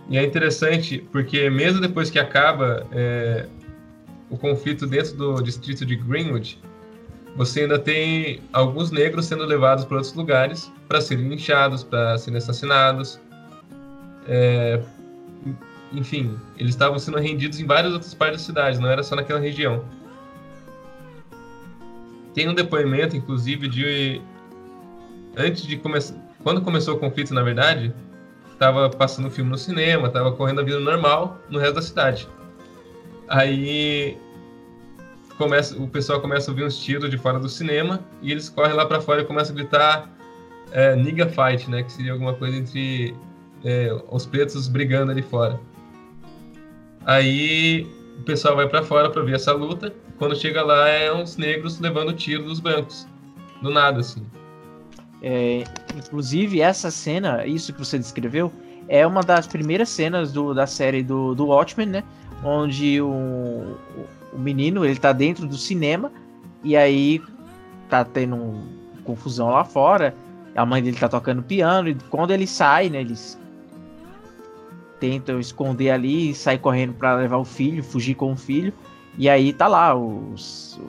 E 0.09 0.17
é 0.17 0.25
interessante 0.25 1.05
porque 1.11 1.51
mesmo 1.51 1.81
depois 1.81 2.11
que 2.11 2.19
acaba 2.19 2.87
é, 2.93 3.47
o 4.31 4.37
conflito 4.37 4.87
dentro 4.87 5.17
do 5.17 5.43
distrito 5.43 5.85
de 5.85 5.97
Greenwood, 5.97 6.59
você 7.37 7.63
ainda 7.63 7.79
tem 7.79 8.41
alguns 8.53 8.91
negros 8.91 9.27
sendo 9.27 9.45
levados 9.45 9.85
para 9.85 9.97
outros 9.97 10.15
lugares 10.15 10.73
para 10.89 11.01
serem 11.01 11.29
linchados, 11.29 11.83
para 11.83 12.17
serem 12.19 12.39
assassinados. 12.39 13.21
É, 14.27 14.81
enfim, 15.93 16.37
eles 16.59 16.75
estavam 16.75 16.99
sendo 16.99 17.19
rendidos 17.19 17.61
em 17.61 17.67
várias 17.67 17.93
outras 17.93 18.15
partes 18.15 18.41
da 18.41 18.47
cidade, 18.47 18.81
não 18.81 18.89
era 18.89 19.03
só 19.03 19.15
naquela 19.15 19.41
região. 19.41 19.85
Tem 22.33 22.49
um 22.49 22.55
depoimento, 22.55 23.17
inclusive, 23.17 23.69
de 23.69 24.21
antes 25.37 25.63
de 25.63 25.77
começar, 25.77 26.15
quando 26.43 26.61
começou 26.61 26.95
o 26.95 26.99
conflito, 26.99 27.35
na 27.35 27.43
verdade, 27.43 27.95
estava 28.57 28.89
passando 28.89 29.31
filme 29.31 29.51
no 29.51 29.59
cinema, 29.59 30.09
estava 30.09 30.33
correndo 30.33 30.61
a 30.63 30.65
vida 30.65 30.81
normal 30.81 31.39
no 31.49 31.59
resto 31.59 31.75
da 31.75 31.83
cidade. 31.83 32.29
Aí 33.29 34.19
começa, 35.37 35.77
o 35.81 35.87
pessoal 35.87 36.21
começa 36.21 36.51
a 36.51 36.53
ouvir 36.53 36.65
uns 36.65 36.79
tiros 36.79 37.11
de 37.11 37.19
fora 37.19 37.39
do 37.39 37.49
cinema 37.49 38.01
e 38.23 38.33
eles 38.33 38.49
correm 38.49 38.73
lá 38.73 38.87
para 38.87 39.01
fora 39.01 39.21
e 39.21 39.25
começam 39.25 39.55
a 39.55 39.59
gritar 39.59 40.11
é, 40.73 40.97
nigga 40.97 41.27
fight, 41.27 41.71
né? 41.71 41.83
Que 41.83 41.93
seria 41.93 42.13
alguma 42.13 42.35
coisa 42.35 42.57
entre 42.57 43.15
é, 43.65 43.95
os 44.11 44.25
pretos 44.25 44.69
brigando 44.69 45.13
ali 45.13 45.23
fora. 45.23 45.61
Aí 47.05 47.87
o 48.19 48.23
pessoal 48.23 48.57
vai 48.57 48.69
para 48.69 48.83
fora 48.83 49.11
para 49.11 49.23
ver 49.23 49.35
essa 49.35 49.53
luta. 49.53 49.95
Quando 50.19 50.35
chega 50.35 50.63
lá, 50.63 50.89
é 50.89 51.13
uns 51.13 51.37
negros 51.37 51.79
levando 51.79 52.13
tiro 52.15 52.45
dos 52.45 52.59
brancos. 52.59 53.07
Do 53.63 53.71
nada, 53.71 54.01
assim. 54.01 54.27
É, 55.23 55.65
inclusive, 55.97 56.61
essa 56.61 56.91
cena, 56.91 57.47
isso 57.47 57.73
que 57.73 57.79
você 57.79 57.99
descreveu, 57.99 58.53
é 58.89 59.07
uma 59.07 59.23
das 59.23 59.47
primeiras 59.47 59.89
cenas 59.89 60.33
do, 60.33 60.55
da 60.55 60.67
série 60.67 61.03
do, 61.03 61.35
do 61.35 61.47
Watchmen, 61.47 61.87
né? 61.89 62.05
Onde 62.45 63.01
o, 63.01 63.77
o 64.33 64.39
menino, 64.39 64.85
ele 64.85 64.99
tá 64.99 65.13
dentro 65.13 65.47
do 65.47 65.57
cinema 65.57 66.13
e 66.63 66.77
aí 66.77 67.23
tá 67.89 68.05
tendo 68.05 68.37
um, 68.37 68.63
confusão 69.05 69.51
lá 69.51 69.65
fora. 69.65 70.15
A 70.55 70.67
mãe 70.67 70.83
dele 70.83 70.97
tá 70.97 71.09
tocando 71.09 71.43
piano 71.43 71.89
e 71.89 71.95
quando 72.11 72.33
ele 72.33 72.47
sai, 72.47 72.89
né, 72.89 73.01
eles 73.01 73.39
tentam 74.99 75.39
esconder 75.39 75.91
ali, 75.91 76.35
sai 76.35 76.59
correndo 76.59 76.95
para 76.95 77.15
levar 77.15 77.37
o 77.37 77.45
filho, 77.45 77.83
fugir 77.83 78.15
com 78.15 78.33
o 78.33 78.37
filho. 78.37 78.73
E 79.19 79.29
aí 79.29 79.53
tá 79.53 79.67
lá 79.67 79.95
os, 79.95 80.81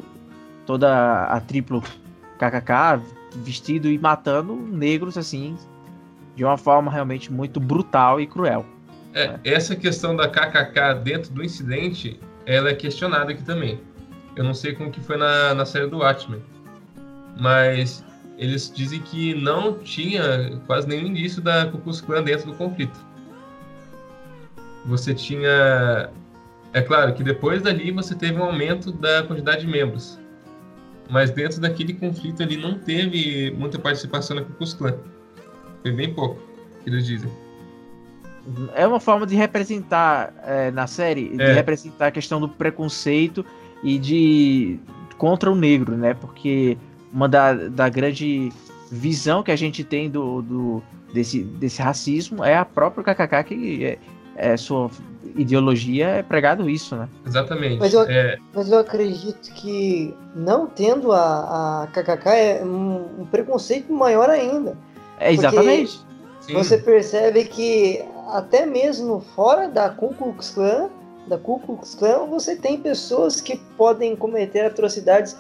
toda 0.66 1.26
a 1.26 1.40
triplo 1.40 1.82
KKK 2.38 3.17
vestido 3.44 3.90
e 3.90 3.98
matando 3.98 4.56
negros 4.56 5.18
assim 5.18 5.58
de 6.36 6.44
uma 6.44 6.58
forma 6.58 6.92
realmente 6.92 7.34
muito 7.34 7.60
brutal 7.60 8.22
e 8.22 8.28
cruel. 8.28 8.66
É, 9.14 9.40
essa 9.44 9.76
questão 9.76 10.16
da 10.16 10.28
KKK 10.28 11.02
dentro 11.04 11.34
do 11.34 11.44
incidente, 11.44 12.20
ela 12.46 12.70
é 12.70 12.76
questionada 12.76 13.32
aqui 13.32 13.44
também. 13.44 13.82
Eu 14.36 14.44
não 14.44 14.54
sei 14.54 14.74
como 14.74 14.92
que 14.92 15.02
foi 15.02 15.18
na, 15.18 15.56
na 15.56 15.66
série 15.66 15.88
do 15.88 15.98
Watchmen, 15.98 16.44
mas 17.40 18.06
eles 18.38 18.72
dizem 18.74 19.00
que 19.00 19.34
não 19.34 19.80
tinha 19.80 20.62
quase 20.68 20.88
nenhum 20.88 21.08
indício 21.08 21.42
da 21.42 21.66
Ku 21.66 21.80
Klux 21.80 22.02
Klan 22.02 22.24
dentro 22.24 22.52
do 22.52 22.54
conflito. 22.56 23.00
Você 24.86 25.14
tinha... 25.16 26.12
É 26.72 26.82
claro 26.82 27.14
que 27.16 27.24
depois 27.24 27.64
dali 27.64 27.90
você 27.92 28.14
teve 28.14 28.40
um 28.40 28.44
aumento 28.44 28.92
da 28.92 29.24
quantidade 29.24 29.62
de 29.62 29.68
membros, 29.68 30.20
mas 31.10 31.32
dentro 31.32 31.60
daquele 31.62 31.94
conflito 31.94 32.44
ali 32.44 32.58
não 32.58 32.78
teve 32.78 33.52
muita 33.52 33.80
participação 33.80 34.36
da 34.38 34.44
Ku 34.44 34.54
Klux 34.54 34.74
Klan. 34.74 34.96
Foi 35.82 35.92
bem 35.92 36.14
pouco, 36.14 36.40
que 36.84 36.90
eles 36.90 37.06
dizem. 37.06 37.30
É 38.76 38.88
uma 38.88 39.00
forma 39.00 39.26
de 39.26 39.36
representar 39.36 40.34
é, 40.44 40.72
na 40.72 40.88
série, 40.88 41.34
é. 41.38 41.48
de 41.48 41.54
representar 41.54 42.08
a 42.08 42.12
questão 42.12 42.40
do 42.40 42.48
preconceito 42.48 43.46
e 43.84 43.98
de 43.98 44.80
contra 45.18 45.52
o 45.52 45.56
negro, 45.56 45.98
né? 45.98 46.14
Porque 46.14 46.78
uma 47.12 47.28
da, 47.28 47.54
da 47.54 47.90
grande 47.90 48.52
visão 48.92 49.44
que 49.44 49.52
a 49.52 49.56
gente 49.56 49.84
tem 49.84 50.10
do, 50.10 50.42
do 50.42 50.84
desse, 51.14 51.44
desse 51.44 51.82
racismo 51.82 52.44
é 52.44 52.56
a 52.56 52.64
própria 52.64 53.04
KKK 53.04 53.44
que 53.44 53.86
é, 53.86 53.98
é 54.36 54.58
sua 54.58 54.90
ideologia 55.36 56.08
é 56.08 56.24
pregado 56.24 56.70
isso, 56.70 56.96
né? 56.96 57.10
Exatamente. 57.26 57.80
Mas 57.80 57.94
eu, 57.94 58.02
é... 58.04 58.38
mas 58.54 58.72
eu 58.72 58.80
acredito 58.80 59.54
que 59.54 60.14
não 60.36 60.68
tendo 60.68 61.12
a, 61.12 61.84
a 61.84 61.88
KKK 61.88 62.30
é 62.30 62.62
um, 62.64 63.22
um 63.22 63.26
preconceito 63.26 63.92
maior 63.92 64.30
ainda. 64.30 64.78
É 65.20 65.32
exatamente. 65.32 66.00
Você 66.54 66.78
percebe 66.78 67.46
que 67.46 68.04
até 68.30 68.66
mesmo 68.66 69.20
fora 69.36 69.68
da 69.68 69.90
Ku 69.90 70.14
Klux 70.14 70.52
Klan, 70.52 70.90
da 71.28 71.38
Ku 71.38 71.60
Klux 71.60 71.96
Klan, 71.96 72.26
você 72.28 72.56
tem 72.56 72.80
pessoas 72.80 73.42
que 73.42 73.58
podem 73.78 74.16
cometer 74.16 74.66
atrocidades 74.66 75.36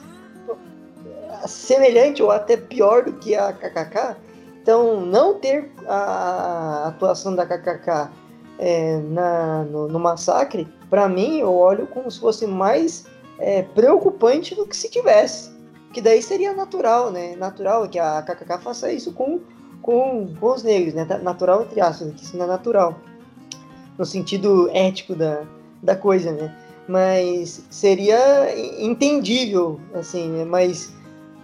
semelhante 1.46 2.22
ou 2.22 2.32
até 2.32 2.58
pior 2.58 3.06
do 3.06 3.14
que 3.14 3.36
a 3.36 3.54
KKK. 3.54 4.18
Então, 4.62 5.06
não 5.06 5.36
ter 5.36 5.72
a 5.88 6.88
atuação 6.88 7.36
da 7.36 7.46
KKK 7.46 8.10
é, 8.58 9.00
na, 9.00 9.64
no, 9.64 9.88
no, 9.88 10.00
massacre, 10.00 10.68
para 10.90 11.08
mim, 11.08 11.40
eu 11.40 11.54
olho 11.54 11.88
como 11.88 12.10
se 12.10 12.20
fosse 12.20 12.48
mais 12.48 13.06
é, 13.40 13.62
preocupante 13.62 14.56
do 14.56 14.66
que 14.66 14.76
se 14.76 14.90
tivesse. 14.90 15.56
Que 15.94 16.02
daí 16.02 16.22
seria 16.22 16.54
natural, 16.54 17.12
né? 17.12 17.36
Natural 17.36 17.88
que 17.88 17.98
a 17.98 18.22
KKK 18.22 18.60
faça 18.60 18.92
isso 18.92 19.14
com, 19.14 19.40
com, 19.82 20.34
os 20.42 20.64
negros, 20.64 20.94
né? 20.94 21.06
Natural 21.22 21.64
entre 21.64 21.80
aspas, 21.80 22.14
que 22.14 22.24
isso 22.24 22.38
não 22.38 22.46
é 22.46 22.48
natural. 22.48 23.00
No 23.98 24.06
sentido 24.06 24.70
ético 24.74 25.16
da, 25.16 25.44
da 25.82 25.96
coisa, 25.96 26.32
né? 26.32 26.56
Mas 26.88 27.66
seria 27.70 28.20
entendível, 28.80 29.80
assim, 29.94 30.30
né? 30.30 30.46
mas 30.46 30.94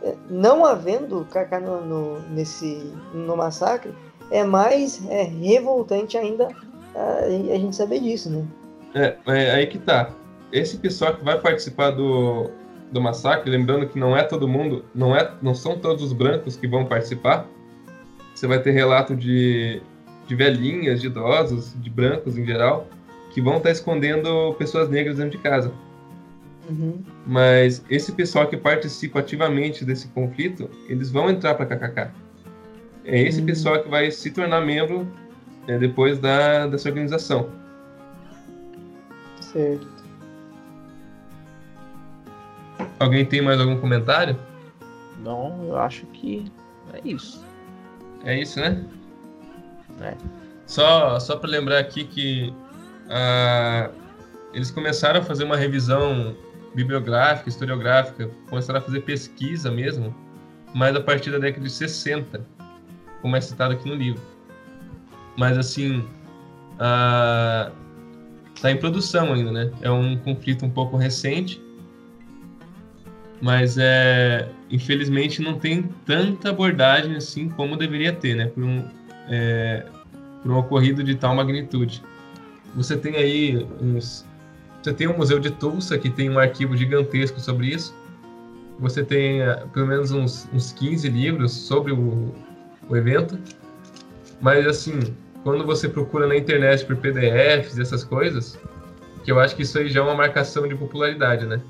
é, 0.02 0.16
não 0.30 0.66
havendo 0.66 1.28
KK 1.30 1.60
no, 1.62 1.82
no, 1.86 2.20
nesse, 2.30 2.94
no 3.14 3.36
massacre, 3.36 3.94
é 4.32 4.44
mais 4.44 5.02
é, 5.10 5.24
revoltante 5.24 6.18
ainda 6.18 6.48
a, 6.96 7.26
a, 7.26 7.58
gente 7.58 7.76
saber 7.76 8.00
disso, 8.00 8.30
né? 8.30 8.46
É, 8.96 9.16
é, 9.28 9.52
aí 9.52 9.68
que 9.68 9.80
tá. 9.80 10.12
Esse 10.52 10.78
pessoal 10.78 11.16
que 11.16 11.24
vai 11.24 11.40
participar 11.40 11.92
do, 11.92 12.52
do 12.92 13.02
massacre, 13.02 13.50
lembrando 13.50 13.88
que 13.88 13.98
não 13.98 14.16
é 14.16 14.24
todo 14.24 14.48
mundo, 14.48 14.86
não, 14.94 15.16
é, 15.16 15.32
não 15.42 15.56
são 15.56 15.78
todos 15.78 16.04
os 16.04 16.14
brancos 16.14 16.56
que 16.56 16.68
vão 16.68 16.86
participar. 16.86 17.48
Você 18.36 18.48
vai 18.48 18.60
ter 18.60 18.72
relato 18.72 19.16
de, 19.16 19.82
de 20.28 20.36
velhinhas, 20.36 21.02
de 21.02 21.08
idosos, 21.08 21.76
de 21.80 21.90
brancos 21.90 22.38
em 22.38 22.46
geral, 22.46 22.88
que 23.32 23.42
vão 23.42 23.58
estar 23.58 23.70
tá 23.70 23.72
escondendo 23.72 24.54
pessoas 24.60 24.90
negras 24.90 25.18
dentro 25.18 25.32
de 25.32 25.38
casa. 25.40 25.72
Uhum. 26.70 27.04
Mas 27.26 27.84
esse 27.90 28.12
pessoal 28.12 28.48
que 28.48 28.56
participa 28.56 29.20
ativamente 29.20 29.84
desse 29.84 30.08
conflito, 30.10 30.70
eles 30.88 31.12
vão 31.12 31.30
entrar 31.30 31.56
para 31.56 31.66
KKK. 31.66 32.12
É 33.06 33.22
esse 33.22 33.40
uhum. 33.40 33.46
pessoal 33.46 33.82
que 33.82 33.90
vai 33.90 34.10
se 34.12 34.32
tornar 34.32 34.62
membro 34.62 35.08
é, 35.68 35.78
depois 35.78 36.20
da, 36.20 36.68
dessa 36.68 36.90
organização. 36.90 37.50
Certo. 39.40 39.88
Alguém 43.00 43.26
tem 43.26 43.42
mais 43.42 43.60
algum 43.60 43.80
comentário? 43.80 44.38
Não, 45.20 45.64
eu 45.68 45.78
acho 45.78 46.06
que 46.08 46.52
é 46.94 47.02
isso. 47.08 47.44
É 48.24 48.40
isso, 48.40 48.60
né? 48.60 48.84
É. 50.02 50.16
Só, 50.66 51.20
só 51.20 51.36
para 51.36 51.50
lembrar 51.50 51.80
aqui 51.80 52.06
que 52.06 52.54
uh, 53.06 53.94
eles 54.54 54.72
começaram 54.72 55.20
a 55.20 55.24
fazer 55.24 55.44
uma 55.44 55.58
revisão 55.58 56.36
bibliográfica, 56.74 57.50
historiográfica, 57.50 58.30
começaram 58.50 58.80
a 58.80 58.82
fazer 58.82 59.02
pesquisa 59.02 59.70
mesmo, 59.70 60.16
mas 60.74 60.96
a 60.96 61.02
partir 61.02 61.32
da 61.32 61.38
década 61.38 61.66
de 61.66 61.72
60, 61.72 62.46
como 63.22 63.36
é 63.36 63.42
citado 63.42 63.74
aqui 63.74 63.88
no 63.88 63.96
livro. 63.96 64.33
Mas 65.38 65.58
assim, 65.58 66.06
está 68.56 68.72
em 68.72 68.78
produção 68.78 69.34
ainda, 69.34 69.52
né? 69.52 69.72
É 69.82 69.92
um 69.92 70.18
conflito 70.18 70.66
um 70.66 70.70
pouco 70.70 70.98
recente, 70.98 71.62
mas 73.42 73.78
é 73.78 74.50
infelizmente 74.72 75.42
não 75.42 75.60
tem 75.60 75.84
tanta 76.06 76.50
abordagem 76.50 77.16
assim 77.16 77.50
como 77.50 77.78
deveria 77.78 78.14
ter, 78.14 78.36
né? 78.36 78.48
Por 78.48 78.64
um, 78.64 78.88
é, 79.30 79.86
por 80.42 80.52
um 80.52 80.58
ocorrido 80.58 81.04
de 81.04 81.16
tal 81.16 81.36
magnitude. 81.36 82.02
Você 82.76 82.98
tem 82.98 83.16
aí 83.16 83.68
uns 83.82 84.26
você 84.84 84.94
tem 84.94 85.08
o 85.08 85.18
Museu 85.18 85.40
de 85.40 85.50
Tulsa, 85.50 85.98
que 85.98 86.10
tem 86.10 86.30
um 86.30 86.38
arquivo 86.38 86.76
gigantesco 86.76 87.40
sobre 87.40 87.68
isso. 87.68 87.96
Você 88.80 89.02
tem 89.02 89.42
uh, 89.42 89.66
pelo 89.70 89.88
menos 89.88 90.12
uns, 90.12 90.50
uns 90.54 90.74
15 90.74 91.08
livros 91.08 91.54
sobre 91.54 91.94
o, 91.94 92.36
o 92.90 92.98
evento. 92.98 93.40
Mas, 94.42 94.68
assim, 94.68 95.00
quando 95.44 95.66
você 95.66 95.90
procura 95.90 96.26
na 96.26 96.36
internet 96.36 96.86
por 96.86 96.96
PDFs 96.96 97.78
e 97.78 97.82
essas 97.82 98.04
coisas, 98.04 98.58
que 99.24 99.32
eu 99.32 99.40
acho 99.40 99.56
que 99.56 99.64
isso 99.64 99.78
aí 99.78 99.90
já 99.90 100.00
é 100.00 100.04
uma 100.04 100.16
marcação 100.16 100.68
de 100.68 100.76
popularidade, 100.76 101.46
né? 101.46 101.62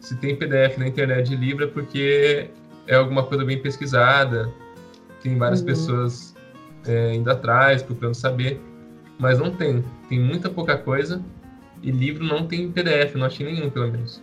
Se 0.00 0.16
tem 0.16 0.36
PDF 0.36 0.78
na 0.78 0.86
internet 0.86 1.28
de 1.28 1.36
livro 1.36 1.64
é 1.64 1.66
porque 1.66 2.48
é 2.86 2.94
alguma 2.94 3.22
coisa 3.24 3.44
bem 3.44 3.58
pesquisada, 3.58 4.50
tem 5.22 5.36
várias 5.36 5.60
uhum. 5.60 5.66
pessoas 5.66 6.34
é, 6.86 7.14
indo 7.14 7.30
atrás, 7.30 7.82
procurando 7.82 8.14
saber, 8.14 8.60
mas 9.18 9.38
não 9.38 9.50
tem. 9.50 9.84
Tem 10.08 10.18
muita 10.18 10.48
pouca 10.48 10.76
coisa 10.78 11.22
e 11.82 11.90
livro 11.90 12.24
não 12.24 12.46
tem 12.46 12.70
PDF, 12.70 13.14
não 13.14 13.26
achei 13.26 13.46
nenhum, 13.46 13.70
pelo 13.70 13.90
menos. 13.90 14.22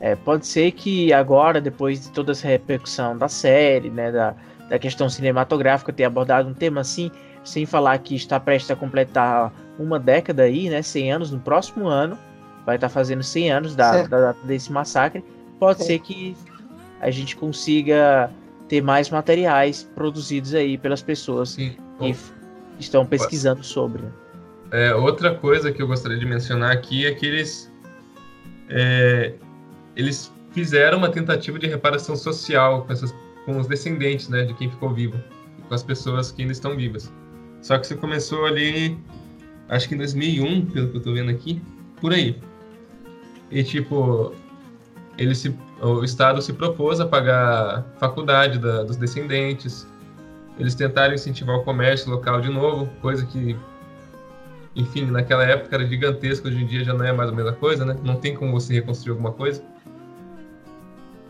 É, 0.00 0.16
pode 0.16 0.46
ser 0.46 0.72
que 0.72 1.12
agora, 1.12 1.60
depois 1.60 2.02
de 2.02 2.10
toda 2.10 2.32
essa 2.32 2.48
repercussão 2.48 3.16
da 3.16 3.28
série, 3.28 3.88
né, 3.88 4.10
da, 4.10 4.34
da 4.68 4.78
questão 4.78 5.08
cinematográfica, 5.08 5.92
ter 5.92 6.04
abordado 6.04 6.48
um 6.48 6.54
tema 6.54 6.80
assim, 6.80 7.10
sem 7.44 7.66
falar 7.66 7.98
que 7.98 8.14
está 8.14 8.38
prestes 8.38 8.70
a 8.70 8.76
completar 8.76 9.52
uma 9.78 9.98
década 9.98 10.44
aí, 10.44 10.68
né, 10.68 10.82
100 10.82 11.12
anos 11.12 11.30
no 11.30 11.40
próximo 11.40 11.88
ano, 11.88 12.18
vai 12.64 12.76
estar 12.76 12.88
fazendo 12.88 13.22
100 13.22 13.52
anos 13.52 13.74
da, 13.74 14.06
da, 14.06 14.32
desse 14.44 14.70
massacre, 14.70 15.24
pode 15.58 15.84
ser 15.84 15.98
que 15.98 16.36
a 17.00 17.10
gente 17.10 17.36
consiga 17.36 18.30
ter 18.68 18.80
mais 18.80 19.10
materiais 19.10 19.88
produzidos 19.94 20.54
aí 20.54 20.78
pelas 20.78 21.02
pessoas 21.02 21.50
Sim. 21.50 21.76
que 21.98 22.16
estão 22.78 23.04
pesquisando 23.04 23.62
sobre. 23.62 24.04
É, 24.70 24.94
outra 24.94 25.34
coisa 25.34 25.70
que 25.70 25.82
eu 25.82 25.86
gostaria 25.86 26.18
de 26.18 26.24
mencionar 26.24 26.72
aqui 26.72 27.04
é 27.04 27.12
que 27.12 27.26
eles, 27.26 27.70
é, 28.70 29.34
eles 29.94 30.32
fizeram 30.52 30.98
uma 30.98 31.10
tentativa 31.10 31.58
de 31.58 31.66
reparação 31.66 32.16
social 32.16 32.84
com, 32.84 32.92
essas, 32.92 33.14
com 33.44 33.58
os 33.58 33.66
descendentes 33.66 34.28
né, 34.28 34.44
de 34.44 34.54
quem 34.54 34.70
ficou 34.70 34.94
vivo, 34.94 35.18
com 35.68 35.74
as 35.74 35.82
pessoas 35.82 36.32
que 36.32 36.42
ainda 36.42 36.52
estão 36.52 36.76
vivas. 36.76 37.12
Só 37.62 37.78
que 37.78 37.86
isso 37.86 37.96
começou 37.96 38.44
ali, 38.44 38.98
acho 39.68 39.88
que 39.88 39.94
em 39.94 39.98
2001, 39.98 40.66
pelo 40.66 40.88
que 40.88 40.96
eu 40.96 40.98
estou 40.98 41.14
vendo 41.14 41.30
aqui, 41.30 41.62
por 42.00 42.12
aí. 42.12 42.38
E 43.50 43.62
tipo, 43.62 44.34
ele 45.16 45.34
se, 45.34 45.56
o 45.80 46.04
Estado 46.04 46.42
se 46.42 46.52
propôs 46.52 47.00
a 47.00 47.06
pagar 47.06 47.84
faculdade 47.98 48.58
da, 48.58 48.82
dos 48.82 48.96
descendentes. 48.96 49.86
Eles 50.58 50.74
tentaram 50.74 51.14
incentivar 51.14 51.56
o 51.56 51.62
comércio 51.62 52.10
local 52.10 52.40
de 52.40 52.50
novo, 52.50 52.86
coisa 53.00 53.24
que 53.24 53.56
enfim, 54.74 55.04
naquela 55.06 55.44
época 55.44 55.76
era 55.76 55.86
gigantesco, 55.86 56.48
hoje 56.48 56.62
em 56.62 56.66
dia 56.66 56.82
já 56.82 56.94
não 56.94 57.04
é 57.04 57.12
mais 57.12 57.28
a 57.28 57.32
mesma 57.32 57.52
coisa, 57.52 57.84
né? 57.84 57.96
Não 58.02 58.16
tem 58.16 58.34
como 58.34 58.52
você 58.52 58.72
reconstruir 58.74 59.12
alguma 59.12 59.32
coisa. 59.32 59.62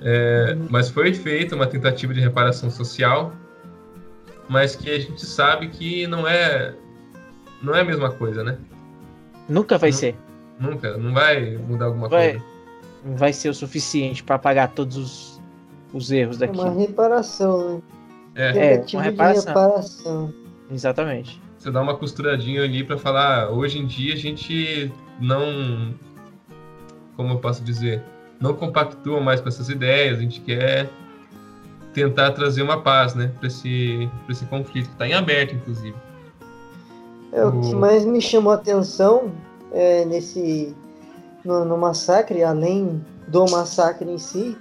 É, 0.01 0.57
mas 0.71 0.89
foi 0.89 1.13
feita 1.13 1.55
uma 1.55 1.67
tentativa 1.67 2.15
de 2.15 2.21
reparação 2.21 2.71
social, 2.71 3.33
mas 4.53 4.77
que 4.77 4.91
a 4.91 4.99
gente 4.99 5.25
sabe 5.25 5.69
que 5.69 6.07
não 6.07 6.29
é 6.29 6.75
não 7.63 7.75
é 7.75 7.81
a 7.81 7.85
mesma 7.85 8.11
coisa, 8.13 8.45
né? 8.45 8.59
Nunca 9.49 9.79
vai 9.79 9.91
ser. 9.93 10.15
Nunca, 10.61 10.97
não 10.99 11.13
vai 11.15 11.57
mudar 11.57 11.87
alguma 11.87 12.09
Vai, 12.09 12.33
coisa. 12.33 12.45
não 13.05 13.17
vai 13.17 13.33
ser 13.33 13.49
o 13.49 13.55
suficiente 13.55 14.23
pra 14.23 14.37
apagar 14.37 14.69
todos 14.73 14.97
os, 14.97 15.41
os 15.93 16.11
erros 16.13 16.37
É 16.41 16.47
daqui. 16.47 16.59
uma 16.59 16.71
reparação, 16.71 17.77
né? 17.77 17.83
É, 18.35 18.75
É, 18.77 18.85
uma 18.95 19.03
reparação. 19.03 19.47
reparação. 19.49 20.35
Exatamente. 20.71 21.41
você 21.59 21.71
dá 21.71 21.81
uma 21.81 21.97
costuradinha 21.97 22.63
ali 22.63 22.83
pra 22.85 22.97
falar, 22.99 23.45
"Ah, 23.45 23.51
hoje 23.51 23.79
em 23.79 23.87
dia 23.87 24.15
a 24.15 24.17
gente 24.17 24.93
não. 25.21 25.95
Como 27.17 27.35
eu 27.35 27.39
posso 27.39 27.63
dizer? 27.63 28.03
Não 28.41 28.55
compactua 28.55 29.21
mais 29.21 29.41
com 29.41 29.49
essas 29.49 29.69
ideias, 29.69 30.19
a 30.19 30.23
gente 30.23 30.41
quer 30.41 30.89
tentar 31.93 32.33
trazer 32.33 32.63
uma 32.63 32.81
paz, 32.81 33.15
né, 33.15 33.31
pra 33.39 33.49
esse, 33.49 34.11
pra 34.25 34.33
esse 34.33 34.45
conflito, 34.47 34.89
que 34.91 34.97
tá 34.97 35.07
em 35.07 35.13
aberto, 35.13 35.55
inclusive. 35.55 35.95
É, 37.33 37.45
o 37.45 37.61
que 37.61 37.75
mais 37.75 38.05
me 38.05 38.21
chamou 38.21 38.53
a 38.53 38.57
atenção 38.57 39.33
é, 39.73 40.05
nesse 40.05 40.75
no, 41.45 41.65
no 41.65 41.77
massacre, 41.77 42.43
além 42.43 43.03
do 43.27 43.45
massacre 43.51 44.11
em 44.11 44.19
si, 44.19 44.57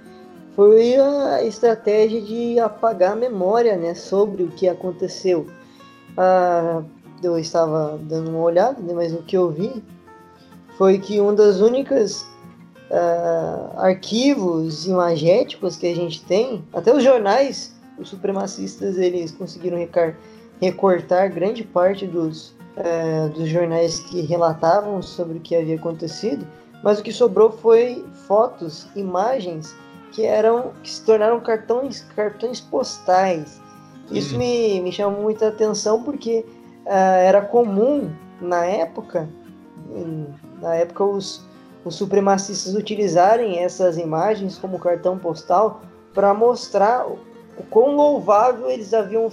foi 0.54 0.96
a 0.96 1.42
estratégia 1.44 2.20
de 2.20 2.58
apagar 2.58 3.12
a 3.12 3.16
memória 3.16 3.76
né, 3.76 3.94
sobre 3.94 4.42
o 4.42 4.48
que 4.48 4.68
aconteceu. 4.68 5.46
Ah, 6.16 6.82
eu 7.22 7.38
estava 7.38 7.98
dando 8.02 8.30
uma 8.30 8.40
olhada, 8.40 8.80
né, 8.80 8.92
mas 8.94 9.12
o 9.12 9.22
que 9.22 9.36
eu 9.36 9.50
vi 9.50 9.82
foi 10.76 10.98
que 10.98 11.20
um 11.20 11.34
das 11.34 11.60
únicas 11.60 12.26
ah, 12.92 13.70
arquivos 13.78 14.86
imagéticos 14.86 15.76
que 15.76 15.86
a 15.86 15.94
gente 15.94 16.22
tem, 16.24 16.62
até 16.72 16.94
os 16.94 17.02
jornais, 17.02 17.74
os 17.98 18.08
supremacistas, 18.08 18.98
eles 18.98 19.30
conseguiram 19.32 19.78
recar- 19.78 20.14
recortar 20.60 21.32
grande 21.32 21.64
parte 21.64 22.06
dos, 22.06 22.54
eh, 22.76 23.28
dos 23.34 23.48
jornais 23.48 23.98
que 24.00 24.20
relatavam 24.22 25.02
sobre 25.02 25.38
o 25.38 25.40
que 25.40 25.56
havia 25.56 25.76
acontecido, 25.76 26.46
mas 26.82 26.98
o 27.00 27.02
que 27.02 27.12
sobrou 27.12 27.50
foi 27.50 28.04
fotos, 28.26 28.86
imagens 28.94 29.74
que 30.12 30.24
eram 30.24 30.72
que 30.82 30.90
se 30.90 31.02
tornaram 31.04 31.40
cartões, 31.40 32.02
cartões 32.14 32.60
postais. 32.60 33.60
Isso 34.10 34.34
Hum. 34.34 34.38
me, 34.38 34.80
me 34.82 34.92
chamou 34.92 35.22
muita 35.22 35.48
atenção 35.48 36.02
porque 36.02 36.44
ah, 36.86 37.16
era 37.16 37.40
comum 37.40 38.10
na 38.40 38.64
época, 38.64 39.28
na 40.60 40.74
época 40.74 41.04
os, 41.04 41.42
os 41.84 41.94
supremacistas 41.94 42.74
utilizarem 42.74 43.58
essas 43.58 43.96
imagens 43.96 44.58
como 44.58 44.78
cartão 44.78 45.18
postal 45.18 45.82
para 46.14 46.32
mostrar 46.32 47.06
o, 47.06 47.18
quão 47.70 47.96
louvável 47.96 48.70
eles 48.70 48.94
haviam, 48.94 49.30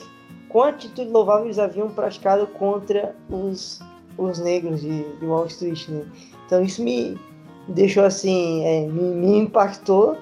quão 0.48 0.66
atitude 0.66 1.10
louvável 1.10 1.46
eles 1.46 1.60
haviam 1.60 1.90
praticado 1.90 2.48
contra 2.48 3.16
os, 3.30 3.80
os 4.18 4.40
negros 4.40 4.82
de, 4.82 5.04
de 5.18 5.26
Wall 5.26 5.46
Street. 5.48 5.88
Né? 5.90 6.06
Então 6.46 6.64
isso 6.64 6.84
me 6.84 7.20
deixou 7.68 8.04
assim, 8.04 8.66
é, 8.66 8.88
me, 8.88 9.16
me 9.16 9.38
impactou 9.40 10.18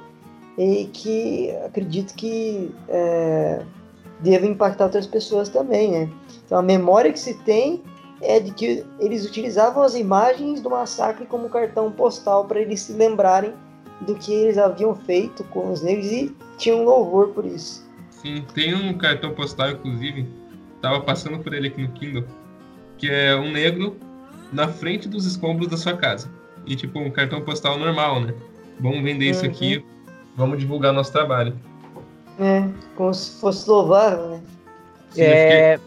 e 0.57 0.89
que 0.91 1.51
acredito 1.65 2.13
que 2.15 2.73
é, 2.89 3.61
deva 4.19 4.45
impactar 4.45 4.85
outras 4.85 5.05
pessoas 5.05 5.49
também, 5.49 5.91
né? 5.91 6.09
Então 6.45 6.57
a 6.57 6.61
memória 6.63 7.13
que 7.13 7.19
se 7.19 7.35
tem 7.43 7.83
é 8.21 8.39
de 8.39 8.51
que 8.51 8.85
eles 8.99 9.25
utilizavam 9.25 9.83
as 9.83 9.95
imagens 9.95 10.61
do 10.61 10.69
massacre 10.69 11.25
como 11.25 11.49
cartão 11.49 11.91
postal 11.91 12.45
para 12.45 12.59
eles 12.59 12.81
se 12.81 12.93
lembrarem 12.93 13.53
do 14.01 14.15
que 14.15 14.33
eles 14.33 14.57
haviam 14.57 14.95
feito 14.95 15.43
com 15.45 15.71
os 15.71 15.81
negros 15.81 16.11
e 16.11 16.35
tinham 16.57 16.83
louvor 16.83 17.29
por 17.29 17.45
isso. 17.45 17.85
Sim, 18.09 18.43
tem 18.53 18.73
um 18.73 18.97
cartão 18.97 19.33
postal, 19.33 19.69
inclusive, 19.71 20.27
tava 20.81 21.01
passando 21.01 21.39
por 21.39 21.53
ele 21.53 21.67
aqui 21.67 21.81
no 21.81 21.89
Kindle, 21.93 22.25
que 22.97 23.09
é 23.09 23.35
um 23.35 23.51
negro 23.51 23.95
na 24.51 24.67
frente 24.67 25.07
dos 25.07 25.25
escombros 25.25 25.67
da 25.67 25.77
sua 25.77 25.95
casa. 25.95 26.29
E 26.65 26.75
tipo, 26.75 26.99
um 26.99 27.09
cartão 27.11 27.41
postal 27.41 27.77
normal, 27.77 28.19
né? 28.21 28.33
Vamos 28.79 29.01
vender 29.03 29.25
isso 29.29 29.45
Uhum. 29.45 29.51
aqui, 29.51 29.85
vamos 30.35 30.59
divulgar 30.59 30.91
nosso 30.93 31.11
trabalho. 31.11 31.55
É, 32.39 32.67
como 32.95 33.13
se 33.13 33.39
fosse 33.39 33.67
louvável, 33.69 34.27
né? 34.29 34.41
Sim, 35.11 35.21
eu, 35.21 35.37
fiquei- 35.37 35.55
é, 35.57 35.79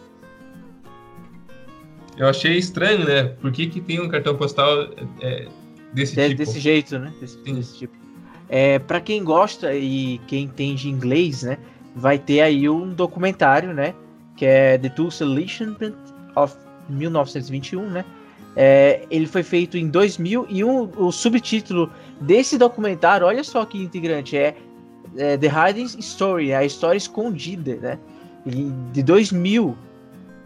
eu 2.21 2.27
achei 2.27 2.55
estranho, 2.55 3.03
né? 3.03 3.23
Por 3.41 3.51
que, 3.51 3.65
que 3.65 3.81
tem 3.81 3.99
um 3.99 4.07
cartão 4.07 4.35
postal 4.35 4.89
é, 5.19 5.47
desse 5.91 6.15
de- 6.15 6.29
tipo? 6.29 6.37
desse 6.37 6.59
jeito, 6.59 6.99
né? 6.99 7.11
Desse, 7.19 7.37
desse 7.39 7.77
tipo. 7.79 7.95
É, 8.47 8.77
para 8.77 9.01
quem 9.01 9.23
gosta 9.23 9.73
e 9.73 10.21
quem 10.27 10.43
entende 10.43 10.87
inglês, 10.87 11.41
né? 11.41 11.57
Vai 11.95 12.19
ter 12.19 12.41
aí 12.41 12.69
um 12.69 12.93
documentário, 12.93 13.73
né? 13.73 13.95
Que 14.37 14.45
é 14.45 14.77
The 14.77 14.89
Tulsa 14.89 15.25
Enlistment 15.25 15.95
of 16.35 16.55
1921, 16.89 17.89
né? 17.89 18.05
É, 18.55 19.03
ele 19.09 19.25
foi 19.25 19.41
feito 19.41 19.75
em 19.75 19.87
2000 19.87 20.45
e 20.47 20.63
um, 20.63 20.91
o 20.97 21.11
subtítulo 21.11 21.89
desse 22.19 22.55
documentário, 22.55 23.25
olha 23.25 23.43
só 23.43 23.65
que 23.65 23.81
integrante, 23.81 24.37
é, 24.37 24.55
é 25.17 25.37
The 25.37 25.47
Hiding 25.47 25.85
Story, 25.99 26.53
a 26.53 26.63
história 26.63 26.97
escondida, 26.97 27.77
né? 27.77 27.99
E 28.45 28.71
de 28.91 29.01
2000, 29.01 29.75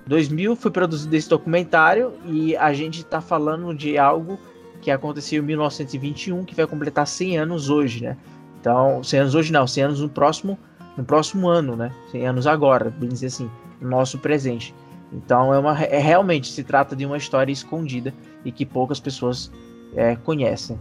2000 0.07 0.55
foi 0.55 0.71
produzido 0.71 1.15
esse 1.15 1.27
documentário 1.27 2.13
e 2.25 2.55
a 2.55 2.73
gente 2.73 3.03
tá 3.03 3.19
falando 3.19 3.73
de 3.73 3.97
algo 3.97 4.39
que 4.81 4.91
aconteceu 4.91 5.41
em 5.41 5.45
1921, 5.45 6.45
que 6.45 6.53
vai 6.53 6.67
completar 6.67 7.07
100 7.07 7.39
anos 7.39 7.69
hoje, 7.69 8.03
né? 8.03 8.17
Então, 8.59 9.03
100 9.03 9.19
anos 9.19 9.35
hoje 9.35 9.51
não, 9.51 9.65
100 9.65 9.83
anos 9.83 10.01
no 10.01 10.09
próximo, 10.09 10.59
no 10.95 11.03
próximo 11.03 11.47
ano, 11.47 11.75
né? 11.75 11.91
100 12.11 12.27
anos 12.27 12.47
agora, 12.47 12.89
bem 12.91 13.09
dizer 13.09 13.27
assim, 13.27 13.49
no 13.81 13.89
nosso 13.89 14.19
presente. 14.19 14.75
Então, 15.11 15.53
é 15.53 15.57
uma, 15.57 15.81
é, 15.83 15.97
realmente 15.97 16.51
se 16.51 16.63
trata 16.63 16.95
de 16.95 17.05
uma 17.05 17.17
história 17.17 17.51
escondida 17.51 18.13
e 18.43 18.51
que 18.51 18.65
poucas 18.65 18.99
pessoas 18.99 19.51
é, 19.95 20.15
conhecem. 20.15 20.77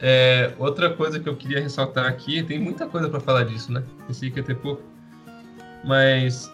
É, 0.00 0.52
outra 0.58 0.90
coisa 0.90 1.20
que 1.20 1.28
eu 1.28 1.36
queria 1.36 1.60
ressaltar 1.60 2.06
aqui, 2.06 2.42
tem 2.42 2.58
muita 2.58 2.86
coisa 2.86 3.08
para 3.08 3.20
falar 3.20 3.44
disso, 3.44 3.72
né? 3.72 3.82
Pensei 4.06 4.30
que 4.30 4.40
ia 4.40 4.44
ter 4.44 4.56
pouco. 4.56 4.82
Mas 5.84 6.52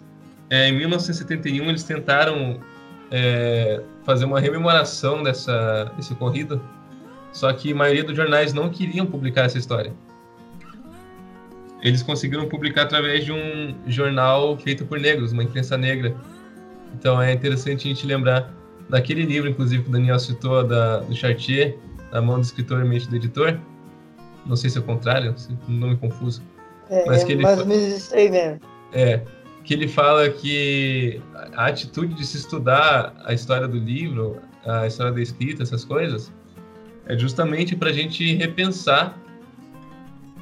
é, 0.51 0.67
em 0.67 0.73
1971 0.73 1.69
eles 1.69 1.83
tentaram 1.83 2.59
é, 3.09 3.81
fazer 4.03 4.25
uma 4.25 4.37
rememoração 4.37 5.23
dessa, 5.23 5.85
desse 5.95 6.11
ocorrido, 6.11 6.61
só 7.31 7.51
que 7.53 7.71
a 7.71 7.75
maioria 7.75 8.03
dos 8.03 8.17
jornais 8.17 8.51
não 8.51 8.69
queriam 8.69 9.05
publicar 9.05 9.45
essa 9.45 9.57
história. 9.57 9.93
Eles 11.81 12.03
conseguiram 12.03 12.49
publicar 12.49 12.81
através 12.81 13.23
de 13.23 13.31
um 13.31 13.73
jornal 13.87 14.57
feito 14.57 14.85
por 14.85 14.99
negros, 14.99 15.31
uma 15.31 15.41
imprensa 15.41 15.77
negra. 15.77 16.13
Então 16.93 17.19
é 17.21 17.31
interessante 17.31 17.87
a 17.87 17.93
gente 17.93 18.05
lembrar 18.05 18.53
daquele 18.89 19.23
livro, 19.23 19.49
inclusive, 19.49 19.83
que 19.83 19.89
o 19.89 19.91
Daniel 19.91 20.19
citou, 20.19 20.67
da, 20.67 20.97
do 20.97 21.15
Chartier, 21.15 21.77
na 22.11 22.21
mão 22.21 22.35
do 22.35 22.43
escritor 22.43 22.85
e 22.85 22.87
mente 22.87 23.09
do 23.09 23.15
editor. 23.15 23.57
Não 24.45 24.57
sei 24.57 24.69
se 24.69 24.77
é 24.77 24.81
o 24.81 24.83
contrário, 24.83 25.33
se 25.37 25.57
um 25.69 25.71
nome 25.71 25.95
confuso. 25.95 26.43
É, 26.89 27.05
Mas 27.05 27.23
que 27.23 27.31
ele 27.31 27.43
isso 27.95 28.13
aí 28.13 28.29
mesmo. 28.29 28.59
É, 28.91 29.21
que 29.63 29.73
ele 29.73 29.87
fala 29.87 30.29
que 30.29 31.21
a 31.53 31.67
atitude 31.67 32.13
de 32.13 32.25
se 32.25 32.37
estudar 32.37 33.13
a 33.23 33.33
história 33.33 33.67
do 33.67 33.77
livro, 33.77 34.41
a 34.65 34.87
história 34.87 35.11
da 35.11 35.21
escrita, 35.21 35.63
essas 35.63 35.85
coisas, 35.85 36.31
é 37.05 37.17
justamente 37.17 37.75
para 37.75 37.89
a 37.89 37.93
gente 37.93 38.35
repensar 38.35 39.17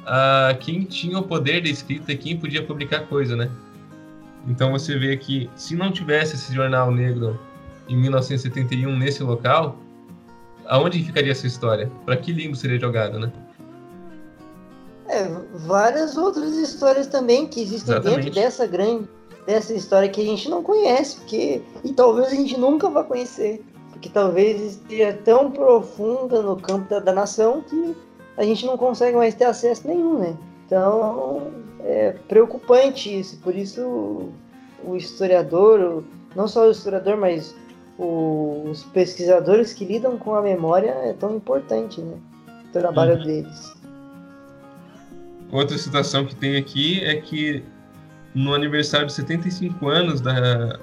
a 0.06 0.56
quem 0.58 0.84
tinha 0.84 1.18
o 1.18 1.22
poder 1.22 1.62
da 1.62 1.68
escrita 1.68 2.12
e 2.12 2.16
quem 2.16 2.36
podia 2.36 2.62
publicar 2.62 3.00
coisa, 3.00 3.36
né? 3.36 3.50
Então 4.46 4.72
você 4.72 4.98
vê 4.98 5.16
que 5.16 5.50
se 5.54 5.76
não 5.76 5.92
tivesse 5.92 6.34
esse 6.34 6.54
jornal 6.54 6.90
negro 6.90 7.38
em 7.88 7.96
1971 7.96 8.96
nesse 8.96 9.22
local, 9.22 9.78
aonde 10.66 11.02
ficaria 11.02 11.32
essa 11.32 11.46
história? 11.46 11.90
Para 12.06 12.16
que 12.16 12.32
limbo 12.32 12.56
seria 12.56 12.78
jogado, 12.78 13.18
né? 13.18 13.30
É, 15.20 15.28
várias 15.66 16.16
outras 16.16 16.54
histórias 16.56 17.06
também 17.06 17.46
que 17.46 17.60
existem 17.62 17.94
Exatamente. 17.94 18.24
dentro 18.24 18.40
dessa 18.40 18.66
grande 18.66 19.08
dessa 19.46 19.72
história 19.74 20.08
que 20.08 20.20
a 20.20 20.24
gente 20.24 20.48
não 20.48 20.62
conhece, 20.62 21.16
porque 21.16 21.62
e 21.82 21.92
talvez 21.92 22.28
a 22.28 22.34
gente 22.34 22.58
nunca 22.58 22.88
vá 22.90 23.02
conhecer, 23.02 23.64
porque 23.90 24.08
talvez 24.08 24.60
esteja 24.60 25.18
tão 25.24 25.50
profunda 25.50 26.42
no 26.42 26.56
campo 26.56 26.88
da, 26.90 27.00
da 27.00 27.12
nação 27.12 27.62
que 27.62 27.96
a 28.36 28.44
gente 28.44 28.64
não 28.66 28.76
consegue 28.76 29.16
mais 29.16 29.34
ter 29.34 29.44
acesso 29.46 29.88
nenhum, 29.88 30.18
né? 30.18 30.36
Então 30.66 31.48
é 31.82 32.12
preocupante 32.28 33.18
isso, 33.18 33.38
por 33.38 33.54
isso 33.56 33.80
o, 33.82 34.32
o 34.84 34.96
historiador, 34.96 35.80
o- 35.80 36.04
não 36.36 36.46
só 36.46 36.66
o 36.68 36.70
historiador, 36.70 37.16
mas 37.16 37.54
o- 37.98 38.62
os 38.70 38.84
pesquisadores 38.84 39.72
que 39.72 39.84
lidam 39.84 40.16
com 40.18 40.34
a 40.34 40.42
memória 40.42 40.90
é 40.90 41.12
tão 41.14 41.34
importante, 41.34 42.00
né? 42.00 42.16
O 42.68 42.72
trabalho 42.72 43.16
Uhum. 43.16 43.24
deles. 43.24 43.72
Outra 45.52 45.76
situação 45.76 46.24
que 46.24 46.34
tem 46.34 46.56
aqui 46.56 47.00
é 47.04 47.16
que 47.16 47.64
no 48.34 48.54
aniversário 48.54 49.06
de 49.06 49.12
75 49.12 49.88
anos 49.88 50.20
da, 50.20 50.78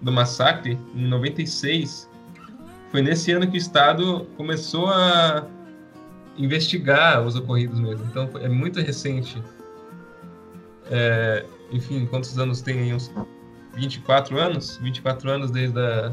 do 0.00 0.12
massacre, 0.12 0.78
em 0.94 1.08
96, 1.08 2.10
foi 2.90 3.00
nesse 3.00 3.32
ano 3.32 3.46
que 3.50 3.56
o 3.56 3.58
Estado 3.58 4.26
começou 4.36 4.86
a 4.88 5.46
investigar 6.36 7.22
os 7.22 7.36
ocorridos 7.36 7.80
mesmo. 7.80 8.04
Então 8.06 8.28
é 8.40 8.48
muito 8.48 8.80
recente. 8.80 9.42
É, 10.90 11.46
enfim, 11.70 12.04
quantos 12.06 12.38
anos 12.38 12.60
tem 12.60 12.80
aí? 12.80 12.92
Uns 12.92 13.10
24 13.74 14.38
anos? 14.38 14.76
24 14.82 15.30
anos 15.30 15.50
desde 15.50 15.78
a, 15.80 16.12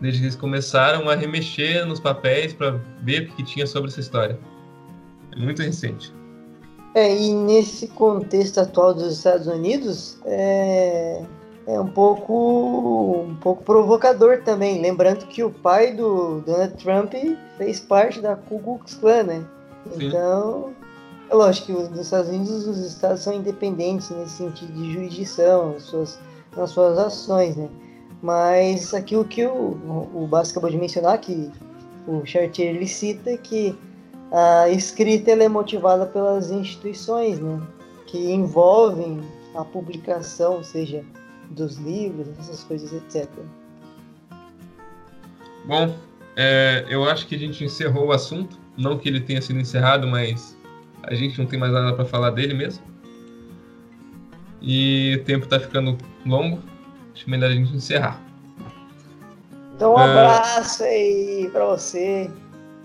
desde 0.00 0.20
que 0.20 0.24
eles 0.26 0.36
começaram 0.36 1.08
a 1.10 1.14
remexer 1.14 1.84
nos 1.84 2.00
papéis 2.00 2.54
para 2.54 2.80
ver 3.02 3.28
o 3.28 3.34
que 3.34 3.42
tinha 3.42 3.66
sobre 3.66 3.90
essa 3.90 4.00
história. 4.00 4.38
É 5.32 5.38
muito 5.38 5.60
recente. 5.60 6.12
É, 6.94 7.12
e 7.12 7.34
nesse 7.34 7.88
contexto 7.88 8.58
atual 8.58 8.94
dos 8.94 9.12
Estados 9.12 9.48
Unidos, 9.48 10.16
é, 10.24 11.20
é 11.66 11.80
um 11.80 11.88
pouco 11.88 13.24
um 13.28 13.34
pouco 13.34 13.64
provocador 13.64 14.42
também, 14.44 14.80
lembrando 14.80 15.26
que 15.26 15.42
o 15.42 15.50
pai 15.50 15.92
do 15.92 16.40
Donald 16.42 16.74
Trump 16.82 17.14
fez 17.58 17.80
parte 17.80 18.20
da 18.20 18.36
Ku 18.36 18.60
Klux 18.60 18.94
Klan, 18.94 19.24
né? 19.24 19.44
Sim. 19.92 20.06
Então, 20.06 20.72
é 21.28 21.34
lógico 21.34 21.66
que 21.66 21.72
os, 21.72 21.90
nos 21.90 22.00
Estados 22.00 22.28
Unidos 22.28 22.66
os 22.66 22.78
estados 22.78 23.22
são 23.22 23.34
independentes 23.34 24.10
nesse 24.10 24.36
sentido 24.36 24.72
de 24.72 24.92
jurisdição, 24.92 25.72
nas 25.72 25.82
suas, 25.82 26.18
nas 26.56 26.70
suas 26.70 26.96
ações, 26.96 27.56
né? 27.56 27.68
Mas 28.22 28.94
aquilo 28.94 29.24
que 29.24 29.44
o, 29.44 29.76
o 30.14 30.26
Basso 30.28 30.52
acabou 30.52 30.70
de 30.70 30.78
mencionar, 30.78 31.18
que 31.18 31.50
o 32.06 32.24
Chartier 32.24 32.74
ele 32.74 32.86
cita, 32.86 33.36
que 33.36 33.76
a 34.36 34.68
escrita 34.68 35.30
ela 35.30 35.44
é 35.44 35.48
motivada 35.48 36.06
pelas 36.06 36.50
instituições, 36.50 37.38
né? 37.38 37.60
Que 38.06 38.32
envolvem 38.32 39.20
a 39.54 39.64
publicação, 39.64 40.62
seja 40.64 41.04
dos 41.50 41.76
livros, 41.76 42.26
essas 42.40 42.64
coisas, 42.64 42.92
etc. 42.92 43.28
Bom, 45.64 45.96
é, 46.36 46.84
eu 46.88 47.08
acho 47.08 47.26
que 47.28 47.36
a 47.36 47.38
gente 47.38 47.64
encerrou 47.64 48.06
o 48.08 48.12
assunto. 48.12 48.58
Não 48.76 48.98
que 48.98 49.08
ele 49.08 49.20
tenha 49.20 49.40
sido 49.40 49.60
encerrado, 49.60 50.06
mas 50.08 50.56
a 51.04 51.14
gente 51.14 51.38
não 51.38 51.46
tem 51.46 51.58
mais 51.58 51.72
nada 51.72 51.94
para 51.94 52.04
falar 52.04 52.30
dele 52.30 52.54
mesmo. 52.54 52.82
E 54.60 55.16
o 55.20 55.24
tempo 55.24 55.44
está 55.44 55.60
ficando 55.60 55.96
longo. 56.26 56.58
Acho 57.14 57.30
melhor 57.30 57.50
a 57.50 57.54
gente 57.54 57.72
encerrar. 57.76 58.20
Então 59.76 59.94
um 59.94 60.00
É. 60.00 60.04
abraço 60.04 60.82
aí 60.82 61.48
pra 61.52 61.66
você. 61.66 62.28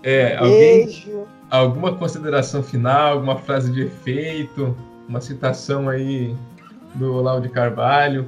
É, 0.02 0.36
alguém, 0.36 0.86
Beijo. 0.86 1.24
alguma 1.50 1.94
consideração 1.94 2.62
final, 2.62 3.12
alguma 3.14 3.36
frase 3.36 3.70
de 3.72 3.82
efeito, 3.82 4.74
uma 5.08 5.20
citação 5.20 5.88
aí 5.88 6.34
do 6.94 7.14
Olavo 7.16 7.40
de 7.42 7.48
Carvalho. 7.48 8.26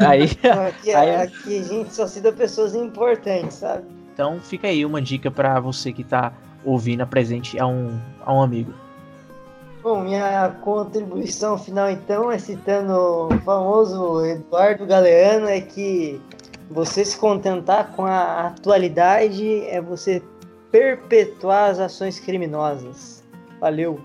Aí, 0.00 0.24
Aqui, 0.68 0.92
Aí- 0.92 1.14
aqui 1.16 1.58
a 1.58 1.62
gente 1.62 1.94
só 1.94 2.06
cita 2.06 2.32
pessoas 2.32 2.74
importantes, 2.74 3.56
sabe? 3.58 3.84
então 4.12 4.38
fica 4.40 4.68
aí 4.68 4.84
uma 4.86 5.02
dica 5.02 5.28
para 5.30 5.58
você 5.58 5.92
que 5.92 6.04
tá 6.04 6.32
ouvindo, 6.64 7.00
apresente 7.00 7.58
a 7.58 7.66
um, 7.66 7.98
a 8.24 8.32
um 8.32 8.40
amigo. 8.42 8.72
Bom, 9.82 10.00
minha 10.02 10.48
contribuição 10.62 11.58
final 11.58 11.90
então 11.90 12.30
é 12.30 12.38
citando 12.38 12.92
o 12.94 13.38
famoso 13.44 14.24
Eduardo 14.24 14.86
Galeano 14.86 15.46
é 15.46 15.60
que 15.60 16.20
você 16.70 17.04
se 17.04 17.18
contentar 17.18 17.92
com 17.92 18.04
a 18.04 18.48
atualidade 18.48 19.64
é 19.66 19.80
você 19.80 20.22
perpetuar 20.70 21.70
as 21.70 21.78
ações 21.78 22.18
criminosas. 22.18 23.22
Valeu. 23.60 24.00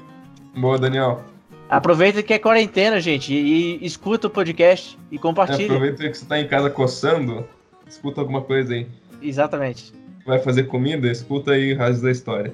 Boa, 0.56 0.78
Daniel. 0.78 1.22
Aproveita 1.70 2.24
que 2.24 2.34
é 2.34 2.40
quarentena, 2.40 3.00
gente, 3.00 3.34
e, 3.34 3.78
e 3.78 3.86
escuta 3.86 4.28
o 4.28 4.30
podcast 4.30 4.98
e 5.12 5.20
compartilha. 5.20 5.66
Aproveita 5.66 5.98
que 5.98 6.18
você 6.18 6.24
está 6.24 6.40
em 6.40 6.48
casa 6.48 6.70
coçando, 6.70 7.46
escuta 7.88 8.22
alguma 8.22 8.42
coisa 8.42 8.74
aí. 8.74 8.88
Exatamente. 9.22 9.94
Vai 10.26 10.40
fazer 10.40 10.64
comida? 10.64 11.08
Escuta 11.08 11.52
aí 11.52 11.74
o 11.74 11.78
resto 11.78 12.04
da 12.04 12.12
história. 12.12 12.54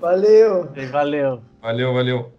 Valeu. 0.00 0.68
Valeu. 0.90 1.40
Valeu, 1.60 1.92
valeu. 1.92 2.35